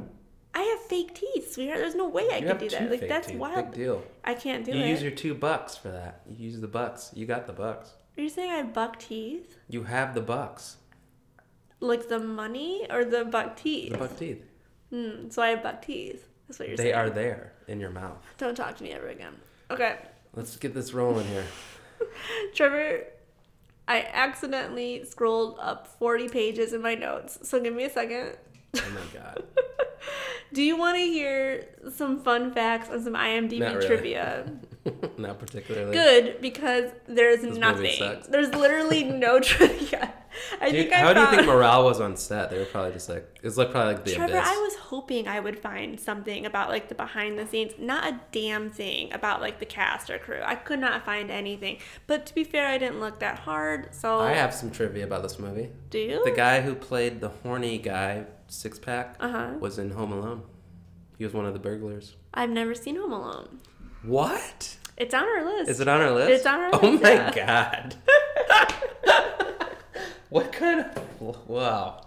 I 0.53 0.61
have 0.63 0.79
fake 0.81 1.13
teeth, 1.15 1.53
sweetheart. 1.53 1.79
There's 1.79 1.95
no 1.95 2.07
way 2.09 2.27
I 2.31 2.37
you 2.37 2.47
can 2.47 2.57
do 2.57 2.69
that. 2.69 2.89
Like 2.91 3.07
that's 3.07 3.27
teeth. 3.27 3.37
wild. 3.37 3.71
Big 3.71 3.73
deal. 3.73 4.03
I 4.23 4.33
can't 4.33 4.65
do 4.65 4.71
you 4.71 4.77
it. 4.79 4.81
You 4.85 4.91
use 4.91 5.01
your 5.01 5.11
two 5.11 5.33
bucks 5.35 5.75
for 5.75 5.89
that. 5.89 6.21
You 6.27 6.35
use 6.49 6.59
the 6.59 6.67
bucks. 6.67 7.11
You 7.15 7.25
got 7.25 7.47
the 7.47 7.53
bucks. 7.53 7.93
Are 8.17 8.21
you 8.21 8.29
saying 8.29 8.51
I 8.51 8.55
have 8.55 8.73
buck 8.73 8.99
teeth? 8.99 9.57
You 9.69 9.83
have 9.83 10.13
the 10.13 10.21
bucks. 10.21 10.77
Like 11.79 12.09
the 12.09 12.19
money 12.19 12.85
or 12.91 13.05
the 13.05 13.25
buck 13.25 13.55
teeth? 13.57 13.93
The 13.93 13.97
buck 13.97 14.17
teeth. 14.19 14.43
Hmm, 14.91 15.29
so 15.29 15.41
I 15.41 15.49
have 15.49 15.63
buck 15.63 15.81
teeth. 15.81 16.27
That's 16.49 16.59
what 16.59 16.67
you're 16.67 16.77
They 16.77 16.83
saying. 16.85 16.95
are 16.95 17.09
there 17.11 17.53
in 17.67 17.79
your 17.79 17.91
mouth. 17.91 18.17
Don't 18.39 18.55
talk 18.55 18.75
to 18.77 18.83
me 18.83 18.91
ever 18.91 19.07
again. 19.07 19.35
Okay. 19.71 19.97
Let's 20.35 20.57
get 20.57 20.73
this 20.73 20.93
rolling 20.93 21.27
here. 21.27 21.45
Trevor, 22.55 23.03
I 23.87 24.01
accidentally 24.11 25.05
scrolled 25.05 25.57
up 25.61 25.87
40 25.99 26.27
pages 26.29 26.73
in 26.73 26.81
my 26.81 26.95
notes. 26.95 27.37
So 27.47 27.59
give 27.61 27.73
me 27.75 27.83
a 27.85 27.89
second. 27.89 28.35
Oh 28.75 28.81
my 28.91 29.19
god. 29.19 29.43
Do 30.53 30.63
you 30.63 30.77
want 30.77 30.97
to 30.97 31.03
hear 31.03 31.67
some 31.93 32.21
fun 32.23 32.51
facts 32.53 32.89
and 32.89 33.03
some 33.03 33.13
IMDb 33.13 33.59
Not 33.59 33.75
really. 33.75 33.87
trivia? 33.87 34.51
Not 35.17 35.37
particularly. 35.39 35.91
Good, 35.93 36.41
because 36.41 36.91
there's 37.07 37.43
movie 37.43 37.59
nothing. 37.59 37.91
sucks. 37.97 38.27
There's 38.27 38.53
literally 38.55 39.03
no 39.25 39.39
trivia. 39.39 40.13
I 40.61 40.69
Dude, 40.71 40.89
think 40.89 40.93
I 40.93 40.97
how 40.99 41.13
do 41.13 41.19
you 41.19 41.25
found... 41.25 41.37
think 41.37 41.47
morale 41.47 41.83
was 41.85 41.99
on 41.99 42.15
set? 42.15 42.49
They 42.49 42.57
were 42.57 42.65
probably 42.65 42.93
just 42.93 43.09
like 43.09 43.39
it's 43.43 43.57
like 43.57 43.71
probably 43.71 43.93
like 43.93 44.05
the 44.05 44.13
Trevor, 44.15 44.37
abyss. 44.37 44.47
I 44.47 44.55
was 44.57 44.75
hoping 44.75 45.27
I 45.27 45.39
would 45.39 45.59
find 45.59 45.99
something 45.99 46.45
about 46.45 46.69
like 46.69 46.87
the 46.87 46.95
behind 46.95 47.37
the 47.37 47.45
scenes, 47.45 47.73
not 47.77 48.07
a 48.07 48.19
damn 48.31 48.69
thing 48.69 49.11
about 49.11 49.41
like 49.41 49.59
the 49.59 49.65
cast 49.65 50.09
or 50.09 50.17
crew. 50.17 50.39
I 50.43 50.55
could 50.55 50.79
not 50.79 51.03
find 51.05 51.29
anything. 51.29 51.77
But 52.07 52.25
to 52.27 52.33
be 52.35 52.43
fair, 52.43 52.67
I 52.67 52.77
didn't 52.77 52.99
look 52.99 53.19
that 53.19 53.39
hard. 53.39 53.93
So 53.93 54.19
I 54.19 54.33
have 54.33 54.53
some 54.53 54.71
trivia 54.71 55.03
about 55.03 55.23
this 55.23 55.39
movie. 55.39 55.69
do 55.89 55.99
you? 55.99 56.23
The 56.23 56.31
guy 56.31 56.61
who 56.61 56.73
played 56.73 57.21
the 57.21 57.29
horny 57.29 57.77
guy, 57.77 58.25
six 58.49 58.77
pack, 58.79 59.15
Uh-huh. 59.19 59.53
was 59.59 59.77
in 59.79 59.91
Home 59.91 60.11
Alone. 60.11 60.43
He 61.17 61.23
was 61.23 61.33
one 61.33 61.45
of 61.45 61.53
the 61.53 61.59
burglars. 61.59 62.15
I've 62.33 62.49
never 62.49 62.73
seen 62.75 62.95
Home 62.97 63.11
Alone. 63.13 63.59
What? 64.03 64.77
It's 64.97 65.13
on 65.13 65.23
our 65.23 65.45
list. 65.45 65.69
Is 65.69 65.79
it 65.79 65.87
on 65.87 66.01
our 66.01 66.11
list? 66.11 66.29
It's 66.31 66.45
on 66.45 66.59
our 66.59 66.69
Oh 66.73 66.89
list, 66.89 67.03
my 67.03 67.11
yeah. 67.13 67.31
god. 67.31 67.95
what 70.29 70.51
kind 70.51 70.81
of 70.81 71.47
wow. 71.47 72.01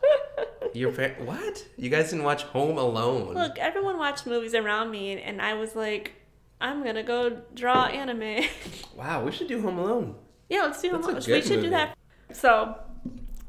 Your 0.75 0.93
par- 0.93 1.15
what? 1.25 1.65
You 1.77 1.91
guys 1.91 2.11
didn't 2.11 2.25
watch 2.25 2.43
Home 2.45 2.79
Alone? 2.79 3.35
Look, 3.35 3.59
everyone 3.59 3.99
watched 3.99 4.27
movies 4.27 4.55
around 4.55 4.91
me, 4.91 5.21
and 5.21 5.41
I 5.43 5.55
was 5.55 5.75
like, 5.77 6.13
I'm 6.61 6.83
gonna 6.85 7.03
go 7.03 7.39
draw 7.55 7.87
anime. 7.87 8.45
Wow, 8.97 9.25
we 9.25 9.33
should 9.33 9.49
do 9.49 9.61
Home 9.63 9.79
Alone. 9.79 10.15
yeah, 10.51 10.63
let's 10.63 10.81
do 10.83 10.91
Home 10.91 11.01
That's 11.03 11.27
a 11.27 11.31
Alone. 11.31 11.41
We 11.43 11.47
should 11.47 11.63
do 11.63 11.71
that. 11.71 11.97
So, 12.33 12.77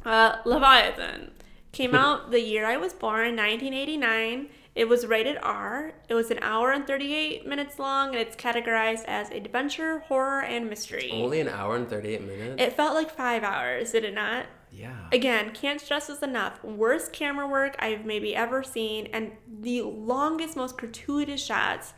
uh, 0.06 0.38
Leviathan 0.46 1.32
came 1.74 1.94
out 1.94 2.32
the 2.32 2.40
year 2.40 2.66
I 2.66 2.78
was 2.78 2.94
born, 2.94 3.36
1989. 3.36 4.48
It 4.76 4.88
was 4.90 5.06
rated 5.06 5.38
R. 5.44 5.92
It 6.10 6.14
was 6.16 6.32
an 6.32 6.40
hour 6.42 6.72
and 6.72 6.88
38 6.88 7.46
minutes 7.46 7.78
long, 7.78 8.10
and 8.10 8.18
it's 8.18 8.36
categorized 8.36 9.04
as 9.06 9.30
adventure, 9.30 10.00
horror, 10.08 10.42
and 10.42 10.70
mystery. 10.70 11.12
Only 11.14 11.42
an 11.42 11.50
hour 11.50 11.76
and 11.76 11.88
38 11.88 12.22
minutes? 12.24 12.62
It 12.62 12.74
felt 12.74 12.96
like 12.96 13.12
five 13.12 13.44
hours, 13.44 13.92
did 13.92 14.04
it 14.06 14.14
not? 14.14 14.46
yeah. 14.72 14.96
Again, 15.12 15.52
can't 15.54 15.80
stress 15.80 16.08
this 16.08 16.24
enough. 16.24 16.64
Worst 16.64 17.14
camera 17.14 17.48
work 17.48 17.76
I've 17.78 18.06
maybe 18.06 18.36
ever 18.36 18.64
seen, 18.64 19.08
and 19.14 19.34
the 19.62 19.84
longest, 19.84 20.56
most 20.56 20.78
gratuitous 20.78 21.44
shots 21.46 21.94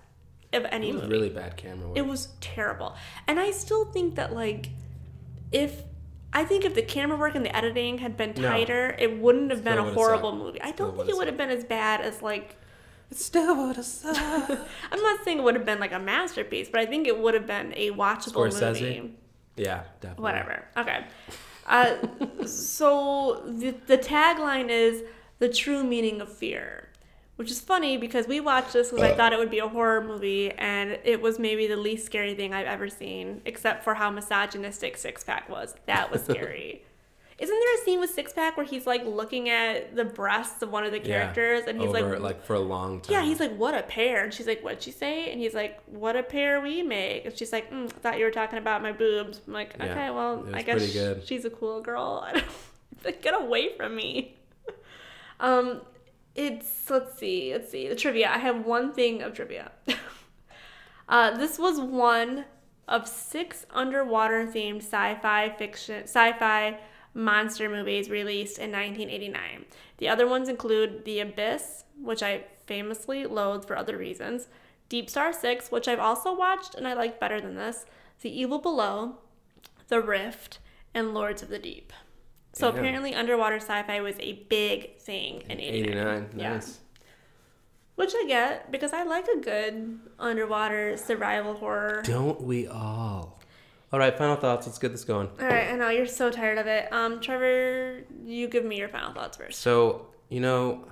of 0.52 0.66
any 0.66 0.90
It 0.90 0.94
was 0.96 1.04
movie. 1.04 1.14
really 1.14 1.30
bad 1.30 1.56
camera 1.56 1.88
work. 1.88 1.98
It 1.98 2.06
was 2.06 2.30
terrible. 2.42 2.96
And 3.28 3.40
I 3.40 3.52
still 3.52 3.86
think 3.86 4.16
that, 4.16 4.34
like, 4.34 4.70
if. 5.54 5.84
I 6.36 6.44
think 6.44 6.66
if 6.66 6.76
the 6.76 6.82
camera 6.84 7.18
work 7.18 7.34
and 7.34 7.46
the 7.46 7.56
editing 7.56 7.98
had 8.00 8.16
been 8.18 8.34
No. 8.38 8.50
tighter, 8.50 8.96
it 9.00 9.18
wouldn't 9.20 9.50
have 9.52 9.64
been 9.64 9.74
Still 9.78 9.88
a 9.90 9.94
horrible 9.94 10.32
sucked. 10.32 10.44
movie. 10.44 10.62
I 10.62 10.72
don't 10.72 10.96
think 10.96 11.10
it 11.10 11.16
would 11.18 11.28
have 11.28 11.38
been 11.38 11.50
as 11.50 11.64
bad 11.64 12.02
as, 12.02 12.22
like. 12.22 12.58
Still 13.12 13.56
would 13.56 13.78
have. 13.78 13.88
I'm 14.92 15.02
not 15.02 15.24
saying 15.24 15.38
it 15.40 15.44
would 15.44 15.56
have 15.56 15.66
been, 15.66 15.80
like, 15.80 15.94
a 15.94 16.00
masterpiece, 16.00 16.68
but 16.70 16.82
I 16.82 16.86
think 16.86 17.08
it 17.08 17.18
would 17.18 17.34
have 17.36 17.48
been 17.48 17.74
a 17.78 17.92
watchable 17.92 18.48
Scorsese? 18.52 18.82
movie. 18.82 19.14
yeah, 19.56 19.84
definitely. 20.02 20.24
Whatever. 20.24 20.66
Okay. 20.78 21.06
Uh, 21.68 21.96
so 22.46 23.42
the, 23.48 23.72
the 23.88 23.98
tagline 23.98 24.70
is 24.70 25.04
the 25.40 25.48
true 25.50 25.84
meaning 25.84 26.20
of 26.20 26.32
fear, 26.32 26.85
which 27.36 27.52
is 27.52 27.60
funny 27.62 27.98
because 27.98 28.28
we 28.28 28.40
watched 28.40 28.74
this 28.74 28.90
because 28.90 29.04
I 29.04 29.16
thought 29.16 29.34
it 29.34 29.40
would 29.40 29.52
be 29.52 29.60
a 29.60 29.68
horror 29.68 30.02
movie, 30.02 30.52
and 30.52 30.98
it 31.04 31.22
was 31.22 31.40
maybe 31.40 31.68
the 31.68 31.78
least 31.78 32.06
scary 32.06 32.34
thing 32.36 32.54
I've 32.54 32.68
ever 32.68 32.90
seen, 32.90 33.42
except 33.46 33.84
for 33.84 33.94
how 33.96 34.10
misogynistic 34.10 34.98
Six 34.98 35.24
Pack 35.24 35.50
was. 35.50 35.76
That 35.86 36.12
was 36.12 36.24
scary. 36.24 36.84
Isn't 37.38 37.54
there 37.60 37.76
a 37.76 37.78
scene 37.84 38.00
with 38.00 38.12
Six 38.12 38.32
Pack 38.32 38.56
where 38.56 38.66
he's 38.66 38.88
like 38.88 39.04
looking 39.06 39.50
at 39.50 39.94
the 39.94 40.06
breasts 40.06 40.62
of 40.62 40.72
one 40.72 40.86
of 40.86 40.94
the 40.94 41.00
Yeah, 41.00 41.06
characters, 41.34 41.66
and 41.68 41.82
he's 41.82 41.90
like, 41.92 42.06
like 42.22 42.42
for 42.46 42.54
a 42.54 42.60
long 42.62 43.02
time. 43.02 43.12
yeah, 43.14 43.24
he's 43.24 43.42
like, 43.42 43.54
what 43.58 43.76
a 43.76 43.84
pair. 43.84 44.24
And 44.24 44.34
she's 44.34 44.48
like, 44.48 44.62
what'd 44.62 44.82
she 44.82 44.92
say? 44.92 45.30
And 45.30 45.42
he's 45.42 45.54
like, 45.54 45.82
what 45.88 46.16
a 46.16 46.24
pair 46.24 46.62
we 46.62 46.82
make. 46.82 47.26
And 47.26 47.38
she's 47.38 47.52
like, 47.52 47.70
mm, 47.70 47.88
I 47.88 47.90
thought 47.90 48.18
you 48.20 48.24
were 48.24 48.32
talking 48.32 48.58
about 48.58 48.82
my 48.82 48.94
boobs. 48.94 49.42
I'm 49.46 49.52
like, 49.52 49.76
Yeah, 49.78 49.86
okay, 49.92 50.10
well, 50.12 50.46
I 50.54 50.62
guess 50.62 50.94
good. 50.94 51.28
she's 51.28 51.44
a 51.44 51.50
cool 51.50 51.82
girl. 51.82 52.26
get 53.22 53.34
away 53.34 53.76
from 53.76 53.98
me. 53.98 54.38
um, 55.42 55.82
it's, 56.36 56.90
let's 56.90 57.18
see, 57.18 57.54
let's 57.54 57.72
see. 57.72 57.88
The 57.88 57.96
trivia. 57.96 58.30
I 58.30 58.38
have 58.38 58.66
one 58.66 58.92
thing 58.94 59.22
of 59.22 59.34
trivia. 59.34 59.72
uh, 61.10 61.38
this 61.38 61.58
was 61.58 61.80
one 61.80 62.46
of 62.88 63.08
six 63.08 63.66
underwater 63.72 64.46
themed 64.46 64.78
sci-fi 64.78 65.50
fiction 65.58 66.04
sci-fi 66.04 66.78
monster 67.14 67.70
movies 67.70 68.10
released 68.10 68.60
in 68.60 68.72
1989. 68.72 69.66
The 69.98 70.10
other 70.10 70.28
ones 70.28 70.50
include 70.50 71.06
The 71.06 71.22
Abyss, 71.22 71.86
which 72.00 72.22
I 72.22 72.44
famously 72.68 73.26
loathe 73.26 73.66
for 73.66 73.78
other 73.78 73.98
reasons, 73.98 74.50
Deep 74.90 75.10
Star 75.10 75.32
6, 75.32 75.72
which 75.72 75.88
I've 75.88 76.00
also 76.00 76.36
watched 76.36 76.76
and 76.76 76.88
I 76.88 76.94
like 76.94 77.20
better 77.20 77.40
than 77.40 77.56
this, 77.56 77.86
The 78.22 78.38
Evil 78.38 78.60
Below, 78.60 79.16
The 79.88 80.02
Rift, 80.02 80.60
and 80.94 81.14
Lords 81.14 81.42
of 81.42 81.50
the 81.50 81.60
Deep. 81.60 81.94
So 82.56 82.70
apparently 82.70 83.14
underwater 83.14 83.58
sci-fi 83.58 84.00
was 84.00 84.16
a 84.20 84.34
big 84.50 84.98
thing 85.00 85.42
in 85.50 85.60
89. 85.60 85.90
89. 85.90 86.30
Yeah. 86.38 86.54
Nice. 86.54 86.80
Which 87.96 88.14
I 88.16 88.26
get 88.28 88.72
because 88.72 88.94
I 88.94 89.04
like 89.04 89.28
a 89.28 89.38
good 89.40 90.00
underwater 90.20 90.96
survival 90.98 91.54
horror. 91.56 92.02
Don't 92.06 92.42
we 92.42 92.68
all? 92.68 93.40
All 93.94 94.00
right, 94.00 94.18
final 94.18 94.36
thoughts. 94.36 94.68
Let's 94.68 94.80
get 94.80 94.92
this 94.92 95.04
going. 95.04 95.30
All 95.40 95.48
right, 95.48 95.70
I 95.70 95.76
know 95.76 95.90
you're 95.90 96.06
so 96.06 96.30
tired 96.32 96.58
of 96.58 96.68
it. 96.68 96.92
Um, 96.92 97.20
Trevor, 97.22 98.04
you 98.26 98.48
give 98.48 98.66
me 98.66 98.78
your 98.78 98.90
final 98.90 99.14
thoughts 99.14 99.38
first. 99.38 99.62
So, 99.62 100.08
you 100.30 100.40
know, 100.42 100.86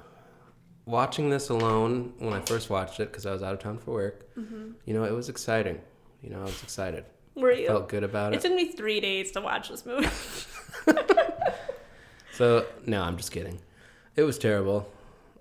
watching 0.86 1.30
this 1.30 1.50
alone 1.50 2.14
when 2.20 2.34
I 2.34 2.42
first 2.42 2.70
watched 2.70 3.00
it 3.00 3.10
because 3.12 3.26
I 3.26 3.32
was 3.34 3.42
out 3.44 3.54
of 3.54 3.60
town 3.60 3.78
for 3.80 3.92
work, 3.92 4.36
Mm-hmm. 4.38 4.72
you 4.86 4.94
know, 4.94 5.04
it 5.06 5.12
was 5.12 5.28
exciting. 5.30 5.80
You 6.22 6.30
know, 6.30 6.40
I 6.42 6.44
was 6.44 6.62
excited. 6.64 7.06
Were 7.36 7.52
you? 7.52 7.68
Felt 7.68 7.90
good 7.90 8.04
about 8.04 8.34
It 8.34 8.38
it. 8.38 8.42
took 8.42 8.54
me 8.56 8.72
three 8.72 9.00
days 9.02 9.32
to 9.32 9.42
watch 9.42 9.70
this 9.70 9.86
movie. 9.86 10.08
So, 12.34 12.66
no, 12.86 13.04
I'm 13.04 13.18
just 13.18 13.32
kidding. 13.32 13.60
It 14.16 14.24
was 14.24 14.38
terrible. 14.40 14.90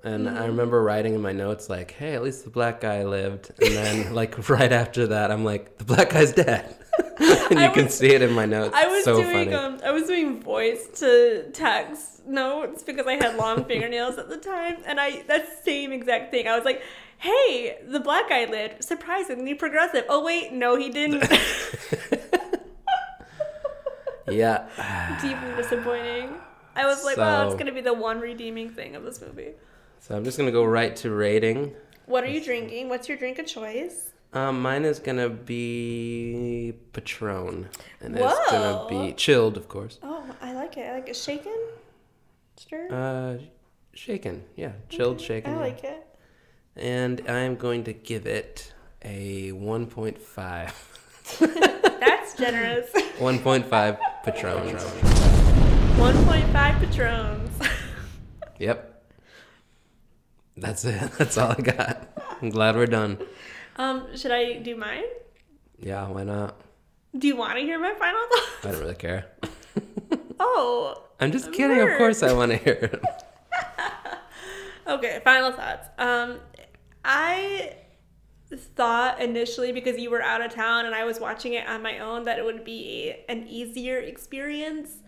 And 0.04 0.26
Mm-hmm. 0.26 0.36
I 0.36 0.46
remember 0.46 0.82
writing 0.82 1.14
in 1.14 1.22
my 1.22 1.32
notes, 1.32 1.70
like, 1.70 1.92
hey, 1.92 2.14
at 2.14 2.22
least 2.22 2.44
the 2.44 2.50
black 2.50 2.80
guy 2.80 3.04
lived. 3.04 3.50
And 3.62 3.74
then, 3.74 4.14
like, 4.20 4.48
right 4.50 4.72
after 4.72 5.06
that, 5.06 5.30
I'm 5.30 5.44
like, 5.44 5.78
the 5.78 5.84
black 5.84 6.10
guy's 6.10 6.32
dead. 6.32 6.76
and 7.18 7.58
you 7.58 7.64
I 7.64 7.68
can 7.68 7.88
see 7.88 8.08
it 8.08 8.20
in 8.20 8.32
my 8.32 8.44
notes. 8.44 8.74
I 8.76 8.86
was 8.88 9.04
so 9.04 9.22
doing 9.22 9.54
um, 9.54 9.80
I 9.82 9.92
was 9.92 10.06
doing 10.06 10.42
voice 10.42 10.88
to 11.00 11.48
text 11.52 12.26
notes 12.26 12.82
because 12.82 13.06
I 13.06 13.14
had 13.14 13.36
long 13.36 13.64
fingernails 13.64 14.18
at 14.18 14.28
the 14.28 14.36
time, 14.36 14.76
and 14.84 15.00
I 15.00 15.22
that 15.22 15.64
same 15.64 15.92
exact 15.92 16.30
thing. 16.30 16.46
I 16.46 16.54
was 16.54 16.66
like, 16.66 16.82
"Hey, 17.16 17.78
the 17.86 18.00
black 18.00 18.28
guy 18.28 18.44
lived. 18.44 18.84
Surprisingly 18.84 19.54
progressive. 19.54 20.04
Oh 20.10 20.22
wait, 20.22 20.52
no, 20.52 20.76
he 20.76 20.90
didn't. 20.90 21.22
Yeah. 24.28 25.18
Deeply 25.22 25.54
disappointing." 25.56 26.34
I 26.74 26.86
was 26.86 27.04
like, 27.04 27.16
"Wow, 27.16 27.46
it's 27.46 27.56
gonna 27.56 27.72
be 27.72 27.80
the 27.80 27.94
one 27.94 28.20
redeeming 28.20 28.70
thing 28.70 28.96
of 28.96 29.04
this 29.04 29.20
movie." 29.20 29.52
So 30.02 30.16
I'm 30.16 30.24
just 30.24 30.36
going 30.36 30.48
to 30.48 30.52
go 30.52 30.64
right 30.64 30.96
to 30.96 31.12
rating. 31.12 31.74
What 32.06 32.24
are 32.24 32.28
you 32.28 32.42
drinking? 32.42 32.88
What's 32.88 33.08
your 33.08 33.16
drink 33.16 33.38
of 33.38 33.46
choice? 33.46 34.10
Um, 34.32 34.60
mine 34.60 34.84
is 34.84 34.98
gonna 34.98 35.28
be 35.28 36.72
Patron, 36.92 37.68
and 38.00 38.16
it's 38.16 38.50
gonna 38.50 38.86
be 38.88 39.12
chilled, 39.12 39.56
of 39.56 39.68
course. 39.68 40.00
Oh, 40.02 40.24
I 40.40 40.54
like 40.54 40.76
it. 40.76 40.88
I 40.88 40.94
like 40.94 41.08
it 41.08 41.14
shaken, 41.14 41.56
stirred. 42.56 42.90
Uh, 42.90 43.36
shaken, 43.92 44.42
yeah, 44.56 44.72
chilled, 44.88 45.20
shaken. 45.20 45.52
I 45.52 45.54
yeah. 45.54 45.60
like 45.60 45.84
it. 45.84 46.18
And 46.74 47.22
I'm 47.28 47.54
going 47.56 47.84
to 47.84 47.92
give 47.92 48.26
it 48.26 48.72
a 49.02 49.52
1.5. 49.52 51.38
That's 52.00 52.34
generous. 52.34 52.90
1.5 53.18 53.98
Patron. 54.24 54.76
1.5 54.76 56.80
patrons. 56.80 57.50
Yep. 58.58 59.02
That's 60.56 60.84
it. 60.84 61.10
That's 61.18 61.36
all 61.36 61.50
I 61.58 61.60
got. 61.60 62.06
I'm 62.40 62.50
glad 62.50 62.76
we're 62.76 62.86
done. 62.86 63.18
um, 63.74 64.16
should 64.16 64.30
I 64.30 64.58
do 64.58 64.76
mine? 64.76 65.02
Yeah, 65.80 66.06
why 66.06 66.22
not? 66.22 66.60
Do 67.18 67.26
you 67.26 67.34
want 67.34 67.56
to 67.58 67.62
hear 67.62 67.80
my 67.80 67.92
final 67.94 68.20
thoughts? 68.20 68.66
I 68.66 68.70
don't 68.70 68.80
really 68.80 68.94
care. 68.94 69.26
Oh, 70.44 71.04
I'm 71.20 71.30
just 71.30 71.52
kidding. 71.52 71.78
Of 71.80 71.96
course, 71.98 72.20
I 72.24 72.32
want 72.32 72.50
to 72.50 72.56
hear 72.58 72.90
it. 72.92 73.00
okay. 74.88 75.20
Final 75.22 75.52
thoughts. 75.52 75.88
Um, 75.98 76.40
I 77.04 77.76
thought 78.56 79.20
initially 79.20 79.72
because 79.72 79.98
you 79.98 80.10
were 80.10 80.22
out 80.22 80.40
of 80.40 80.52
town 80.52 80.86
and 80.86 80.94
I 80.94 81.04
was 81.04 81.20
watching 81.20 81.54
it 81.54 81.66
on 81.66 81.82
my 81.82 81.98
own 81.98 82.24
that 82.24 82.38
it 82.38 82.44
would 82.44 82.64
be 82.64 83.14
an 83.28 83.46
easier 83.48 83.98
experience 83.98 84.98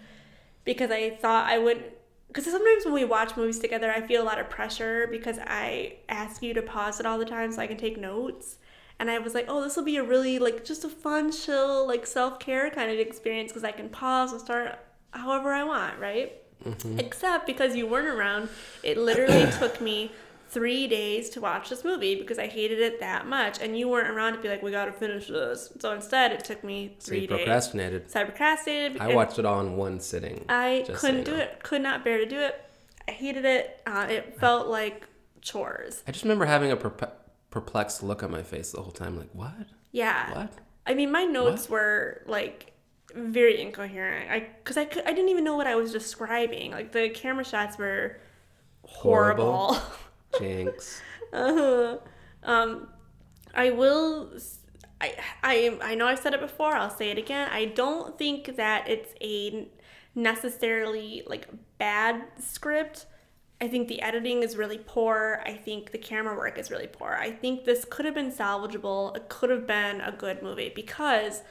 because 0.65 0.91
I 0.91 1.11
thought 1.11 1.51
I 1.51 1.59
would. 1.59 1.93
Because 2.29 2.45
sometimes 2.47 2.85
when 2.85 2.95
we 2.95 3.05
watch 3.05 3.37
movies 3.37 3.61
together, 3.61 3.93
I 3.93 4.01
feel 4.01 4.23
a 4.23 4.25
lot 4.25 4.41
of 4.41 4.51
pressure 4.51 5.07
because 5.09 5.39
I 5.47 5.99
ask 6.09 6.43
you 6.43 6.53
to 6.55 6.63
pause 6.63 6.99
it 6.99 7.07
all 7.07 7.19
the 7.19 7.25
time 7.25 7.53
so 7.53 7.61
I 7.61 7.69
can 7.69 7.77
take 7.77 7.97
notes. 7.97 8.57
And 8.99 9.11
I 9.11 9.19
was 9.19 9.35
like, 9.35 9.47
oh, 9.49 9.63
this 9.63 9.77
will 9.77 9.85
be 9.85 9.97
a 9.97 10.03
really, 10.03 10.39
like, 10.39 10.65
just 10.65 10.85
a 10.85 10.89
fun, 10.89 11.31
chill, 11.31 11.87
like, 11.87 12.07
self 12.07 12.39
care 12.41 12.71
kind 12.71 12.91
of 12.91 12.99
experience 12.99 13.53
because 13.53 13.65
I 13.65 13.73
can 13.73 13.89
pause 13.89 14.33
and 14.33 14.41
start 14.41 14.79
however 15.11 15.53
I 15.53 15.65
want, 15.65 15.99
right? 15.99 16.33
Mm-hmm. 16.65 16.99
Except 16.99 17.47
because 17.47 17.77
you 17.77 17.87
weren't 17.87 18.09
around, 18.09 18.49
it 18.83 18.97
literally 18.97 19.51
took 19.59 19.81
me 19.81 20.11
three 20.49 20.87
days 20.87 21.29
to 21.31 21.41
watch 21.41 21.69
this 21.71 21.85
movie 21.85 22.15
because 22.15 22.39
I 22.39 22.47
hated 22.47 22.79
it 22.79 23.01
that 23.01 23.27
much. 23.27 23.61
And 23.61 23.79
you 23.79 23.89
weren't 23.89 24.09
around 24.09 24.35
to 24.35 24.39
be 24.41 24.49
like, 24.49 24.63
we 24.63 24.71
gotta 24.71 24.93
finish 24.93 25.27
this. 25.29 25.73
So 25.81 25.93
instead, 25.93 26.33
it 26.33 26.45
took 26.45 26.63
me 26.63 26.95
So 26.99 27.09
three 27.09 27.21
you 27.23 27.27
days. 27.27 27.39
procrastinated. 27.39 28.11
So 28.11 28.21
I 28.21 28.25
procrastinated. 28.25 29.01
I 29.01 29.15
watched 29.15 29.39
it 29.39 29.45
all 29.45 29.61
in 29.61 29.77
one 29.77 30.01
sitting. 30.01 30.45
I 30.49 30.85
couldn't 30.95 31.19
you 31.19 31.25
do 31.25 31.33
know. 31.33 31.39
it. 31.39 31.63
Could 31.63 31.83
not 31.83 32.05
bear 32.05 32.19
to 32.19 32.27
do 32.27 32.39
it. 32.41 32.61
I 33.09 33.13
hated 33.13 33.45
it. 33.45 33.81
Uh, 33.87 34.07
it 34.09 34.39
felt 34.39 34.69
like 34.69 35.07
chores. 35.41 36.03
I 36.07 36.13
just 36.13 36.25
remember 36.25 36.45
having 36.47 36.71
a 36.71 36.77
perplexed 36.77 38.03
look 38.03 38.23
on 38.23 38.31
my 38.31 38.43
face 38.43 38.73
the 38.73 38.81
whole 38.83 38.93
time, 38.93 39.19
like, 39.19 39.31
what? 39.33 39.53
Yeah. 39.93 40.35
What? 40.35 40.53
I 40.87 40.95
mean, 40.95 41.11
my 41.11 41.25
notes 41.25 41.69
were 41.69 42.23
like 42.27 42.73
very 43.15 43.61
incoherent. 43.61 44.31
I 44.31 44.49
because 44.63 44.77
I, 44.77 44.85
could, 44.85 45.05
I 45.07 45.13
didn't 45.13 45.29
even 45.31 45.45
know 45.45 45.57
what 45.57 45.67
I 45.67 45.75
was 45.77 45.93
describing. 45.93 46.73
Like 46.73 46.93
the 46.93 47.09
camera 47.11 47.45
shots 47.45 47.79
were 47.79 48.19
Horrible. 48.83 49.75
horrible. 49.75 49.83
Jinx. 50.39 51.03
uh, 51.33 51.97
um, 52.43 52.89
I 53.55 53.71
will. 53.71 54.33
I, 55.01 55.15
I 55.43 55.79
I 55.83 55.95
know 55.95 56.07
I've 56.07 56.19
said 56.21 56.35
it 56.35 56.41
before. 56.41 56.75
I'll 56.75 56.91
say 56.91 57.11
it 57.11 57.19
again. 57.19 57.49
I 57.51 57.67
don't 57.67 58.19
think 58.19 58.57
that 58.57 58.89
it's 58.89 59.15
a 59.21 59.69
necessarily 60.15 61.23
like 61.27 61.49
bad 61.79 62.25
script. 62.39 63.07
I 63.61 63.69
think 63.69 63.89
the 63.89 64.03
editing 64.03 64.43
is 64.43 64.57
really 64.57 64.79
poor. 64.79 65.43
I 65.47 65.55
think 65.55 65.93
the 65.93 65.99
camera 65.99 66.37
work 66.37 66.59
is 66.59 66.71
really 66.71 66.87
poor. 66.87 67.17
I 67.19 67.31
think 67.31 67.65
this 67.65 67.85
could 67.89 68.05
have 68.05 68.15
been 68.15 68.33
salvageable. 68.33 69.17
It 69.17 69.29
could 69.29 69.51
have 69.51 69.67
been 69.67 70.01
a 70.01 70.13
good 70.13 70.43
movie 70.43 70.73
because 70.75 71.43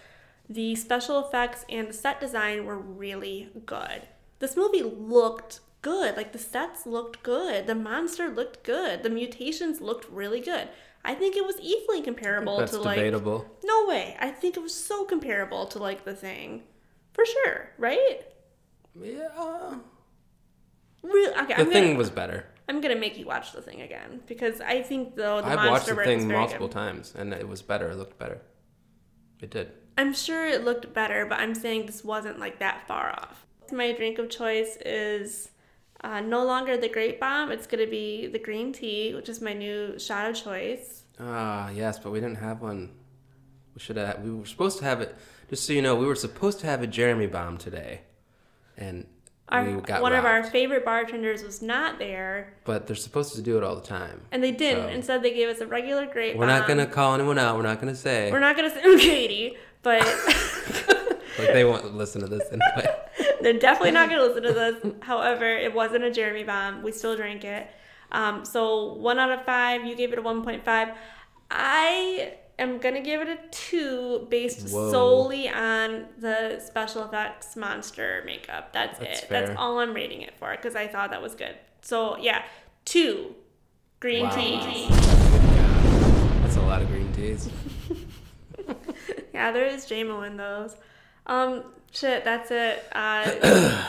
the 0.50 0.76
special 0.76 1.26
effects 1.26 1.66
and 1.70 1.88
the 1.88 1.94
set 1.94 2.20
design 2.20 2.66
were 2.66 2.78
really 2.78 3.50
good. 3.66 4.04
This 4.40 4.58
movie 4.58 4.84
looked 4.84 5.62
good. 5.84 6.18
Like 6.18 6.32
the 6.32 6.40
sets 6.40 6.88
looked 6.88 7.22
good. 7.22 7.68
The 7.68 7.76
monster 7.76 8.30
looked 8.30 8.64
good. 8.64 9.04
The 9.04 9.12
mutations 9.12 9.80
looked 9.80 10.10
really 10.10 10.40
good. 10.42 10.70
I 11.06 11.14
think 11.14 11.36
it 11.36 11.46
was 11.46 11.60
easily 11.62 12.02
comparable 12.02 12.58
That's 12.58 12.72
to 12.72 12.80
like 12.82 12.96
debatable. 12.98 13.46
No 13.64 13.86
way. 13.88 14.18
I 14.20 14.32
think 14.32 14.58
it 14.58 14.64
was 14.64 14.74
so 14.74 15.06
comparable 15.06 15.68
to 15.68 15.78
like 15.78 16.06
the 16.06 16.16
thing. 16.16 16.64
For 17.14 17.24
sure, 17.26 17.70
right? 17.78 18.22
Yeah. 19.00 19.76
Really? 21.04 21.36
Okay, 21.44 21.54
The 21.56 21.62
I'm 21.62 21.70
thing 21.70 21.84
gonna, 21.88 21.98
was 21.98 22.10
better. 22.10 22.46
I'm 22.70 22.80
gonna 22.82 22.96
make 22.96 23.18
you 23.18 23.26
watch 23.26 23.52
the 23.52 23.62
thing 23.62 23.82
again 23.82 24.22
because 24.26 24.62
I 24.62 24.82
think 24.82 25.16
though 25.16 25.42
the 25.42 25.48
I've 25.48 25.56
monster 25.58 25.94
watched 25.94 26.08
the 26.08 26.18
thing 26.18 26.28
multiple 26.32 26.68
good. 26.68 26.74
times, 26.74 27.14
and 27.16 27.34
it 27.34 27.48
was 27.48 27.62
better. 27.62 27.92
It 27.92 27.98
looked 27.98 28.18
better. 28.18 28.42
It 29.42 29.52
did. 29.52 29.72
I'm 29.98 30.14
sure 30.14 30.48
it 30.48 30.64
looked 30.64 30.94
better, 30.94 31.26
but 31.26 31.40
I'm 31.40 31.54
saying 31.54 31.86
this 31.86 32.04
wasn't 32.04 32.40
like 32.40 32.60
that 32.60 32.88
far 32.88 33.12
off. 33.12 33.46
My 33.72 33.92
drink 33.92 34.18
of 34.18 34.30
choice 34.30 34.78
is 34.86 35.50
uh, 36.04 36.20
no 36.22 36.44
longer 36.46 36.78
the 36.78 36.90
grape 36.90 37.20
bomb. 37.20 37.52
It's 37.52 37.68
gonna 37.68 37.88
be 37.88 38.28
the 38.28 38.40
green 38.40 38.74
tea, 38.74 39.14
which 39.14 39.30
is 39.30 39.42
my 39.42 39.54
new 39.54 39.98
shot 40.00 40.30
of 40.30 40.36
choice. 40.36 41.04
Ah, 41.20 41.70
yes, 41.70 42.00
but 42.00 42.12
we 42.12 42.20
didn't 42.20 42.38
have 42.40 42.62
one. 42.62 42.92
We 43.76 43.80
should 43.80 43.98
have. 43.98 44.22
We 44.22 44.32
were 44.34 44.46
supposed 44.46 44.78
to 44.80 44.86
have 44.86 45.02
it. 45.02 45.16
Just 45.50 45.66
so 45.66 45.74
you 45.74 45.82
know, 45.82 45.96
we 45.96 46.06
were 46.06 46.16
supposed 46.16 46.60
to 46.62 46.68
have 46.68 46.82
a 46.82 46.88
Jeremy 46.88 47.28
bomb 47.28 47.58
today, 47.58 48.02
and 48.78 49.06
Our, 49.50 49.64
we 49.66 49.82
got 49.82 50.02
one 50.02 50.14
of 50.14 50.26
our 50.26 50.44
favorite 50.44 50.84
bartenders 50.86 51.44
was 51.44 51.62
not 51.62 52.00
there, 52.00 52.54
But 52.66 52.88
they're 52.88 52.96
supposed 52.96 53.36
to 53.36 53.42
do 53.42 53.58
it 53.58 53.64
all 53.64 53.76
the 53.76 53.82
time. 53.82 54.22
and 54.32 54.44
they 54.44 54.52
didn't. 54.52 54.86
So- 54.86 54.90
Instead, 54.90 55.22
they 55.24 55.34
gave 55.34 55.50
us 55.50 55.60
a 55.62 55.68
regular 55.68 56.06
grape 56.08 56.36
We're 56.36 56.48
bomb. 56.48 56.60
not 56.60 56.68
gonna 56.68 56.88
call 56.88 57.14
anyone 57.14 57.38
out. 57.38 57.56
We're 57.56 57.62
not 57.64 57.80
gonna 57.80 57.96
say. 57.96 58.32
We're 58.32 58.40
not 58.40 58.56
gonna 58.56 58.72
say 58.72 58.82
Katie, 59.00 59.58
but 59.84 60.02
Like 61.40 61.54
they 61.54 61.64
won't 61.66 61.96
listen 61.96 62.22
to 62.22 62.28
this 62.28 62.44
anyway. 62.52 62.96
They're 63.44 63.60
definitely 63.60 63.92
not 63.92 64.10
going 64.10 64.20
to 64.22 64.26
listen 64.28 64.44
to 64.44 64.54
this. 64.84 64.94
However, 65.02 65.46
it 65.46 65.74
wasn't 65.74 66.04
a 66.06 66.12
Jeremy 66.12 66.44
bomb. 66.44 66.82
We 66.82 66.92
still 66.92 67.16
drank 67.16 67.44
it. 67.44 67.68
Um, 68.12 68.46
so 68.46 68.94
one 68.94 69.20
out 69.20 69.32
of 69.32 69.44
five. 69.46 69.84
You 69.86 69.96
gave 69.96 70.14
it 70.14 70.20
a 70.20 70.22
one 70.22 70.44
point 70.44 70.64
five. 70.64 70.90
I 71.52 72.34
am 72.60 72.78
gonna 72.78 73.02
give 73.02 73.22
it 73.22 73.28
a 73.28 73.38
two 73.52 74.28
based 74.30 74.70
Whoa. 74.70 74.92
solely 74.92 75.50
on 75.50 76.06
the 76.20 76.60
special 76.66 77.04
effects 77.06 77.56
monster 77.56 78.22
makeup. 78.26 78.72
That's, 78.72 79.00
That's 79.00 79.24
it. 79.24 79.28
fair. 79.28 79.48
That's 79.48 79.60
all 79.60 79.80
I'm 79.80 79.94
rating 79.94 80.22
it 80.22 80.36
for 80.38 80.52
because 80.52 80.76
I 80.76 80.88
thought 80.88 81.10
that 81.12 81.22
was 81.22 81.34
good. 81.36 81.56
So 81.82 82.18
yeah, 82.18 82.44
two 82.86 83.34
green 84.00 84.24
Wow. 84.26 84.36
tea. 84.36 84.88
That's 86.42 86.58
a 86.58 86.62
lot 86.62 86.82
of 86.82 86.88
green 86.90 87.12
teas. 87.14 87.50
Yeah, 89.34 89.52
there 89.52 89.66
is 89.66 89.86
JMO 89.88 90.26
in 90.28 90.38
those. 90.38 90.76
Um, 91.26 91.64
shit, 91.94 92.24
that's 92.26 92.52
it. 92.52 92.84
Uh, 92.92 93.30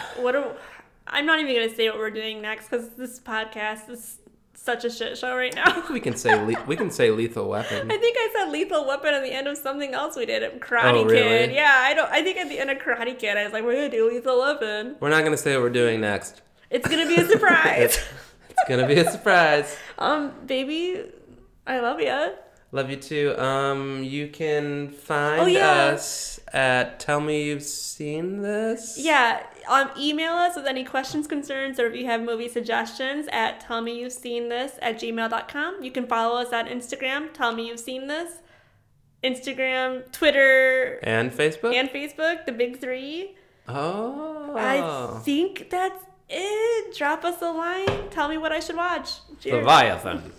what 0.20 0.36
are, 0.36 0.54
I'm 1.06 1.26
not 1.26 1.40
even 1.40 1.54
gonna 1.54 1.74
say 1.74 1.88
what 1.88 1.98
we're 1.98 2.10
doing 2.10 2.40
next 2.40 2.68
because 2.68 2.90
this 2.90 3.18
podcast 3.20 3.88
is 3.90 4.18
such 4.54 4.84
a 4.84 4.90
shit 4.90 5.18
show 5.18 5.36
right 5.36 5.54
now. 5.54 5.84
We 5.90 6.00
can 6.00 6.16
say 6.16 6.34
le- 6.34 6.64
we 6.66 6.76
can 6.76 6.90
say 6.90 7.10
Lethal 7.10 7.48
Weapon. 7.48 7.90
I 7.90 7.96
think 7.98 8.16
I 8.18 8.30
said 8.34 8.50
Lethal 8.50 8.86
Weapon 8.86 9.12
at 9.12 9.22
the 9.22 9.32
end 9.32 9.46
of 9.46 9.58
something 9.58 9.92
else 9.92 10.16
we 10.16 10.24
did. 10.26 10.42
Karate 10.60 10.94
Oh, 10.94 11.04
really? 11.04 11.22
Kid. 11.46 11.52
Yeah, 11.52 11.70
I 11.74 11.92
don't. 11.94 12.10
I 12.10 12.22
think 12.22 12.38
at 12.38 12.48
the 12.48 12.58
end 12.58 12.70
of 12.70 12.78
Karate 12.78 13.18
Kid, 13.18 13.36
I 13.36 13.44
was 13.44 13.52
like, 13.52 13.62
we're 13.64 13.74
gonna 13.74 13.90
do 13.90 14.08
Lethal 14.08 14.38
Weapon. 14.38 14.96
We're 15.00 15.10
not 15.10 15.24
gonna 15.24 15.36
say 15.36 15.52
what 15.54 15.62
we're 15.62 15.70
doing 15.70 16.00
next. 16.00 16.40
It's 16.70 16.88
gonna 16.88 17.06
be 17.06 17.16
a 17.16 17.26
surprise. 17.28 17.98
It's 18.56 18.68
gonna 18.68 18.86
be 18.86 18.94
a 18.94 19.10
surprise. 19.10 19.76
um, 19.98 20.32
baby, 20.46 21.02
I 21.66 21.80
love 21.80 22.00
you. 22.00 22.34
Love 22.70 22.88
you 22.88 22.94
too. 22.96 23.36
Um, 23.36 24.04
you 24.04 24.28
can 24.28 24.90
find 24.90 25.40
Oh, 25.42 25.46
yeah. 25.46 25.68
us 25.92 26.33
at 26.54 27.00
Tell 27.00 27.20
Me 27.20 27.44
You've 27.44 27.62
Seen 27.64 28.40
This. 28.40 28.96
Yeah, 28.98 29.44
um, 29.68 29.90
email 29.98 30.32
us 30.34 30.56
with 30.56 30.66
any 30.66 30.84
questions, 30.84 31.26
concerns, 31.26 31.78
or 31.80 31.86
if 31.86 31.96
you 31.96 32.06
have 32.06 32.22
movie 32.22 32.48
suggestions 32.48 33.26
at 33.32 33.60
tell 33.60 33.80
me 33.82 33.98
you've 34.00 34.12
seen 34.12 34.48
this 34.48 34.78
at 34.80 34.96
gmail.com. 35.00 35.82
You 35.82 35.90
can 35.90 36.06
follow 36.06 36.40
us 36.40 36.52
on 36.52 36.66
Instagram, 36.66 37.32
tell 37.32 37.52
me 37.54 37.66
you've 37.68 37.80
seen 37.80 38.06
this. 38.06 38.34
Instagram, 39.22 40.10
Twitter, 40.12 41.00
And 41.02 41.32
Facebook. 41.32 41.74
and 41.74 41.88
Facebook, 41.90 42.46
the 42.46 42.52
big 42.52 42.78
three. 42.80 43.34
oh. 43.68 44.54
I 44.56 45.20
think 45.24 45.68
that's 45.70 46.04
it. 46.28 46.96
Drop 46.96 47.24
us 47.24 47.42
a 47.42 47.50
line. 47.50 48.08
Tell 48.10 48.28
me 48.28 48.38
what 48.38 48.52
I 48.52 48.60
should 48.60 48.76
watch. 48.76 49.10
Cheers. 49.40 49.64
Leviathan. 49.64 50.30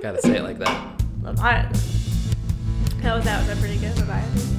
Gotta 0.00 0.22
say 0.22 0.36
it 0.36 0.42
like 0.42 0.58
that. 0.58 1.02
Leviathan. 1.22 1.74
How 3.02 3.16
was 3.16 3.24
that? 3.24 3.38
Was 3.38 3.46
that 3.48 3.58
pretty 3.58 3.78
good? 3.78 3.96
Leviathan? 3.98 4.55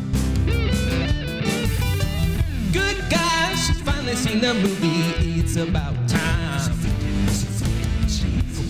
Good 2.73 3.10
guys, 3.10 3.65
she's 3.65 3.81
finally 3.81 4.15
seen 4.15 4.41
the 4.41 4.53
movie. 4.53 5.39
It's 5.39 5.56
about 5.56 5.95
time. 6.07 6.72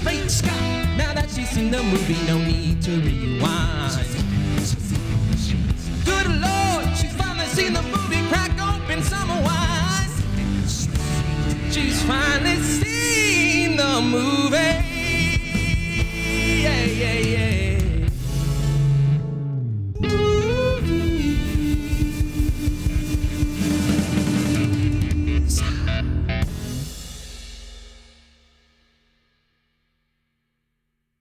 Great 0.03 0.29
Scott, 0.29 0.51
now 0.97 1.13
that 1.13 1.29
she's 1.33 1.49
seen 1.49 1.71
the 1.71 1.83
movie, 1.83 2.17
no 2.27 2.37
need 2.37 2.81
to 2.83 2.91
rewind. 2.91 3.93
Good 6.05 6.27
Lord, 6.27 6.97
she's 6.97 7.13
finally 7.15 7.47
seen 7.47 7.73
the 7.73 7.81
movie. 7.81 8.21
Crack 8.29 8.51
open 8.61 9.01
summer 9.03 9.41
wine. 9.41 10.09
She's 11.71 12.01
finally 12.03 12.57
seen 12.61 13.77
the 13.77 14.01
movie. 14.01 14.57
Yeah, 16.63 16.83
yeah, 16.85 17.19
yeah. 17.19 18.07